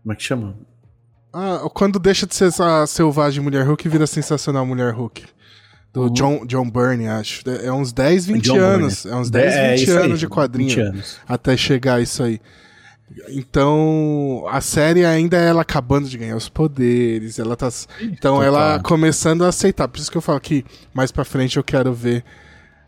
Como 0.02 0.14
é 0.14 0.16
que 0.16 0.24
chama? 0.24 0.56
Ah, 1.32 1.68
quando 1.74 2.00
deixa 2.00 2.28
de 2.28 2.36
ser 2.36 2.52
a 2.62 2.86
selvagem 2.86 3.42
mulher 3.44 3.66
Hulk, 3.66 3.88
vira 3.90 4.06
sensacional 4.08 4.66
mulher 4.66 4.94
Hulk. 4.94 5.24
Do 5.94 6.10
John, 6.10 6.44
John 6.48 6.70
Byrne, 6.70 7.08
acho. 7.08 7.44
É 7.50 7.72
uns 7.72 7.94
10, 7.94 8.26
20 8.26 8.50
Uhum. 8.50 8.56
John 8.56 8.62
anos. 8.62 9.06
É 9.06 9.16
uns 9.16 9.30
10, 9.30 9.54
É, 9.54 9.70
20 9.76 9.84
isso 9.84 9.98
aí, 9.98 10.06
anos 10.06 10.20
de 10.20 10.28
quadrinho. 10.28 10.70
20 10.70 10.80
anos. 10.80 11.18
até 11.28 11.56
chegar 11.56 12.02
isso 12.02 12.24
aí. 12.24 12.42
Então, 13.30 14.44
a 14.50 14.60
série 14.62 15.06
ainda 15.06 15.38
é 15.38 15.48
ela 15.48 15.62
acabando 15.62 16.10
de 16.10 16.18
ganhar 16.18 16.36
os 16.36 16.50
poderes, 16.50 17.38
ela 17.38 17.56
tá. 17.56 17.70
Então, 18.02 18.36
total. 18.38 18.44
ela 18.44 18.80
começando 18.80 19.44
a 19.46 19.50
aceitar. 19.50 19.88
Por 19.88 20.00
isso 20.00 20.10
que 20.12 20.18
eu 20.18 20.22
falo 20.22 20.40
que 20.40 20.66
mais 20.94 21.12
pra 21.12 21.24
frente 21.24 21.58
eu 21.58 21.64
quero 21.64 21.94
ver 21.94 22.24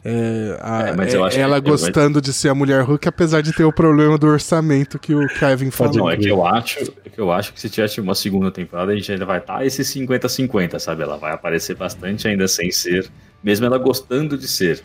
é, 0.07 0.57
a- 0.61 0.87
É, 0.89 0.95
mas 0.95 1.13
eu 1.13 1.23
é- 1.23 1.27
acho 1.27 1.35
que- 1.35 1.41
ela 1.41 1.57
eu- 1.57 1.61
gostando 1.63 2.21
de 2.21 2.31
ser 2.31 2.49
a 2.49 2.55
mulher 2.55 2.83
Hulk, 2.83 3.07
apesar 3.07 3.41
de 3.41 3.51
ter 3.51 3.63
o 3.63 3.73
problema 3.73 4.17
do 4.19 4.27
orçamento 4.27 4.99
que 4.99 5.15
o 5.15 5.27
Kevin 5.27 5.65
Não, 5.65 5.71
falou. 5.71 6.11
é 6.11 6.15
que 6.17 6.27
eu 6.27 6.45
acho, 6.45 6.79
é 7.03 7.09
que 7.09 7.19
eu 7.19 7.31
acho 7.31 7.51
que 7.53 7.59
se 7.59 7.69
tivesse 7.69 7.99
uma 7.99 8.13
segunda 8.13 8.51
temporada, 8.51 8.91
a 8.91 8.95
gente 8.95 9.11
ainda 9.11 9.25
vai 9.25 9.39
estar 9.39 9.65
esse 9.65 9.83
50-50, 9.83 10.77
sabe? 10.79 11.01
Ela 11.01 11.17
vai 11.17 11.33
aparecer 11.33 11.75
bastante 11.75 12.27
ainda 12.27 12.47
sem 12.47 12.69
ser, 12.71 13.09
mesmo 13.43 13.65
ela 13.65 13.77
gostando 13.79 14.37
de 14.37 14.47
ser. 14.47 14.83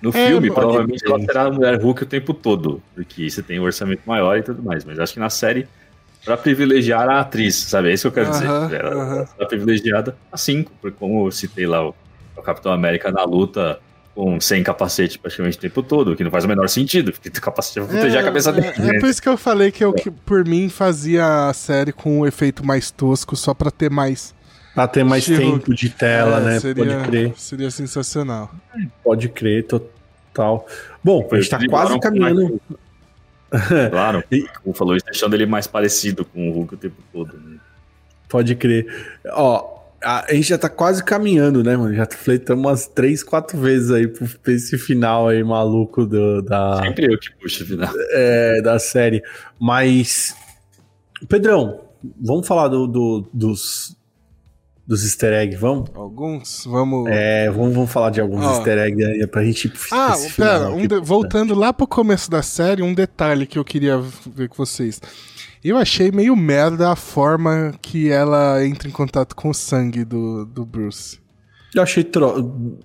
No 0.00 0.08
É, 0.10 0.26
filme, 0.26 0.50
provavelmente 0.50 1.06
ela 1.06 1.20
será 1.20 1.42
a 1.42 1.50
mulher 1.52 1.78
Hulk 1.80 2.02
o 2.02 2.06
tempo 2.06 2.32
todo, 2.34 2.82
porque 2.94 3.30
você 3.30 3.42
tem 3.42 3.60
um 3.60 3.64
orçamento 3.64 4.02
maior 4.06 4.36
e 4.38 4.42
tudo 4.42 4.62
mais. 4.62 4.84
Mas 4.84 4.98
acho 4.98 5.12
que 5.12 5.20
na 5.20 5.30
série, 5.30 5.68
pra 6.24 6.36
privilegiar 6.36 7.08
a 7.08 7.20
atriz, 7.20 7.54
sabe? 7.56 7.90
É 7.90 7.92
isso 7.92 8.10
que 8.10 8.18
eu 8.18 8.24
quero 8.24 8.34
Aham, 8.36 8.66
dizer. 8.68 8.80
Ela 8.80 8.94
aham. 9.04 9.26
será 9.26 9.46
privilegiada 9.46 10.16
assim, 10.32 10.62
porque 10.80 10.96
como 10.98 11.26
eu 11.26 11.30
citei 11.30 11.66
lá 11.66 11.86
o, 11.88 11.94
o 12.36 12.42
Capitão 12.42 12.72
América 12.72 13.12
na 13.12 13.22
luta 13.24 13.78
com 14.14 14.38
sem 14.40 14.62
capacete 14.62 15.18
praticamente 15.18 15.56
o 15.56 15.60
tempo 15.60 15.82
todo, 15.82 16.14
que 16.14 16.22
não 16.22 16.30
faz 16.30 16.44
o 16.44 16.48
menor 16.48 16.68
sentido, 16.68 17.12
porque 17.12 17.28
o 17.28 17.32
capacete 17.40 17.80
vai 17.80 17.88
proteger 17.88 18.20
a 18.20 18.22
cabeça 18.22 18.52
dele. 18.52 18.66
é, 18.68 18.78
né? 18.80 18.96
é 18.96 19.00
por 19.00 19.08
isso 19.08 19.22
que 19.22 19.28
eu 19.28 19.36
falei 19.38 19.70
que 19.72 19.82
eu, 19.84 19.92
que, 19.92 20.10
por 20.10 20.44
mim, 20.44 20.68
fazia 20.68 21.48
a 21.48 21.52
série 21.54 21.92
com 21.92 22.20
um 22.20 22.26
efeito 22.26 22.64
mais 22.64 22.90
tosco, 22.90 23.34
só 23.36 23.54
pra 23.54 23.70
ter 23.70 23.90
mais. 23.90 24.34
Pra 24.74 24.86
ter 24.88 25.04
mais 25.04 25.24
She-Hulk. 25.24 25.58
tempo 25.60 25.74
de 25.74 25.90
tela, 25.90 26.38
É, 26.40 26.44
né? 26.44 26.60
Seria, 26.60 26.84
Pode 26.96 27.08
crer. 27.08 27.32
Seria 27.36 27.70
sensacional. 27.70 28.50
Pode 29.04 29.28
crer, 29.28 29.66
total. 29.66 30.66
Bom, 31.04 31.26
a 31.30 31.36
gente 31.36 31.48
tá 31.50 31.58
quase 31.68 31.98
caminhando. 32.00 32.60
Claro, 33.90 34.24
E- 34.32 34.46
como 34.62 34.74
falou 34.74 34.96
isso, 34.96 35.04
deixando 35.04 35.34
ele 35.34 35.44
mais 35.44 35.66
parecido 35.66 36.24
com 36.24 36.48
o 36.48 36.52
Hulk 36.54 36.74
o 36.74 36.76
tempo 36.78 36.96
todo. 37.12 37.34
né? 37.38 37.58
Pode 38.28 38.54
crer. 38.54 38.86
Ó, 39.30 39.71
a, 40.04 40.26
gente 40.34 40.48
já 40.48 40.58
tá 40.58 40.68
quase 40.68 41.02
caminhando, 41.04 41.62
né, 41.62 41.76
mano? 41.76 41.94
Já 41.94 42.06
fletamos 42.10 42.64
umas 42.64 42.86
três, 42.86 43.22
quatro 43.22 43.58
vezes 43.58 43.90
aí 43.90 44.06
pro- 44.08 44.28
pra 44.40 44.52
esse 44.52 44.76
final 44.78 45.28
aí 45.28 45.42
maluco 45.42 46.04
do- 46.06 46.42
da, 46.42 46.80
Sempre 46.82 47.12
eu 47.12 47.18
que 47.18 47.30
puxo 47.40 47.64
o 47.64 47.66
final. 47.66 47.92
é, 48.12 48.60
da 48.62 48.78
série. 48.78 49.22
Mas, 49.60 50.34
Pedrão, 51.28 51.80
vamos 52.20 52.46
falar 52.46 52.68
do, 52.68 52.86
do- 52.86 53.28
dos, 53.32 53.96
dos 54.86 55.04
easter 55.04 55.32
eggs, 55.32 55.56
vamos? 55.60 55.90
Alguns, 55.94 56.64
vamos. 56.66 57.08
É, 57.10 57.48
vamos, 57.50 57.72
vamos 57.74 57.90
falar 57.92 58.10
de 58.10 58.20
alguns 58.20 58.44
Ó. 58.44 58.50
easter 58.56 58.78
eggs 58.78 59.04
aí 59.04 59.26
pra 59.26 59.44
gente 59.44 59.72
Ah, 59.92 60.14
pera, 60.36 60.68
um 60.70 60.86
de- 60.86 61.00
voltando 61.00 61.54
lá 61.54 61.72
pro 61.72 61.86
começo 61.86 62.30
da 62.30 62.42
série, 62.42 62.82
um 62.82 62.92
detalhe 62.92 63.46
que 63.46 63.58
eu 63.58 63.64
queria 63.64 64.00
ver 64.26 64.48
com 64.48 64.56
vocês. 64.56 65.00
Eu 65.64 65.76
achei 65.76 66.10
meio 66.10 66.34
merda 66.34 66.90
a 66.90 66.96
forma 66.96 67.72
que 67.80 68.10
ela 68.10 68.64
entra 68.66 68.88
em 68.88 68.90
contato 68.90 69.36
com 69.36 69.50
o 69.50 69.54
sangue 69.54 70.04
do, 70.04 70.44
do 70.44 70.66
Bruce. 70.66 71.20
Eu 71.74 71.82
achei 71.82 72.04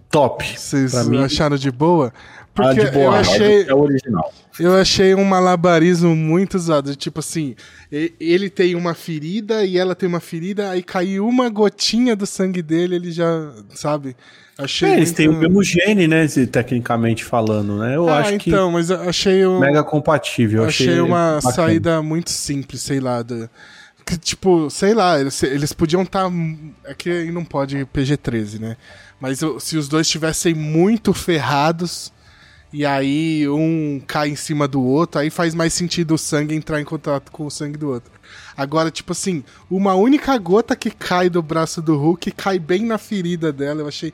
top. 0.10 0.58
Vocês 0.58 0.94
acharam 0.96 1.58
de 1.58 1.72
boa? 1.72 2.14
Porque 2.58 2.82
Ah, 2.82 2.84
de 2.86 2.92
boa. 2.92 3.06
eu 3.06 3.12
achei, 3.14 3.64
É 3.68 3.74
o 3.74 3.80
original. 3.80 4.34
eu 4.60 4.74
achei 4.76 5.14
um 5.14 5.24
malabarismo 5.24 6.16
muito 6.16 6.56
usado. 6.56 6.96
Tipo 6.96 7.20
assim, 7.20 7.56
ele 8.20 8.50
tem 8.50 8.74
uma 8.74 8.94
ferida 8.96 9.64
e 9.64 9.78
ela 9.78 9.94
tem 9.94 10.10
uma 10.10 10.20
ferida, 10.20 10.72
aí 10.72 10.82
caiu 10.82 11.28
uma 11.28 11.50
gotinha 11.50 12.16
do 12.16 12.26
sangue 12.26 12.64
dele, 12.64 12.96
ele 12.96 13.12
já, 13.12 13.54
sabe? 13.76 14.16
Achei 14.58 14.90
É, 14.90 14.94
eles 14.98 15.10
muito- 15.10 15.18
têm 15.18 15.30
o 15.30 15.34
mesmo 15.34 15.64
gene, 15.64 16.08
né? 16.08 16.26
Tecnicamente 16.52 17.24
falando, 17.24 17.78
né? 17.78 17.96
Eu 17.96 18.10
ah, 18.10 18.18
acho 18.18 18.38
que 18.40 18.50
então, 18.50 18.72
mas 18.72 18.90
eu 18.90 19.00
achei 19.08 19.46
um... 19.46 19.60
mega 19.60 19.84
compatível. 19.84 20.64
Eu 20.64 20.68
achei 20.70 21.00
uma 21.00 21.36
bacana. 21.36 21.54
saída 21.54 22.02
muito 22.02 22.32
simples, 22.32 22.82
sei 22.82 23.00
lá. 23.00 23.22
da- 23.22 23.48
que, 24.04 24.18
tipo, 24.18 24.70
sei 24.72 24.94
lá, 24.96 25.20
eles, 25.20 25.44
eles 25.44 25.74
podiam 25.74 26.02
estar. 26.02 26.32
é 26.86 26.94
que 26.96 27.10
aí 27.10 27.32
não 27.32 27.44
pode 27.46 27.86
PG-13, 27.94 28.58
né? 28.60 28.78
Mas 29.20 29.42
se 29.60 29.78
os 29.78 29.88
dois 29.88 30.08
estivessem 30.08 30.54
muito 30.56 31.14
ferrados 31.14 32.12
e 32.74 32.86
aí 32.86 33.48
um 33.48 34.02
cai 34.06 34.30
em 34.30 34.36
cima 34.36 34.68
do 34.68 34.82
outro, 34.84 35.20
aí 35.22 35.30
faz 35.30 35.56
mais 35.56 35.74
sentido 35.74 36.16
o 36.16 36.18
sangue 36.18 36.54
entrar 36.56 36.80
em 36.82 36.86
contato 36.86 37.32
com 37.32 37.46
o 37.46 37.52
sangue 37.52 37.78
do 37.78 37.90
outro. 37.90 38.12
Agora, 38.56 38.90
tipo 38.92 39.12
assim, 39.12 39.44
uma 39.70 39.94
única 39.96 40.38
gota 40.38 40.76
que 40.76 40.90
cai 40.92 41.30
do 41.30 41.42
braço 41.42 41.82
do 41.82 41.96
Hulk 41.98 42.32
cai 42.32 42.60
bem 42.60 42.84
na 42.86 42.98
ferida 42.98 43.52
dela, 43.54 43.82
eu 43.82 43.88
achei 43.88 44.12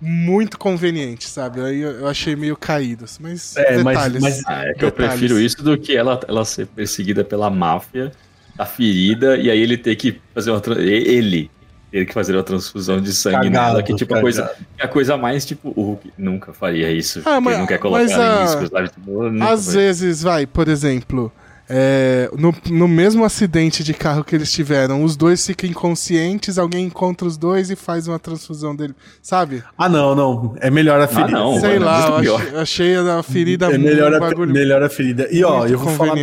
muito 0.00 0.58
conveniente, 0.58 1.26
sabe? 1.28 1.60
Aí 1.62 1.80
eu, 1.80 1.90
eu 1.92 2.06
achei 2.08 2.36
meio 2.36 2.56
caído. 2.56 3.06
Mas 3.18 3.56
É, 3.56 3.78
mas- 3.82 3.96
detalhes. 3.96 4.22
mas- 4.22 4.42
Ah, 4.46 4.64
é 4.66 4.74
que 4.74 4.84
eu 4.84 4.90
Detalhes. 4.90 5.12
prefiro 5.18 5.40
isso 5.40 5.62
do 5.62 5.78
que 5.78 5.96
ela, 5.96 6.20
ela 6.28 6.44
ser 6.44 6.66
perseguida 6.66 7.24
pela 7.24 7.48
máfia, 7.48 8.12
tá 8.56 8.66
ferida, 8.66 9.36
e 9.38 9.50
aí 9.50 9.58
ele 9.58 9.76
ter 9.78 9.96
que 9.96 10.20
fazer 10.34 10.50
uma. 10.50 10.60
Ele 10.78 11.50
ter 11.90 12.04
que 12.06 12.12
fazer 12.12 12.34
uma 12.34 12.42
transfusão 12.42 13.00
de 13.00 13.12
sangue 13.12 13.36
Cagado, 13.50 13.66
nela, 13.68 13.82
que 13.82 13.94
tipo 13.94 14.14
a 14.14 14.20
coisa, 14.20 14.50
é 14.78 14.84
a 14.84 14.88
coisa 14.88 15.16
mais 15.16 15.44
tipo, 15.46 15.72
o 15.76 15.82
Hulk 15.82 16.12
nunca 16.18 16.52
faria 16.52 16.90
isso. 16.90 17.20
Ah, 17.20 17.22
porque 17.22 17.40
mas- 17.40 17.52
ele 17.54 17.60
não 17.60 17.66
quer 17.66 17.78
colocar 17.78 18.02
mas 18.02 18.12
em 18.12 18.42
risco, 18.42 18.68
sabe? 18.74 18.88
Tipo, 18.90 19.42
Às 19.44 19.72
vezes, 19.74 20.22
vai, 20.22 20.46
por 20.46 20.68
exemplo, 20.68 21.32
é, 21.68 22.30
no, 22.38 22.54
no 22.70 22.86
mesmo 22.86 23.24
acidente 23.24 23.82
de 23.82 23.92
carro 23.92 24.22
que 24.22 24.36
eles 24.36 24.52
tiveram, 24.52 25.02
os 25.02 25.16
dois 25.16 25.44
ficam 25.44 25.68
inconscientes, 25.68 26.58
alguém 26.58 26.84
encontra 26.86 27.26
os 27.26 27.36
dois 27.36 27.70
e 27.70 27.76
faz 27.76 28.06
uma 28.06 28.18
transfusão 28.18 28.74
dele, 28.76 28.94
sabe? 29.22 29.64
Ah, 29.76 29.88
não, 29.88 30.14
não. 30.14 30.54
É 30.60 30.70
melhor 30.70 31.00
a 31.00 31.08
ferida. 31.08 31.32
não, 31.32 31.58
Sei 31.58 31.70
mano, 31.78 31.84
lá, 31.86 32.10
muito 32.12 32.28
eu 32.28 32.36
pior. 32.38 32.40
achei, 32.60 32.94
achei 32.94 32.96
a 32.96 33.22
ferida 33.22 33.66
É 33.72 33.78
melhor 33.78 34.12
um 34.12 34.16
a, 34.16 34.20
bagulho 34.20 34.52
melhor 34.52 34.82
a 34.82 34.88
ferida. 34.88 35.28
E 35.30 35.42
ó, 35.42 35.58
muito 35.60 35.72
eu 35.72 35.78
vou 35.78 35.92
falar. 35.94 36.14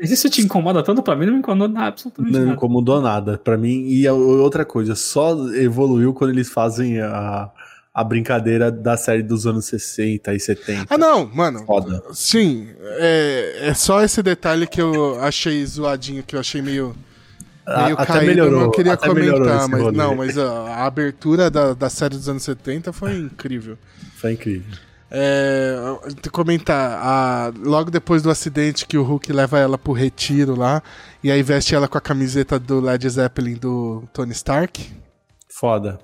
Mas 0.00 0.10
isso 0.10 0.28
te 0.30 0.40
incomoda 0.40 0.82
tanto 0.82 1.02
pra 1.02 1.16
mim, 1.16 1.26
não 1.26 1.32
me 1.34 1.38
incomoda 1.40 1.72
nada, 1.72 1.88
absolutamente 1.88 2.32
Não 2.32 2.40
nada. 2.40 2.52
incomodou 2.52 3.00
nada 3.00 3.38
pra 3.38 3.56
mim. 3.56 3.84
E 3.88 4.06
a- 4.06 4.12
outra 4.14 4.64
coisa, 4.64 4.94
só 4.94 5.32
evoluiu 5.54 6.14
quando 6.14 6.30
eles 6.30 6.48
fazem 6.48 7.00
a, 7.00 7.50
a 7.92 8.04
brincadeira 8.04 8.70
da 8.70 8.96
série 8.96 9.22
dos 9.24 9.46
anos 9.46 9.64
60 9.66 10.32
e 10.34 10.38
70. 10.40 10.86
Ah, 10.88 10.96
não, 10.96 11.26
mano. 11.26 11.64
Foda. 11.66 12.02
Sim, 12.12 12.68
é, 12.80 13.68
é 13.70 13.74
só 13.74 14.02
esse 14.04 14.22
detalhe 14.22 14.66
que 14.68 14.80
eu 14.80 15.20
achei 15.20 15.64
zoadinho, 15.66 16.22
que 16.22 16.36
eu 16.36 16.40
achei 16.40 16.62
meio. 16.62 16.94
Meio 17.66 17.96
até 17.98 18.06
caído, 18.06 18.26
melhorou, 18.26 18.60
eu 18.60 18.64
não 18.66 18.70
queria 18.70 18.96
comentar, 18.96 19.68
mas 19.68 19.82
rolê. 19.82 19.96
não, 19.98 20.14
mas 20.14 20.38
a, 20.38 20.50
a 20.50 20.86
abertura 20.86 21.50
da, 21.50 21.74
da 21.74 21.90
série 21.90 22.14
dos 22.16 22.26
anos 22.26 22.42
70 22.42 22.94
foi 22.94 23.14
incrível. 23.18 23.76
Foi 24.16 24.32
incrível. 24.32 24.74
É, 25.10 25.76
comentar, 26.30 26.98
a- 27.02 27.52
logo 27.64 27.90
depois 27.90 28.22
do 28.22 28.30
acidente 28.30 28.86
que 28.86 28.98
o 28.98 29.02
Hulk 29.02 29.32
leva 29.32 29.58
ela 29.58 29.78
pro 29.78 29.92
retiro 29.92 30.54
lá, 30.54 30.82
e 31.24 31.30
aí 31.30 31.42
veste 31.42 31.74
ela 31.74 31.88
com 31.88 31.96
a 31.96 32.00
camiseta 32.00 32.58
do 32.58 32.80
Led 32.80 33.08
Zeppelin 33.08 33.54
do 33.54 34.04
Tony 34.12 34.32
Stark, 34.32 34.90
Foda. 35.50 35.98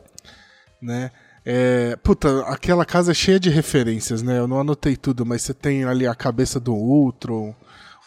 né? 0.81 1.11
É, 1.47 1.95
puta, 2.03 2.41
aquela 2.47 2.87
casa 2.87 3.11
é 3.11 3.15
cheia 3.15 3.39
de 3.39 3.51
referências, 3.51 4.23
né? 4.23 4.39
Eu 4.39 4.49
não 4.49 4.59
anotei 4.61 4.97
tudo, 4.97 5.27
mas 5.27 5.43
você 5.43 5.53
tem 5.53 5.85
ali 5.85 6.07
a 6.07 6.15
cabeça 6.15 6.59
do 6.59 6.73
Ultron, 6.73 7.55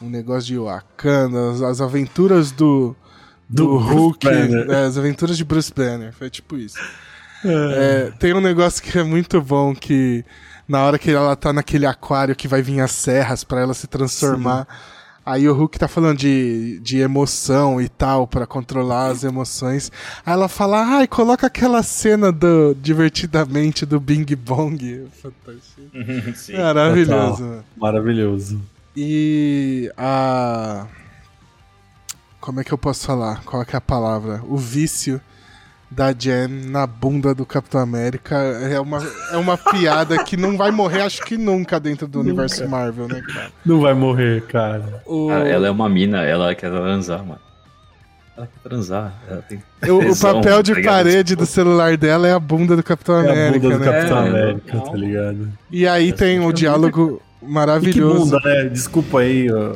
um 0.02 0.10
negócio 0.10 0.48
de 0.48 0.58
Wakanda, 0.58 1.52
as, 1.52 1.62
as 1.62 1.80
aventuras 1.82 2.52
do, 2.52 2.96
do, 3.48 3.66
Do 3.66 3.78
Hulk, 3.78 4.26
né, 4.28 4.86
as 4.88 4.98
aventuras 4.98 5.38
de 5.38 5.46
Bruce 5.46 5.72
Banner, 5.72 6.12
foi 6.14 6.32
tipo 6.32 6.58
isso. 6.58 6.78
É, 7.46 8.12
tem 8.18 8.34
um 8.34 8.42
negócio 8.42 8.82
que 8.82 8.98
é 8.98 9.04
muito 9.04 9.40
bom 9.40 9.76
que 9.76 10.26
na 10.68 10.84
hora 10.84 11.00
que 11.00 11.12
ela 11.12 11.36
tá 11.36 11.54
naquele 11.54 11.86
aquário 11.86 12.36
que 12.36 12.48
vai 12.48 12.62
vir 12.62 12.82
as 12.82 12.92
serras 12.92 13.44
pra 13.44 13.62
ela 13.62 13.74
se 13.74 13.88
transformar, 13.88 14.68
aí 15.26 15.48
o 15.48 15.54
Hulk 15.54 15.80
tá 15.80 15.88
falando 15.88 16.18
de, 16.18 16.80
de 16.80 17.00
emoção 17.00 17.82
e 17.82 17.88
tal 17.88 18.28
pra 18.28 18.46
controlar 18.46 19.08
as 19.08 19.24
emoções. 19.24 19.92
Aí 20.26 20.34
ela 20.34 20.48
fala: 20.48 20.84
"Ai, 20.98 21.08
coloca 21.08 21.48
aquela 21.48 21.82
cena 21.84 22.32
do 22.32 22.76
divertidamente 22.76 23.86
do 23.86 24.00
Bing 24.00 24.26
Bong". 24.36 25.08
Fantástico. 25.22 26.36
Sim. 26.36 26.58
Maravilhoso. 26.58 27.44
Total. 27.44 27.64
Maravilhoso. 27.78 28.62
E 28.96 29.92
a 29.98 30.88
como 32.48 32.62
é 32.62 32.64
que 32.64 32.72
eu 32.72 32.78
posso 32.78 33.06
falar? 33.06 33.44
Qual 33.44 33.62
é 33.62 33.66
é 33.72 33.76
a 33.76 33.82
palavra? 33.82 34.42
O 34.48 34.56
vício 34.56 35.20
da 35.90 36.12
Jen 36.12 36.48
na 36.70 36.86
bunda 36.86 37.34
do 37.34 37.46
Capitão 37.46 37.80
América 37.82 38.36
é 38.36 38.80
uma, 38.80 39.00
é 39.32 39.38
uma 39.38 39.58
piada 39.58 40.22
que 40.24 40.36
não 40.36 40.58
vai 40.58 40.70
morrer, 40.70 41.02
acho 41.02 41.22
que 41.24 41.38
nunca 41.38 41.80
dentro 41.80 42.08
do 42.08 42.20
universo 42.20 42.68
Marvel, 42.68 43.08
né, 43.08 43.22
cara? 43.34 43.52
Não 43.66 43.80
vai 43.80 43.94
morrer, 43.94 44.42
cara. 44.48 45.02
O, 45.06 45.28
Cara, 45.30 45.48
ela 45.48 45.68
é 45.68 45.72
uma 45.72 45.88
mina, 45.88 46.24
ela 46.24 46.54
quer 46.54 46.70
transar, 46.70 47.26
mano. 47.26 47.40
Ela 48.36 48.48
quer 48.48 48.70
transar. 48.70 49.14
Ela 49.30 49.42
tem 49.42 49.64
o, 49.90 49.96
o 49.96 50.00
tesão, 50.02 50.34
papel 50.34 50.62
de 50.62 50.76
tá 50.76 50.82
parede 50.92 51.36
do 51.36 51.46
celular 51.46 51.98
dela 51.98 52.28
é 52.28 52.34
a 52.34 52.40
bunda 52.40 52.76
do 52.76 52.84
Capitão 52.84 53.22
É 53.22 53.30
a 53.30 53.32
América, 53.32 53.60
bunda 53.62 53.78
do 53.78 53.86
né? 53.86 53.92
Capitão 53.92 54.18
É, 54.18 54.30
América, 54.30 54.80
tá 54.82 54.94
ligado? 54.94 55.54
E 55.72 55.88
aí 55.88 56.14
tem 56.14 56.40
o 56.46 56.52
diálogo 56.52 57.22
E 57.42 57.42
que 57.42 57.48
maravilhoso. 57.48 58.32
bunda, 58.32 58.40
né? 58.44 58.66
Desculpa 58.66 59.22
aí, 59.22 59.52
ó, 59.52 59.74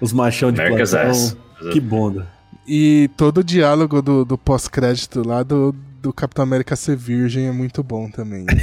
os 0.00 0.12
machão 0.12 0.50
de 0.50 0.60
America's. 0.60 1.36
Que 1.70 1.78
bunda. 1.78 2.26
E 2.66 3.10
todo 3.16 3.38
o 3.38 3.44
diálogo 3.44 4.00
do, 4.02 4.24
do 4.24 4.38
pós-crédito 4.38 5.26
lá 5.26 5.42
do, 5.42 5.74
do 6.00 6.12
Capitão 6.12 6.42
América 6.42 6.76
ser 6.76 6.96
virgem 6.96 7.46
é 7.46 7.52
muito 7.52 7.82
bom 7.82 8.10
também. 8.10 8.46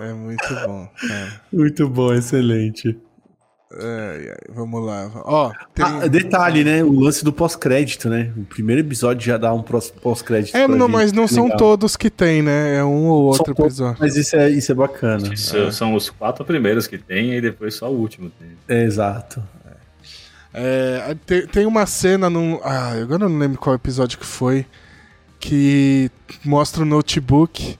é 0.00 0.12
muito 0.12 0.48
bom, 0.66 0.88
cara. 1.00 1.40
Muito 1.52 1.88
bom, 1.88 2.12
excelente. 2.12 2.98
Ai, 3.76 4.32
vamos 4.50 4.84
lá. 4.84 5.10
Ó, 5.24 5.50
tem... 5.74 5.84
Ah, 5.84 6.06
detalhe, 6.06 6.62
né? 6.62 6.84
O 6.84 6.92
lance 7.00 7.24
do 7.24 7.32
pós-crédito, 7.32 8.08
né? 8.08 8.32
O 8.36 8.44
primeiro 8.44 8.80
episódio 8.80 9.26
já 9.26 9.36
dá 9.36 9.52
um 9.52 9.62
pós-crédito. 9.62 10.56
É, 10.56 10.66
pra 10.66 10.76
não, 10.76 10.88
mas 10.88 11.12
não 11.12 11.26
são 11.26 11.44
Legal. 11.44 11.58
todos 11.58 11.96
que 11.96 12.08
tem, 12.08 12.42
né? 12.42 12.76
É 12.76 12.84
um 12.84 13.06
ou 13.06 13.24
outro 13.24 13.52
São 13.54 13.66
episódio. 13.66 13.96
Mas 13.98 14.16
isso 14.16 14.36
é, 14.36 14.50
isso 14.50 14.70
é 14.70 14.74
bacana. 14.74 15.32
Isso 15.32 15.72
São 15.72 15.94
os 15.94 16.08
quatro 16.08 16.44
primeiros 16.44 16.86
que 16.86 16.98
tem 16.98 17.34
e 17.34 17.40
depois 17.40 17.74
só 17.74 17.90
o 17.90 17.98
último 17.98 18.30
tem. 18.38 18.50
É, 18.68 18.84
exato. 18.84 19.42
É, 20.54 21.16
tem, 21.26 21.46
tem 21.48 21.66
uma 21.66 21.84
cena 21.84 22.30
num. 22.30 22.60
Ah, 22.62 22.92
agora 22.92 23.24
eu 23.24 23.28
não 23.28 23.38
lembro 23.38 23.58
qual 23.58 23.74
episódio 23.74 24.18
que 24.18 24.26
foi. 24.26 24.64
Que 25.40 26.10
mostra 26.44 26.82
o 26.82 26.86
notebook. 26.86 27.76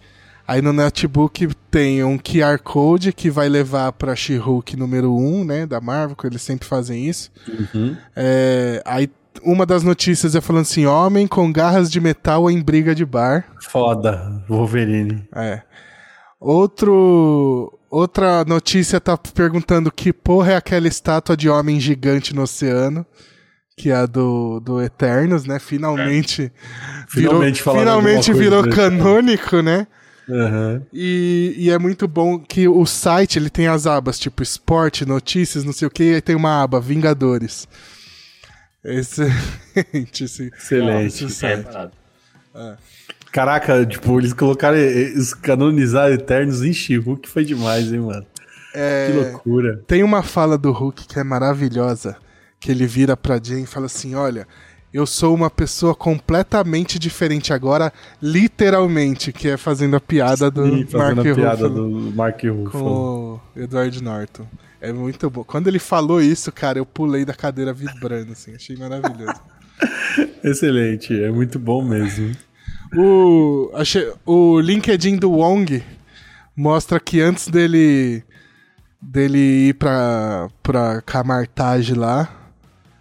Aí 0.47 0.61
no 0.61 0.72
notebook 0.72 1.49
tem 1.70 2.05
um 2.05 2.18
QR 2.18 2.59
Code 2.59 3.12
que 3.12 3.31
vai 3.31 3.49
levar 3.49 3.93
pra 3.93 4.14
She-Hulk 4.14 4.77
número 4.77 5.16
1, 5.16 5.45
né? 5.45 5.66
Da 5.66 5.81
Marvel, 5.81 6.16
que 6.16 6.27
eles 6.27 6.43
sempre 6.43 6.68
fazem 6.68 7.09
isso. 7.09 7.31
Uhum. 7.49 7.97
É, 8.14 8.83
aí 8.85 9.09
uma 9.43 9.64
das 9.64 9.83
notícias 9.83 10.35
é 10.35 10.41
falando 10.41 10.62
assim: 10.62 10.85
homem 10.85 11.27
com 11.27 11.51
garras 11.51 11.91
de 11.91 12.01
metal 12.01 12.51
em 12.51 12.61
briga 12.61 12.95
de 12.95 13.05
bar. 13.05 13.47
Foda, 13.61 14.45
Wolverine. 14.49 15.27
É. 15.35 15.62
Outro. 16.39 17.79
Outra 17.95 18.45
notícia 18.45 19.01
tá 19.01 19.16
perguntando 19.16 19.88
que 19.92 20.12
porra 20.12 20.55
é 20.55 20.57
aquela 20.57 20.88
estátua 20.88 21.36
de 21.36 21.49
homem 21.49 21.78
gigante 21.78 22.34
no 22.34 22.42
oceano. 22.42 23.07
Que 23.76 23.90
é 23.90 23.95
a 23.95 24.05
do, 24.05 24.59
do 24.59 24.82
Eternos, 24.82 25.45
né? 25.45 25.61
Finalmente. 25.61 26.53
Virou, 27.12 27.34
Finalmente 27.34 27.62
falaram 27.62 27.82
finalmente 27.82 28.32
virou 28.32 28.68
canônico, 28.68 29.62
né? 29.62 29.86
Aham. 30.28 30.82
E, 30.92 31.55
e 31.57 31.70
é 31.70 31.78
muito 31.78 32.09
bom 32.09 32.36
que 32.40 32.66
o 32.66 32.84
site 32.84 33.38
ele 33.38 33.49
tem 33.49 33.68
as 33.68 33.86
abas 33.86 34.18
tipo 34.18 34.42
esporte, 34.42 35.07
notícias, 35.07 35.62
não 35.62 35.72
sei 35.72 35.86
o 35.86 35.90
que, 35.90 36.03
e 36.03 36.14
aí 36.16 36.20
tem 36.20 36.34
uma 36.34 36.64
aba 36.64 36.80
Vingadores. 36.80 37.68
Excelente 38.84 40.24
esse, 40.24 40.51
Excelente. 40.57 41.24
esse 41.24 41.47
É, 41.47 41.57
site. 41.62 41.90
Caraca, 43.35 43.85
tipo, 43.85 44.20
eles 44.20 44.32
colocaram, 44.32 44.76
eles 44.78 45.35
canonizaram 45.35 46.14
Eternos 46.14 46.62
em 46.62 46.72
She-Hulk, 46.72 47.22
que 47.22 47.28
foi 47.28 47.45
demais, 47.45 47.93
hein, 47.93 47.99
mano? 47.99 48.24
É, 48.72 49.09
Que 49.11 49.18
loucura. 49.18 49.82
Tem 49.89 50.05
uma 50.05 50.22
fala 50.22 50.57
do 50.57 50.70
Hulk 50.70 51.05
que 51.09 51.18
é 51.18 51.24
maravilhosa, 51.24 52.16
que 52.61 52.70
ele 52.70 52.87
vira 52.87 53.16
pra 53.16 53.41
Jane 53.43 53.64
e 53.64 53.66
fala 53.66 53.87
assim, 53.87 54.14
olha, 54.14 54.47
eu 54.93 55.05
sou 55.05 55.35
uma 55.35 55.51
pessoa 55.51 55.97
completamente 55.97 56.97
diferente 56.97 57.53
agora, 57.53 57.93
literalmente, 58.22 59.32
que 59.32 59.49
é 59.49 59.57
fazendo 59.57 59.97
a 59.97 60.01
piada 60.01 60.49
do 60.49 60.64
Sim, 60.64 60.87
fazendo 60.87 61.16
Mark 61.16 61.26
a 61.26 61.35
piada 61.35 61.66
Ruffalo 61.66 61.91
do 61.91 62.16
Mark 62.16 62.41
com 62.41 62.64
Ruffalo. 62.64 62.87
o 63.57 63.61
Edward 63.61 64.01
Norton. 64.01 64.47
É 64.80 64.93
muito 64.93 65.28
bom. 65.28 65.43
Quando 65.43 65.66
ele 65.66 65.80
falou 65.80 66.22
isso, 66.22 66.53
cara, 66.53 66.78
eu 66.78 66.87
pulei 66.87 67.24
da 67.24 67.35
cadeira 67.35 67.72
vibrando, 67.72 68.30
assim, 68.30 68.55
achei 68.55 68.76
maravilhoso. 68.76 69.41
Excelente, 70.45 71.20
é 71.20 71.32
muito 71.32 71.59
bom 71.59 71.82
mesmo. 71.82 72.32
O, 72.97 73.70
achei, 73.74 74.12
o 74.24 74.61
LinkedIn 74.61 75.16
do 75.16 75.30
Wong 75.32 75.82
mostra 76.57 77.01
que 77.01 77.20
antes 77.20 77.49
dele 77.49 78.22
dele 79.01 79.68
ir 79.68 79.74
pra, 79.74 80.49
pra 80.62 81.03
Camartage 81.03 81.95
lá. 81.95 82.28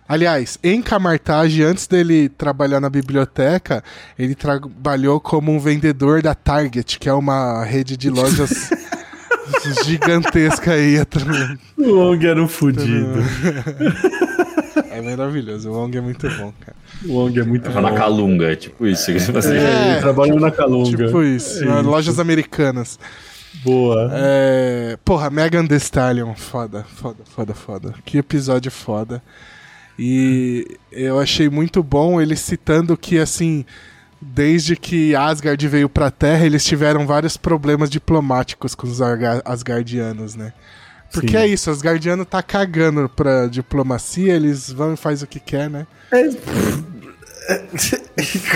Aliás, 0.08 0.60
em 0.62 0.82
Camartage, 0.82 1.64
antes 1.64 1.88
dele 1.88 2.28
trabalhar 2.28 2.80
na 2.80 2.90
biblioteca, 2.90 3.84
ele 4.20 4.36
trabalhou 4.36 5.20
como 5.20 5.52
um 5.52 5.60
vendedor 5.60 6.22
da 6.22 6.36
Target, 6.36 7.00
que 7.00 7.08
é 7.08 7.14
uma 7.14 7.64
rede 7.64 7.96
de 7.96 8.10
lojas 8.10 8.70
gigantesca 9.86 10.74
aí. 10.74 10.98
O 11.78 11.90
Long 11.90 12.22
era 12.22 12.42
um 12.42 12.48
fudido. 12.48 13.24
É 15.04 15.16
maravilhoso, 15.16 15.70
o 15.70 15.74
Wong 15.74 15.98
é 15.98 16.02
muito 16.02 16.28
bom, 16.38 16.54
cara. 16.60 16.76
O 17.06 17.14
Long 17.20 17.38
é 17.38 17.44
muito 17.44 17.70
na 17.70 17.90
bom. 17.90 17.96
Calunga, 17.96 18.52
é 18.52 18.56
tipo 18.56 18.88
isso. 18.88 19.12
que 19.12 19.20
você- 19.20 19.58
É. 19.58 19.92
Ele 19.92 20.00
trabalhou 20.02 20.40
na 20.40 20.50
Calunga. 20.52 20.90
Tipo 21.06 21.24
isso, 21.24 21.64
É 21.64 21.68
isso. 21.80 21.82
lojas 21.82 22.20
americanas. 22.20 22.98
Boa. 23.64 24.10
É, 24.14 24.98
porra, 25.06 25.30
Megan 25.30 25.66
Thee 25.68 25.78
Stallion, 25.78 26.34
foda, 26.36 26.84
foda, 26.96 27.18
foda, 27.36 27.54
foda. 27.54 27.94
Que 28.06 28.18
episódio 28.18 28.72
foda. 28.72 29.22
E 29.98 30.78
eu 30.92 31.20
achei 31.20 31.50
muito 31.50 31.84
bom 31.84 32.20
ele 32.20 32.36
citando 32.36 32.98
que, 32.98 33.20
assim, 33.20 33.64
desde 34.20 34.76
que 34.76 35.16
Asgard 35.16 35.68
veio 35.68 35.88
pra 35.88 36.10
Terra, 36.10 36.46
eles 36.46 36.66
tiveram 36.66 37.06
vários 37.06 37.38
problemas 37.38 37.90
diplomáticos 37.92 38.74
com 38.74 38.88
os 38.88 39.00
Asgardianos, 39.46 40.36
né? 40.36 40.52
Porque 41.14 41.32
Sim. 41.32 41.38
é 41.38 41.48
isso, 41.48 41.70
Asgardiano 41.70 42.26
tá 42.26 42.42
cagando 42.42 43.08
pra 43.08 43.46
diplomacia, 43.48 44.34
eles 44.34 44.72
vão 44.72 44.96
e 44.96 44.98
faz 44.98 45.22
o 45.22 45.28
que 45.28 45.40
quer, 45.40 45.70
né? 45.70 45.86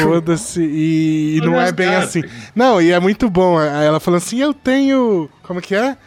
Foda-se, 0.01 0.61
e, 0.61 1.37
e 1.37 1.41
não 1.41 1.59
é 1.59 1.71
bem 1.71 1.93
assim. 1.95 2.23
Não, 2.55 2.81
e 2.81 2.91
é 2.91 2.99
muito 2.99 3.29
bom. 3.29 3.57
Aí 3.57 3.85
Ela 3.85 3.99
falando 3.99 4.19
assim: 4.21 4.39
eu 4.39 4.53
tenho. 4.53 5.29
Como 5.43 5.61
que 5.61 5.75
é? 5.75 5.97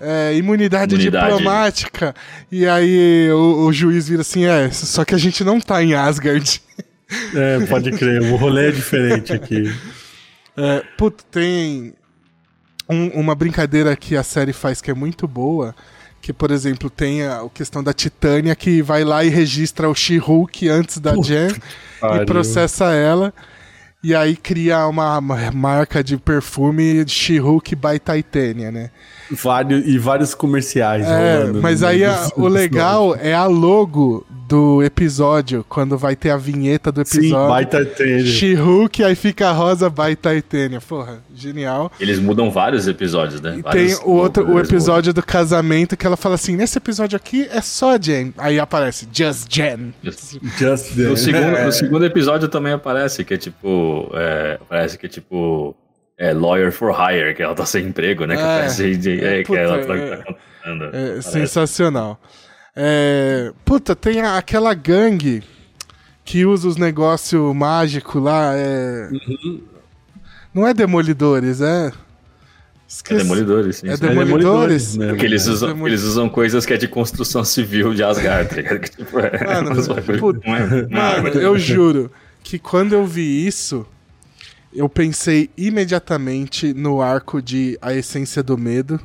É, 0.00 0.34
imunidade, 0.34 0.94
Imunidade. 0.94 1.36
diplomática. 1.36 2.14
E 2.50 2.66
aí 2.66 3.30
o, 3.32 3.66
o 3.66 3.72
juiz 3.72 4.08
vira 4.08 4.22
assim: 4.22 4.44
é, 4.44 4.70
só 4.70 5.04
que 5.04 5.14
a 5.14 5.18
gente 5.18 5.44
não 5.44 5.60
tá 5.60 5.82
em 5.82 5.94
Asgard. 5.94 6.60
É, 7.34 7.60
pode 7.66 7.92
crer. 7.92 8.22
O 8.32 8.36
rolê 8.36 8.68
é 8.68 8.72
diferente 8.72 9.32
aqui. 9.32 9.72
É, 10.56 10.82
puto, 10.96 11.24
tem 11.32 11.92
um- 12.88 13.08
uma 13.08 13.34
brincadeira 13.34 13.94
que 13.96 14.16
a 14.16 14.22
série 14.22 14.52
faz 14.52 14.80
que 14.80 14.88
é 14.90 14.94
muito 14.94 15.26
boa. 15.28 15.74
Que, 16.24 16.32
por 16.32 16.50
exemplo, 16.50 16.88
tem 16.88 17.22
a, 17.22 17.46
questão 17.52 17.84
da 17.84 17.92
Titânia 17.92 18.56
que 18.56 18.80
vai 18.80 19.04
lá 19.04 19.22
e 19.22 19.28
registra 19.28 19.90
o 19.90 19.94
She-Hulk 19.94 20.66
antes 20.70 20.98
da 20.98 21.14
Jen 21.20 21.50
e 21.50 22.00
pariu. 22.00 22.24
processa 22.24 22.94
ela. 22.94 23.30
E 24.02 24.14
aí 24.14 24.34
cria 24.34 24.86
uma, 24.86 25.18
uma 25.18 25.50
marca 25.52 26.02
de 26.02 26.16
perfume 26.16 27.06
She-Hulk 27.06 27.76
by 27.76 27.98
Titânia, 27.98 28.70
né? 28.70 28.90
Vários, 29.30 29.86
e 29.86 29.98
vários 29.98 30.34
comerciais 30.34 31.06
É, 31.06 31.38
rolando 31.38 31.62
mas 31.62 31.80
no- 31.80 31.86
aí 31.86 32.04
a- 32.04 32.28
o 32.36 32.46
legal 32.46 33.16
é 33.16 33.32
a 33.34 33.46
logo 33.46 34.26
do 34.46 34.82
episódio, 34.82 35.64
quando 35.66 35.96
vai 35.96 36.14
ter 36.14 36.28
a 36.28 36.36
vinheta 36.36 36.92
do 36.92 37.02
Sim, 37.06 37.18
episódio. 37.18 37.48
baita 37.48 37.82
tênis. 37.86 38.28
She-Hulk, 38.28 39.02
aí 39.02 39.14
fica 39.14 39.50
rosa 39.52 39.88
by 39.88 40.14
Titânia. 40.14 40.80
Porra, 40.82 41.22
genial. 41.34 41.90
Eles 41.98 42.18
mudam 42.18 42.50
vários 42.50 42.86
episódios, 42.86 43.40
né? 43.40 43.56
E 43.58 43.62
Vários 43.62 43.98
tem 43.98 44.06
o 44.06 44.12
outro, 44.12 44.46
o 44.46 44.60
episódio 44.60 45.14
do 45.14 45.22
casamento 45.22 45.96
que 45.96 46.06
ela 46.06 46.16
fala 46.16 46.34
assim: 46.34 46.54
nesse 46.56 46.76
episódio 46.76 47.16
aqui 47.16 47.48
é 47.50 47.62
só 47.62 47.96
Jen. 47.96 48.34
Aí 48.36 48.60
aparece 48.60 49.08
Just 49.10 49.46
Jen. 49.50 49.94
mudam. 50.02 50.38
Just 50.58 50.94
No 50.94 51.04
Dance. 51.08 51.24
segundo, 51.24 51.56
É. 51.56 51.64
no 51.64 51.72
segundo 51.72 52.04
episódio 52.04 52.46
também 52.48 52.74
aparece 52.74 53.24
que 53.24 53.32
é 53.32 53.38
tipo. 53.38 54.10
É, 54.12 54.58
parece 54.68 54.98
que 54.98 55.06
é 55.06 55.08
tipo. 55.08 55.74
É 56.16 56.32
lawyer 56.32 56.70
for 56.72 56.92
hire, 56.94 57.34
que 57.34 57.42
ela 57.42 57.54
tá 57.54 57.66
sem 57.66 57.86
emprego, 57.86 58.24
né? 58.24 58.36
Que 58.36 58.42
É. 58.42 58.44
aparece 58.44 58.96
de, 58.96 59.24
é, 59.24 59.38
que 59.38 59.48
Puta, 59.48 59.58
ela 59.60 59.84
tá, 59.84 59.96
é- 59.96 60.16
tá 60.16 60.24
contando. 60.64 60.96
É 60.96 61.20
sensacional. 61.20 62.20
É, 62.76 63.52
puta, 63.64 63.94
tem 63.96 64.20
a- 64.20 64.36
aquela 64.38 64.72
gangue 64.74 65.42
que 66.24 66.44
usa 66.46 66.68
os 66.68 66.76
negócios 66.76 67.54
mágicos 67.54 68.22
lá. 68.22 68.52
É... 68.54 69.08
Não 70.52 70.66
é 70.66 70.72
Demolidores, 70.72 71.60
é. 71.60 71.88
É 71.88 71.92
Esqueci. 72.86 73.22
Demolidores, 73.22 73.76
sim. 73.78 73.88
É. 73.88 73.96
Demolidores? 73.96 74.96
mesmo. 74.96 75.12
Porque 75.14 75.26
eles 75.26 75.46
usam, 75.48 75.86
eles 75.86 76.02
usam 76.04 76.28
coisas 76.28 76.64
que 76.64 76.74
é 76.74 76.76
de 76.76 76.86
construção 76.86 77.42
civil 77.44 77.92
de 77.92 78.04
Asgard, 78.04 78.48
tá 78.48 78.56
ligado? 78.56 78.78
Que, 78.80 78.90
tipo, 78.90 79.18
é, 79.18 79.44
Mano, 79.44 79.70
puta, 80.20 80.40
é- 80.48 80.52
é 80.80 80.86
Mano, 80.88 81.28
eu 81.30 81.58
juro 81.58 82.10
que 82.42 82.56
quando 82.58 82.92
eu 82.92 83.04
vi 83.04 83.46
isso, 83.46 83.84
eu 84.74 84.88
pensei 84.88 85.50
imediatamente 85.56 86.74
no 86.74 87.00
arco 87.00 87.40
de 87.40 87.78
A 87.80 87.94
Essência 87.94 88.42
do 88.42 88.58
Medo, 88.58 89.00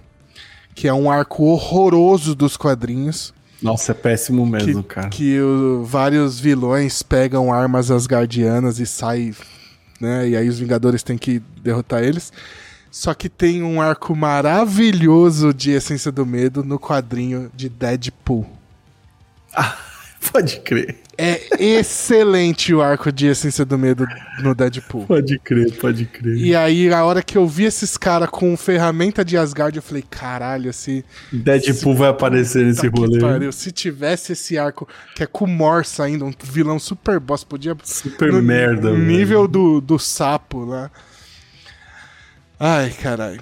que 0.74 0.88
é 0.88 0.94
um 0.94 1.12
arco 1.12 1.44
horroroso 1.44 2.34
dos 2.34 2.58
quadrinhos. 2.58 3.34
Nossa, 3.62 3.92
é 3.92 3.96
péssimo 3.96 4.46
mesmo, 4.46 4.82
que, 4.82 4.90
cara. 4.90 5.10
Que 5.10 5.40
o, 5.40 5.84
vários 5.84 6.40
vilões 6.40 7.04
pegam 7.04 7.54
armas 7.54 7.92
asgardianas 7.92 8.80
e 8.80 8.86
saem, 8.86 9.36
né? 10.00 10.30
E 10.30 10.36
aí 10.36 10.48
os 10.48 10.58
Vingadores 10.58 11.04
têm 11.04 11.18
que 11.18 11.42
derrotar 11.62 12.04
eles. 12.04 12.32
Só 12.90 13.14
que 13.14 13.30
tem 13.30 13.62
um 13.62 13.80
arco 13.82 14.16
maravilhoso 14.16 15.54
de 15.54 15.72
Essência 15.72 16.12
do 16.12 16.26
Medo 16.26 16.64
no 16.64 16.80
quadrinho 16.80 17.52
de 17.56 17.70
Deadpool. 17.70 18.50
Ah, 19.54 19.78
pode 20.32 20.62
crer. 20.62 20.98
É 21.22 21.42
excelente 21.60 22.74
o 22.74 22.82
arco 22.82 23.12
de 23.12 23.28
Essência 23.28 23.66
do 23.66 23.78
Medo 23.78 24.08
no 24.42 24.56
Deadpool. 24.56 25.06
Pode 25.06 25.38
crer, 25.40 25.70
pode 25.74 26.06
crer. 26.06 26.38
E 26.38 26.56
aí, 26.56 26.94
a 26.94 27.04
hora 27.04 27.22
que 27.22 27.38
eu 27.38 27.46
vi 27.46 27.66
esses 27.66 27.98
caras 27.98 28.30
com 28.30 28.56
ferramenta 28.56 29.26
de 29.26 29.38
Asgard, 29.38 29.76
eu 29.76 29.82
falei, 29.82 30.02
caralho, 30.10 30.72
se. 30.72 31.04
Deadpool 31.30 31.92
se... 31.92 32.00
vai 32.00 32.08
aparecer 32.08 32.66
nesse 32.66 32.88
rolê. 32.88 33.20
Pariu. 33.20 33.52
Se 33.52 33.70
tivesse 33.70 34.32
esse 34.32 34.58
arco, 34.58 34.88
que 35.14 35.22
é 35.22 35.26
com 35.26 35.46
Morsa 35.46 36.06
ainda, 36.06 36.24
um 36.24 36.32
vilão 36.42 36.80
super 36.80 37.20
boss, 37.20 37.44
podia. 37.44 37.76
Super 37.84 38.32
no, 38.32 38.42
merda, 38.42 38.94
Nível 38.94 39.46
do, 39.46 39.82
do 39.82 40.00
sapo 40.00 40.64
lá. 40.64 40.90
Ai, 42.58 42.92
caralho. 42.92 43.42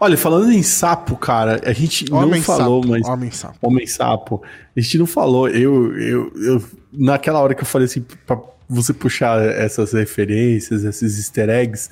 Olha, 0.00 0.16
falando 0.16 0.50
em 0.50 0.62
sapo, 0.62 1.16
cara, 1.16 1.60
a 1.64 1.72
gente 1.72 2.10
Homem 2.12 2.40
não 2.40 2.42
falou, 2.42 2.82
sapo, 2.82 2.92
mas. 2.92 3.06
Homem 3.06 3.30
sapo. 3.30 3.58
Homem 3.60 3.86
sapo. 3.86 4.42
A 4.76 4.80
gente 4.80 4.98
não 4.98 5.06
falou. 5.06 5.48
Eu, 5.48 5.94
eu, 5.98 6.32
eu. 6.36 6.64
Naquela 6.92 7.40
hora 7.40 7.54
que 7.54 7.62
eu 7.62 7.66
falei 7.66 7.84
assim, 7.84 8.04
pra 8.26 8.40
você 8.68 8.92
puxar 8.92 9.40
essas 9.42 9.92
referências, 9.92 10.82
esses 10.82 11.18
easter 11.18 11.50
eggs, 11.50 11.90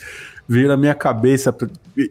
veio 0.49 0.69
na 0.69 0.77
minha 0.77 0.95
cabeça. 0.95 1.55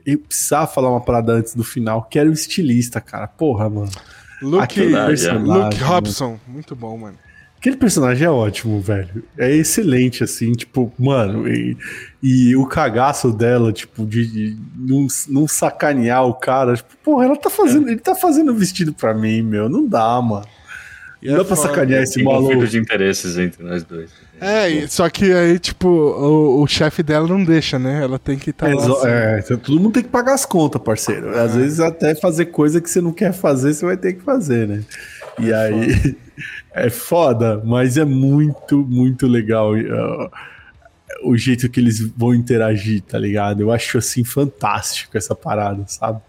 Eu 0.05 0.19
precisava 0.19 0.67
falar 0.67 0.91
uma 0.91 1.01
parada 1.01 1.33
antes 1.33 1.55
do 1.55 1.63
final, 1.63 2.03
que 2.03 2.19
era 2.19 2.29
o 2.29 2.33
estilista, 2.33 3.01
cara. 3.01 3.27
Porra, 3.27 3.69
mano. 3.69 3.91
Luke, 4.41 4.81
Luke 4.81 5.83
Robson. 5.83 6.39
Muito 6.47 6.75
bom, 6.75 6.97
mano. 6.97 7.17
Aquele 7.63 7.77
personagem 7.77 8.27
é 8.27 8.29
ótimo, 8.29 8.81
velho. 8.81 9.23
É 9.37 9.49
excelente, 9.49 10.21
assim, 10.21 10.51
tipo, 10.51 10.91
mano. 10.99 11.47
E, 11.47 11.77
e 12.21 12.53
o 12.57 12.65
cagaço 12.65 13.31
dela, 13.31 13.71
tipo, 13.71 14.05
de, 14.05 14.27
de 14.27 14.57
não, 14.75 15.07
não, 15.29 15.47
sacanear 15.47 16.25
o 16.25 16.33
cara. 16.33 16.75
Tipo, 16.75 16.93
porra, 17.01 17.23
ela 17.23 17.37
tá 17.37 17.49
fazendo. 17.49 17.87
É. 17.87 17.93
Ele 17.93 18.01
tá 18.01 18.15
fazendo 18.15 18.53
vestido 18.53 18.91
pra 18.91 19.13
mim, 19.13 19.41
meu. 19.41 19.69
Não 19.69 19.87
dá, 19.87 20.21
mano. 20.21 20.45
E 21.21 21.27
não 21.27 21.35
é 21.35 21.37
dá 21.37 21.45
pra 21.45 21.55
sacanear 21.55 22.03
esse 22.03 22.21
maluco. 22.21 22.67
de 22.67 22.77
interesses 22.77 23.37
entre 23.37 23.63
nós 23.63 23.81
dois. 23.81 24.11
É, 24.41 24.85
só 24.87 25.09
que 25.09 25.31
aí, 25.31 25.57
tipo, 25.57 25.87
o, 25.87 26.61
o 26.61 26.67
chefe 26.67 27.01
dela 27.01 27.25
não 27.25 27.45
deixa, 27.45 27.79
né? 27.79 28.03
Ela 28.03 28.19
tem 28.19 28.37
que 28.37 28.49
estar 28.49 28.65
tá 28.65 28.71
é, 28.73 28.75
lá. 28.75 29.09
É, 29.09 29.39
assim. 29.39 29.55
todo 29.55 29.79
mundo 29.79 29.93
tem 29.93 30.03
que 30.03 30.09
pagar 30.09 30.33
as 30.33 30.45
contas, 30.45 30.81
parceiro. 30.81 31.29
Às 31.29 31.55
é. 31.55 31.59
vezes 31.59 31.79
até 31.79 32.13
fazer 32.13 32.47
coisa 32.47 32.81
que 32.81 32.89
você 32.89 32.99
não 32.99 33.13
quer 33.13 33.31
fazer, 33.31 33.73
você 33.73 33.85
vai 33.85 33.95
ter 33.95 34.11
que 34.11 34.21
fazer, 34.21 34.67
né? 34.67 34.83
E 35.39 35.51
é 35.51 35.55
aí. 35.55 35.93
Foda. 35.93 36.23
É 36.75 36.89
foda, 36.89 37.61
mas 37.63 37.97
é 37.97 38.03
muito, 38.03 38.79
muito 38.83 39.27
legal 39.27 39.73
uh, 39.73 40.31
o 41.23 41.37
jeito 41.37 41.69
que 41.69 41.79
eles 41.79 41.99
vão 41.99 42.33
interagir, 42.33 43.01
tá 43.03 43.19
ligado? 43.19 43.61
Eu 43.61 43.71
acho 43.71 43.99
assim 43.99 44.23
fantástico 44.23 45.15
essa 45.15 45.35
parada, 45.35 45.83
sabe? 45.87 46.19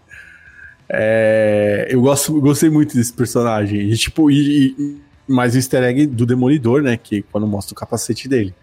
É, 0.87 1.87
eu 1.89 1.99
gosto, 2.01 2.39
gostei 2.39 2.69
muito 2.69 2.95
desse 2.95 3.11
personagem. 3.11 3.89
E, 3.89 3.97
tipo, 3.97 4.29
e, 4.29 4.67
e, 4.77 5.01
mais 5.27 5.55
o 5.55 5.57
easter 5.57 5.83
egg 5.83 6.05
do 6.05 6.25
Demolidor, 6.25 6.83
né? 6.83 6.95
Que 6.95 7.23
quando 7.23 7.47
mostra 7.47 7.73
o 7.73 7.75
capacete 7.75 8.29
dele. 8.29 8.53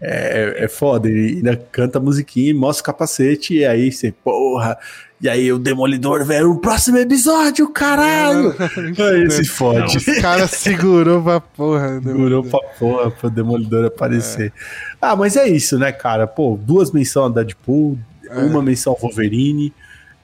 É, 0.00 0.64
é 0.64 0.68
foda, 0.68 1.08
ele 1.08 1.36
ainda 1.36 1.56
canta 1.56 1.98
a 1.98 2.00
musiquinha 2.00 2.50
e 2.50 2.54
mostra 2.54 2.82
o 2.82 2.84
capacete, 2.84 3.54
e 3.54 3.64
aí 3.64 3.90
você, 3.90 4.12
porra, 4.12 4.78
e 5.20 5.28
aí 5.28 5.50
o 5.50 5.58
Demolidor, 5.58 6.24
velho, 6.24 6.52
o 6.52 6.60
próximo 6.60 6.98
episódio, 6.98 7.68
caralho! 7.70 8.54
aí 8.58 9.30
se 9.30 9.44
fode. 9.46 9.96
Os 9.96 10.04
caras 10.20 10.50
segurou 10.50 11.22
pra 11.22 11.40
porra. 11.40 12.00
Segurou 12.02 12.44
pra 12.44 12.60
porra 12.78 13.10
pro 13.10 13.30
Demolidor 13.30 13.86
aparecer. 13.86 14.52
É. 14.54 14.96
Ah, 15.00 15.16
mas 15.16 15.36
é 15.36 15.48
isso, 15.48 15.78
né, 15.78 15.90
cara? 15.90 16.26
Pô, 16.26 16.58
duas 16.60 16.92
menções 16.92 17.30
a 17.30 17.34
Deadpool, 17.34 17.98
é. 18.28 18.38
uma 18.40 18.62
menção 18.62 18.92
ao 18.92 18.98
Wolverine, 18.98 19.72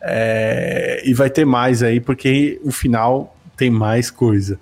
é... 0.02 1.02
e 1.05 1.14
vai 1.14 1.31
ter 1.31 1.47
mais 1.47 1.82
aí, 1.82 1.98
porque 1.98 2.60
o 2.62 2.70
final 2.70 3.35
tem 3.56 3.70
mais 3.70 4.10
coisa. 4.10 4.59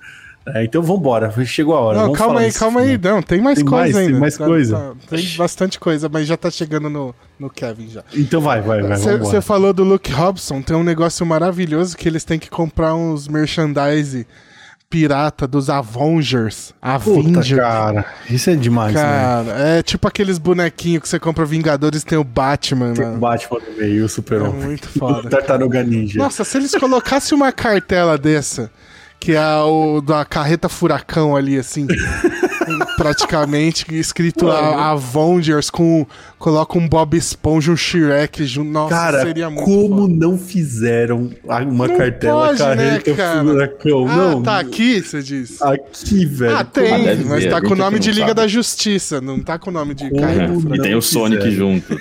É, 0.46 0.64
então 0.64 0.82
vambora, 0.82 1.30
chegou 1.44 1.74
a 1.74 1.80
hora. 1.80 1.98
Não, 1.98 2.12
calma 2.12 2.40
aí, 2.40 2.52
calma 2.52 2.80
aí. 2.80 2.98
Não, 2.98 3.22
tem 3.22 3.40
mais 3.40 3.58
tem 3.58 3.64
coisa 3.64 3.82
mais, 3.82 3.96
ainda. 3.96 4.10
Tem 4.12 4.20
mais 4.20 4.36
tá, 4.36 4.44
coisa? 4.46 4.76
Tá, 4.76 5.16
tem 5.16 5.36
bastante 5.36 5.78
coisa, 5.78 6.08
mas 6.08 6.26
já 6.26 6.36
tá 6.36 6.50
chegando 6.50 6.88
no, 6.88 7.14
no 7.38 7.50
Kevin 7.50 7.88
já. 7.88 8.02
Então 8.14 8.40
vai, 8.40 8.60
vai, 8.62 8.82
vai. 8.82 8.96
Você 8.96 9.40
falou 9.40 9.72
do 9.72 9.84
Luke 9.84 10.10
Robson, 10.10 10.62
tem 10.62 10.76
um 10.76 10.82
negócio 10.82 11.24
maravilhoso 11.26 11.96
que 11.96 12.08
eles 12.08 12.24
têm 12.24 12.38
que 12.38 12.48
comprar 12.48 12.94
uns 12.94 13.28
merchandise 13.28 14.26
pirata 14.88 15.46
dos 15.46 15.70
Avengers. 15.70 16.74
Avengers. 16.82 17.48
Puta, 17.48 17.56
cara, 17.56 18.04
isso 18.28 18.50
é 18.50 18.56
demais, 18.56 18.92
né? 18.92 19.00
cara, 19.00 19.42
né? 19.44 19.78
é 19.78 19.82
tipo 19.84 20.08
aqueles 20.08 20.36
bonequinhos 20.36 21.02
que 21.02 21.08
você 21.08 21.20
compra 21.20 21.44
Vingadores 21.44 22.02
tem 22.02 22.18
o 22.18 22.24
Batman, 22.24 22.94
Tem 22.94 23.06
o 23.06 23.16
Batman 23.16 23.60
no 23.60 23.76
meio, 23.76 24.04
o 24.04 24.08
Super-Homem. 24.08 24.62
É 24.62 24.66
muito 24.66 24.88
foda. 24.88 25.28
Tartaruga 25.30 25.84
Ninja. 25.84 26.18
Nossa, 26.18 26.42
se 26.42 26.58
eles 26.58 26.74
colocassem 26.74 27.36
uma 27.36 27.52
cartela 27.52 28.18
dessa 28.18 28.68
que 29.20 29.32
é 29.32 29.56
o 29.58 30.00
da 30.00 30.24
carreta 30.24 30.68
furacão 30.68 31.36
ali, 31.36 31.58
assim. 31.58 31.86
praticamente, 32.96 33.84
escrito 33.94 34.50
a, 34.50 34.92
Avengers 34.92 35.68
com. 35.70 36.06
Coloca 36.38 36.78
um 36.78 36.88
Bob 36.88 37.16
Esponja, 37.16 37.70
um 37.70 37.76
Shrek 37.76 38.46
junto. 38.46 38.70
Nossa, 38.70 38.94
cara, 38.94 39.20
seria 39.22 39.50
muito 39.50 39.64
como 39.64 40.02
foda. 40.02 40.14
não 40.14 40.38
fizeram 40.38 41.30
uma 41.44 41.86
não 41.86 41.96
cartela 41.96 42.46
pode, 42.46 42.58
carreta 42.58 43.10
né, 43.14 43.42
furacão? 43.42 44.08
Ah, 44.08 44.16
não. 44.16 44.42
tá 44.42 44.58
aqui, 44.58 45.02
você 45.02 45.22
diz? 45.22 45.60
Aqui, 45.60 46.24
velho. 46.24 46.56
Ah, 46.56 46.64
tem, 46.64 46.94
ah, 46.94 47.16
mas 47.26 47.44
tá 47.46 47.60
com 47.60 47.74
o 47.74 47.76
nome 47.76 47.98
de 47.98 48.10
Liga 48.10 48.28
sabe. 48.28 48.40
da 48.40 48.46
Justiça, 48.46 49.20
não 49.20 49.40
tá 49.40 49.58
com 49.58 49.68
o 49.68 49.72
nome 49.72 49.94
de 49.94 50.08
como 50.08 50.20
carreta 50.20 50.54
furacão. 50.54 50.76
E 50.76 50.80
tem 50.80 50.94
o 50.94 51.02
Sonic 51.02 51.42
fizeram. 51.42 51.52
junto. 51.52 52.00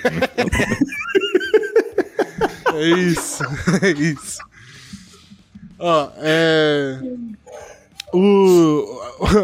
é 2.74 2.88
isso, 2.88 3.42
é 3.82 3.90
isso. 3.90 4.49
Ó, 5.80 6.08
é. 6.18 7.00
O. 8.12 9.00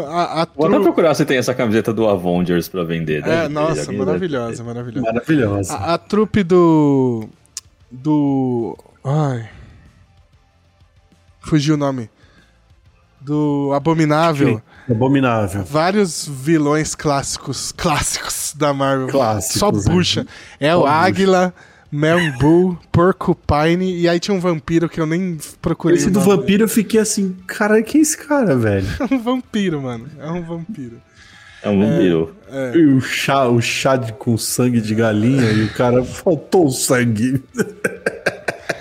A, 0.07 0.41
a 0.43 0.47
Vou 0.55 0.67
até 0.67 0.79
procurar 0.79 1.13
se 1.15 1.25
tem 1.25 1.37
essa 1.37 1.53
camiseta 1.53 1.93
do 1.93 2.07
Avengers 2.07 2.67
pra 2.67 2.83
vender. 2.83 3.25
É, 3.25 3.47
nossa, 3.47 3.91
maravilhosa, 3.91 4.63
maravilhosa. 4.63 5.05
Maravilhosa. 5.05 5.73
A, 5.73 5.93
a 5.95 5.97
trupe 5.97 6.43
do. 6.43 7.27
Do. 7.89 8.77
Ai. 9.03 9.49
Fugiu 11.41 11.75
o 11.75 11.77
nome. 11.77 12.09
Do 13.21 13.71
Abominável. 13.73 14.61
Abominável. 14.89 15.63
Vários 15.63 16.27
vilões 16.27 16.93
clássicos, 16.93 17.71
clássicos 17.71 18.53
da 18.55 18.73
Marvel. 18.73 19.07
Clássicos. 19.07 19.59
Só 19.59 19.71
bucha. 19.71 20.27
É, 20.59 20.67
é 20.67 20.75
o 20.75 20.85
Águila. 20.85 21.53
Bull, 22.39 22.77
Porcupine, 22.91 23.97
e 23.97 24.07
aí 24.07 24.19
tinha 24.19 24.35
um 24.35 24.39
vampiro 24.39 24.89
que 24.89 24.99
eu 24.99 25.05
nem 25.05 25.37
procurei. 25.61 25.97
Esse 25.97 26.09
do 26.09 26.19
vampiro 26.19 26.65
eu 26.65 26.69
fiquei 26.69 26.99
assim, 26.99 27.35
cara, 27.47 27.81
que 27.81 27.97
é 27.97 28.01
esse 28.01 28.17
cara, 28.17 28.55
velho? 28.55 28.87
É 28.99 29.13
um 29.13 29.19
vampiro, 29.19 29.81
mano. 29.81 30.07
É 30.19 30.29
um 30.29 30.43
vampiro. 30.43 31.01
É 31.63 31.69
um 31.69 31.79
vampiro. 31.79 32.35
É, 32.49 32.71
é. 32.73 32.77
E 32.77 32.85
o 32.85 33.01
chá, 33.01 33.47
o 33.47 33.61
chá 33.61 33.95
de, 33.95 34.13
com 34.13 34.37
sangue 34.37 34.81
de 34.81 34.93
galinha 34.93 35.51
e 35.51 35.63
o 35.63 35.73
cara 35.73 36.03
faltou 36.05 36.67
o 36.67 36.71
sangue. 36.71 37.41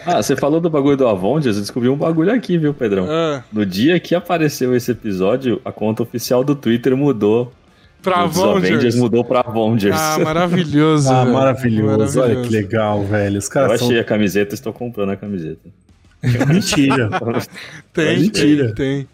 Ah, 0.09 0.23
você 0.23 0.37
falou 0.37 0.61
do 0.61 0.71
bagulho 0.71 0.97
do 0.97 1.09
Avengers, 1.09 1.57
eu 1.57 1.63
descobri 1.63 1.89
um 1.89 1.97
bagulho 1.97 2.33
aqui, 2.33 2.57
viu, 2.57 2.73
Pedrão? 2.73 3.11
É. 3.11 3.43
No 3.53 3.67
dia 3.67 3.99
que 3.99 4.15
apareceu 4.15 4.73
esse 4.73 4.93
episódio, 4.93 5.61
a 5.65 5.73
conta 5.73 6.05
oficial 6.05 6.45
do 6.45 6.55
Twitter 6.55 6.97
mudou 6.97 7.53
pra 8.03 8.23
Avengers. 8.23 8.57
Avengers 8.57 8.95
mudou 8.97 9.25
pra 9.25 9.41
Avengers. 9.41 9.97
Ah, 9.99 10.19
maravilhoso. 10.19 11.09
ah, 11.13 11.25
maravilhoso. 11.25 11.93
maravilhoso. 11.93 12.21
Olha 12.21 12.43
que 12.43 12.49
legal, 12.49 13.05
velho. 13.05 13.39
Os 13.39 13.49
caras 13.49 13.69
Eu 13.71 13.75
achei 13.75 13.97
são... 13.97 14.01
a 14.01 14.05
camiseta, 14.05 14.55
estou 14.55 14.73
comprando 14.73 15.11
a 15.11 15.17
camiseta. 15.17 15.69
Mentira. 16.49 17.11
tem, 17.93 18.21
Mentira. 18.21 18.75
tem, 18.75 19.09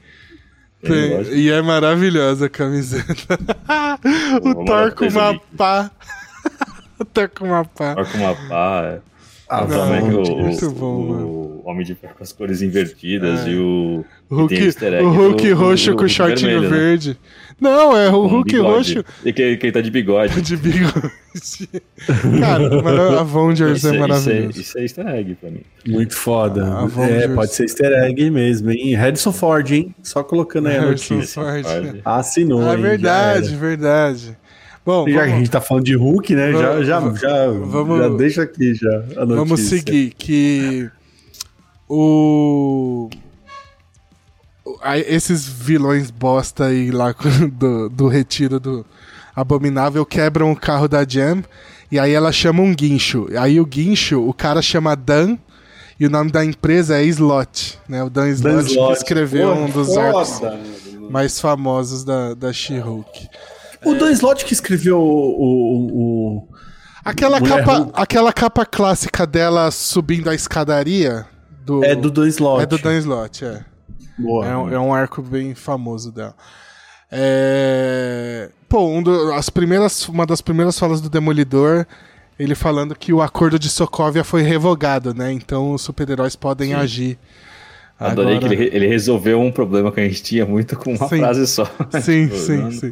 tem. 0.82 1.24
tem. 1.24 1.34
E 1.34 1.50
é 1.50 1.60
maravilhosa 1.62 2.46
a 2.46 2.48
camiseta. 2.48 3.38
o 4.42 4.64
Thor 4.64 4.92
com 4.92 5.06
uma 5.06 5.40
pá. 5.56 5.90
o 6.98 7.04
Thor 7.04 7.28
com 7.28 7.46
uma 7.46 7.64
pá. 7.64 7.94
Thor 7.94 8.06
com 8.06 8.18
uma 8.18 8.34
pá, 8.48 8.82
é. 8.84 9.12
Ah, 9.52 9.66
Não, 9.66 9.68
também 9.68 10.02
o, 10.02 10.36
muito 10.38 10.70
bom, 10.70 10.96
o, 10.96 11.08
mano. 11.08 11.26
o 11.26 11.62
Homem 11.66 11.84
de 11.84 11.94
Ferro 11.94 12.14
com 12.14 12.22
as 12.22 12.32
cores 12.32 12.62
invertidas 12.62 13.40
é. 13.40 13.50
e 13.50 13.58
o. 13.58 14.02
O 14.30 14.36
Hulk, 14.36 14.54
o 15.02 15.10
Hulk 15.10 15.48
do, 15.50 15.54
roxo 15.54 15.90
do, 15.90 15.92
do, 15.92 15.98
com 15.98 16.08
shortinho 16.08 16.62
vermelho, 16.62 16.70
né? 16.70 16.78
verde. 16.78 17.08
Né? 17.10 17.16
Não, 17.60 17.96
é 17.96 18.10
o 18.10 18.26
Hulk 18.26 18.52
bigode. 18.52 18.94
roxo. 18.94 19.04
E 19.24 19.32
que, 19.32 19.56
que 19.56 19.66
ele 19.66 19.72
tá 19.72 19.80
de 19.80 19.90
bigode. 19.90 20.40
de 20.42 20.56
bigode. 20.56 21.10
Cara, 22.40 23.20
Avengers 23.20 23.78
isso, 23.78 23.88
é, 23.88 23.96
é 23.96 23.98
maravilhoso. 23.98 24.60
Isso 24.60 24.78
é, 24.78 24.84
isso 24.84 25.00
é 25.00 25.04
easter 25.04 25.06
egg 25.14 25.34
pra 25.36 25.50
mim. 25.50 25.62
Muito 25.86 26.14
foda. 26.14 26.88
É, 27.08 27.28
pode 27.28 27.54
ser 27.54 27.64
easter 27.64 27.92
egg 28.04 28.30
mesmo, 28.30 28.70
hein? 28.70 28.94
Harrison 28.94 29.32
Ford, 29.32 29.70
hein? 29.70 29.94
Só 30.02 30.22
colocando 30.22 30.68
aí 30.68 30.76
a 30.76 30.82
notícia. 30.82 31.42
Ford. 31.42 32.00
Assinou, 32.04 32.68
Ah, 32.68 32.76
verdade, 32.76 33.54
verdade. 33.56 34.36
Bom, 34.84 35.08
já 35.08 35.14
vamos... 35.20 35.28
que 35.28 35.32
a 35.32 35.38
gente 35.38 35.50
tá 35.50 35.60
falando 35.60 35.84
de 35.84 35.94
Hulk, 35.94 36.34
né? 36.34 36.50
Vamos, 36.50 36.86
já, 36.86 37.00
já, 37.00 37.14
já, 37.14 37.46
vamos, 37.46 37.98
já 38.00 38.08
deixa 38.08 38.42
aqui 38.42 38.74
já 38.74 38.88
a 38.90 38.98
notícia. 38.98 39.26
Vamos 39.36 39.60
seguir, 39.60 40.12
que 40.18 40.90
o 41.88 43.08
esses 45.06 45.46
vilões 45.46 46.10
bosta 46.10 46.66
aí 46.66 46.90
lá 46.90 47.14
do, 47.52 47.88
do 47.88 48.08
retiro 48.08 48.58
do 48.60 48.84
Abominável 49.34 50.04
quebram 50.04 50.50
o 50.52 50.56
carro 50.56 50.86
da 50.88 51.04
Jam 51.08 51.42
e 51.90 51.98
aí 51.98 52.12
ela 52.12 52.32
chama 52.32 52.62
um 52.62 52.74
guincho. 52.74 53.28
Aí 53.38 53.60
o 53.60 53.66
guincho, 53.66 54.20
o 54.26 54.32
cara 54.34 54.60
chama 54.62 54.94
Dan 54.96 55.36
e 56.00 56.06
o 56.06 56.10
nome 56.10 56.30
da 56.30 56.44
empresa 56.44 56.98
é 57.00 57.04
Slot, 57.04 57.78
né? 57.88 58.02
O 58.02 58.10
Dan 58.10 58.28
Slot, 58.30 58.54
Dan 58.56 58.62
Slot. 58.62 58.86
que 58.88 58.92
escreveu 58.98 59.54
Pô, 59.54 59.60
um 59.60 59.70
dos 59.70 59.96
arcos 59.96 60.40
mais 61.10 61.38
famosos 61.40 62.02
da, 62.04 62.34
da 62.34 62.52
She-Hulk. 62.52 63.28
O 63.84 63.94
Dan 63.94 64.10
Slott 64.12 64.44
que 64.44 64.52
escreveu 64.52 64.98
o. 64.98 65.02
o, 65.02 65.86
o- 66.38 66.48
Aquela 67.04 67.40
Mulher 67.40 67.58
capa, 67.64 67.78
Hulk. 67.78 67.92
aquela 67.94 68.32
capa 68.32 68.64
clássica 68.64 69.26
dela 69.26 69.70
subindo 69.72 70.30
a 70.30 70.34
escadaria 70.36 71.26
do 71.64 71.84
É 71.84 71.94
do 71.96 72.10
Dan 72.10 72.28
Slott. 72.28 72.62
É 72.62 72.66
do 72.66 72.78
Dan 72.78 72.96
Slott, 72.98 73.44
é. 73.44 73.64
Boa. 74.22 74.46
É 74.46 74.56
um, 74.56 74.72
é 74.74 74.78
um 74.78 74.94
arco 74.94 75.20
bem 75.22 75.54
famoso 75.54 76.10
dela. 76.12 76.34
É... 77.34 78.48
Pô, 78.68 78.86
um 78.86 79.02
do- 79.02 79.32
as 79.34 79.50
primeiras, 79.50 80.08
uma 80.08 80.24
das 80.24 80.40
primeiras 80.40 80.78
falas 80.78 81.00
do 81.00 81.10
Demolidor, 81.10 81.84
ele 82.38 82.54
falando 82.54 82.94
que 82.94 83.12
o 83.12 83.20
acordo 83.20 83.58
de 83.58 83.68
Sokovia 83.68 84.24
foi 84.24 84.42
revogado, 84.42 85.12
né? 85.14 85.30
Então 85.32 85.72
os 85.72 85.82
super-heróis 85.82 86.34
podem 86.34 86.72
agir. 86.74 87.18
Adorei 88.00 88.36
Agora- 88.38 88.56
que 88.56 88.62
ele, 88.62 88.70
ele 88.76 88.86
resolveu 88.88 89.40
um 89.40 89.52
problema 89.52 89.92
que 89.92 90.00
a 90.00 90.04
gente 90.04 90.22
tinha 90.22 90.46
muito 90.46 90.76
com 90.76 90.94
uma 90.94 91.08
Sim. 91.08 91.18
frase 91.18 91.46
só. 91.46 91.64
Sim, 92.00 92.26
Tipo, 92.28 92.38
sim, 92.38 92.70
sim. 92.72 92.90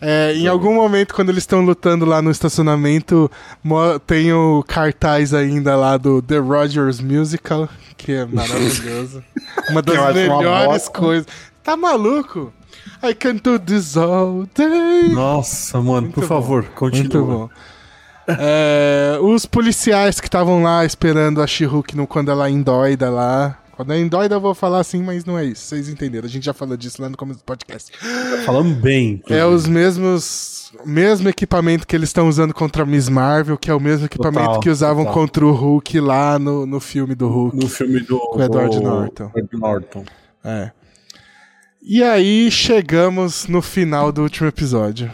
É, 0.00 0.32
em 0.34 0.48
algum 0.48 0.74
momento, 0.74 1.14
quando 1.14 1.28
eles 1.28 1.42
estão 1.42 1.60
lutando 1.60 2.04
lá 2.04 2.20
no 2.22 2.30
estacionamento, 2.30 3.30
tem 4.06 4.32
o 4.32 4.64
cartaz 4.66 5.32
ainda 5.34 5.76
lá 5.76 5.96
do 5.96 6.20
The 6.22 6.38
Rogers 6.38 7.00
Musical, 7.00 7.68
que 8.04 8.12
é 8.12 8.24
maravilhoso. 8.26 9.22
Uma 9.70 9.82
das 9.82 9.96
uma 9.96 10.12
melhores 10.12 10.66
bosta. 10.84 10.90
coisas. 10.98 11.26
Tá 11.62 11.76
maluco? 11.76 12.52
I 13.02 13.14
can 13.14 13.36
do 13.36 13.58
this 13.58 13.96
all 13.96 14.46
day. 14.54 15.08
Nossa, 15.12 15.80
mano, 15.80 16.10
por 16.12 16.22
bom. 16.22 16.26
favor, 16.26 16.64
continua. 16.74 17.24
Muito 17.24 17.26
bom. 17.26 17.50
É, 18.28 19.18
os 19.20 19.44
policiais 19.46 20.20
que 20.20 20.26
estavam 20.28 20.62
lá 20.62 20.84
esperando 20.84 21.42
a 21.42 21.46
no- 21.96 22.06
quando 22.06 22.30
ela 22.30 22.46
é 22.48 22.50
indóida 22.50 23.10
lá. 23.10 23.58
Quando 23.84 24.32
é 24.32 24.34
eu 24.34 24.40
vou 24.40 24.54
falar 24.54 24.80
assim, 24.80 25.02
mas 25.02 25.24
não 25.24 25.38
é 25.38 25.44
isso. 25.44 25.66
Vocês 25.66 25.88
entenderam. 25.88 26.26
A 26.26 26.28
gente 26.28 26.44
já 26.44 26.52
falou 26.52 26.76
disso 26.76 27.00
lá 27.00 27.08
no 27.08 27.16
começo 27.16 27.40
do 27.40 27.44
podcast. 27.44 27.90
Falando 28.44 28.74
bem. 28.74 29.22
É 29.28 29.44
os 29.44 29.66
mesmos. 29.66 30.72
Mesmo 30.86 31.28
equipamento 31.28 31.86
que 31.86 31.94
eles 31.94 32.08
estão 32.08 32.28
usando 32.28 32.54
contra 32.54 32.82
a 32.82 32.86
Miss 32.86 33.08
Marvel, 33.08 33.58
que 33.58 33.70
é 33.70 33.74
o 33.74 33.80
mesmo 33.80 34.06
equipamento 34.06 34.44
Total, 34.46 34.60
que 34.60 34.70
usavam 34.70 35.04
total. 35.04 35.14
contra 35.20 35.46
o 35.46 35.52
Hulk 35.52 36.00
lá 36.00 36.38
no, 36.38 36.64
no 36.64 36.80
filme 36.80 37.14
do 37.14 37.28
Hulk. 37.28 37.56
No 37.56 37.68
filme 37.68 38.00
do. 38.00 38.18
Com 38.18 38.38
o 38.38 38.42
Edward 38.42 38.76
do- 38.76 38.82
Norton. 38.82 39.30
Edward 39.36 39.56
Norton. 39.58 40.04
É. 40.42 40.70
E 41.82 42.02
aí 42.02 42.50
chegamos 42.50 43.46
no 43.48 43.60
final 43.60 44.10
do 44.10 44.22
último 44.22 44.48
episódio. 44.48 45.10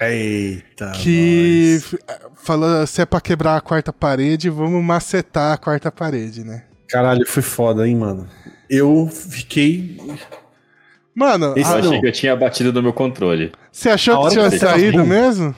Eita. 0.00 0.92
Que 0.92 1.80
nós. 1.92 2.20
falou, 2.36 2.86
se 2.86 3.02
é 3.02 3.06
pra 3.06 3.20
quebrar 3.20 3.56
a 3.56 3.60
quarta 3.60 3.92
parede, 3.92 4.48
vamos 4.48 4.82
macetar 4.82 5.52
a 5.52 5.58
quarta 5.58 5.90
parede, 5.92 6.44
né? 6.44 6.64
Caralho, 6.90 7.26
foi 7.26 7.42
foda, 7.42 7.86
hein, 7.88 7.96
mano. 7.96 8.26
Eu 8.68 9.08
fiquei. 9.12 9.96
Mano, 11.14 11.54
Eu 11.56 11.66
achei 11.66 11.90
não. 11.90 12.00
que 12.00 12.06
eu 12.06 12.12
tinha 12.12 12.36
batido 12.36 12.72
no 12.72 12.82
meu 12.82 12.92
controle. 12.92 13.52
você 13.70 13.90
achou 13.90 14.22
que 14.24 14.30
tinha 14.30 14.50
saído 14.50 15.04
mesmo? 15.04 15.54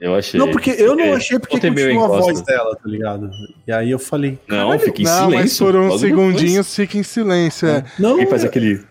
Eu 0.00 0.14
achei. 0.14 0.38
Não, 0.38 0.50
porque 0.50 0.70
eu 0.70 0.96
não 0.96 1.04
É, 1.04 1.12
achei 1.14 1.38
porque 1.38 1.58
continua 1.60 1.86
a 1.88 1.92
encosta. 1.92 2.20
voz 2.20 2.40
dela, 2.42 2.74
tá 2.76 2.88
ligado? 2.88 3.30
E 3.66 3.72
aí 3.72 3.90
eu 3.90 3.98
falei. 3.98 4.38
Não, 4.48 4.78
fica 4.78 5.00
em 5.02 5.04
não, 5.04 5.30
silêncio. 5.30 5.36
mas 5.38 5.58
por 5.58 5.76
uns 5.76 6.00
segundinhos 6.00 6.74
fica 6.74 6.98
em 6.98 7.02
silêncio, 7.02 7.68
é. 7.68 7.84
Não. 7.98 8.16
Quem 8.16 8.26
faz 8.26 8.44
aquele. 8.44 8.82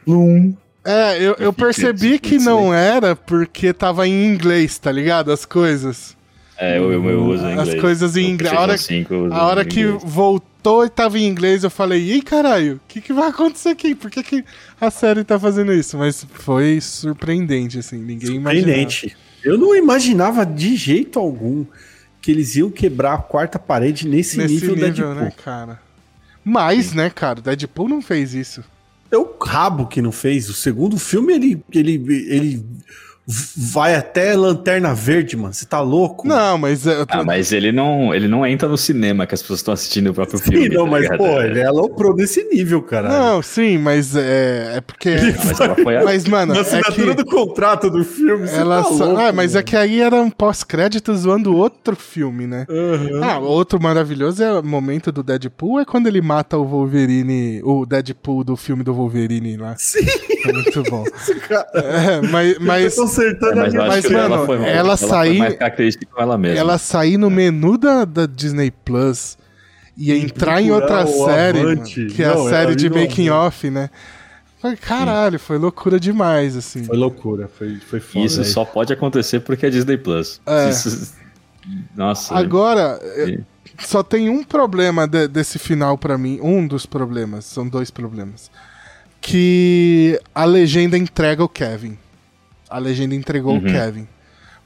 É, 0.85 1.17
eu, 1.21 1.35
eu 1.39 1.53
percebi 1.53 2.15
em 2.15 2.19
que 2.19 2.37
não 2.39 2.73
era 2.73 3.15
porque 3.15 3.73
tava 3.73 4.07
em 4.07 4.25
inglês, 4.27 4.77
tá 4.77 4.91
ligado? 4.91 5.31
As 5.31 5.45
coisas. 5.45 6.15
É, 6.57 6.77
eu, 6.77 6.91
eu, 6.91 7.09
eu 7.09 7.23
uso 7.25 7.43
em 7.45 7.53
As 7.53 7.67
inglês. 7.67 7.81
coisa 7.81 8.19
em 8.21 8.23
Eu 8.25 8.29
inglês. 8.31 8.53
A 8.53 8.59
hora- 8.61 8.73
uso 8.75 9.33
A 9.33 9.45
hora 9.47 9.61
em 9.63 9.65
que 9.67 9.81
inglês. 9.81 10.03
Voltou 10.63 10.85
e 10.85 10.89
tava 10.89 11.19
em 11.19 11.27
inglês, 11.27 11.63
eu 11.63 11.69
falei, 11.69 12.09
ei 12.11 12.21
caralho, 12.21 12.75
o 12.75 12.81
que, 12.87 13.01
que 13.01 13.11
vai 13.11 13.27
acontecer 13.27 13.69
aqui? 13.69 13.93
Por 13.93 14.09
que, 14.09 14.23
que 14.23 14.45
a 14.79 14.89
série 14.89 15.23
tá 15.23 15.37
fazendo 15.37 15.73
isso? 15.73 15.97
Mas 15.97 16.25
foi 16.33 16.79
surpreendente, 16.79 17.77
assim, 17.77 17.97
ninguém 17.97 18.35
imaginava. 18.35 18.55
Surpreendente. 18.55 19.17
Eu 19.43 19.57
não 19.57 19.75
imaginava 19.75 20.45
de 20.45 20.75
jeito 20.77 21.19
algum 21.19 21.65
que 22.21 22.31
eles 22.31 22.55
iam 22.55 22.71
quebrar 22.71 23.15
a 23.15 23.17
quarta 23.17 23.59
parede 23.59 24.07
nesse, 24.07 24.37
Nesse 24.37 24.53
nível, 24.53 24.75
nível, 24.75 24.91
Deadpool. 24.93 25.15
né, 25.15 25.31
cara? 25.43 25.81
Mas, 26.45 26.93
né, 26.93 27.09
cara, 27.09 27.41
Deadpool 27.41 27.89
não 27.89 28.01
fez 28.01 28.33
isso. 28.33 28.63
É 29.11 29.17
o 29.17 29.35
rabo 29.41 29.85
que 29.87 30.01
não 30.01 30.11
fez. 30.11 30.49
O 30.49 30.53
segundo 30.53 30.97
filme, 30.97 31.33
ele, 31.33 31.63
ele, 31.71 31.93
ele 32.29 32.65
vai 33.25 33.95
até 33.95 34.35
Lanterna 34.35 34.93
Verde, 34.93 35.37
mano. 35.37 35.53
Você 35.53 35.65
tá 35.65 35.79
louco? 35.79 36.27
Não, 36.27 36.57
mas... 36.57 36.85
é, 36.85 37.05
Ah, 37.07 37.23
mas 37.23 37.51
ele 37.53 37.71
não, 37.71 38.13
ele 38.13 38.27
não 38.27 38.45
entra 38.45 38.67
no 38.67 38.77
cinema 38.77 39.25
que 39.25 39.33
as 39.33 39.41
pessoas 39.41 39.59
estão 39.59 39.73
assistindo 39.73 40.09
o 40.09 40.13
próprio 40.13 40.39
Sim, 40.39 40.51
filme. 40.51 40.69
não, 40.69 40.85
tá 40.85 40.91
mas, 40.91 41.01
ligado? 41.03 41.17
pô, 41.19 41.25
É. 41.41 41.45
ele 41.47 41.63
aloprou 41.63 42.15
nesse 42.15 42.43
nível, 42.49 42.81
cara. 42.81 43.07
Não, 43.07 43.41
sim, 43.41 43.77
mas 43.77 44.15
é, 44.15 44.73
é 44.77 44.81
porque... 44.81 45.09
Ah, 45.09 45.43
mas 45.45 45.59
ela 45.59 45.75
foi 45.75 45.97
a... 45.97 46.03
Mas, 46.03 46.25
mano, 46.25 46.53
Na 46.53 46.59
é 46.59 46.61
assinatura 46.63 47.15
que... 47.15 47.23
do 47.23 47.25
contrato 47.29 47.89
do 47.89 48.03
filme, 48.03 48.47
você 48.47 48.55
Ela 48.57 48.83
tá 48.83 48.89
só- 48.89 49.05
louco, 49.05 49.21
ah, 49.21 49.31
mas 49.31 49.55
é 49.55 49.63
que 49.63 49.75
aí 49.77 50.01
era 50.01 50.15
um 50.17 50.29
pós-crédito 50.29 51.15
zoando 51.15 51.55
outro 51.55 51.95
filme, 51.95 52.45
né? 52.45 52.65
Aham. 52.69 53.23
Ah, 53.23 53.39
outro 53.39 53.81
maravilhoso 53.81 54.43
é 54.43 54.59
o 54.59 54.63
momento 54.63 55.11
do 55.11 55.23
Deadpool, 55.23 55.79
é 55.79 55.85
quando 55.85 56.07
ele 56.07 56.21
mata 56.21 56.57
o 56.57 56.65
Wolverine, 56.65 57.61
o 57.63 57.85
Deadpool 57.85 58.43
do 58.43 58.57
filme 58.57 58.83
do 58.83 58.93
Wolverine 58.93 59.55
lá. 59.57 59.75
Sim, 59.77 60.05
É 60.45 60.51
muito 60.51 60.83
bom. 60.83 61.03
cara. 61.47 61.67
É, 61.75 62.21
mas, 62.27 62.57
mas 62.59 62.95
Tô 63.15 63.21
acertando 63.21 63.51
É, 63.51 63.63
mas 63.63 63.75
a 63.75 63.83
acho 63.83 63.87
mas, 63.87 64.03
mano, 64.11 64.17
ela 64.35 64.45
foi, 64.45 64.63
ela 64.65 64.97
foi 64.97 65.07
sair- 65.09 65.37
mais 65.39 65.55
característica 65.57 66.05
com 66.13 66.21
ela 66.21 66.37
mesma. 66.37 66.59
ela 66.59 66.77
sair 66.77 67.17
no 67.17 67.29
menu 67.29 67.77
da, 67.77 68.05
da 68.05 68.25
Disney 68.25 68.71
Plus 68.71 69.37
e 69.97 70.11
entrar 70.13 70.61
em 70.61 70.71
outra 70.71 71.05
série, 71.05 71.63
mano, 71.63 71.83
que 71.83 72.23
é 72.23 72.27
Não, 72.27 72.45
a 72.45 72.47
é 72.47 72.49
série 72.49 72.75
de 72.75 72.89
making 72.89 73.29
off, 73.29 73.69
né? 73.69 73.89
Foi, 74.59 74.75
caralho, 74.77 75.37
foi 75.39 75.57
loucura 75.57 75.99
demais, 75.99 76.55
assim. 76.55 76.83
Foi 76.85 76.95
loucura, 76.97 77.49
foi, 77.57 77.75
foi 77.75 77.99
foda. 77.99 78.25
Isso 78.25 78.39
aí. 78.39 78.45
só 78.45 78.63
pode 78.63 78.93
acontecer 78.93 79.41
porque 79.41 79.65
é 79.65 79.69
Disney 79.69 79.97
Plus. 79.97 80.39
É. 80.45 80.69
Isso- 80.71 81.13
Nossa. 81.95 82.33
Agora, 82.35 82.99
eu- 83.17 83.27
Sim. 83.27 83.37
só 83.79 84.01
tem 84.01 84.29
um 84.29 84.41
problema 84.43 85.05
de- 85.07 85.27
desse 85.27 85.59
final 85.59 85.97
pra 85.97 86.17
mim. 86.17 86.39
Um 86.41 86.65
dos 86.65 86.85
problemas. 86.85 87.43
São 87.45 87.67
dois 87.67 87.91
problemas. 87.91 88.49
Que 89.21 90.19
a 90.33 90.45
legenda 90.45 90.97
entrega 90.97 91.43
o 91.43 91.49
Kevin. 91.49 91.97
A 92.73 92.79
legenda 92.79 93.13
entregou 93.15 93.53
o 93.53 93.57
Uhum. 93.59 93.71
Kevin. 93.71 94.07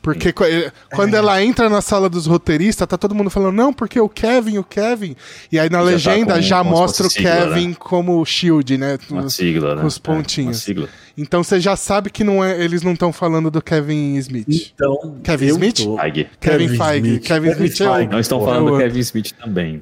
Porque 0.01 0.31
qu- 0.31 0.45
quando 0.93 1.15
ela 1.15 1.43
entra 1.43 1.67
na 1.69 1.81
sala 1.81 2.07
dos 2.07 2.25
roteiristas, 2.27 2.87
tá 2.87 2.97
todo 2.97 3.13
mundo 3.13 3.29
falando, 3.29 3.53
não, 3.55 3.73
porque 3.73 3.99
o 3.99 4.07
Kevin, 4.07 4.57
o 4.59 4.63
Kevin. 4.63 5.15
E 5.51 5.59
aí 5.59 5.69
na 5.69 5.79
Já 5.79 5.83
tá 5.83 5.89
legenda 5.89 6.33
com- 6.35 6.41
já 6.41 6.63
mostra 6.63 7.07
o 7.07 7.09
sigla, 7.09 7.31
Kevin 7.49 7.73
como 7.73 8.23
Shield, 8.25 8.77
né? 8.77 8.97
Uma 9.09 9.29
sigla, 9.29 9.75
né? 9.75 9.81
com 9.81 9.87
os 9.87 9.97
É, 9.97 9.99
uma 10.09 10.15
pontinhos. 10.15 10.57
sigla. 10.63 10.87
Então 11.17 11.43
você 11.43 11.59
já 11.59 11.75
sabe 11.75 12.09
que 12.09 12.23
não 12.23 12.41
é, 12.41 12.63
eles 12.63 12.83
não 12.83 12.93
estão 12.93 13.11
falando 13.11 13.51
do 13.51 13.61
Kevin 13.61 14.15
Smith. 14.17 14.71
Então, 14.73 15.17
Kevin 15.23 15.47
Smith? 15.47 15.77
tô- 15.83 15.97
Feige. 15.97 16.29
Kevin 16.39 16.67
Feige. 16.69 17.19
Kevin 17.19 17.49
Smith 17.49 17.81
é 17.81 17.89
o- 17.89 18.09
Não 18.09 18.19
estão 18.19 18.41
É 18.41 18.45
falando 18.45 18.61
o 18.61 18.65
do 18.67 18.71
outro. 18.73 18.87
Kevin 18.87 18.99
Smith 19.01 19.31
também. 19.33 19.81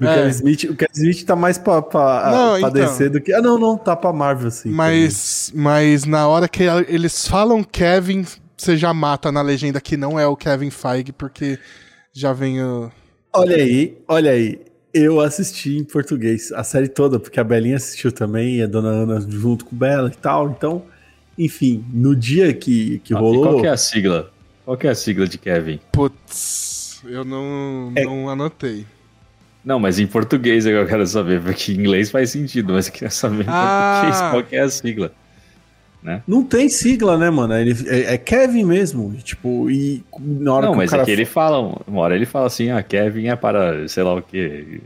O, 0.00 0.04
É. 0.04 0.14
Kevin 0.14 0.30
Smith, 0.30 0.64
o 0.64 0.74
Kevin 0.76 0.92
Smith 0.94 1.24
tá 1.24 1.36
mais 1.36 1.58
pra, 1.58 1.80
pra, 1.82 2.30
Não, 2.30 2.60
pra 2.60 2.68
então. 2.68 2.70
DC 2.72 3.08
do 3.08 3.20
que. 3.20 3.32
Ah, 3.32 3.40
não, 3.42 3.58
não, 3.58 3.76
tá 3.76 3.94
pra 3.96 4.12
Marvel, 4.12 4.50
sim. 4.50 4.70
Mas, 4.70 5.52
mas 5.54 6.04
na 6.04 6.26
hora 6.28 6.48
que 6.48 6.62
eles 6.88 7.26
falam 7.26 7.62
Kevin, 7.64 8.24
você 8.56 8.76
já 8.76 8.92
mata 8.94 9.30
na 9.32 9.42
legenda 9.42 9.80
que 9.80 9.96
não 9.96 10.18
é 10.18 10.26
o 10.26 10.36
Kevin 10.36 10.70
Feige, 10.70 11.12
porque 11.12 11.58
já 12.12 12.32
vem 12.32 12.62
o. 12.62 12.90
Olha 13.32 13.56
aí, 13.56 13.96
olha 14.08 14.30
aí. 14.32 14.60
Eu 14.92 15.20
assisti 15.20 15.76
em 15.76 15.84
português 15.84 16.50
a 16.52 16.64
série 16.64 16.88
toda, 16.88 17.20
porque 17.20 17.38
a 17.38 17.44
Belinha 17.44 17.76
assistiu 17.76 18.10
também, 18.10 18.56
e 18.56 18.62
a 18.62 18.66
dona 18.66 18.88
Ana 18.88 19.20
junto 19.20 19.64
com 19.64 19.76
Bela 19.76 20.08
e 20.12 20.16
tal. 20.16 20.50
Então, 20.50 20.82
enfim, 21.38 21.84
no 21.92 22.16
dia 22.16 22.52
que, 22.52 22.98
que 23.04 23.14
Ah, 23.14 23.18
rolou. 23.18 23.44
qual 23.44 23.60
que 23.60 23.66
é 23.68 23.70
a 23.70 23.76
sigla? 23.76 24.30
Qual 24.64 24.76
que 24.76 24.86
é 24.88 24.90
a 24.90 24.94
sigla 24.94 25.28
de 25.28 25.38
Kevin? 25.38 25.78
Putz, 25.92 27.00
eu 27.04 27.24
não, 27.24 27.92
É. 27.94 28.04
não 28.04 28.28
anotei. 28.28 28.84
Não, 29.64 29.78
mas 29.78 29.98
em 29.98 30.06
português 30.06 30.64
é 30.66 30.70
que 30.70 30.76
eu 30.76 30.86
quero 30.86 31.06
saber, 31.06 31.40
porque 31.42 31.72
em 31.72 31.76
inglês 31.76 32.10
faz 32.10 32.30
sentido, 32.30 32.72
mas 32.72 32.86
eu 32.86 32.92
queria 32.92 33.10
saber 33.10 33.44
em 33.44 33.48
Ah. 33.48 34.00
português 34.02 34.30
qual 34.30 34.42
que 34.44 34.56
é 34.56 34.60
a 34.60 34.68
sigla. 34.70 35.12
Não 36.26 36.42
tem 36.42 36.66
sigla, 36.70 37.18
né, 37.18 37.28
mano? 37.28 37.52
Ele, 37.54 37.74
é, 37.86 38.14
é 38.14 38.18
Kevin 38.18 38.64
mesmo. 38.64 39.14
Tipo, 39.22 39.70
e 39.70 40.02
na 40.18 40.54
hora 40.54 40.66
Não, 40.66 40.72
que 40.72 40.78
mas 40.78 40.88
o 40.88 40.90
cara 40.92 41.02
é 41.02 41.04
que 41.04 41.10
ele 41.10 41.26
fala, 41.26 41.58
uma 41.86 42.00
hora 42.00 42.16
ele 42.16 42.24
fala 42.24 42.46
assim, 42.46 42.70
ah, 42.70 42.82
Kevin 42.82 43.26
é 43.26 43.36
para, 43.36 43.86
sei 43.86 44.02
lá 44.02 44.14
o 44.14 44.22
que, 44.22 44.80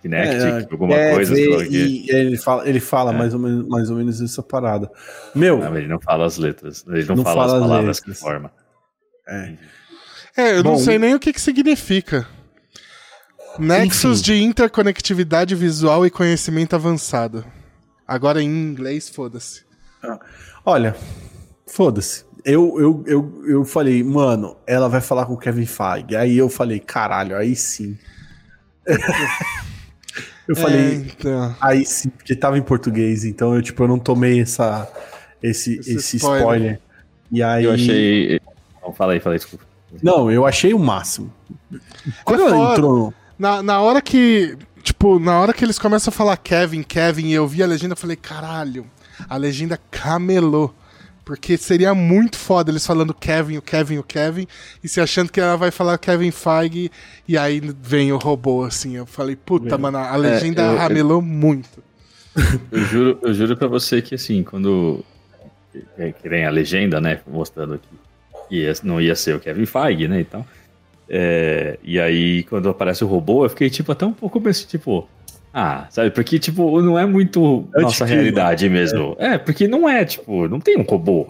Kinect, 0.00 0.34
É, 0.36 0.66
alguma 0.72 0.94
é, 0.94 1.14
coisa, 1.14 1.34
vê, 1.34 1.40
sei 1.42 1.48
lá 1.50 1.56
o 1.58 1.66
que. 1.68 1.76
e 1.76 2.10
ele 2.10 2.36
fala, 2.38 2.66
ele 2.68 2.80
fala 2.80 3.12
É. 3.12 3.16
mais, 3.18 3.34
ou 3.34 3.40
menos, 3.40 3.68
mais 3.68 3.90
ou 3.90 3.96
menos 3.98 4.22
essa 4.22 4.42
parada. 4.42 4.90
Meu, 5.34 5.58
Não, 5.58 5.68
mas 5.70 5.78
ele 5.80 5.88
não 5.88 6.00
fala 6.00 6.24
as 6.24 6.38
letras, 6.38 6.82
ele 6.88 7.04
não, 7.04 7.16
Não 7.16 7.24
fala, 7.24 7.36
fala 7.42 7.46
as 7.46 7.52
as 7.52 7.60
palavras 7.68 7.96
letras. 7.98 8.00
que 8.16 8.22
forma. 8.24 8.50
é, 9.28 9.52
É, 10.36 10.50
eu 10.58 10.64
não 10.64 10.72
Bom, 10.72 10.78
sei 10.78 10.98
nem 10.98 11.14
o 11.14 11.18
que, 11.20 11.30
que 11.32 11.40
significa. 11.42 12.26
Nexus 13.58 14.20
Enfim. 14.20 14.32
de 14.32 14.42
interconectividade 14.42 15.54
visual 15.54 16.04
e 16.06 16.10
conhecimento 16.10 16.74
avançado. 16.74 17.44
Agora 18.06 18.42
em 18.42 18.46
inglês, 18.48 19.08
foda-se. 19.08 19.62
Olha, 20.64 20.94
foda-se. 21.66 22.24
Eu, 22.44 22.78
eu, 22.78 23.04
eu, 23.06 23.42
eu 23.46 23.64
falei, 23.64 24.02
mano, 24.04 24.56
ela 24.66 24.88
vai 24.88 25.00
falar 25.00 25.24
com 25.26 25.32
o 25.32 25.38
Kevin 25.38 25.64
Feige. 25.66 26.14
Aí 26.14 26.36
eu 26.36 26.48
falei, 26.50 26.78
caralho, 26.78 27.36
aí 27.36 27.56
sim. 27.56 27.96
eu 30.46 30.54
falei, 30.56 30.80
É, 30.80 30.94
então. 30.96 31.56
aí 31.60 31.86
sim, 31.86 32.10
porque 32.10 32.34
tava 32.36 32.58
em 32.58 32.62
português, 32.62 33.24
então 33.24 33.54
eu, 33.54 33.62
tipo, 33.62 33.82
eu 33.82 33.88
não 33.88 33.98
tomei 33.98 34.40
essa, 34.42 34.86
esse, 35.42 35.78
Esse 35.78 35.94
esse, 35.96 36.16
spoiler. 36.18 36.40
spoiler. 36.42 36.80
E 37.32 37.42
aí. 37.42 37.64
Eu 37.64 37.72
achei. 37.72 38.40
Não, 38.82 38.92
fala 38.92 39.12
aí, 39.14 39.20
desculpa. 39.20 39.64
Não, 40.02 40.30
eu 40.30 40.44
achei 40.44 40.74
o 40.74 40.78
máximo. 40.78 41.32
Quando 42.24 42.40
ela 42.42 42.50
É 42.50 42.52
foda. 42.58 42.72
entrou. 42.72 43.14
Na, 43.38 43.62
na 43.62 43.80
hora 43.80 44.00
que. 44.00 44.56
Tipo, 44.82 45.18
na 45.18 45.40
hora 45.40 45.52
que 45.54 45.64
eles 45.64 45.78
começam 45.78 46.10
a 46.12 46.14
falar 46.14 46.36
Kevin, 46.36 46.82
Kevin, 46.82 47.28
e 47.28 47.32
eu 47.32 47.48
vi 47.48 47.62
a 47.62 47.66
legenda, 47.66 47.94
eu 47.94 47.96
falei, 47.98 48.16
caralho, 48.16 48.86
a 49.28 49.36
legenda 49.36 49.78
camelou. 49.90 50.74
Porque 51.24 51.56
seria 51.56 51.94
muito 51.94 52.36
foda 52.36 52.70
eles 52.70 52.86
falando 52.86 53.14
Kevin, 53.14 53.56
o 53.56 53.62
Kevin, 53.62 53.96
o 53.96 54.02
Kevin, 54.02 54.46
e 54.82 54.88
se 54.90 55.00
achando 55.00 55.32
que 55.32 55.40
ela 55.40 55.56
vai 55.56 55.70
falar 55.70 55.96
Kevin 55.96 56.30
Feige, 56.30 56.90
e 57.26 57.38
aí 57.38 57.62
vem 57.80 58.12
o 58.12 58.18
robô, 58.18 58.62
assim. 58.62 58.94
Eu 58.94 59.06
falei, 59.06 59.34
puta, 59.34 59.78
mano, 59.78 59.96
a 59.96 60.14
legenda 60.16 60.60
eu- 60.60 60.72
eu- 60.72 60.76
ramelou 60.76 61.22
muito. 61.22 61.82
Eu 62.70 62.80
juro, 62.84 63.18
eu 63.22 63.32
juro 63.32 63.56
pra 63.56 63.68
você 63.68 64.02
que 64.02 64.14
assim, 64.14 64.42
quando. 64.42 65.02
Que, 65.72 66.12
que 66.12 66.28
vem 66.28 66.44
a 66.44 66.50
legenda, 66.50 67.00
né? 67.00 67.20
Mostrando 67.26 67.74
aqui. 67.74 67.88
Que 68.50 68.70
não 68.86 69.00
ia 69.00 69.16
ser 69.16 69.34
o 69.36 69.40
Kevin 69.40 69.64
Feige, 69.64 70.06
né? 70.08 70.20
Então. 70.20 70.44
É, 71.08 71.78
e 71.82 72.00
aí, 72.00 72.42
quando 72.44 72.68
aparece 72.68 73.04
o 73.04 73.06
robô, 73.06 73.44
eu 73.44 73.50
fiquei, 73.50 73.68
tipo, 73.70 73.92
até 73.92 74.06
um 74.06 74.12
pouco 74.12 74.40
assim, 74.48 74.66
tipo. 74.66 75.08
Ah, 75.52 75.86
sabe? 75.90 76.10
Porque, 76.10 76.38
tipo, 76.38 76.82
não 76.82 76.98
é 76.98 77.06
muito 77.06 77.68
É 77.76 77.82
nossa 77.82 78.04
realidade 78.04 78.68
mesmo. 78.68 79.14
É. 79.20 79.38
porque 79.38 79.68
não 79.68 79.88
é, 79.88 80.04
tipo, 80.04 80.48
não 80.48 80.58
tem 80.58 80.76
um 80.76 80.82
robô. 80.82 81.28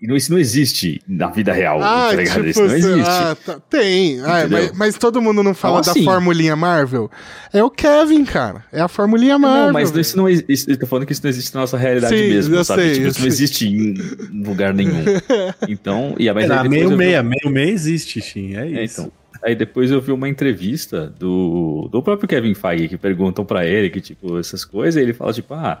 E 0.00 0.06
não- 0.06 0.14
isso 0.14 0.30
não 0.30 0.38
existe 0.38 1.00
na 1.08 1.28
vida 1.28 1.52
real, 1.54 1.80
Ah, 1.82 2.08
tá 2.10 2.16
ligado? 2.16 2.34
tipo, 2.34 2.46
isso 2.48 2.60
não 2.62 2.68
cê- 2.68 2.76
existe. 2.76 3.00
ah, 3.08 3.34
tá- 3.46 3.60
tem. 3.70 4.20
Ah, 4.20 4.46
mas, 4.50 4.72
mas 4.72 4.98
todo 4.98 5.22
mundo 5.22 5.42
não 5.42 5.54
fala 5.54 5.80
Então, 5.80 5.86
da 5.86 5.98
assim- 5.98 6.04
formulinha 6.04 6.54
Marvel. 6.54 7.10
É 7.50 7.62
o 7.64 7.70
Kevin, 7.70 8.24
cara. 8.26 8.62
É 8.70 8.80
a 8.82 8.88
formulinha 8.88 9.38
Marvel. 9.38 9.66
Não, 9.66 9.72
mas 9.72 9.90
isso 9.96 10.14
não 10.16 10.28
existe. 10.28 10.70
Eu 10.70 10.76
tô 10.78 10.86
falando 10.86 11.06
que 11.06 11.12
isso 11.12 11.22
não 11.24 11.30
existe 11.30 11.54
na 11.54 11.62
nossa 11.62 11.78
realidade 11.78 12.14
Sim, 12.14 12.28
mesmo, 12.28 12.54
eu 12.54 12.64
sabe? 12.64 12.82
sei, 12.82 12.92
tipo, 12.92 13.04
eu 13.06 13.08
isso 13.10 13.18
não 13.20 13.22
sei. 13.22 13.28
existe 13.44 13.66
em 13.68 14.42
lugar 14.46 14.74
nenhum. 14.74 15.02
Então, 15.68 16.14
e 16.18 16.28
a 16.28 16.34
mas 16.34 16.42
É, 16.44 16.46
aí 16.46 16.56
na 16.56 16.62
depois 16.62 16.70
meio 16.78 16.84
eu 16.84 16.90
vi- 16.90 16.96
meia, 16.96 17.22
meio 17.22 17.50
meia 17.50 17.70
existe, 17.70 18.20
sim. 18.20 18.54
É 18.54 18.66
É, 18.80 18.84
isso. 18.84 19.00
então. 19.00 19.12
Aí 19.42 19.54
depois 19.54 19.90
eu 19.90 20.00
vi 20.00 20.12
uma 20.12 20.28
entrevista 20.28 21.06
do, 21.18 21.88
do 21.90 22.02
próprio 22.02 22.28
Kevin 22.28 22.54
Feige 22.54 22.88
que 22.88 22.96
perguntam 22.98 23.44
pra 23.44 23.64
ele 23.64 23.88
que, 23.90 24.00
tipo, 24.00 24.38
essas 24.38 24.64
coisas, 24.64 25.00
e 25.00 25.02
ele 25.04 25.12
fala, 25.12 25.32
tipo, 25.32 25.54
ah, 25.54 25.80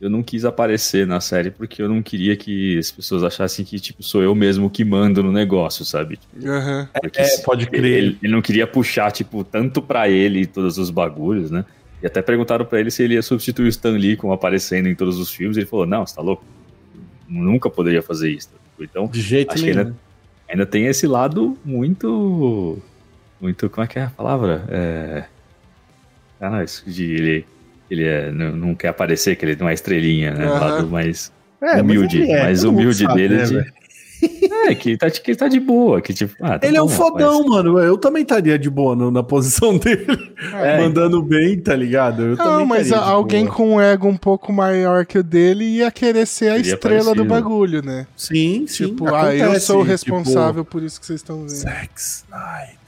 eu 0.00 0.10
não 0.10 0.22
quis 0.22 0.44
aparecer 0.44 1.06
na 1.06 1.20
série 1.20 1.50
porque 1.50 1.80
eu 1.80 1.88
não 1.88 2.02
queria 2.02 2.36
que 2.36 2.76
as 2.78 2.90
pessoas 2.90 3.22
achassem 3.22 3.64
que, 3.64 3.78
tipo, 3.80 4.02
sou 4.02 4.22
eu 4.22 4.34
mesmo 4.34 4.68
que 4.68 4.84
mando 4.84 5.22
no 5.22 5.32
negócio, 5.32 5.84
sabe? 5.84 6.18
Aham. 6.44 6.88
Porque 7.00 7.20
É, 7.20 7.38
pode 7.38 7.66
crer. 7.66 7.84
Ele, 7.84 8.18
ele 8.22 8.32
não 8.32 8.42
queria 8.42 8.66
puxar, 8.66 9.10
tipo, 9.12 9.42
tanto 9.44 9.80
pra 9.80 10.08
ele 10.08 10.46
todos 10.46 10.76
os 10.78 10.90
bagulhos, 10.90 11.50
né? 11.50 11.64
E 12.02 12.06
até 12.06 12.20
perguntaram 12.20 12.66
pra 12.66 12.78
ele 12.80 12.90
se 12.90 13.02
ele 13.02 13.14
ia 13.14 13.22
substituir 13.22 13.64
o 13.66 13.68
Stan 13.68 13.92
Lee 13.92 14.16
como 14.16 14.32
aparecendo 14.32 14.88
em 14.88 14.94
todos 14.94 15.18
os 15.18 15.30
filmes. 15.30 15.56
Ele 15.56 15.64
falou, 15.66 15.86
não, 15.86 16.04
você 16.06 16.14
tá 16.14 16.20
louco? 16.20 16.44
Nunca 17.26 17.70
poderia 17.70 18.02
fazer 18.02 18.30
isso. 18.30 18.50
Então, 18.78 19.06
De 19.06 19.20
jeito 19.22 19.52
Acho 19.54 19.62
que 19.64 19.70
nenhum. 19.70 19.80
ainda- 19.86 19.96
ainda 20.48 20.66
tem 20.66 20.86
esse 20.86 21.06
lado 21.06 21.56
muito. 21.64 22.78
Muito. 23.40 23.70
Como 23.70 23.84
é 23.84 23.86
que 23.88 23.98
é 23.98 24.02
a 24.02 24.10
palavra? 24.10 24.64
É. 24.68 25.24
Ah, 26.40 26.50
não, 26.50 26.62
isso 26.62 26.84
de 26.90 27.04
ele. 27.12 27.46
Ele 27.90 28.04
é, 28.04 28.30
não, 28.30 28.56
não 28.56 28.74
quer 28.74 28.88
aparecer, 28.88 29.36
que 29.36 29.44
ele 29.44 29.56
não 29.56 29.68
é 29.68 29.74
estrelinha, 29.74 30.32
né? 30.32 30.46
Aham. 30.46 30.58
Lado 30.60 30.86
mais 30.88 31.30
É, 31.60 31.74
mas 31.74 31.80
humilde. 31.82 32.22
ele 32.22 32.32
é, 32.32 32.42
mais 32.42 32.64
humilde 32.64 33.04
sabe, 33.04 33.14
dele 33.28 33.36
né, 33.36 33.44
de. 33.44 33.84
É, 34.68 34.74
que 34.74 34.90
ele 34.90 34.96
tá, 34.96 35.10
que 35.10 35.34
tá 35.36 35.48
de 35.48 35.60
boa. 35.60 36.00
Que, 36.00 36.14
tipo, 36.14 36.34
ah, 36.40 36.58
tá 36.58 36.66
Ele 36.66 36.78
é 36.78 36.82
um 36.82 36.86
bom, 36.86 36.92
fodão, 36.92 37.42
rapaz. 37.42 37.50
mano. 37.64 37.78
Eu 37.78 37.98
também 37.98 38.22
estaria 38.22 38.58
de 38.58 38.70
boa 38.70 38.96
no- 38.96 39.10
na 39.10 39.22
posição 39.22 39.76
dele. 39.78 40.06
É, 40.54 40.78
mandando 40.80 41.22
bem, 41.22 41.60
tá 41.60 41.76
ligado? 41.76 42.22
Eu 42.22 42.36
Não, 42.36 42.64
mas 42.64 42.90
alguém 42.90 43.44
boa. 43.44 43.54
com 43.56 43.74
um 43.74 43.80
ego 43.80 44.08
um 44.08 44.16
pouco 44.16 44.50
maior 44.50 45.04
que 45.04 45.18
o 45.18 45.22
dele 45.22 45.64
ia 45.64 45.90
querer 45.90 46.26
ser 46.26 46.48
a 46.52 46.56
Seria 46.56 46.72
estrela 46.74 47.14
do 47.14 47.26
parecido. 47.26 47.28
bagulho, 47.28 47.82
né? 47.82 48.06
Sim, 48.16 48.64
sim. 48.66 48.86
tipo, 48.86 49.14
ah, 49.14 49.34
eu 49.34 49.44
acontece, 49.44 49.66
sou 49.66 49.76
o 49.76 49.80
tipo, 49.80 49.90
responsável 49.90 50.64
por 50.64 50.82
isso 50.82 50.98
que 50.98 51.04
vocês 51.06 51.20
estão 51.20 51.40
vendo. 51.40 51.48
Zack 51.50 51.90
Snyder. 51.96 52.78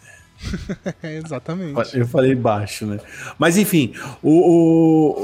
Exatamente. 1.03 1.97
Eu 1.99 2.07
falei 2.07 2.35
baixo, 2.35 2.87
né? 2.87 2.99
Mas 3.39 3.57
enfim, 3.57 3.93
o, 4.23 4.31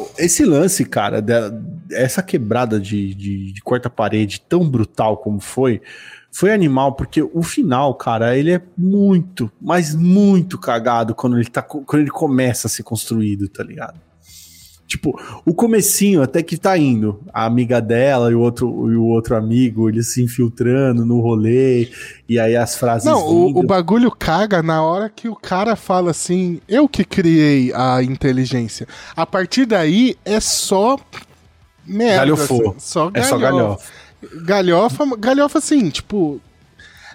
o- 0.07 0.11
esse 0.19 0.44
lance, 0.44 0.85
cara, 0.85 1.20
da- 1.23 1.53
essa 1.90 2.23
quebrada 2.23 2.78
de, 2.81 3.15
de, 3.15 3.53
de 3.53 3.62
quarta-parede 3.62 4.40
tão 4.49 4.69
brutal 4.69 5.16
como 5.19 5.40
foi, 5.40 5.81
foi 6.31 6.53
animal, 6.53 6.94
porque 6.94 7.23
o 7.23 7.43
final, 7.43 7.94
cara, 7.94 8.36
ele 8.36 8.53
é 8.53 8.62
muito, 8.77 9.51
mas 9.61 9.94
muito 9.94 10.59
cagado 10.59 11.15
quando 11.15 11.36
ele, 11.39 11.49
tá, 11.49 11.61
quando 11.62 12.01
ele 12.01 12.11
começa 12.11 12.66
a 12.66 12.70
ser 12.70 12.82
construído, 12.82 13.49
tá 13.49 13.62
ligado? 13.62 14.01
Tipo, 14.93 15.19
o 15.47 15.55
comecinho 15.55 16.23
até 16.23 16.43
que 16.43 16.59
tá 16.59 16.77
indo, 16.77 17.19
a 17.32 17.47
amiga 17.47 17.81
dela 17.81 18.31
e 18.31 18.35
o 18.35 18.40
outro, 18.40 18.93
e 18.93 18.94
o 18.94 19.05
outro 19.05 19.35
amigo, 19.35 19.89
eles 19.89 20.12
se 20.12 20.23
infiltrando 20.23 21.06
no 21.06 21.19
rolê, 21.19 21.89
e 22.28 22.39
aí 22.39 22.55
as 22.55 22.77
frases 22.77 23.06
Não, 23.06 23.27
o, 23.27 23.59
o 23.59 23.62
bagulho 23.62 24.10
caga 24.10 24.62
na 24.62 24.82
hora 24.82 25.09
que 25.09 25.31
o 25.31 25.35
cara 25.35 25.77
fala 25.77 26.10
assim: 26.10 26.60
eu 26.69 26.86
que 26.86 27.06
criei 27.06 27.73
a 27.74 28.02
inteligência. 28.02 28.86
A 29.16 29.24
partir 29.24 29.64
daí 29.64 30.14
é 30.27 30.39
só. 30.40 30.98
Merda. 31.86 32.19
Galhofô. 32.19 32.69
assim, 32.69 32.74
só 32.78 33.10
É 33.14 33.23
só 33.23 33.39
galhofa. 33.39 33.90
Galhofa, 34.44 35.16
galhofa 35.16 35.59
assim, 35.59 35.89
tipo. 35.89 36.39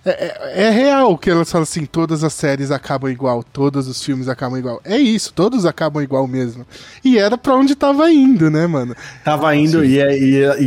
É, 0.05 0.09
é- 0.09 0.63
é 0.67 0.69
real 0.69 1.17
que 1.17 1.29
elas 1.29 1.51
falam 1.51 1.63
assim: 1.63 1.85
todas 1.85 2.23
as 2.23 2.33
séries 2.33 2.71
acabam 2.71 3.11
igual, 3.11 3.43
todos 3.43 3.87
os 3.87 4.01
filmes 4.03 4.27
acabam 4.27 4.57
igual. 4.59 4.79
É 4.83 4.97
isso, 4.97 5.33
todos 5.33 5.65
acabam 5.65 6.01
igual 6.03 6.27
mesmo. 6.27 6.65
E 7.03 7.17
era 7.17 7.37
pra 7.37 7.55
onde 7.55 7.75
tava 7.75 8.11
indo, 8.11 8.49
né, 8.49 8.65
mano? 8.67 8.95
Tava 9.23 9.55
indo 9.55 9.83
e, 9.83 9.99
é- 9.99 10.17
e, 10.19 10.43
é- 10.43 10.61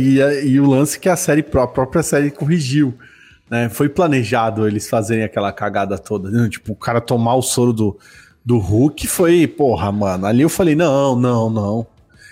e, 0.45 0.47
e 0.51 0.59
o 0.59 0.65
lance 0.69 0.99
que 0.99 1.09
a 1.09 1.15
série 1.15 1.45
a 1.53 1.67
própria 1.67 2.03
série 2.03 2.31
corrigiu. 2.31 2.93
Né? 3.49 3.67
Foi 3.67 3.89
planejado 3.89 4.65
eles 4.67 4.87
fazerem 4.89 5.23
aquela 5.25 5.51
cagada 5.51 5.97
toda. 5.97 6.29
né? 6.29 6.47
Tipo, 6.49 6.71
o 6.71 6.75
cara 6.75 7.01
tomar 7.01 7.35
o 7.35 7.41
soro 7.41 7.73
do, 7.73 7.97
do 8.45 8.57
Hulk 8.57 9.05
foi, 9.07 9.45
porra, 9.45 9.91
mano. 9.91 10.25
Ali 10.25 10.41
eu 10.41 10.49
falei, 10.49 10.73
não, 10.73 11.15
não, 11.17 11.49
não. 11.49 11.87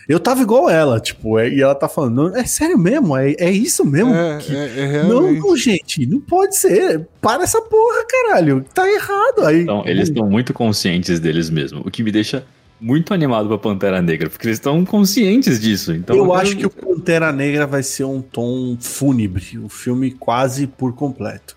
Eu 0.10 0.20
tava 0.20 0.42
igual 0.42 0.68
ela, 0.70 1.00
tipo, 1.00 1.38
é- 1.38 1.48
e 1.50 1.62
ela 1.62 1.76
tá 1.76 1.88
falando, 1.88 2.16
"Não, 2.32 2.36
é 2.36 2.44
sério 2.44 2.80
mesmo? 2.80 3.16
É, 3.16 3.36
é 3.38 3.52
isso 3.52 3.86
mesmo? 3.86 4.12
É, 4.14 4.38
que- 4.40 4.56
é- 4.56 4.80
é 4.80 5.04
não, 5.04 5.32
não, 5.32 5.56
gente, 5.56 6.04
não 6.08 6.20
pode 6.20 6.56
ser. 6.58 7.08
Para 7.22 7.44
essa 7.44 7.62
porra, 7.62 8.04
caralho. 8.10 8.66
Tá 8.74 8.90
errado. 8.92 9.46
Aí, 9.46 9.62
Então, 9.62 9.84
eles 9.86 10.10
estão 10.10 10.28
muito 10.28 10.52
conscientes 10.52 11.20
deles 11.20 11.52
mesmo. 11.52 11.82
O 11.86 11.92
que 11.92 12.02
me 12.02 12.12
deixa 12.12 12.44
muito 12.82 13.14
animado 13.14 13.48
pra 13.50 13.58
Pantera 13.60 14.02
Negra, 14.02 14.30
porque 14.30 14.48
eles 14.48 14.58
estão 14.58 14.84
conscientes 14.84 15.60
disso. 15.60 15.94
Então, 15.94 16.16
eu 16.16 16.34
acho 16.34 16.56
que 16.58 16.66
o 16.66 16.70
Pantera 16.72 17.32
Negra 17.32 17.68
vai 17.68 17.84
ser 17.84 18.06
um 18.06 18.20
tom 18.22 18.78
fúnebre, 18.80 19.60
o 19.60 19.70
filme 19.70 20.10
quase 20.12 20.66
por 20.66 20.94
completo. 20.96 21.56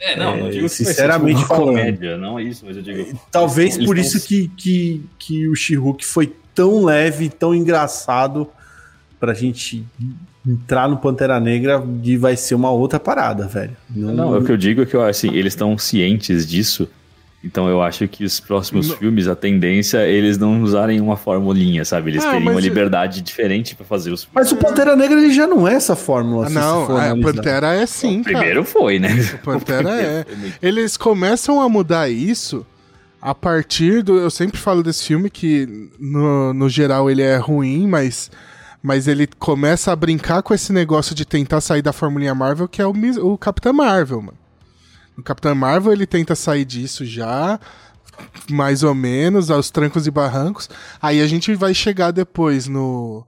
É, 0.00 0.14
não, 0.16 0.36
não 0.36 0.46
É, 0.48 0.50
digo 0.50 0.64
que 0.64 0.68
sinceramente 0.68 1.22
vai 1.22 1.32
ser, 1.34 1.38
tipo, 1.42 1.54
falando. 1.54 1.66
comédia, 1.76 2.16
não 2.18 2.38
é 2.38 2.42
isso, 2.44 2.64
mas 2.66 2.76
eu 2.76 2.82
digo. 2.82 3.18
Talvez 3.32 3.74
Eles 3.76 3.86
por 3.86 3.96
tão- 3.96 4.04
isso 4.04 4.20
que, 4.28 4.48
que, 4.56 5.02
que 5.18 5.48
o 5.48 5.54
She-Hulk 5.56 6.04
foi 6.04 6.32
tão 6.58 6.84
leve, 6.84 7.28
tão 7.28 7.54
engraçado 7.54 8.48
pra 9.20 9.32
gente 9.32 9.84
entrar 10.46 10.88
no 10.88 10.96
Pantera 10.96 11.38
Negra 11.38 11.82
e 12.02 12.16
vai 12.16 12.36
ser 12.36 12.54
uma 12.56 12.70
outra 12.70 12.98
parada, 12.98 13.46
velho. 13.46 13.76
Não, 13.94 14.12
Não, 14.14 14.34
é 14.34 14.38
o 14.38 14.44
que 14.44 14.50
eu 14.50 14.56
digo 14.56 14.82
é 14.82 14.86
que 14.86 14.96
assim, 14.96 15.28
eles 15.34 15.52
estão 15.52 15.76
cientes 15.78 16.46
disso. 16.46 16.88
Então 17.44 17.68
eu 17.68 17.80
acho 17.80 18.08
que 18.08 18.24
os 18.24 18.40
próximos 18.40 18.88
Não. 18.88 18.96
filmes, 18.96 19.28
a 19.28 19.36
tendência 19.36 19.98
é 19.98 20.10
eles 20.10 20.36
não 20.36 20.60
usarem 20.62 21.00
uma 21.00 21.16
formulinha, 21.16 21.84
sabe? 21.84 22.10
Eles 22.10 22.24
Ah, 22.24 22.32
terem 22.32 22.48
uma 22.48 22.60
liberdade 22.60 23.20
diferente 23.20 23.76
pra 23.76 23.86
fazer 23.86 24.10
os 24.10 24.24
filmes. 24.24 24.34
Mas 24.34 24.50
o 24.50 24.56
Pantera 24.56 24.96
Negra 24.96 25.20
ele 25.20 25.32
já 25.32 25.46
não 25.46 25.66
é 25.68 25.74
essa 25.74 25.94
fórmula. 25.94 26.46
Ah, 26.48 26.50
não, 26.50 26.96
a 26.96 27.04
analisar. 27.04 27.32
Pantera 27.34 27.74
é 27.74 27.86
sim, 27.86 28.20
o 28.20 28.24
cara. 28.24 28.36
primeiro 28.38 28.64
foi, 28.64 28.98
né? 28.98 29.10
O 29.34 29.38
Pantera 29.44 29.90
é. 30.02 30.24
foi 30.24 30.34
muito- 30.36 30.58
Eles 30.60 30.96
começam 30.96 31.60
a 31.60 31.68
mudar 31.68 32.08
isso 32.10 32.66
a 33.20 33.34
partir 33.34 34.02
do. 34.02 34.16
Eu 34.16 34.30
sempre 34.30 34.58
falo 34.58 34.82
desse 34.82 35.04
filme 35.04 35.30
que, 35.30 35.90
no, 35.98 36.54
no 36.54 36.68
geral, 36.68 37.10
ele 37.10 37.22
é 37.22 37.36
ruim, 37.36 37.86
mas, 37.86 38.30
mas 38.82 39.08
ele 39.08 39.26
começa 39.26 39.92
a 39.92 39.96
brincar 39.96 40.42
com 40.42 40.54
esse 40.54 40.72
negócio 40.72 41.14
de 41.14 41.24
tentar 41.24 41.60
sair 41.60 41.82
da 41.82 41.92
formulinha 41.92 42.34
Marvel, 42.34 42.68
que 42.68 42.80
é 42.80 42.86
o, 42.86 42.92
o 43.22 43.38
Capitão 43.38 43.72
Marvel, 43.72 44.22
mano. 44.22 44.38
O 45.16 45.22
Capitão 45.22 45.54
Marvel 45.54 45.92
ele 45.92 46.06
tenta 46.06 46.36
sair 46.36 46.64
disso 46.64 47.04
já, 47.04 47.58
mais 48.48 48.84
ou 48.84 48.94
menos, 48.94 49.50
aos 49.50 49.68
trancos 49.68 50.06
e 50.06 50.12
barrancos. 50.12 50.70
Aí 51.02 51.20
a 51.20 51.26
gente 51.26 51.54
vai 51.56 51.74
chegar 51.74 52.12
depois 52.12 52.68
no. 52.68 53.26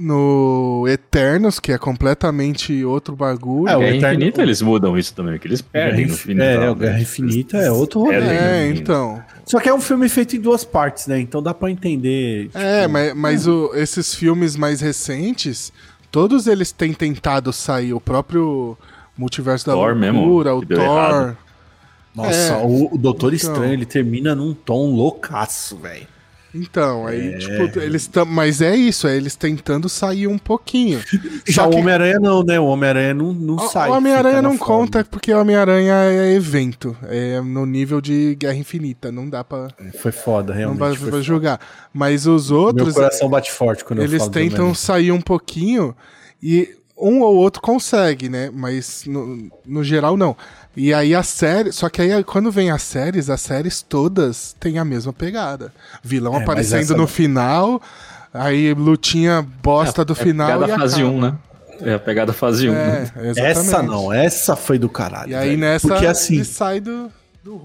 No 0.00 0.86
Eternos, 0.88 1.60
que 1.60 1.72
é 1.72 1.78
completamente 1.78 2.84
outro 2.84 3.14
bagulho. 3.14 3.68
É, 3.68 3.76
o 3.76 3.80
Guerra 3.80 3.96
Eterno... 3.96 4.14
Infinita 4.16 4.42
eles 4.42 4.62
mudam 4.62 4.96
isso 4.98 5.14
também, 5.14 5.38
que 5.38 5.46
eles 5.46 5.60
perdem 5.60 6.06
no 6.06 6.14
final. 6.16 6.46
É, 6.46 6.70
o 6.70 6.74
Guerra 6.74 7.00
Infinita 7.00 7.56
é 7.58 7.70
outro 7.70 8.00
rolê. 8.00 8.16
É, 8.16 8.20
né? 8.20 8.68
então. 8.74 9.22
Só 9.44 9.60
que 9.60 9.68
é 9.68 9.74
um 9.74 9.80
filme 9.80 10.08
feito 10.08 10.34
em 10.36 10.40
duas 10.40 10.64
partes, 10.64 11.06
né? 11.06 11.20
Então 11.20 11.42
dá 11.42 11.52
pra 11.52 11.70
entender. 11.70 12.46
tipo, 12.46 12.58
É, 12.58 12.88
mas, 12.88 13.14
mas 13.14 13.46
o- 13.46 13.72
esses 13.74 14.14
filmes 14.14 14.56
mais 14.56 14.80
recentes, 14.80 15.72
todos 16.10 16.46
eles 16.46 16.72
têm 16.72 16.92
tentado 16.94 17.52
sair. 17.52 17.92
O 17.92 18.00
próprio 18.00 18.78
Multiverso 19.18 19.66
da 19.66 19.72
Thor 19.74 19.94
mesmo, 19.94 20.20
Loucura, 20.24 20.54
o 20.54 20.60
que 20.60 20.66
deu 20.66 20.78
Thor. 20.78 20.86
errado. 20.86 21.36
Nossa, 22.14 22.54
É. 22.54 22.56
o, 22.64 22.94
o 22.94 22.98
Doutor 22.98 23.34
Então. 23.34 23.50
Estranho, 23.52 23.72
ele 23.74 23.86
termina 23.86 24.34
num 24.34 24.54
tom 24.54 24.94
loucaço, 24.94 25.76
velho. 25.76 26.06
Então, 26.54 27.08
É. 27.08 27.12
aí, 27.12 27.38
tipo, 27.38 27.78
eles 27.78 28.06
tam... 28.08 28.24
Mas 28.24 28.60
é 28.60 28.74
isso, 28.74 29.06
é 29.06 29.16
eles 29.16 29.36
tentando 29.36 29.88
sair 29.88 30.26
um 30.26 30.36
pouquinho. 30.38 31.00
Já 31.46 31.62
Só 31.62 31.68
o 31.68 31.70
que- 31.70 31.76
Homem-Aranha 31.78 32.18
não, 32.18 32.42
né? 32.42 32.58
O 32.58 32.64
Homem-Aranha 32.64 33.14
não, 33.14 33.32
não 33.32 33.54
O- 33.54 33.68
sai. 33.68 33.88
O 33.88 33.92
Homem-Aranha 33.92 34.42
não 34.42 34.58
forma. 34.58 34.74
conta 34.86 35.04
porque 35.04 35.32
o 35.32 35.40
Homem-Aranha 35.40 35.94
é 35.94 36.32
evento. 36.34 36.96
É 37.04 37.40
no 37.40 37.64
nível 37.64 38.00
de 38.00 38.34
Guerra 38.34 38.56
Infinita. 38.56 39.12
Não 39.12 39.28
dá 39.28 39.44
pra, 39.44 39.68
Foi 40.00 40.10
foda, 40.10 40.52
não 40.52 40.58
realmente. 40.58 40.80
dá 40.80 40.94
foi 40.96 41.10
pra 41.10 41.20
julgar. 41.20 41.60
Mas 41.92 42.26
os 42.26 42.50
Meu 42.50 42.60
outros, 42.60 42.94
coração 42.94 43.28
bate 43.30 43.52
forte 43.52 43.84
quando 43.84 44.00
eu 44.00 44.06
eles 44.06 44.26
tentam 44.28 44.74
sair 44.74 45.12
um 45.12 45.20
pouquinho 45.20 45.94
e 46.42 46.68
um 47.00 47.20
ou 47.22 47.34
outro 47.36 47.60
consegue, 47.62 48.28
né? 48.28 48.50
Mas 48.52 49.04
no, 49.06 49.50
no 49.66 49.82
geral 49.84 50.16
não. 50.16 50.36
E 50.76 50.92
aí 50.94 51.14
a 51.14 51.22
série. 51.22 51.72
Só 51.72 51.88
que 51.88 52.00
aí 52.02 52.22
quando 52.24 52.50
vem 52.50 52.70
as 52.70 52.82
séries, 52.82 53.28
as 53.30 53.40
séries 53.40 53.82
todas 53.82 54.54
têm 54.60 54.78
a 54.78 54.84
mesma 54.84 55.12
pegada. 55.12 55.72
Vilão 56.02 56.34
É, 56.36 56.42
aparecendo 56.42 56.96
no 56.96 57.06
final, 57.06 57.80
aí 58.32 58.72
lutinha 58.74 59.42
bosta 59.62 60.04
do 60.04 60.12
É 60.12 60.16
a 60.20 60.24
final. 60.24 60.46
pegada 60.60 60.72
e 60.72 60.78
fase 60.78 61.00
acaba. 61.02 61.16
1, 61.16 61.20
né? 61.20 61.38
É 61.82 61.94
a 61.94 61.98
pegada 61.98 62.32
fase 62.32 62.68
1. 62.68 62.72
É, 62.72 62.76
né? 62.76 63.02
exatamente. 63.02 63.40
Essa 63.40 63.82
não, 63.82 64.12
essa 64.12 64.54
foi 64.56 64.78
do 64.78 64.88
caralho. 64.88 65.30
E 65.30 65.34
aí 65.34 65.48
velho. 65.50 65.60
nessa 65.60 65.88
Porque 65.88 66.06
assim, 66.06 66.34
ele 66.36 66.44
sai 66.44 66.78
do, 66.78 67.10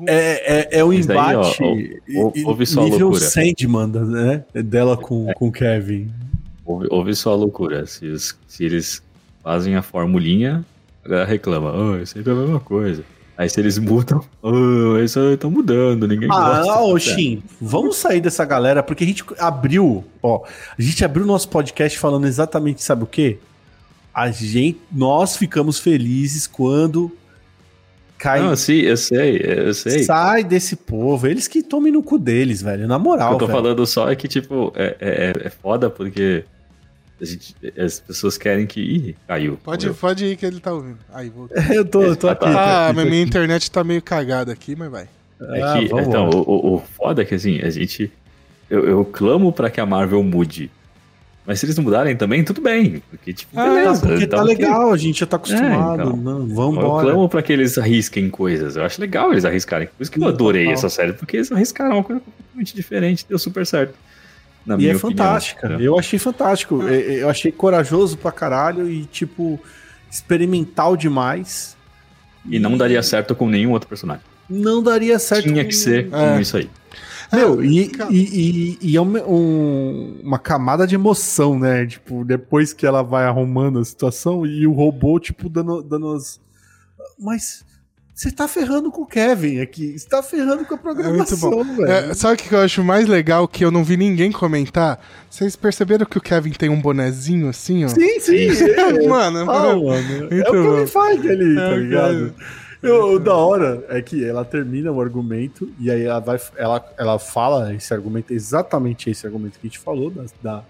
é, 0.07 0.69
é, 0.73 0.79
é 0.79 0.83
o 0.85 0.93
Isso 0.93 1.07
daí, 1.09 1.17
ó, 1.17 1.31
embate 1.41 1.63
ó, 1.63 1.65
e- 1.75 2.01
ó, 2.17 2.31
e- 2.33 2.45
ouve 2.45 2.65
só 2.65 2.83
nível 2.85 3.09
loucura. 3.09 3.29
Sandman, 3.29 3.87
né? 3.87 4.43
Dela 4.53 4.95
com 4.95 5.29
o 5.39 5.51
Kevin. 5.51 6.09
Ouve, 6.65 6.87
ouve 6.89 7.13
só 7.13 7.33
a 7.33 7.35
loucura. 7.35 7.85
Se, 7.85 8.07
os- 8.07 8.37
se 8.47 8.63
eles 8.63 9.03
fazem 9.45 9.75
a 9.75 9.83
formulinha, 9.83 10.65
a 11.05 11.07
galera 11.07 11.29
reclama. 11.29 11.71
Oh, 11.71 11.95
é 11.97 12.03
sempre 12.05 12.31
a 12.31 12.35
mesma 12.35 12.59
coisa. 12.59 13.03
Aí 13.37 13.47
se 13.47 13.59
eles 13.59 13.77
mudam, 13.77 14.23
oh, 14.41 14.97
isso 14.97 15.19
aí 15.19 15.37
tá 15.37 15.47
mudando, 15.47 16.07
ninguém 16.07 16.27
gosta. 16.27 16.71
Ah, 16.71 16.83
ô 16.83 16.97
Shin, 16.97 17.43
vamos 17.61 17.97
sair 17.97 18.19
dessa 18.21 18.43
galera, 18.43 18.81
porque 18.81 19.03
a 19.03 19.07
gente 19.07 19.23
abriu, 19.37 20.03
ó, 20.23 20.41
a 20.75 20.81
gente 20.81 21.05
abriu 21.05 21.27
nosso 21.27 21.47
podcast 21.49 21.99
falando 21.99 22.25
exatamente, 22.25 22.81
sabe 22.81 23.03
o 23.03 23.05
quê? 23.05 23.37
A 24.11 24.31
gente, 24.31 24.79
nós 24.91 25.35
ficamos 25.37 25.77
felizes 25.77 26.47
quando 26.47 27.11
cai, 28.17 28.41
Não, 28.41 28.55
sim, 28.55 28.79
eu 28.79 28.97
sei, 28.97 29.41
eu 29.43 29.73
sei. 29.75 30.03
sai 30.03 30.43
desse 30.43 30.75
povo, 30.77 31.27
eles 31.27 31.47
que 31.47 31.61
tomem 31.61 31.91
no 31.91 32.01
cu 32.01 32.17
deles, 32.17 32.63
velho, 32.63 32.87
na 32.87 32.95
O 32.95 32.99
que 32.99 33.03
moral, 33.03 33.33
eu 33.33 33.37
tô 33.37 33.45
velho. 33.45 33.57
falando 33.59 33.85
só 33.85 34.09
é 34.09 34.15
que, 34.15 34.27
tipo, 34.27 34.71
é, 34.75 34.95
é, 34.99 35.47
é 35.47 35.49
foda 35.51 35.87
porque 35.89 36.45
gente- 37.23 37.55
as 37.77 37.99
pessoas 37.99 38.37
querem 38.37 38.65
que. 38.65 38.81
Ih, 38.81 39.15
caiu. 39.27 39.57
Pode, 39.63 39.85
Morreu. 39.85 39.97
pode 39.99 40.25
ir 40.25 40.35
que 40.35 40.45
ele 40.45 40.59
tá 40.59 40.73
ouvindo. 40.73 40.97
Aí, 41.13 41.29
voltou. 41.29 41.55
Eu 41.71 41.85
tô, 41.85 42.01
eu 42.03 42.15
tô 42.15 42.27
aqui. 42.27 42.45
Ah, 42.45 42.87
tô 42.89 42.95
mas 42.95 43.09
minha 43.09 43.21
internet 43.23 43.71
tá 43.71 43.83
meio 43.83 44.01
cagada 44.01 44.51
aqui, 44.51 44.75
mas 44.75 44.91
vai. 44.91 45.07
É 45.41 45.61
Ah, 45.63 45.79
que, 45.79 45.87
vamos 45.87 46.07
então, 46.07 46.29
o, 46.29 46.37
o- 46.41 46.75
o 46.75 46.79
foda 46.79 47.21
é 47.21 47.25
que 47.25 47.35
assim, 47.35 47.59
a 47.61 47.69
gente. 47.69 48.11
Eu, 48.69 48.83
eu 48.85 49.05
clamo 49.05 49.53
pra 49.53 49.69
que 49.69 49.79
a 49.79 49.85
Marvel 49.85 50.21
mude. 50.23 50.71
Mas 51.47 51.59
se 51.59 51.65
eles 51.67 51.75
não 51.77 51.83
mudarem 51.83 52.15
também, 52.17 52.43
tudo 52.43 52.59
bem. 52.59 53.03
Porque, 53.11 53.31
tipo, 53.31 53.57
Ah, 53.59 53.65
beleza. 53.69 54.07
porque 54.07 54.25
tá 54.25 54.41
ok. 54.41 54.47
legal, 54.55 54.91
a 54.91 54.97
gente 54.97 55.19
já 55.19 55.27
tá 55.27 55.35
acostumado. 55.35 56.01
então. 56.01 56.17
não, 56.17 56.39
Eu 56.39 56.47
vambora. 56.47 57.05
clamo 57.05 57.29
pra 57.29 57.43
que 57.43 57.53
eles 57.53 57.77
arrisquem 57.77 58.31
coisas. 58.31 58.75
Eu 58.75 58.83
acho 58.83 58.99
legal 58.99 59.31
eles 59.31 59.45
arriscarem. 59.45 59.87
Por 59.87 60.01
isso 60.01 60.11
que 60.11 60.17
eu 60.19 60.27
adorei 60.27 60.63
Total. 60.63 60.73
essa 60.73 60.89
série, 60.89 61.13
porque 61.13 61.37
eles 61.37 61.51
arriscaram 61.51 61.97
uma 61.97 62.03
coisa 62.03 62.19
completamente 62.19 62.75
diferente, 62.75 63.25
deu 63.29 63.37
super 63.37 63.63
certo. 63.63 63.93
Na 64.65 64.75
E 64.75 64.77
minha 64.79 64.91
é 64.93 64.95
opinião. 64.95 65.11
fantástica. 65.17 65.67
Eu 65.79 65.97
achei 65.99 66.17
fantástico. 66.17 66.81
Ah. 66.81 66.85
Eu- 66.91 67.11
Eu 67.19 67.29
achei 67.29 67.51
corajoso 67.51 68.17
pra 68.17 68.31
caralho 68.31 68.89
e, 68.89 69.05
tipo, 69.05 69.59
experimental 70.09 70.95
demais. 70.97 71.75
E 72.49 72.57
não 72.59 72.77
daria 72.77 73.01
certo 73.03 73.35
com 73.35 73.47
nenhum 73.49 73.71
outro 73.71 73.87
personagem. 73.89 74.23
Não 74.49 74.81
daria 74.81 75.17
certo. 75.19 75.43
Tinha 75.45 75.63
com- 75.63 75.69
que 75.69 75.75
ser 75.75 76.09
com 76.09 76.15
É. 76.17 76.41
isso 76.41 76.57
aí. 76.57 76.69
Meu, 77.33 77.63
e, 77.63 77.87
cara. 77.89 78.11
e, 78.13 78.17
e- 78.19 78.77
e 78.81 78.95
é 78.95 79.01
uma, 79.01 79.19
um- 79.23 80.19
uma 80.23 80.37
camada 80.39 80.85
de 80.85 80.93
emoção, 80.95 81.57
né? 81.57 81.85
Tipo, 81.85 82.23
depois 82.23 82.71
que 82.71 82.85
ela 82.85 83.01
vai 83.01 83.25
arrumando 83.25 83.79
a 83.79 83.83
situação 83.85 84.45
e 84.45 84.65
o 84.67 84.71
robô, 84.73 85.19
tipo, 85.19 85.49
dando, 85.49 85.81
dando 85.81 86.11
as. 86.13 86.39
Mas 87.19 87.65
você 88.15 88.31
tá 88.31 88.47
ferrando 88.47 88.89
com 88.91 89.01
o 89.01 89.05
Kevin 89.05 89.59
aqui. 89.59 89.99
Você 89.99 90.07
tá 90.07 90.23
ferrando 90.23 90.63
com 90.65 90.73
a 90.73 90.77
É 90.77 90.81
muito 90.81 90.81
programação, 90.81 91.49
bom. 91.51 91.63
velho. 91.63 91.85
É, 91.91 92.13
sabe 92.13 92.35
o 92.35 92.37
que 92.37 92.53
eu 92.55 92.59
acho 92.61 92.81
mais 92.81 93.07
legal 93.09 93.45
que 93.45 93.65
eu 93.65 93.69
não 93.69 93.83
vi 93.83 93.97
ninguém 93.97 94.31
comentar? 94.31 94.99
Vocês 95.29 95.55
perceberam 95.57 96.05
que 96.05 96.17
o 96.17 96.21
Kevin 96.21 96.51
tem 96.51 96.69
um 96.69 96.79
bonezinho 96.81 97.49
assim, 97.49 97.83
ó? 97.83 97.89
Sim, 97.89 98.19
sim. 98.21 98.47
é. 98.71 99.03
mano, 99.07 99.39
Ah, 99.41 99.45
mano. 99.45 99.85
mano. 99.85 100.27
É 100.31 100.49
o 100.49 100.51
que 100.51 100.57
ele 100.77 100.87
faz 100.87 101.21
dele, 101.21 101.59
É, 101.59 101.69
tá 101.69 101.75
ligado? 101.75 102.33
Eu, 102.81 103.13
o 103.15 103.19
da 103.19 103.33
hora 103.35 103.83
é 103.89 104.01
que 104.01 104.23
ela 104.23 104.45
termina 104.45 104.91
o 104.91 105.01
argumento 105.01 105.69
e 105.79 105.91
aí 105.91 106.03
ela 106.03 106.19
vai. 106.19 106.39
Ela, 106.55 106.93
ela 106.97 107.19
fala 107.19 107.73
esse 107.73 107.93
argumento, 107.93 108.31
exatamente 108.31 109.09
esse 109.09 109.25
argumento 109.25 109.59
que 109.59 109.67
a 109.67 109.69
gente 109.69 109.79
falou 109.79 110.09
da, 110.09 110.23
da, 110.41 110.63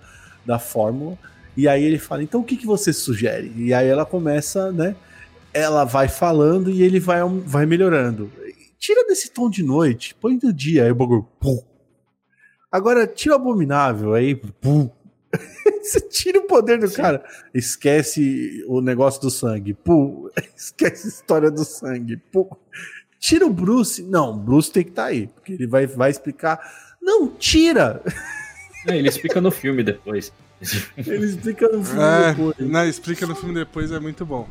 da 0.45 0.57
fórmula. 0.59 1.17
E 1.57 1.67
aí 1.67 1.83
ele 1.83 1.99
fala, 1.99 2.23
então 2.23 2.41
o 2.41 2.43
que, 2.43 2.57
que 2.57 2.65
você 2.65 2.91
sugere? 2.91 3.51
E 3.55 3.73
aí 3.73 3.87
ela 3.87 4.05
começa, 4.05 4.71
né? 4.71 4.95
Ela 5.55 5.85
vai 5.85 6.09
falando 6.09 6.69
e 6.69 6.83
ele 6.83 6.99
vai, 6.99 7.21
vai 7.45 7.65
melhorando. 7.65 8.29
Tira 8.77 9.07
desse 9.07 9.31
tom 9.31 9.49
de 9.49 9.63
noite, 9.63 10.13
põe 10.13 10.37
do 10.37 10.51
dia, 10.51 10.83
aí 10.83 10.91
o 10.91 10.95
bagulho. 10.95 11.25
Pum. 11.39 11.63
Agora 12.69 13.07
tira 13.07 13.35
o 13.35 13.37
abominável, 13.37 14.13
aí. 14.13 14.35
Pum. 14.35 14.89
Você 15.81 16.01
tira 16.01 16.39
o 16.39 16.43
poder 16.47 16.77
do 16.77 16.91
cara. 16.91 17.23
Esquece 17.53 18.65
o 18.67 18.81
negócio 18.81 19.21
do 19.21 19.29
sangue. 19.29 19.73
Pum. 19.73 20.29
Esquece 20.57 21.07
a 21.07 21.09
história 21.09 21.49
do 21.49 21.63
sangue. 21.63 22.17
Pum. 22.17 22.49
Tira 23.17 23.45
o 23.45 23.49
Bruce. 23.49 24.03
Não, 24.03 24.37
Bruce 24.37 24.69
tem 24.69 24.83
que 24.83 24.89
estar 24.89 25.05
aí. 25.05 25.27
Porque 25.27 25.53
ele 25.53 25.67
vai, 25.67 25.87
vai 25.87 26.11
explicar. 26.11 26.59
Não, 27.01 27.29
tira! 27.29 28.03
É, 28.87 28.97
ele 28.97 29.07
explica 29.07 29.39
no 29.39 29.51
filme 29.51 29.83
depois. 29.83 30.33
Ele 30.95 31.25
explica 31.25 31.67
no 31.67 31.83
filme 31.83 32.01
É, 32.01 32.33
depois. 32.33 32.55
não, 32.59 32.87
explica 32.87 33.27
no 33.27 33.35
filme 33.35 33.53
depois, 33.53 33.91
é 33.91 33.99
muito 33.99 34.25
bom. 34.25 34.47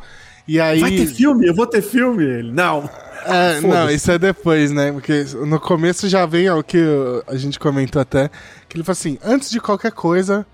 E 0.47 0.61
aí. 0.61 0.81
Vai 0.81 0.91
ter 0.91 1.07
filme? 1.07 1.47
Eu 1.47 1.55
vou 1.55 1.67
ter 1.67 1.83
filme. 1.83 2.25
Ele, 2.25 2.53
não. 2.53 2.89
É, 3.25 3.61
não, 3.67 3.91
isso 3.91 4.11
é 4.11 4.19
depois, 4.19 4.71
né? 4.71 4.93
Porque 4.93 5.25
no 5.47 5.59
começo 5.59 6.09
já 6.09 6.27
vem 6.27 6.49
o 6.51 6.63
que 6.63 6.79
a 7.27 7.37
gente 7.37 7.59
comentou 7.59 8.01
até, 8.01 8.31
que 8.69 8.77
ele 8.77 8.85
fala 8.85 8.93
assim, 8.93 9.19
antes 9.25 9.51
de 9.51 9.61
qualquer 9.61 9.93
coisa, 9.93 10.47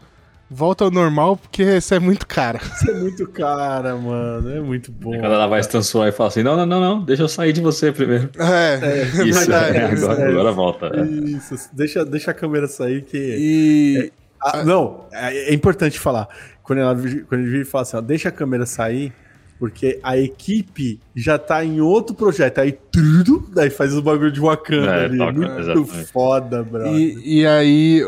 volta 0.51 0.85
ao 0.85 0.91
normal, 0.91 1.37
porque 1.37 1.63
isso 1.63 1.95
é 1.95 1.99
muito 1.99 2.27
cara. 2.27 2.61
Isso 2.63 2.91
é 2.91 2.95
muito 2.95 3.27
cara, 3.29 3.95
mano. 3.97 4.51
É 4.51 4.61
muito 4.61 4.91
bom. 4.91 5.11
Quando 5.11 5.33
ela 5.33 5.47
vai 5.47 5.63
se 5.63 5.69
transformar 5.69 6.09
e 6.09 6.13
fala 6.13 6.29
assim: 6.29 6.43
não, 6.43 6.57
não, 6.57 6.67
não, 6.67 6.81
não, 6.81 7.05
deixa 7.05 7.23
eu 7.23 7.29
sair 7.29 7.53
de 7.53 7.61
você 7.61 7.93
primeiro. 7.93 8.31
É, 8.41 9.05
Isso, 9.25 9.39
verdade, 9.41 9.77
é, 9.77 9.85
agora, 9.85 10.21
é. 10.21 10.29
agora 10.29 10.53
volta. 10.53 10.87
é. 10.95 11.03
Isso, 11.03 11.55
deixa, 11.73 12.05
deixa 12.05 12.31
a 12.31 12.35
câmera 12.35 12.67
sair 12.67 13.03
que. 13.03 13.17
E. 13.17 14.13
Ah, 14.43 14.65
não, 14.65 15.05
é, 15.13 15.51
é 15.51 15.55
importante 15.55 15.99
falar. 15.99 16.27
Quando, 16.63 16.79
ela, 16.79 16.95
quando 16.95 17.41
ele 17.41 17.51
vira 17.51 17.63
e 17.63 17.65
fala 17.65 17.83
assim, 17.83 17.97
ó, 17.97 18.01
deixa 18.01 18.31
a 18.31 18.33
câmera 18.33 18.65
sair, 18.65 19.13
porque 19.61 20.01
a 20.03 20.17
equipe 20.19 20.99
já 21.15 21.39
tá 21.39 21.63
em 21.65 21.81
outro 21.81 22.15
projeto. 22.15 22.59
Aí 22.59 22.73
tudo, 22.73 23.47
daí 23.55 23.69
faz 23.71 23.95
o 23.95 24.01
bagulho 24.03 24.33
de 24.33 24.41
Wakanda 24.41 24.91
É, 24.91 25.05
ali. 25.05 25.19
toca, 25.19 25.33
Muito 25.33 25.61
exatamente. 25.61 26.13
foda, 26.13 26.63
bro. 26.65 26.87
E, 26.97 27.41
e 27.41 27.47
aí, 27.47 28.03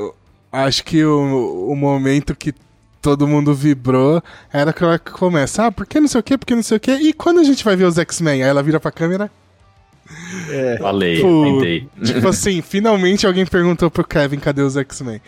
acho 0.50 0.82
que 0.82 1.04
o, 1.04 1.68
o 1.70 1.76
momento 1.76 2.34
que 2.34 2.54
todo 3.02 3.28
mundo 3.28 3.54
vibrou 3.54 4.22
era 4.52 4.72
que 4.72 4.82
ela 4.82 4.98
começa, 4.98 5.66
ah, 5.66 5.72
por 5.72 5.84
que 5.86 6.00
não 6.00 6.08
sei 6.08 6.20
o 6.20 6.22
que, 6.22 6.38
por 6.38 6.46
que 6.46 6.54
não 6.54 6.62
sei 6.62 6.76
o 6.78 6.80
que, 6.80 6.92
e 6.92 7.12
quando 7.12 7.40
a 7.40 7.44
gente 7.44 7.62
vai 7.64 7.76
ver 7.76 7.84
os 7.84 7.98
X-Men? 7.98 8.42
Aí 8.42 8.48
ela 8.48 8.62
vira 8.62 8.80
pra 8.80 8.90
câmera, 8.90 9.30
É, 10.50 10.78
Falei, 10.78 11.16
tipo 12.04 12.28
assim, 12.28 12.60
finalmente 12.62 13.26
alguém 13.26 13.44
perguntou 13.46 13.90
pro 13.90 14.04
Kevin, 14.04 14.38
cadê 14.38 14.62
os 14.62 14.76
X-Men? 14.76 15.20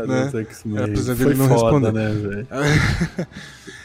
Cadê 0.00 0.36
né? 0.36 0.40
X-Men? 0.42 0.84
Apesar 0.84 1.14
dele 1.14 1.34
não 1.34 1.48
foda, 1.48 1.90
responder. 1.90 2.46
né, 2.50 3.26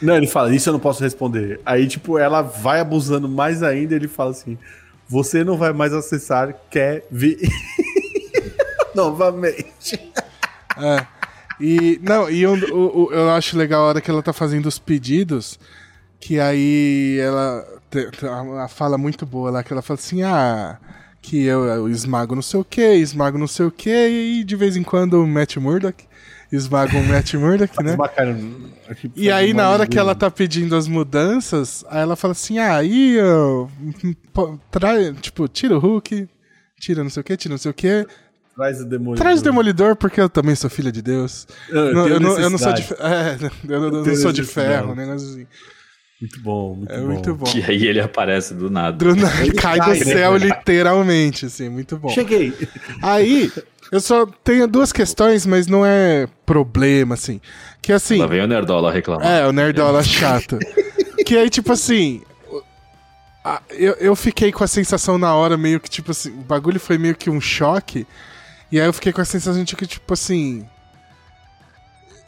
não, 0.02 0.16
ele 0.16 0.26
fala, 0.26 0.54
isso 0.54 0.68
eu 0.68 0.72
não 0.72 0.80
posso 0.80 1.02
responder. 1.02 1.60
Aí, 1.64 1.86
tipo, 1.86 2.18
ela 2.18 2.42
vai 2.42 2.80
abusando 2.80 3.28
mais 3.28 3.62
ainda 3.62 3.94
ele 3.94 4.08
fala 4.08 4.30
assim, 4.30 4.58
você 5.08 5.44
não 5.44 5.56
vai 5.56 5.72
mais 5.72 5.92
acessar 5.92 6.54
Kevin 6.70 7.36
novamente. 8.94 10.00
É. 10.76 11.06
E, 11.60 11.98
não, 12.02 12.28
e 12.30 12.46
o- 12.46 13.08
eu 13.12 13.30
acho 13.30 13.56
legal 13.56 13.82
a 13.84 13.88
hora 13.88 14.00
que 14.00 14.10
ela 14.10 14.22
tá 14.22 14.32
fazendo 14.32 14.66
os 14.66 14.78
pedidos, 14.78 15.58
que 16.20 16.38
aí 16.38 17.18
ela 17.20 17.64
tem 17.90 18.08
uma 18.42 18.68
fala 18.68 18.98
muito 18.98 19.24
boa 19.24 19.50
lá, 19.50 19.62
que 19.62 19.72
ela 19.72 19.80
fala 19.82 19.98
assim, 19.98 20.22
ah, 20.22 20.76
que 21.26 21.44
eu, 21.44 21.64
eu 21.64 21.88
esmago 21.88 22.36
não 22.36 22.42
sei 22.42 22.60
o 22.60 22.64
que, 22.64 22.94
esmago 22.94 23.36
não 23.36 23.48
sei 23.48 23.66
o 23.66 23.70
que, 23.70 23.90
e 23.90 24.44
de 24.44 24.54
vez 24.54 24.76
em 24.76 24.82
quando 24.84 25.14
o 25.14 25.26
Matt 25.26 25.56
Murdock. 25.56 26.04
esmagam 26.52 27.00
o 27.00 27.04
Matt 27.04 27.34
Murdock, 27.34 27.82
né? 27.82 27.96
E 29.16 29.28
aí, 29.30 29.52
na 29.52 29.68
hora 29.68 29.86
que 29.88 29.98
ela 29.98 30.14
tá 30.14 30.30
pedindo 30.30 30.76
as 30.76 30.86
mudanças, 30.86 31.84
aí 31.88 32.00
ela 32.00 32.14
fala 32.14 32.30
assim: 32.32 32.58
ah, 32.58 32.76
aí, 32.76 33.18
ó, 33.20 33.66
pô, 34.32 34.56
trai, 34.70 35.12
tipo, 35.14 35.48
tira 35.48 35.74
o 35.74 35.80
Hulk, 35.80 36.28
tira 36.78 37.02
não 37.02 37.10
sei 37.10 37.20
o 37.22 37.24
que, 37.24 37.36
tira 37.36 37.52
não 37.52 37.58
sei 37.58 37.70
o 37.72 37.74
que, 37.74 38.06
Traz 38.54 38.80
o 38.80 38.84
demolidor. 38.86 39.16
traz 39.18 39.40
o 39.40 39.44
Demolidor, 39.44 39.96
porque 39.96 40.18
eu 40.18 40.30
também 40.30 40.54
sou 40.54 40.70
filha 40.70 40.90
de 40.90 41.02
Deus. 41.02 41.46
Eu, 41.68 41.92
Não, 41.92 42.04
tenho 42.04 42.14
eu, 42.14 42.20
não, 42.20 42.38
eu 42.38 42.48
não 42.48 42.56
sou 42.56 42.72
de, 42.72 42.82
é, 42.82 43.50
eu 43.68 43.90
não, 43.90 44.06
eu 44.06 44.16
sou 44.16 44.32
de 44.32 44.44
ferro, 44.44 44.92
um 44.92 44.94
negócio 44.94 45.28
assim. 45.28 45.46
Muito 46.20 46.40
bom, 46.40 46.74
muito 46.76 46.92
É 46.92 46.98
bom. 46.98 47.06
muito 47.06 47.34
bom. 47.34 47.46
E 47.54 47.62
aí 47.62 47.86
ele 47.86 48.00
aparece 48.00 48.54
do 48.54 48.70
nada. 48.70 48.96
Bruna 48.96 49.30
Ele 49.42 49.52
cai 49.52 49.78
cai, 49.78 49.98
do 49.98 50.04
né, 50.04 50.12
céu, 50.12 50.36
literalmente, 50.36 51.46
assim, 51.46 51.68
muito 51.68 51.96
bom. 51.98 52.08
Cheguei. 52.08 52.54
Aí, 53.02 53.52
eu 53.92 54.00
só 54.00 54.24
tenho 54.42 54.66
duas 54.66 54.92
questões, 54.92 55.44
mas 55.44 55.66
não 55.66 55.84
é 55.84 56.26
problema, 56.46 57.14
assim. 57.14 57.40
Que 57.82 57.92
assim. 57.92 58.16
Lá 58.18 58.26
vem 58.26 58.40
o 58.42 58.46
Nerdola 58.46 58.90
reclamar. 58.90 59.26
É, 59.26 59.46
o 59.46 59.52
Nerdola 59.52 60.02
chato. 60.02 60.58
que 61.26 61.36
aí, 61.36 61.50
tipo 61.50 61.72
assim. 61.72 62.22
Eu, 63.70 63.92
eu 63.94 64.16
fiquei 64.16 64.50
com 64.50 64.64
a 64.64 64.66
sensação 64.66 65.18
na 65.18 65.32
hora, 65.34 65.56
meio 65.56 65.78
que, 65.78 65.88
tipo 65.88 66.10
assim, 66.10 66.30
o 66.30 66.42
bagulho 66.42 66.80
foi 66.80 66.98
meio 66.98 67.14
que 67.14 67.30
um 67.30 67.40
choque. 67.40 68.04
E 68.72 68.80
aí 68.80 68.86
eu 68.86 68.92
fiquei 68.92 69.12
com 69.12 69.20
a 69.20 69.24
sensação 69.24 69.62
de 69.62 69.76
que, 69.76 69.86
tipo 69.86 70.12
assim. 70.14 70.66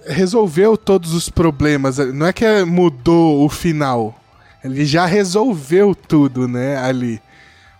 Resolveu 0.09 0.76
todos 0.76 1.12
os 1.12 1.28
problemas. 1.28 1.98
Não 1.98 2.26
é 2.26 2.32
que 2.32 2.64
mudou 2.64 3.44
o 3.44 3.48
final. 3.48 4.18
Ele 4.64 4.85
já 4.85 5.06
resolveu 5.06 5.94
tudo, 5.94 6.48
né, 6.48 6.76
ali. 6.78 7.20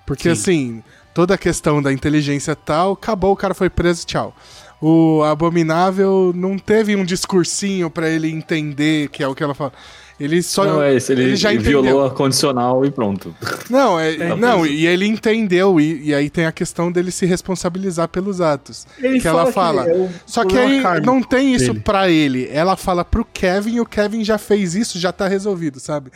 Porque, 0.06 0.24
Sim. 0.24 0.30
assim, 0.30 0.82
toda 1.12 1.34
a 1.34 1.38
questão 1.38 1.82
da 1.82 1.92
inteligência 1.92 2.55
tal, 2.55 2.92
acabou, 2.92 3.32
o 3.32 3.36
cara 3.36 3.55
foi 3.55 3.68
preso, 3.68 4.06
tchau. 4.06 4.34
O 4.80 5.22
Abominável 5.24 6.32
não 6.34 6.56
teve 6.56 6.94
um 6.94 7.05
discursinho 7.05 7.90
pra 7.90 8.09
ele 8.09 8.30
entender 8.30 9.09
que 9.09 9.22
é 9.22 9.28
o 9.28 9.34
que 9.34 9.42
ela 9.42 9.55
fala. 9.55 9.72
Ele 10.20 10.42
só. 10.42 10.64
Não, 10.64 10.82
é 10.82 10.94
isso, 10.94 11.12
ele, 11.12 11.36
já 11.36 11.50
violou 11.52 11.84
entendeu. 11.84 12.04
a 12.04 12.10
condicional 12.10 12.84
e 12.84 12.90
pronto. 12.90 13.34
Não, 13.70 14.00
é, 14.00 14.16
Tá 14.16 14.36
não 14.36 14.66
e 14.66 14.84
ele 14.84 15.06
entendeu, 15.06 15.80
e, 15.80 16.08
e 16.08 16.14
aí 16.14 16.28
tem 16.28 16.44
a 16.44 16.50
questão 16.50 16.90
dele 16.90 17.12
se 17.12 17.24
responsabilizar 17.24 18.08
pelos 18.08 18.40
atos. 18.40 18.84
Ele 18.98 19.20
que 19.20 19.28
ela 19.28 19.52
fala 19.52 19.84
que 19.84 19.90
é 19.90 20.10
Só 20.26 20.44
que 20.44 20.58
aí 20.58 20.82
não 21.04 21.22
tem 21.22 21.54
isso 21.54 21.72
dele. 21.72 21.80
pra 21.80 22.10
ele. 22.10 22.48
Ela 22.50 22.76
fala 22.76 23.04
pro 23.04 23.24
Kevin 23.24 23.76
e 23.76 23.80
o 23.80 23.86
Kevin 23.86 24.24
já 24.24 24.38
fez 24.38 24.74
isso, 24.74 24.98
já 24.98 25.12
tá 25.12 25.28
resolvido, 25.28 25.78
sabe? 25.78 26.10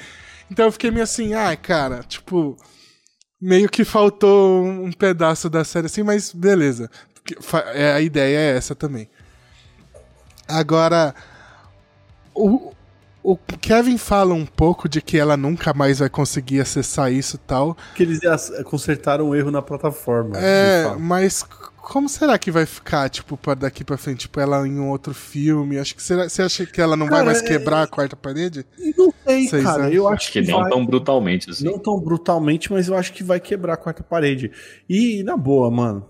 Então 0.51 0.67
eu 0.67 0.73
fiquei 0.73 0.91
meio 0.91 1.05
assim, 1.05 1.35
ai, 1.35 1.57
cara, 1.57 2.01
tipo. 2.09 2.57
Meio 3.41 3.69
que 3.69 3.85
faltou 3.85 4.65
um 4.65 4.93
pedaço 4.93 5.49
da 5.51 5.65
série 5.65 5.87
assim, 5.87 6.03
mas 6.03 6.33
beleza. 6.33 6.91
É, 7.75 7.93
a 7.93 8.01
ideia 8.01 8.37
é 8.37 8.57
essa 8.57 8.75
também. 8.75 9.09
Agora. 10.49 11.15
O, 12.35 12.72
o 13.23 13.37
Kevin 13.37 13.97
fala 13.99 14.35
um 14.35 14.45
pouco 14.47 14.89
de 14.89 15.01
que 15.01 15.17
ela 15.19 15.37
nunca 15.37 15.73
mais 15.73 16.01
vai 16.01 16.09
conseguir 16.09 16.61
acessar 16.61 17.13
isso 17.13 17.37
e 17.37 17.39
tal. 17.41 17.77
Que 17.95 18.03
eles 18.03 18.21
consertaram 18.65 19.29
um 19.31 19.35
erro 19.35 19.51
na 19.51 19.63
plataforma. 19.63 20.37
É, 20.39 20.95
mas 20.99 21.43
como 21.43 22.09
será 22.09 22.39
que 22.39 22.51
vai 22.51 22.65
ficar, 22.67 23.09
tipo, 23.09 23.37
pra 23.37 23.55
daqui 23.55 23.85
pra 23.85 23.97
frente? 23.97 24.21
Tipo, 24.21 24.39
ela 24.41 24.67
em 24.67 24.79
um 24.79 24.89
outro 24.89 25.13
filme? 25.15 25.79
Acho 25.79 25.95
que 25.97 26.03
será, 26.03 26.29
você 26.29 26.43
acha 26.43 26.65
que 26.67 26.81
ela 26.81 26.97
não 26.97 27.07
vai 27.07 27.17
Cara, 27.21 27.27
mais 27.27 27.43
é- 27.43 27.47
quebrar 27.47 27.83
a 27.83 27.87
quarta 27.87 28.17
parede? 28.17 28.65
Não 28.97 29.13
sei, 29.27 29.49
Vocês 29.49 29.63
cara. 29.63 29.83
acham? 29.85 29.93
Eu 29.93 30.09
acho, 30.09 30.15
Acho 30.25 30.33
que 30.33 30.41
não 30.43 30.61
vai- 30.61 30.71
tão 30.71 30.87
brutalmente 30.87 31.51
assim. 31.51 31.65
Não 31.65 31.79
tão 31.79 32.01
brutalmente, 32.01 32.73
mas 32.73 32.89
eu 32.89 32.97
acho 32.97 33.13
que 33.13 33.23
vai 33.25 33.41
quebrar 33.41 33.75
a 33.75 33.77
quarta 33.77 34.03
parede. 34.03 34.51
E, 34.89 35.23
na 35.23 35.37
boa, 35.37 35.71
mano. 35.71 36.07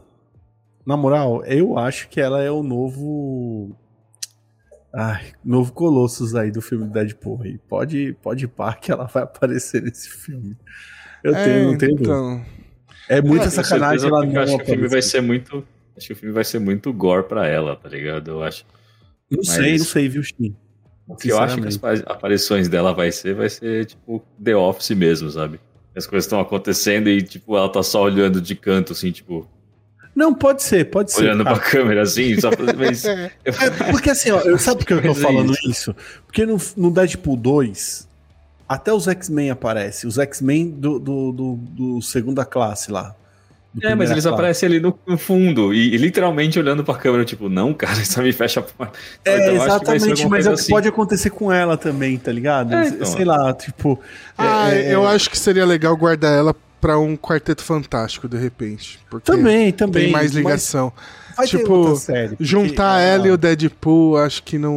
Na 0.84 0.96
moral, 0.96 1.44
eu 1.44 1.78
acho 1.78 2.08
que 2.08 2.20
ela 2.20 2.42
é 2.42 2.50
o 2.50 2.62
novo. 2.62 3.74
Ai, 4.94 5.32
novo 5.44 5.72
Colossus 5.72 6.34
aí 6.34 6.50
do 6.50 6.60
filme 6.60 6.84
do 6.84 6.90
Deadpool. 6.92 7.40
aí. 7.42 7.58
Pode, 7.68 8.14
pode 8.22 8.46
pá 8.46 8.74
que 8.74 8.92
ela 8.92 9.06
vai 9.06 9.22
aparecer 9.22 9.82
nesse 9.82 10.08
filme. 10.10 10.56
Eu 11.24 11.32
tenho, 11.34 11.70
não 11.72 11.78
tenho 11.78 11.92
dúvida. 11.92 12.10
então. 12.10 12.44
É 13.08 13.20
muita 13.22 13.50
sacanagem 13.50 14.08
ela 14.08 14.24
não 14.24 14.40
acho 14.40 14.56
que 14.58 14.62
o 14.62 14.66
filme 14.66 14.80
vai 14.82 14.86
aparecer. 14.88 15.10
ser 15.10 15.20
muito. 15.22 15.66
Acho 15.96 16.06
que 16.08 16.12
o 16.12 16.16
filme 16.16 16.34
vai 16.34 16.44
ser 16.44 16.58
muito 16.58 16.92
gore 16.92 17.24
pra 17.26 17.46
ela, 17.46 17.74
tá 17.76 17.88
ligado? 17.88 18.30
Eu 18.30 18.42
acho. 18.42 18.64
Não 19.30 19.38
Mas- 19.38 19.48
sei, 19.48 19.78
não 19.78 19.84
sei, 19.84 20.08
viu, 20.08 20.22
Shin? 20.22 20.54
O 21.06 21.16
que 21.16 21.28
eu 21.30 21.38
acho 21.38 21.60
que 21.60 21.66
as 21.68 21.76
pa- 21.76 21.92
aparições 22.06 22.68
dela 22.68 22.94
vai 22.94 23.10
ser, 23.10 23.34
vai 23.34 23.48
ser 23.50 23.86
tipo 23.86 24.22
The 24.42 24.54
Office 24.56 24.90
mesmo, 24.90 25.28
sabe? 25.30 25.58
As 25.96 26.06
coisas 26.06 26.24
estão 26.26 26.40
acontecendo 26.40 27.08
e, 27.08 27.20
tipo, 27.22 27.56
ela 27.56 27.68
tá 27.70 27.82
só 27.82 28.02
olhando 28.02 28.40
de 28.40 28.54
canto, 28.54 28.92
assim, 28.92 29.10
tipo, 29.10 29.46
Não, 30.14 30.34
pode 30.34 30.62
ser, 30.62 30.84
pode 30.90 31.10
ser. 31.10 31.22
olhando 31.22 31.42
pra 31.42 31.58
câmera, 31.58 32.02
assim, 32.02 32.38
só 32.40 32.50
pra... 32.50 32.72
Mas, 32.74 33.04
É, 33.06 33.30
eu- 33.44 33.52
É, 33.54 33.70
porque 33.90 34.10
assim, 34.10 34.30
ó, 34.30 34.40
eu, 34.40 34.58
sabe 34.58 34.78
por 34.80 34.86
que 34.86 34.92
eu 34.92 35.02
tô 35.02 35.10
é 35.10 35.14
falando 35.14 35.52
isso. 35.54 35.70
isso? 35.70 35.96
Porque 36.26 36.44
no, 36.44 36.58
no 36.76 36.90
Deadpool 36.90 37.36
2, 37.36 38.06
até 38.68 38.92
os 38.92 39.08
X-Men 39.08 39.50
aparecem. 39.50 40.06
Os 40.08 40.18
X-Men 40.18 40.68
do, 40.70 40.98
do, 40.98 41.32
do, 41.32 41.54
do 41.56 42.02
segunda 42.02 42.44
classe 42.44 42.90
lá. 42.92 43.14
É, 43.82 43.94
mas 43.94 44.10
eles 44.10 44.24
classe. 44.24 44.34
aparecem 44.34 44.66
ali 44.68 44.80
no, 44.80 44.98
no 45.06 45.16
fundo 45.16 45.72
e, 45.72 45.94
e 45.94 45.96
literalmente 45.96 46.58
olhando 46.58 46.84
pra 46.84 46.94
câmera, 46.94 47.24
tipo, 47.24 47.48
não, 47.48 47.72
cara, 47.72 47.98
isso 48.02 48.20
me 48.20 48.30
fecha 48.30 48.60
a 48.60 48.62
porta. 48.62 48.98
É, 49.24 49.50
Então, 49.54 49.64
exatamente, 49.64 50.28
mas 50.28 50.46
é 50.46 50.50
o 50.50 50.56
que 50.56 50.68
pode 50.68 50.88
acontecer 50.88 51.30
com 51.30 51.50
ela 51.50 51.78
também, 51.78 52.18
tá 52.18 52.30
ligado? 52.30 52.74
É, 52.74 52.88
então. 52.88 53.06
Sei 53.06 53.24
lá, 53.24 53.50
tipo. 53.54 53.98
Ah, 54.36 54.70
é, 54.70 54.88
é, 54.90 54.94
eu 54.94 55.08
acho 55.08 55.30
que 55.30 55.38
seria 55.38 55.64
legal 55.64 55.96
guardar 55.96 56.36
ela 56.36 56.54
pra 56.82 56.98
um 56.98 57.16
quarteto 57.16 57.62
fantástico, 57.62 58.28
de 58.28 58.36
repente. 58.36 58.98
Porque 59.08 59.24
Também, 59.30 59.72
também. 59.72 60.02
tem 60.04 60.12
mais 60.12 60.26
mas 60.32 60.34
ligação. 60.34 60.92
vai 61.36 61.46
ter 61.46 61.58
Tipo, 61.58 61.72
outra 61.74 61.94
série, 61.94 62.28
porque 62.30 62.44
Juntar 62.44 62.98
ela- 63.00 63.14
ela 63.14 63.28
e 63.28 63.30
o 63.30 63.36
Deadpool, 63.38 64.18
acho 64.18 64.42
que 64.42 64.58
não, 64.58 64.74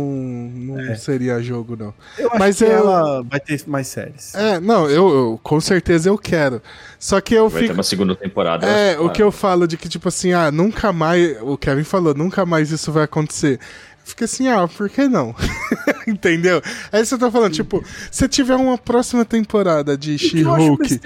não 0.53 0.79
É. 0.79 0.95
seria 0.95 1.41
jogo, 1.41 1.75
não. 1.75 1.93
Eu 2.17 2.29
acho 2.29 2.39
mas 2.39 2.57
que 2.59 2.63
eu- 2.63 2.71
ela 2.71 3.23
vai 3.23 3.39
ter 3.39 3.61
mais 3.67 3.87
séries. 3.87 4.33
É, 4.35 4.59
não, 4.59 4.87
eu, 4.87 5.09
eu- 5.09 5.39
com 5.43 5.59
certeza 5.59 6.07
eu 6.07 6.17
quero. 6.17 6.61
Só 6.99 7.19
que 7.19 7.33
eu 7.33 7.49
Vai 7.49 7.61
ter 7.61 7.67
fico. 7.69 7.77
uma 7.77 7.83
segunda 7.83 8.15
temporada. 8.15 8.65
É, 8.67 8.91
acho, 8.93 9.03
o 9.03 9.09
que 9.09 9.21
eu 9.23 9.31
falo 9.31 9.67
de 9.67 9.75
que, 9.75 9.89
tipo 9.89 10.07
assim, 10.07 10.31
ah, 10.31 10.51
nunca 10.51 10.93
mais. 10.93 11.37
O 11.41 11.57
Kevin 11.57 11.83
falou, 11.83 12.13
nunca 12.13 12.45
mais 12.45 12.69
isso 12.71 12.91
vai 12.91 13.03
acontecer. 13.03 13.59
Fica 14.05 14.25
assim, 14.25 14.47
ah, 14.47 14.67
por 14.67 14.87
que 14.87 15.07
não? 15.07 15.35
Entendeu? 16.07 16.61
Aí 16.91 17.03
você 17.03 17.17
tá 17.17 17.29
falando, 17.31 17.53
tipo, 17.53 17.83
se 18.11 18.27
tiver 18.29 18.55
uma 18.55 18.77
próxima 18.77 19.25
temporada 19.25 19.97
de 19.97 20.15
que 20.17 20.41
eu 20.41 20.55
She-Hulk 20.55 20.99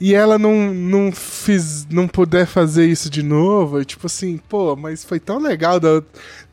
e 0.00 0.14
ela 0.14 0.38
não, 0.38 0.72
não, 0.72 1.12
fiz, 1.12 1.86
não 1.90 2.08
puder 2.08 2.46
fazer 2.46 2.86
isso 2.86 3.10
de 3.10 3.22
novo, 3.22 3.80
e 3.80 3.84
tipo 3.84 4.06
assim, 4.06 4.38
pô, 4.48 4.74
mas 4.74 5.04
foi 5.04 5.20
tão 5.20 5.38
legal. 5.38 5.78
Da, 5.78 6.02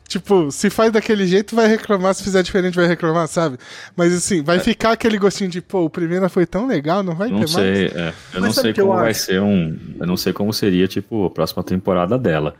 tipo, 0.06 0.50
se 0.52 0.68
faz 0.68 0.92
daquele 0.92 1.26
jeito, 1.26 1.56
vai 1.56 1.66
reclamar, 1.66 2.14
se 2.14 2.22
fizer 2.22 2.42
diferente, 2.42 2.74
vai 2.76 2.86
reclamar, 2.86 3.26
sabe? 3.26 3.56
Mas 3.96 4.12
assim, 4.12 4.40
É. 4.40 4.42
vai 4.42 4.58
ficar 4.60 4.92
aquele 4.92 5.16
gostinho 5.18 5.48
de, 5.48 5.62
pô, 5.62 5.84
o 5.86 5.90
primeiro 5.90 6.28
foi 6.28 6.44
tão 6.44 6.66
legal, 6.66 7.02
não 7.02 7.14
vai 7.14 7.30
Não 7.30 7.40
ter 7.40 7.48
sei, 7.48 7.62
mais. 7.88 7.96
é, 7.96 8.08
eu 8.34 8.40
Mas 8.40 8.42
não 8.42 8.52
sei 8.52 8.70
o 8.70 8.74
que 8.74 8.80
eu 8.82 8.86
como 8.88 8.98
vai 8.98 9.10
acho? 9.10 9.20
ser 9.20 9.40
um. 9.40 9.78
Eu 9.98 10.06
não 10.06 10.16
sei 10.18 10.32
como 10.34 10.52
seria, 10.52 10.86
tipo, 10.86 11.24
a 11.24 11.30
próxima 11.30 11.62
temporada 11.64 12.18
dela. 12.18 12.54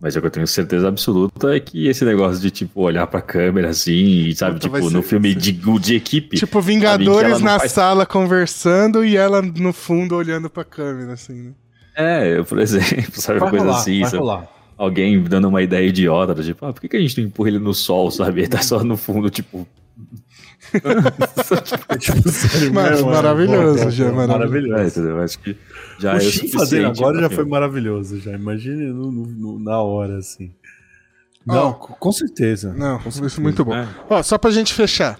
Mas 0.00 0.14
o 0.16 0.20
que 0.20 0.26
eu 0.26 0.30
tenho 0.30 0.46
certeza 0.46 0.88
absoluta 0.88 1.54
é 1.56 1.60
que 1.60 1.86
esse 1.88 2.04
negócio 2.04 2.40
de, 2.40 2.50
tipo, 2.50 2.82
olhar 2.82 3.06
pra 3.06 3.22
câmera 3.22 3.70
assim, 3.70 3.92
e, 4.28 4.34
sabe, 4.36 4.54
Puta, 4.60 4.66
tipo, 4.68 4.88
ser- 4.90 4.94
no 4.96 5.02
filme 5.02 5.34
de, 5.34 5.52
de 5.52 5.94
equipe. 5.94 6.36
Tipo, 6.36 6.60
Vingadores 6.60 7.40
na 7.40 7.58
faz- 7.58 7.72
sala 7.72 8.04
conversando 8.04 9.04
e 9.04 9.16
ela 9.16 9.40
no 9.40 9.72
fundo 9.72 10.14
olhando 10.16 10.50
pra 10.50 10.64
câmera, 10.64 11.12
assim, 11.14 11.34
né? 11.34 11.52
É, 11.96 12.38
eu, 12.38 12.44
por 12.44 12.58
exemplo, 12.58 13.12
sabe, 13.14 13.38
Vai 13.38 13.50
coisa 13.50 13.64
rolar, 13.66 13.78
assim, 13.78 14.00
vai 14.00 14.10
sabe? 14.10 14.20
rolar. 14.20 14.48
Alguém 14.76 15.22
dando 15.22 15.48
uma 15.48 15.62
ideia 15.62 15.86
idiota, 15.86 16.34
tipo, 16.42 16.66
ah, 16.66 16.72
por 16.72 16.80
que, 16.80 16.88
que 16.88 16.96
a 16.96 17.00
gente 17.00 17.18
não 17.20 17.28
empurra 17.28 17.48
ele 17.50 17.60
no 17.60 17.72
sol, 17.72 18.10
sabe? 18.10 18.40
Ele 18.40 18.48
tá 18.48 18.60
só 18.60 18.82
no 18.82 18.96
fundo, 18.96 19.30
tipo. 19.30 19.66
Tipo, 21.98 22.28
sério 22.30 22.72
Mas 22.74 22.98
é. 22.98 23.02
Boa, 23.02 23.14
já, 23.14 23.22
maravilhoso. 23.22 24.02
É, 24.04 24.10
maravilhoso. 24.12 24.82
entendeu? 25.00 25.20
Acho 25.22 25.38
que 25.38 25.56
já 25.98 26.14
o 26.14 26.16
é 26.16 26.20
fazendo 26.48 26.86
agora 26.88 27.20
já 27.20 27.30
foi 27.30 27.44
maravilhoso, 27.44 28.20
já. 28.20 28.32
Imagine 28.32 28.86
no- 28.92 29.10
no- 29.12 29.26
no- 29.26 29.58
na 29.58 29.80
hora, 29.80 30.18
assim. 30.18 30.52
Não, 31.46 31.72
com 31.74 31.92
com 31.94 32.12
certeza. 32.12 32.72
Não, 32.72 32.98
com 32.98 33.08
isso 33.08 33.18
certeza. 33.18 33.40
é 33.40 33.42
muito 33.42 33.64
bom. 33.64 33.74
É. 33.74 33.86
Ó, 34.08 34.22
só 34.22 34.38
pra 34.38 34.50
gente 34.50 34.72
fechar. 34.72 35.18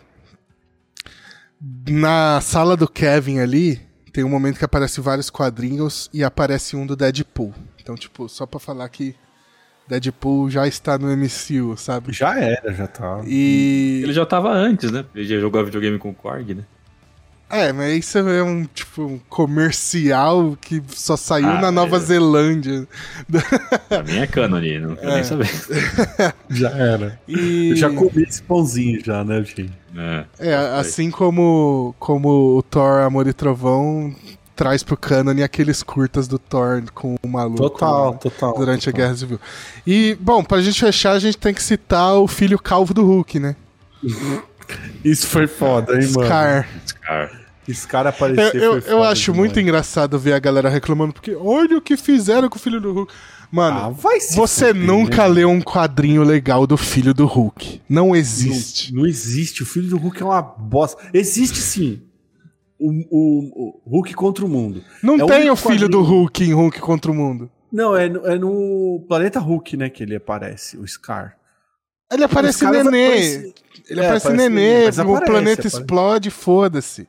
Na 1.89 2.41
sala 2.41 2.77
do 2.77 2.89
Kevin 2.89 3.39
ali, 3.41 3.81
tem 4.13 4.25
um 4.25 4.29
momento 4.29 4.59
que 4.59 4.65
aparece 4.65 5.01
vários 5.01 5.31
quadrinhos 5.31 6.11
e 6.13 6.23
aparece 6.25 6.77
um 6.77 6.87
do 6.87 6.97
Deadpool. 6.97 7.55
Então, 7.81 7.95
tipo, 7.95 8.29
só 8.29 8.47
pra 8.47 8.59
falar 8.61 8.89
que 8.89 9.15
Deadpool 9.89 10.51
já 10.51 10.67
está 10.67 10.99
no 10.99 11.09
MCU, 11.17 11.77
sabe? 11.77 12.13
Já 12.13 12.39
era, 12.39 12.73
já 12.73 12.87
tá. 12.87 13.21
E. 13.27 14.01
Ele 14.05 14.13
já 14.13 14.25
tava 14.25 14.51
antes, 14.51 14.91
né? 14.91 15.05
Ele 15.15 15.27
já 15.27 15.39
jogou 15.39 15.65
videogame 15.65 15.99
com 15.99 16.11
o 16.11 16.15
Korg, 16.15 16.55
né? 16.55 16.65
É, 17.51 17.73
mas 17.73 17.99
isso 17.99 18.19
é 18.19 18.43
um, 18.43 18.65
tipo, 18.65 19.03
um 19.03 19.19
comercial 19.29 20.57
que 20.61 20.83
só 20.89 21.17
saiu 21.17 21.47
Ah, 21.51 21.61
na 21.61 21.71
Nova 21.71 21.97
é. 21.97 22.01
Zelândia. 22.01 22.89
Pra 23.89 24.03
mim 24.03 24.17
é 24.17 24.27
cânone, 24.27 24.79
não 24.81 24.97
quero 24.97 25.11
É. 25.11 25.15
nem 25.17 25.25
saber. 25.25 25.51
Já 26.51 26.71
era. 26.71 27.21
E. 27.29 27.71
Eu 27.71 27.77
já 27.77 27.91
comi 27.91 28.23
esse 28.23 28.43
pãozinho 28.43 29.01
já, 29.05 29.23
né, 29.23 29.45
Shin? 29.45 29.71
É. 29.97 30.25
É, 30.41 30.55
assim 30.79 31.11
como, 31.11 31.95
como 31.99 32.57
o 32.57 32.63
Thor 32.63 33.03
Amor 33.03 33.27
e 33.29 33.33
Trovão 33.33 34.13
traz 34.55 34.83
pro 34.83 34.97
canon 34.97 35.43
aqueles 35.43 35.83
curtas 35.83 36.29
do 36.29 36.39
Thor 36.39 36.83
com 36.95 37.17
o 37.23 37.29
maluco. 37.29 37.57
Total, 37.71 38.11
lá, 38.13 38.17
total. 38.19 38.55
Durante 38.57 38.85
total. 38.87 38.95
a 38.95 39.05
Guerra 39.07 39.17
Civil. 39.19 39.41
E, 39.87 40.17
bom, 40.21 40.43
pra 40.45 40.61
gente 40.63 40.79
fechar, 40.81 41.13
a 41.13 41.19
gente 41.19 41.37
tem 41.39 41.53
que 41.55 41.63
citar 41.63 42.15
o 42.15 42.27
filho 42.29 42.59
calvo 42.59 42.93
do 42.95 43.05
Hulk, 43.05 43.39
né? 43.41 43.57
Isso 45.05 45.27
foi 45.27 45.47
foda, 45.47 45.93
hein, 45.95 46.09
mano? 46.15 46.27
Scar. 46.27 46.69
Cara, 47.03 47.31
Esse 47.69 47.87
cara 47.87 48.09
Eu, 48.09 48.11
apareceu. 48.11 48.61
eu, 48.61 48.73
eu 48.75 48.81
foda 48.83 49.09
acho 49.09 49.23
demais. 49.33 49.39
muito 49.39 49.61
engraçado 49.61 50.19
ver 50.19 50.33
a 50.35 50.39
galera 50.39 50.69
reclamando, 50.69 51.13
porque 51.13 51.35
olha 51.35 51.77
o 51.77 51.81
que 51.81 51.97
fizeram 51.97 52.49
com 52.49 52.57
o 52.57 52.61
filho 52.61 52.81
do 52.81 52.93
Hulk. 52.93 53.13
Mano, 53.53 53.79
Ah, 53.79 53.89
você 53.91 54.69
fuder, 54.69 54.75
nunca 54.75 55.23
né? 55.23 55.35
leu 55.35 55.49
um 55.51 55.61
quadrinho 55.61 56.23
legal 56.25 56.67
do 56.67 56.77
filho 56.77 57.15
do 57.15 57.25
Hulk. 57.27 57.83
Não 57.89 58.17
existe. 58.17 58.93
Não, 58.93 59.03
não 59.03 59.09
existe. 59.09 59.63
O 59.63 59.67
filho 59.67 59.89
do 59.91 59.97
Hulk 59.99 60.23
é 60.23 60.25
uma 60.25 60.43
bosta. 60.43 61.01
Existe 61.13 61.61
sim. 61.61 62.03
O, 62.87 62.91
o- 63.11 63.81
o 63.87 63.91
Hulk 63.91 64.13
contra 64.15 64.45
o 64.45 64.49
mundo. 64.49 64.83
Não, 65.03 65.15
É 65.15 65.27
tem 65.27 65.51
o 65.51 65.57
filho 65.57 65.89
do. 65.89 66.03
Hulk 66.03 66.45
em 66.45 66.53
Hulk 66.53 66.81
contra 66.81 67.11
o 67.11 67.15
mundo. 67.15 67.51
Não, 67.73 67.97
é, 67.97 68.09
no- 68.09 68.27
é 68.27 68.39
no 68.39 69.05
Planeta 69.09 69.41
Hulk, 69.41 69.77
né, 69.77 69.89
que 69.89 70.03
ele 70.03 70.17
aparece, 70.17 70.77
o 70.77 70.87
Scar. 70.87 71.37
Ele 72.13 72.25
aparece 72.25 72.65
nenê. 72.65 72.79
aparecem- 73.07 73.55
Ele 73.89 74.01
É, 74.01 74.05
aparece 74.05 74.27
aparece 74.29 74.49
nenê, 74.49 74.61
nenê, 74.61 74.85
o 74.85 74.89
aparece, 74.89 75.25
planeta 75.25 75.61
aparece. 75.63 75.67
explode, 75.79 76.31
foda-se. 76.31 77.09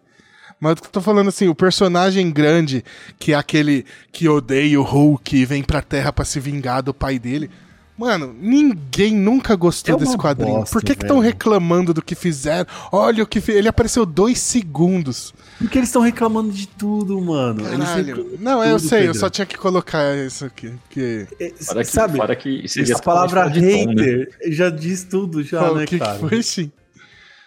Mas 0.59 0.71
eu 0.71 0.89
tô 0.89 1.01
falando 1.01 1.27
assim, 1.27 1.47
o 1.49 1.53
personagem 1.55 2.31
grande, 2.31 2.83
que 3.19 3.33
é 3.33 3.35
aquele 3.35 3.85
que 4.11 4.27
odeia 4.29 4.79
o 4.79 4.83
Hulk 4.83 5.35
e 5.35 5.45
vem 5.45 5.61
pra 5.61 5.81
Terra 5.81 6.11
pra 6.13 6.23
se 6.25 6.39
vingar 6.39 6.81
do 6.81 6.93
pai 6.93 7.19
dele. 7.19 7.49
Mano, 7.97 8.35
ninguém 8.37 9.13
nunca 9.15 9.55
gostou 9.55 9.95
É 9.95 9.99
desse 9.99 10.17
quadrinho. 10.17 10.57
bosta, 10.59 10.73
Por 10.73 10.83
que 10.83 10.91
estão 10.91 11.19
reclamando 11.19 11.93
do 11.93 12.01
que 12.01 12.13
fizeram? 12.13 12.67
Olha 12.91 13.23
o 13.23 13.27
que 13.27 13.39
fi- 13.39 13.53
ele 13.53 13.69
apareceu 13.69 14.05
dois 14.05 14.37
segundos. 14.39 15.33
Porque 15.57 15.77
eles 15.77 15.87
estão 15.87 16.01
reclamando 16.01 16.51
de 16.51 16.67
tudo, 16.67 17.21
mano. 17.21 17.65
Eles 17.65 17.87
Caralho. 17.87 18.37
Não, 18.39 18.61
eu 18.63 18.77
tudo, 18.77 18.89
sei, 18.89 18.99
eu 18.99 19.03
Pedro. 19.07 19.19
só 19.19 19.29
tinha 19.29 19.45
que 19.45 19.57
colocar 19.57 20.13
isso 20.17 20.43
aqui. 20.43 20.73
Que... 20.89 21.25
É, 21.39 21.49
que, 21.51 21.63
sabe, 21.85 22.17
fora 22.17 22.35
que 22.35 22.67
seria 22.67 22.93
essa 22.95 23.01
palavra 23.01 23.47
de 23.47 23.61
tom, 23.61 23.93
né? 23.93 24.03
hater 24.03 24.29
já 24.51 24.69
diz 24.69 25.05
tudo, 25.05 25.41
já, 25.41 25.59
Qual- 25.59 25.75
né, 25.75 25.85
que, 25.85 25.97
que 25.97 26.03
cara? 26.03 26.19
foi, 26.19 26.43
sim? 26.43 26.69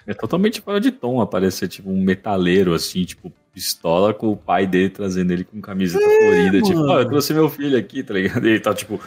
É 0.06 0.14
totalmente 0.14 0.62
fora 0.62 0.80
de 0.80 0.90
tom 0.90 1.20
aparecer, 1.20 1.68
tipo, 1.68 1.90
um 1.90 2.00
metaleiro, 2.02 2.72
assim, 2.72 3.04
tipo, 3.04 3.30
pistola 3.52 4.14
com 4.14 4.28
o 4.32 4.36
pai 4.36 4.66
dele 4.66 4.88
trazendo 4.88 5.30
ele 5.30 5.44
com 5.44 5.60
camiseta 5.60 6.02
florida. 6.02 6.62
Tipo, 6.62 6.78
mano. 6.78 6.92
ó, 6.92 7.00
eu 7.00 7.06
trouxe 7.06 7.34
meu 7.34 7.50
filho 7.50 7.76
aqui, 7.76 8.02
tá 8.02 8.14
ligado? 8.14 8.42
E 8.48 8.52
ele 8.52 8.60
tá, 8.60 8.72
tipo, 8.72 8.98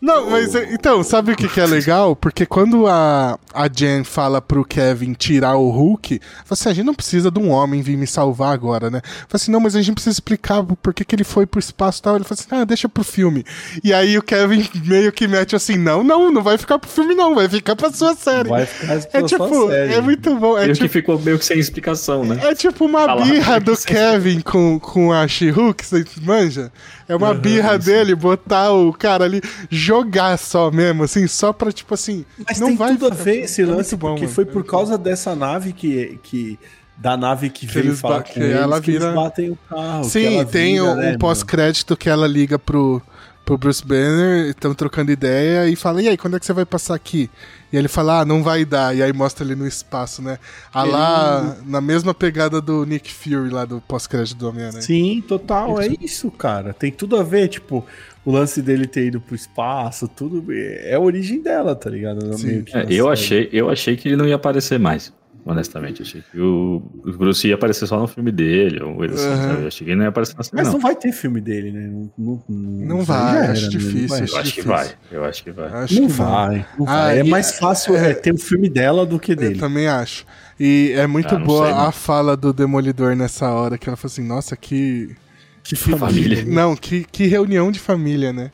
Não, 0.00 0.30
mas 0.30 0.54
é- 0.54 0.72
então, 0.72 1.02
sabe 1.02 1.32
o 1.32 1.36
que, 1.36 1.48
que 1.48 1.60
é 1.60 1.66
legal? 1.66 2.14
Porque 2.14 2.46
quando 2.46 2.86
a, 2.86 3.36
a 3.52 3.68
Jen 3.68 4.04
fala 4.04 4.40
pro 4.40 4.64
Kevin 4.64 5.12
tirar 5.12 5.56
o 5.56 5.70
Hulk, 5.70 6.20
fala 6.20 6.44
assim, 6.52 6.68
a 6.68 6.72
gente 6.72 6.86
não 6.86 6.94
precisa 6.94 7.30
de 7.30 7.38
um 7.40 7.50
homem 7.50 7.82
vir 7.82 7.96
me 7.96 8.06
salvar 8.06 8.52
agora, 8.54 8.90
né? 8.90 9.00
Fala 9.02 9.28
assim, 9.34 9.50
não, 9.50 9.58
mas 9.58 9.74
a 9.74 9.82
gente 9.82 9.94
precisa 9.94 10.14
explicar 10.14 10.62
por 10.62 10.94
que, 10.94 11.04
que 11.04 11.16
ele 11.16 11.24
foi 11.24 11.46
pro 11.46 11.58
espaço 11.58 11.98
e 11.98 12.02
tal. 12.02 12.14
Ele 12.14 12.24
fala 12.24 12.40
assim, 12.40 12.48
ah, 12.62 12.64
deixa 12.64 12.88
pro 12.88 13.02
filme. 13.02 13.44
E 13.82 13.92
aí 13.92 14.16
o 14.16 14.22
Kevin 14.22 14.68
meio 14.86 15.10
que 15.10 15.26
mete 15.26 15.56
assim, 15.56 15.76
não, 15.76 16.04
não, 16.04 16.30
não 16.30 16.42
vai 16.42 16.56
ficar 16.56 16.78
pro 16.78 16.88
filme 16.88 17.14
não, 17.14 17.34
vai 17.34 17.48
ficar 17.48 17.74
pra 17.74 17.90
sua 17.90 18.14
série. 18.14 18.48
Vai 18.48 18.66
ficar 18.66 18.94
é 18.94 18.98
pra 19.00 19.20
sua 19.20 19.28
tipo, 19.28 19.68
série. 19.68 19.94
é 19.94 20.00
muito 20.00 20.34
bom. 20.36 20.56
É 20.56 20.62
meio 20.62 20.74
tipo, 20.74 20.86
que 20.86 20.92
ficou 20.92 21.18
meio 21.18 21.38
que 21.38 21.44
sem 21.44 21.58
explicação, 21.58 22.24
né? 22.24 22.38
é 22.42 22.54
tipo 22.54 22.84
uma 22.84 23.04
lá. 23.04 23.24
birra 23.24 23.58
do 23.58 23.76
Kevin 23.76 24.40
com, 24.42 24.78
com 24.78 25.12
a 25.12 25.26
She-Hulk, 25.26 25.84
você 25.84 26.04
manja? 26.22 26.70
É 27.08 27.16
uma 27.16 27.32
birra 27.32 27.78
dele 27.78 28.14
botar 28.14 28.72
o 28.72 28.92
cara 28.92 29.24
ali, 29.24 29.40
jogar 29.70 30.36
só 30.38 30.70
mesmo, 30.70 31.04
assim, 31.04 31.26
só 31.26 31.52
pra, 31.52 31.72
tipo 31.72 31.94
assim. 31.94 32.24
Mas 32.46 32.60
não 32.60 32.68
tem 32.68 32.76
vai 32.76 32.96
tudo 32.96 33.10
a 33.10 33.14
ver 33.14 33.44
esse 33.44 33.62
é 33.62 33.66
lance, 33.66 33.96
bom, 33.96 34.08
porque 34.08 34.24
mano. 34.24 34.34
foi 34.34 34.44
por 34.44 34.64
causa 34.64 34.98
dessa 34.98 35.34
nave 35.34 35.72
que... 35.72 36.18
que 36.22 36.58
da 37.00 37.16
nave 37.16 37.48
que, 37.48 37.64
veio 37.64 37.86
eles 37.86 38.00
falar 38.00 38.24
com 38.24 38.32
que 38.32 38.40
eles, 38.40 38.56
ela 38.56 38.80
que 38.80 38.90
eles 38.90 39.00
vira- 39.00 39.14
batem 39.14 39.50
o 39.50 39.58
carro. 39.70 40.02
que 40.02 40.08
Sim, 40.10 40.34
ela 40.34 40.44
tem 40.44 40.72
vira, 40.72 40.84
um, 40.84 40.94
né, 40.96 41.12
um 41.12 41.18
pós-crédito 41.18 41.96
que 41.96 42.10
ela 42.10 42.26
liga 42.26 42.58
pro, 42.58 43.00
pro 43.44 43.56
Bruce 43.56 43.86
Banner, 43.86 44.48
estão 44.48 44.74
trocando 44.74 45.12
ideia 45.12 45.68
e 45.68 45.76
fala: 45.76 46.02
E 46.02 46.08
aí, 46.08 46.16
quando 46.16 46.36
é 46.36 46.40
que 46.40 46.44
você 46.46 46.52
vai 46.52 46.64
passar 46.66 46.96
aqui? 46.96 47.30
E 47.72 47.76
ele 47.76 47.88
fala: 47.88 48.20
Ah, 48.20 48.24
não 48.24 48.42
vai 48.42 48.64
dar. 48.64 48.96
E 48.96 49.02
aí 49.02 49.12
mostra 49.12 49.44
ele 49.44 49.54
no 49.54 49.66
espaço, 49.66 50.22
né? 50.22 50.38
Ah, 50.72 50.84
lá, 50.84 51.56
na 51.66 51.80
mesma 51.80 52.14
pegada 52.14 52.60
do 52.60 52.84
Nick 52.86 53.12
Fury 53.12 53.50
lá 53.50 53.64
do 53.64 53.80
pós-crédito 53.80 54.38
do 54.38 54.48
Homem-Aranha. 54.48 54.80
Sim, 54.82 55.22
total, 55.26 55.80
é 55.80 55.88
isso, 56.00 56.30
cara. 56.30 56.72
Tem 56.72 56.90
tudo 56.90 57.16
a 57.16 57.22
ver, 57.22 57.48
tipo, 57.48 57.84
o 58.24 58.32
lance 58.32 58.62
dele 58.62 58.86
ter 58.86 59.06
ido 59.06 59.20
pro 59.20 59.34
espaço, 59.34 60.08
tudo 60.08 60.44
é 60.50 60.94
a 60.94 61.00
origem 61.00 61.42
dela, 61.42 61.74
tá 61.76 61.90
ligado? 61.90 62.36
Sim. 62.38 62.46
Meio 62.46 62.64
que 62.64 62.76
É, 62.76 62.82
eu, 62.84 62.86
série. 62.86 63.08
achei, 63.12 63.48
eu 63.52 63.70
achei 63.70 63.96
que 63.96 64.08
ele 64.08 64.16
não 64.16 64.26
ia 64.26 64.36
aparecer 64.36 64.78
mais. 64.78 65.12
Honestamente, 65.50 66.02
achei 66.02 66.22
que 66.30 66.38
o, 66.38 66.82
Bruce 67.16 67.48
ia 67.48 67.54
aparecer 67.54 67.86
só 67.86 67.98
no 67.98 68.06
filme 68.06 68.30
dele, 68.30 68.82
ou 68.82 68.94
coisa 68.96 69.14
assim, 69.14 69.42
sabe? 69.42 69.62
Eu 69.62 69.68
achei 69.68 69.84
que 69.86 69.90
ele 69.90 69.96
não 69.96 70.04
ia 70.04 70.10
aparecer 70.10 70.36
na 70.36 70.42
série, 70.44 70.56
Mas 70.56 70.66
não. 70.66 70.74
não. 70.74 70.80
vai 70.80 70.94
ter 70.94 71.10
filme 71.10 71.40
dele, 71.40 71.72
né? 71.72 71.86
Não, 72.18 72.42
não, 72.46 72.86
Não 72.98 73.02
vai, 73.02 73.46
já 73.46 73.52
acho 73.52 73.62
né? 73.62 73.68
difícil, 73.70 74.08
vai, 74.08 74.20
Eu 74.28 74.36
acho 74.36 74.52
que 74.54 74.62
vai, 74.62 74.88
eu 75.10 75.24
acho 75.24 75.44
que 75.44 75.50
vai. 75.50 75.68
Acho 75.72 76.00
não 76.02 76.06
que 76.06 76.12
vai. 76.12 76.66
não 76.78 76.86
Ah, 76.86 76.96
vai. 77.04 77.18
é 77.20 77.24
e- 77.24 77.30
mais 77.30 77.52
fácil 77.58 77.96
é, 77.96 78.12
ter 78.12 78.34
o 78.34 78.38
filme 78.38 78.68
dela 78.68 79.06
do 79.06 79.18
que 79.18 79.32
Eu 79.32 79.36
dele. 79.36 79.58
também 79.58 79.88
acho. 79.88 80.26
E 80.60 80.92
é 80.94 81.06
muito 81.06 81.34
Ah, 81.34 81.38
boa 81.38 81.64
sei, 81.66 81.74
não. 81.74 81.80
a 81.86 81.92
fala 81.92 82.36
do 82.36 82.52
Demolidor 82.52 83.16
nessa 83.16 83.48
hora, 83.50 83.78
que 83.78 83.88
ela 83.88 83.96
fala 83.96 84.12
assim, 84.12 84.24
nossa, 84.26 84.54
que. 84.54 85.16
Que 85.64 85.76
família. 85.76 86.44
Não, 86.46 86.76
que, 86.76 87.04
que 87.10 87.26
reunião 87.26 87.70
de 87.72 87.78
família, 87.78 88.32
né? 88.34 88.50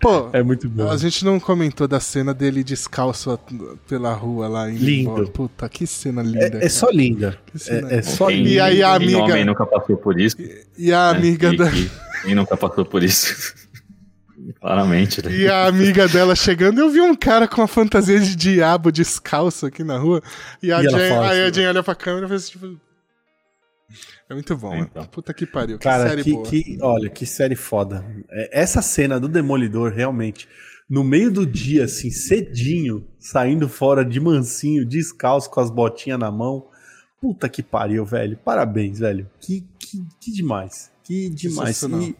Pô, 0.00 0.30
É 0.32 0.42
muito 0.42 0.68
bom. 0.68 0.88
a 0.90 0.96
gente 0.96 1.24
não 1.24 1.38
comentou 1.38 1.86
da 1.86 2.00
cena 2.00 2.32
dele 2.32 2.64
descalço 2.64 3.30
a- 3.32 3.38
pela 3.88 4.12
rua 4.14 4.48
lá 4.48 4.70
em 4.70 4.76
Lindo. 4.76 5.28
Puta, 5.30 5.68
que 5.68 5.86
cena 5.86 6.22
linda. 6.22 6.58
É, 6.58 6.64
é 6.64 6.68
só 6.70 6.88
linda. 6.90 7.38
É, 7.68 7.96
é 7.98 8.02
só 8.02 8.28
Quem- 8.28 8.40
E 8.40 8.42
linda. 8.50 8.64
aí 8.64 8.82
a 8.82 8.96
quem 8.98 9.06
amiga- 9.14 9.22
homem 9.24 9.44
nunca 9.44 9.66
passou 9.66 9.96
por 9.98 10.18
isso. 10.18 10.36
E 10.78 10.92
a 10.92 11.10
amiga 11.10 11.50
né? 11.50 11.56
da. 11.58 11.70
E- 11.70 11.82
e- 11.84 11.90
Quem 12.24 12.34
nunca 12.34 12.56
passou 12.56 12.84
por 12.84 13.02
isso? 13.02 13.54
Claramente, 14.60 15.24
né? 15.24 15.32
E 15.34 15.48
a 15.48 15.66
amiga 15.66 16.08
dela 16.08 16.34
chegando, 16.34 16.80
eu 16.80 16.90
vi 16.90 17.00
um 17.00 17.14
cara 17.14 17.46
com 17.46 17.60
uma 17.60 17.68
fantasia 17.68 18.18
de 18.18 18.34
diabo 18.34 18.90
descalço 18.90 19.66
aqui 19.66 19.84
na 19.84 19.98
rua. 19.98 20.22
E 20.62 20.72
a 20.72 20.80
E 20.82 20.88
Jen, 20.88 21.08
fala 21.10 21.30
aí 21.30 21.40
a 21.42 21.44
assim, 21.44 21.54
Jen 21.54 21.66
olha 21.68 21.82
pra 21.82 21.94
câmera 21.94 22.26
e 22.26 22.28
faz 22.28 22.48
tipo. 22.48 22.76
É 24.30 24.34
muito 24.34 24.56
bom. 24.56 24.72
Então. 24.76 25.04
Puta 25.06 25.34
que 25.34 25.44
pariu. 25.44 25.76
Que 25.76 25.82
Cara, 25.82 26.08
série 26.08 26.22
que, 26.22 26.32
boa. 26.32 26.46
que- 26.46 26.78
olha, 26.80 27.10
que 27.10 27.26
série 27.26 27.56
foda. 27.56 28.04
É, 28.30 28.60
Essa 28.62 28.80
cena 28.80 29.18
do 29.18 29.28
Demolidor, 29.28 29.92
realmente, 29.92 30.48
no 30.88 31.02
meio 31.02 31.32
do 31.32 31.44
dia, 31.44 31.84
assim, 31.86 32.10
cedinho, 32.12 33.04
saindo 33.18 33.68
fora 33.68 34.04
de 34.04 34.20
mansinho, 34.20 34.86
descalço, 34.86 35.50
com 35.50 35.58
as 35.60 35.68
botinhas 35.68 36.18
na 36.18 36.30
mão. 36.30 36.68
Puta 37.20 37.48
que 37.48 37.60
pariu, 37.60 38.04
velho. 38.04 38.38
Parabéns, 38.44 39.00
velho. 39.00 39.28
Que, 39.40 39.66
que, 39.78 40.00
que 40.20 40.32
demais. 40.32 40.92
Que 41.02 41.28
demais. 41.28 41.76
Sensacional. 41.76 42.00
E 42.02 42.16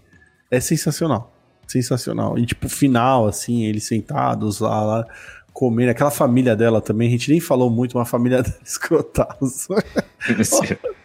é 0.50 0.60
sensacional. 0.60 1.32
Sensacional. 1.68 2.38
E, 2.38 2.44
tipo, 2.44 2.68
final, 2.68 3.28
assim, 3.28 3.66
eles 3.66 3.84
sentados 3.84 4.58
lá, 4.58 4.82
lá 4.84 5.06
comendo. 5.52 5.92
Aquela 5.92 6.10
família 6.10 6.56
dela 6.56 6.80
também, 6.80 7.06
a 7.06 7.10
gente 7.12 7.30
nem 7.30 7.38
falou 7.38 7.70
muito, 7.70 7.96
uma 7.96 8.04
família 8.04 8.42
escrotaça. 8.66 9.76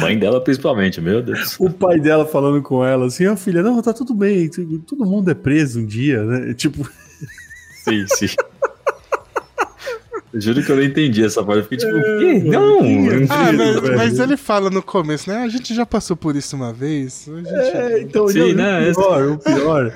Mãe 0.00 0.18
dela, 0.18 0.40
principalmente, 0.40 1.00
meu 1.00 1.20
Deus. 1.22 1.58
o 1.58 1.68
pai 1.70 1.98
dela 1.98 2.24
falando 2.24 2.62
com 2.62 2.84
ela 2.84 3.06
assim, 3.06 3.26
ó 3.26 3.36
filha, 3.36 3.62
não, 3.62 3.80
tá 3.82 3.92
tudo 3.92 4.14
bem, 4.14 4.48
todo 4.86 5.04
mundo 5.04 5.30
é 5.30 5.34
preso 5.34 5.80
um 5.80 5.86
dia, 5.86 6.22
né? 6.22 6.54
Tipo, 6.54 6.88
Sim, 7.84 8.04
sim. 8.08 8.26
Eu 10.32 10.40
juro 10.40 10.62
que 10.62 10.70
eu 10.70 10.76
não 10.76 10.82
entendi 10.84 11.24
essa 11.24 11.42
parte. 11.42 11.58
Eu 11.58 11.62
fiquei 11.64 11.78
tipo, 11.78 11.90
o 11.92 12.18
quê? 12.18 12.34
mano, 12.38 12.50
Não! 12.52 12.82
não 12.82 13.26
Ah, 13.30 13.52
entendi. 13.52 13.80
mas, 13.80 13.96
mas 13.96 14.18
ele 14.20 14.36
fala 14.36 14.70
no 14.70 14.80
começo, 14.80 15.28
né? 15.28 15.38
A 15.42 15.48
gente 15.48 15.74
já 15.74 15.84
passou 15.84 16.16
por 16.16 16.36
isso 16.36 16.54
uma 16.54 16.72
vez. 16.72 17.28
A 17.28 17.36
gente... 17.36 17.48
é, 17.52 18.02
então, 18.02 18.28
Sim, 18.28 18.52
não, 18.52 18.54
né, 18.54 18.90
o 18.90 18.94
pior, 18.94 19.28
o 19.32 19.38
pior 19.38 19.92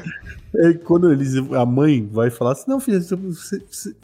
é 0.56 0.72
quando 0.72 1.12
eles, 1.12 1.36
a 1.36 1.64
mãe 1.64 2.08
vai 2.12 2.30
falar 2.30 2.52
assim, 2.52 2.64
não, 2.68 2.80
filha, 2.80 3.00
você, 3.00 3.16
você 3.70 3.94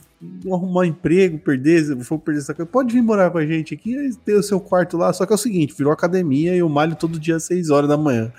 arrumar 0.53 0.87
emprego, 0.87 1.39
perder, 1.39 1.97
for 2.05 2.19
perder 2.19 2.41
essa 2.41 2.55
coisa, 2.55 2.71
pode 2.71 2.93
vir 2.93 3.03
morar 3.03 3.31
com 3.31 3.39
a 3.39 3.47
gente 3.47 3.73
aqui, 3.75 3.97
tem 4.25 4.35
o 4.37 4.43
seu 4.43 4.61
quarto 4.61 4.97
lá, 4.97 5.13
só 5.13 5.25
que 5.25 5.33
é 5.33 5.35
o 5.35 5.39
seguinte, 5.39 5.75
virou 5.77 5.93
academia 5.93 6.55
e 6.55 6.59
eu 6.59 6.69
malho 6.69 6.95
todo 6.95 7.19
dia 7.19 7.37
às 7.37 7.45
6 7.45 7.71
horas 7.71 7.89
da 7.89 7.97
manhã. 7.97 8.33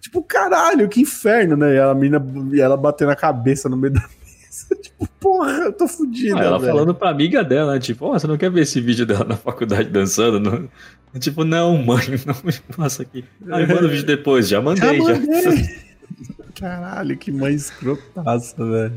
Tipo, 0.00 0.22
caralho, 0.22 0.88
que 0.88 1.00
inferno, 1.00 1.56
né? 1.56 1.74
E 1.74 1.78
a 1.78 1.94
mina, 1.94 2.24
e 2.52 2.60
ela 2.60 2.76
batendo 2.76 3.10
a 3.10 3.16
cabeça 3.16 3.68
no 3.68 3.76
meio 3.76 3.92
da 3.94 4.00
mesa. 4.08 4.76
Tipo, 4.82 5.06
porra, 5.20 5.52
eu 5.52 5.72
tô 5.72 5.86
fudida, 5.86 6.38
Ah, 6.40 6.44
ela 6.44 6.58
velho. 6.58 6.72
falando 6.72 6.94
pra 6.94 7.10
amiga 7.10 7.42
dela, 7.44 7.74
né? 7.74 7.80
Tipo, 7.80 8.06
ó, 8.06 8.12
você 8.18 8.26
não 8.26 8.38
quer 8.38 8.50
ver 8.50 8.62
esse 8.62 8.80
vídeo 8.80 9.04
dela 9.04 9.24
na 9.24 9.36
faculdade 9.36 9.88
dançando? 9.90 10.40
Não? 10.40 10.68
Tipo, 11.18 11.44
não, 11.44 11.76
mãe, 11.82 12.04
não 12.26 12.34
me 12.44 12.52
passa 12.76 13.02
aqui. 13.02 13.24
Ah, 13.48 13.60
manda 13.60 13.86
o 13.86 13.88
vídeo 13.88 14.04
depois, 14.06 14.48
já 14.48 14.56
Já 14.58 14.62
mandei, 14.62 15.00
já. 15.00 15.14
Caralho, 16.58 17.16
que 17.16 17.30
mãe 17.30 17.54
escrotaça, 17.54 18.56
velho. 18.64 18.92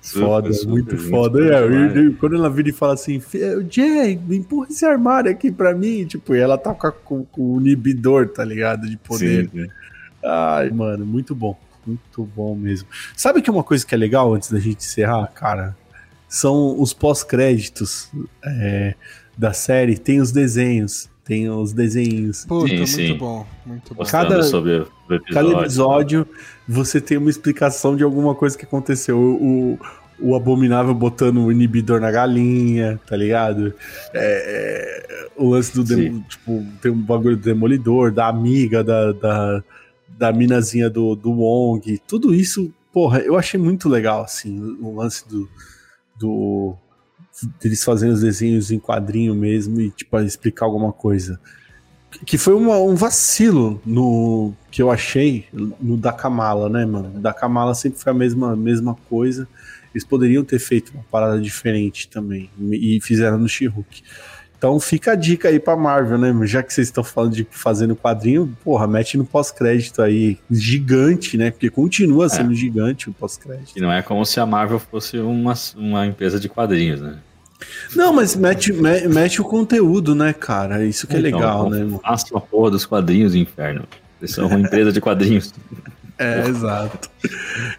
Super, 0.00 0.20
Foda, 0.26 0.52
super, 0.52 0.70
muito 0.70 0.94
muito 0.96 1.10
foda. 1.10 1.38
bom 1.40 1.44
É, 1.44 1.68
demais. 1.68 1.96
e- 1.96 2.00
e 2.00 2.14
quando 2.14 2.36
ela 2.36 2.48
vira 2.50 2.68
e 2.68 2.72
fala 2.72 2.94
assim, 2.94 3.20
"Fi- 3.20 3.66
Jay, 3.70 4.18
empurra 4.30 4.68
esse 4.70 4.84
armário 4.86 5.30
aqui 5.30 5.50
pra 5.52 5.74
mim. 5.74 6.04
Tipo, 6.06 6.34
e 6.34 6.38
ela 6.40 6.56
tá 6.56 6.72
com, 6.74 7.24
com- 7.24 7.26
o 7.54 7.60
inibidor, 7.60 8.28
tá 8.28 8.44
ligado? 8.44 8.88
De 8.88 8.96
poder. 8.96 9.48
Sim. 9.50 9.66
Ai, 10.24 10.70
mano, 10.70 11.04
muito 11.04 11.34
bom. 11.34 11.58
Muito 11.86 12.24
bom 12.34 12.56
mesmo. 12.56 12.88
Sabe 13.16 13.40
que 13.40 13.50
uma 13.50 13.62
coisa 13.62 13.86
que 13.86 13.94
é 13.94 13.98
legal 13.98 14.34
antes 14.34 14.50
da 14.50 14.58
gente 14.58 14.78
encerrar, 14.78 15.26
cara? 15.28 15.76
São 16.28 16.80
os 16.80 16.92
pós-créditos 16.92 18.10
é, 18.44 18.94
da 19.38 19.52
série, 19.52 19.96
tem 19.96 20.20
os 20.20 20.32
desenhos. 20.32 21.08
Tem 21.26 21.50
os 21.50 21.72
desenhos. 21.72 22.44
Puta, 22.44 22.68
Sim, 22.68 22.76
muito 22.76 22.88
sim. 22.90 23.14
bom. 23.18 23.44
Muito 23.66 23.94
bom. 23.94 24.04
Cada- 24.04 24.42
sobre 24.44 24.70
o 25.08 25.14
episódio. 25.14 25.34
Cada 25.34 25.60
episódio 25.60 26.28
você 26.68 27.00
tem 27.00 27.18
uma 27.18 27.28
explicação 27.28 27.96
de 27.96 28.04
alguma 28.04 28.32
coisa 28.34 28.56
que 28.56 28.64
aconteceu. 28.64 29.18
O, 29.18 29.78
o 30.20 30.34
abominável 30.36 30.94
botando 30.94 31.38
o 31.44 31.50
inibidor 31.52 32.00
na 32.00 32.10
galinha, 32.12 32.98
tá 33.06 33.16
ligado? 33.16 33.74
É, 34.14 35.02
é, 35.24 35.28
o 35.36 35.50
lance 35.50 35.74
do 35.74 35.84
tipo, 36.28 36.64
tem 36.80 36.92
um 36.92 37.02
bagulho 37.02 37.36
do 37.36 37.42
demolidor, 37.42 38.12
da 38.12 38.28
amiga, 38.28 38.82
da, 38.84 39.12
da, 39.12 39.64
da 40.08 40.32
minazinha 40.32 40.88
do, 40.88 41.16
do 41.16 41.32
Wong. 41.32 42.00
Tudo 42.06 42.32
isso, 42.32 42.72
porra, 42.92 43.18
eu 43.18 43.36
achei 43.36 43.58
muito 43.58 43.88
legal, 43.88 44.22
assim, 44.22 44.78
o 44.80 44.94
lance 44.94 45.28
do. 45.28 45.48
do 46.18 46.76
deles 47.60 47.82
fazendo 47.84 48.12
os 48.14 48.20
desenhos 48.20 48.70
em 48.70 48.78
quadrinho 48.78 49.34
mesmo 49.34 49.80
e, 49.80 49.90
tipo, 49.90 50.18
explicar 50.20 50.66
alguma 50.66 50.92
coisa 50.92 51.38
que 52.24 52.38
foi 52.38 52.54
uma- 52.54 52.78
um 52.78 52.94
vacilo 52.94 53.80
no 53.84 54.54
que 54.70 54.80
eu 54.80 54.90
achei 54.90 55.44
no 55.52 55.96
da 55.98 56.12
Kamala, 56.12 56.68
né, 56.68 56.86
mano? 56.86 57.20
Da 57.20 57.32
Kamala 57.32 57.74
sempre 57.74 58.00
foi 58.00 58.10
a 58.10 58.14
mesma, 58.14 58.56
mesma 58.56 58.94
coisa. 59.08 59.46
Eles 59.94 60.04
poderiam 60.04 60.42
ter 60.44 60.58
feito 60.58 60.92
uma 60.94 61.02
parada 61.10 61.38
diferente 61.40 62.08
também 62.08 62.48
e 62.70 62.98
fizeram 63.02 63.38
no 63.38 63.48
She-Hulk. 63.48 64.02
Então 64.66 64.80
fica 64.80 65.12
a 65.12 65.14
dica 65.14 65.48
aí 65.48 65.60
pra 65.60 65.76
Marvel, 65.76 66.18
né? 66.18 66.34
Já 66.44 66.60
que 66.60 66.74
vocês 66.74 66.88
estão 66.88 67.04
falando 67.04 67.34
de 67.34 67.46
fazendo 67.48 67.94
quadrinho, 67.94 68.52
porra, 68.64 68.84
mete 68.88 69.16
no 69.16 69.24
pós-crédito 69.24 70.02
aí. 70.02 70.38
Gigante, 70.50 71.36
né? 71.36 71.52
Porque 71.52 71.70
continua 71.70 72.28
sendo 72.28 72.52
gigante 72.52 73.08
o 73.08 73.12
pós-crédito. 73.12 73.72
Que 73.74 73.80
não 73.80 73.92
é 73.92 74.02
como 74.02 74.26
se 74.26 74.40
a 74.40 74.44
Marvel 74.46 74.80
fosse 74.80 75.18
uma, 75.18 75.54
uma 75.76 76.04
empresa 76.04 76.40
de 76.40 76.48
quadrinhos, 76.48 77.00
né? 77.00 77.18
Não, 77.94 78.12
mas 78.12 78.34
mete, 78.34 78.72
me- 78.72 79.06
mete 79.06 79.40
o 79.40 79.44
conteúdo, 79.44 80.16
né, 80.16 80.32
cara? 80.32 80.84
Isso 80.84 81.06
que 81.06 81.14
é 81.14 81.20
Então, 81.20 81.38
legal, 81.38 81.70
né, 81.70 81.78
mano? 81.84 82.00
Faça 82.02 82.36
a 82.36 82.40
porra 82.40 82.72
dos 82.72 82.84
quadrinhos, 82.84 83.36
inferno. 83.36 83.84
Eles 84.20 84.34
são 84.34 84.48
uma 84.48 84.58
empresa 84.58 84.90
de 84.90 85.00
quadrinhos. 85.00 85.54
É, 86.18 86.48
exato. 86.48 87.10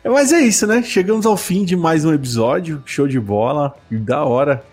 É, 0.04 0.10
Mas 0.10 0.32
é 0.32 0.40
isso, 0.42 0.68
né? 0.68 0.84
Chegamos 0.84 1.26
ao 1.26 1.36
fim 1.36 1.66
de 1.66 1.76
mais 1.76 2.06
um 2.06 2.14
episódio. 2.14 2.84
Show 2.86 3.08
de 3.08 3.20
bola. 3.20 3.74
Da 3.90 4.24
hora. 4.24 4.64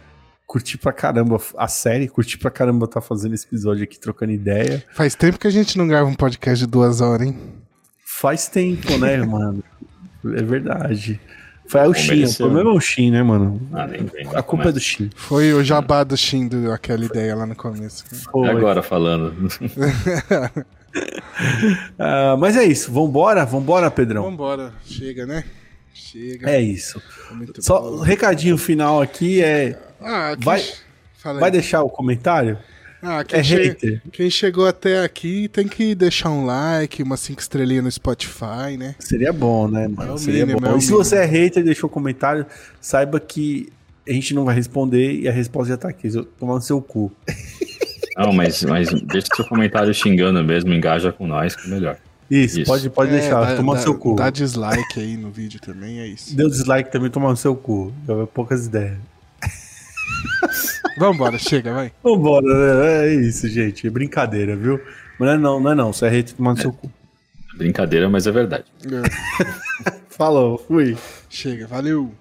Curti 0.47 0.77
pra 0.77 0.93
caramba 0.93 1.41
a 1.57 1.69
série, 1.69 2.09
curti 2.09 2.39
pra 2.39 2.51
caramba 2.51 2.87
tá 2.87 3.01
fazendo 3.01 3.35
esse 3.35 3.47
episódio 3.47 3.85
aqui, 3.85 3.99
trocando 3.99 4.33
ideia. 4.33 4.85
Faz 4.93 5.15
tempo 5.15 5.39
que 5.39 5.47
a 5.47 5.51
gente 5.51 5.79
não 5.79 5.89
grava 5.89 6.09
um 6.09 6.15
podcast 6.15 6.65
de 6.65 6.71
duas 6.71 7.01
horas, 7.01 7.27
hein? 7.29 7.39
Faz 8.05 8.47
tempo, 8.49 8.97
né, 8.99 9.17
mano? 9.25 9.65
É 10.25 10.43
verdade. 10.43 11.21
Foi 11.67 11.81
o 11.89 11.95
Shin, 11.95 12.25
o 12.25 12.35
problema 12.37 12.71
é 12.71 12.75
o 12.75 12.81
Shin, 12.81 13.11
né, 13.11 13.23
mano? 13.23 13.61
Ah, 13.73 13.87
nem 13.87 14.05
vem, 14.05 14.29
A 14.35 14.43
culpa 14.43 14.69
é 14.69 14.73
do 14.73 14.79
Shin. 14.79 15.11
Foi 15.17 15.55
o 15.55 15.65
jabá 15.65 16.05
do 16.05 16.15
Shindo, 16.17 16.71
aquela 16.71 17.05
ideia 17.05 17.35
lá 17.35 17.47
no 17.47 17.57
começo. 17.57 18.05
Foi. 18.31 18.49
Agora 18.49 18.83
falando. 18.83 19.49
Ah, 21.99 22.37
mas 22.39 22.57
é 22.57 22.65
isso, 22.65 22.93
vambora, 22.93 23.45
vambora, 23.45 23.91
Pedrão. 23.91 24.23
Vambora, 24.23 24.73
chega, 24.85 25.27
né? 25.27 25.45
Chega. 25.95 26.51
É 26.51 26.61
isso. 26.61 27.01
muito 27.33 27.63
Só 27.63 27.81
bom. 27.81 27.87
o 27.97 28.01
recadinho 28.01 28.59
final 28.59 29.01
aqui 29.01 29.43
é. 29.43 29.79
Ah, 30.01 30.35
quem 30.37 30.45
Vai-. 30.45 30.65
Vai 31.41 31.51
deixar 31.51 31.83
o 31.83 31.89
comentário? 31.89 32.59
Ah, 33.01 33.23
quem, 33.25 33.39
É 33.39 33.43
che- 33.43 33.57
hater. 33.69 34.03
quem 34.13 34.29
chegou 34.31 34.67
até 34.67 35.03
aqui 35.05 35.47
tem 35.49 35.69
que 35.69 35.95
deixar 35.95 36.31
um 36.31 36.45
like, 36.47 37.03
umas 37.03 37.21
cinco 37.21 37.41
estrelinhas 37.41 37.85
no 37.85 37.91
Spotify, 37.93 38.77
né? 38.79 38.95
Seria 38.99 39.33
bom, 39.33 39.69
né, 39.69 39.87
mano? 39.89 40.15
É 40.15 40.19
Seria 40.19 40.45
mínimo, 40.47 40.61
bom. 40.67 40.75
é 40.75 40.79
e 40.79 40.81
se 40.83 40.91
você 40.91 41.17
é 41.17 41.25
hater 41.25 41.63
e 41.63 41.65
deixou 41.67 41.89
comentário, 41.89 42.45
saiba 42.81 43.21
que 43.21 43.69
a 44.09 44.13
gente 44.13 44.35
não 44.35 44.45
vai 44.45 44.55
responder 44.55 45.13
e 45.21 45.29
a 45.29 45.33
resposta 45.33 45.69
já 45.71 45.77
tá 45.79 45.89
aqui. 45.89 46.11
Tomar 46.39 46.55
no 46.55 46.61
seu 46.63 46.81
cu. 46.83 47.11
Não, 48.17 48.33
mas, 48.33 48.63
mas 48.63 48.89
deixa 49.03 49.29
seu 49.35 49.45
comentário 49.47 49.93
xingando 49.95 50.43
mesmo, 50.45 50.73
engaja 50.73 51.11
com 51.13 51.27
nós, 51.27 51.55
que 51.57 51.67
é 51.67 51.71
melhor. 51.71 51.99
Isso, 52.31 52.61
Isso. 52.61 52.71
pode, 52.71 52.89
pode 52.91 53.11
É, 53.15 53.21
deixar. 53.21 53.41
dá- 53.45 53.57
tomar 53.57 53.73
no 53.75 53.79
dá- 53.79 53.83
seu 53.85 53.95
cu. 53.99 54.17
Dá 54.17 54.31
dislike 54.31 54.99
aí 55.01 55.17
no 55.17 55.31
vídeo 55.31 55.61
também, 55.61 56.01
é 56.01 56.07
isso. 56.07 56.35
Deu 56.35 56.49
dislike 56.49 56.91
também, 56.91 57.11
tomar 57.11 57.31
no 57.31 57.37
seu 57.37 57.55
cu. 57.55 57.93
Já 58.07 58.27
poucas 58.27 58.67
ideias. 58.67 58.97
Vambora, 60.99 61.39
chega, 61.39 61.73
vai. 61.73 61.93
Vambora, 62.03 62.47
né? 62.47 63.09
É 63.09 63.15
isso, 63.15 63.49
gente. 63.49 63.87
É 63.87 63.91
brincadeira, 63.91 64.55
viu? 64.57 64.81
Mas 65.19 65.29
não 65.29 65.35
é 65.35 65.39
não, 65.39 65.61
não 65.61 65.71
é 65.71 65.75
não. 65.75 65.93
Você 65.93 66.07
é 66.07 66.09
hater, 66.09 66.35
tomar 66.35 66.53
no 66.55 66.61
seu 66.61 66.73
cu. 66.73 66.91
Brincadeira, 67.57 68.09
mas 68.09 68.27
é 68.27 68.33
verdade. 68.33 68.65
É, 68.85 69.91
Falou, 70.11 70.59
fui. 70.59 70.97
Chega, 71.29 71.67
valeu. 71.67 72.13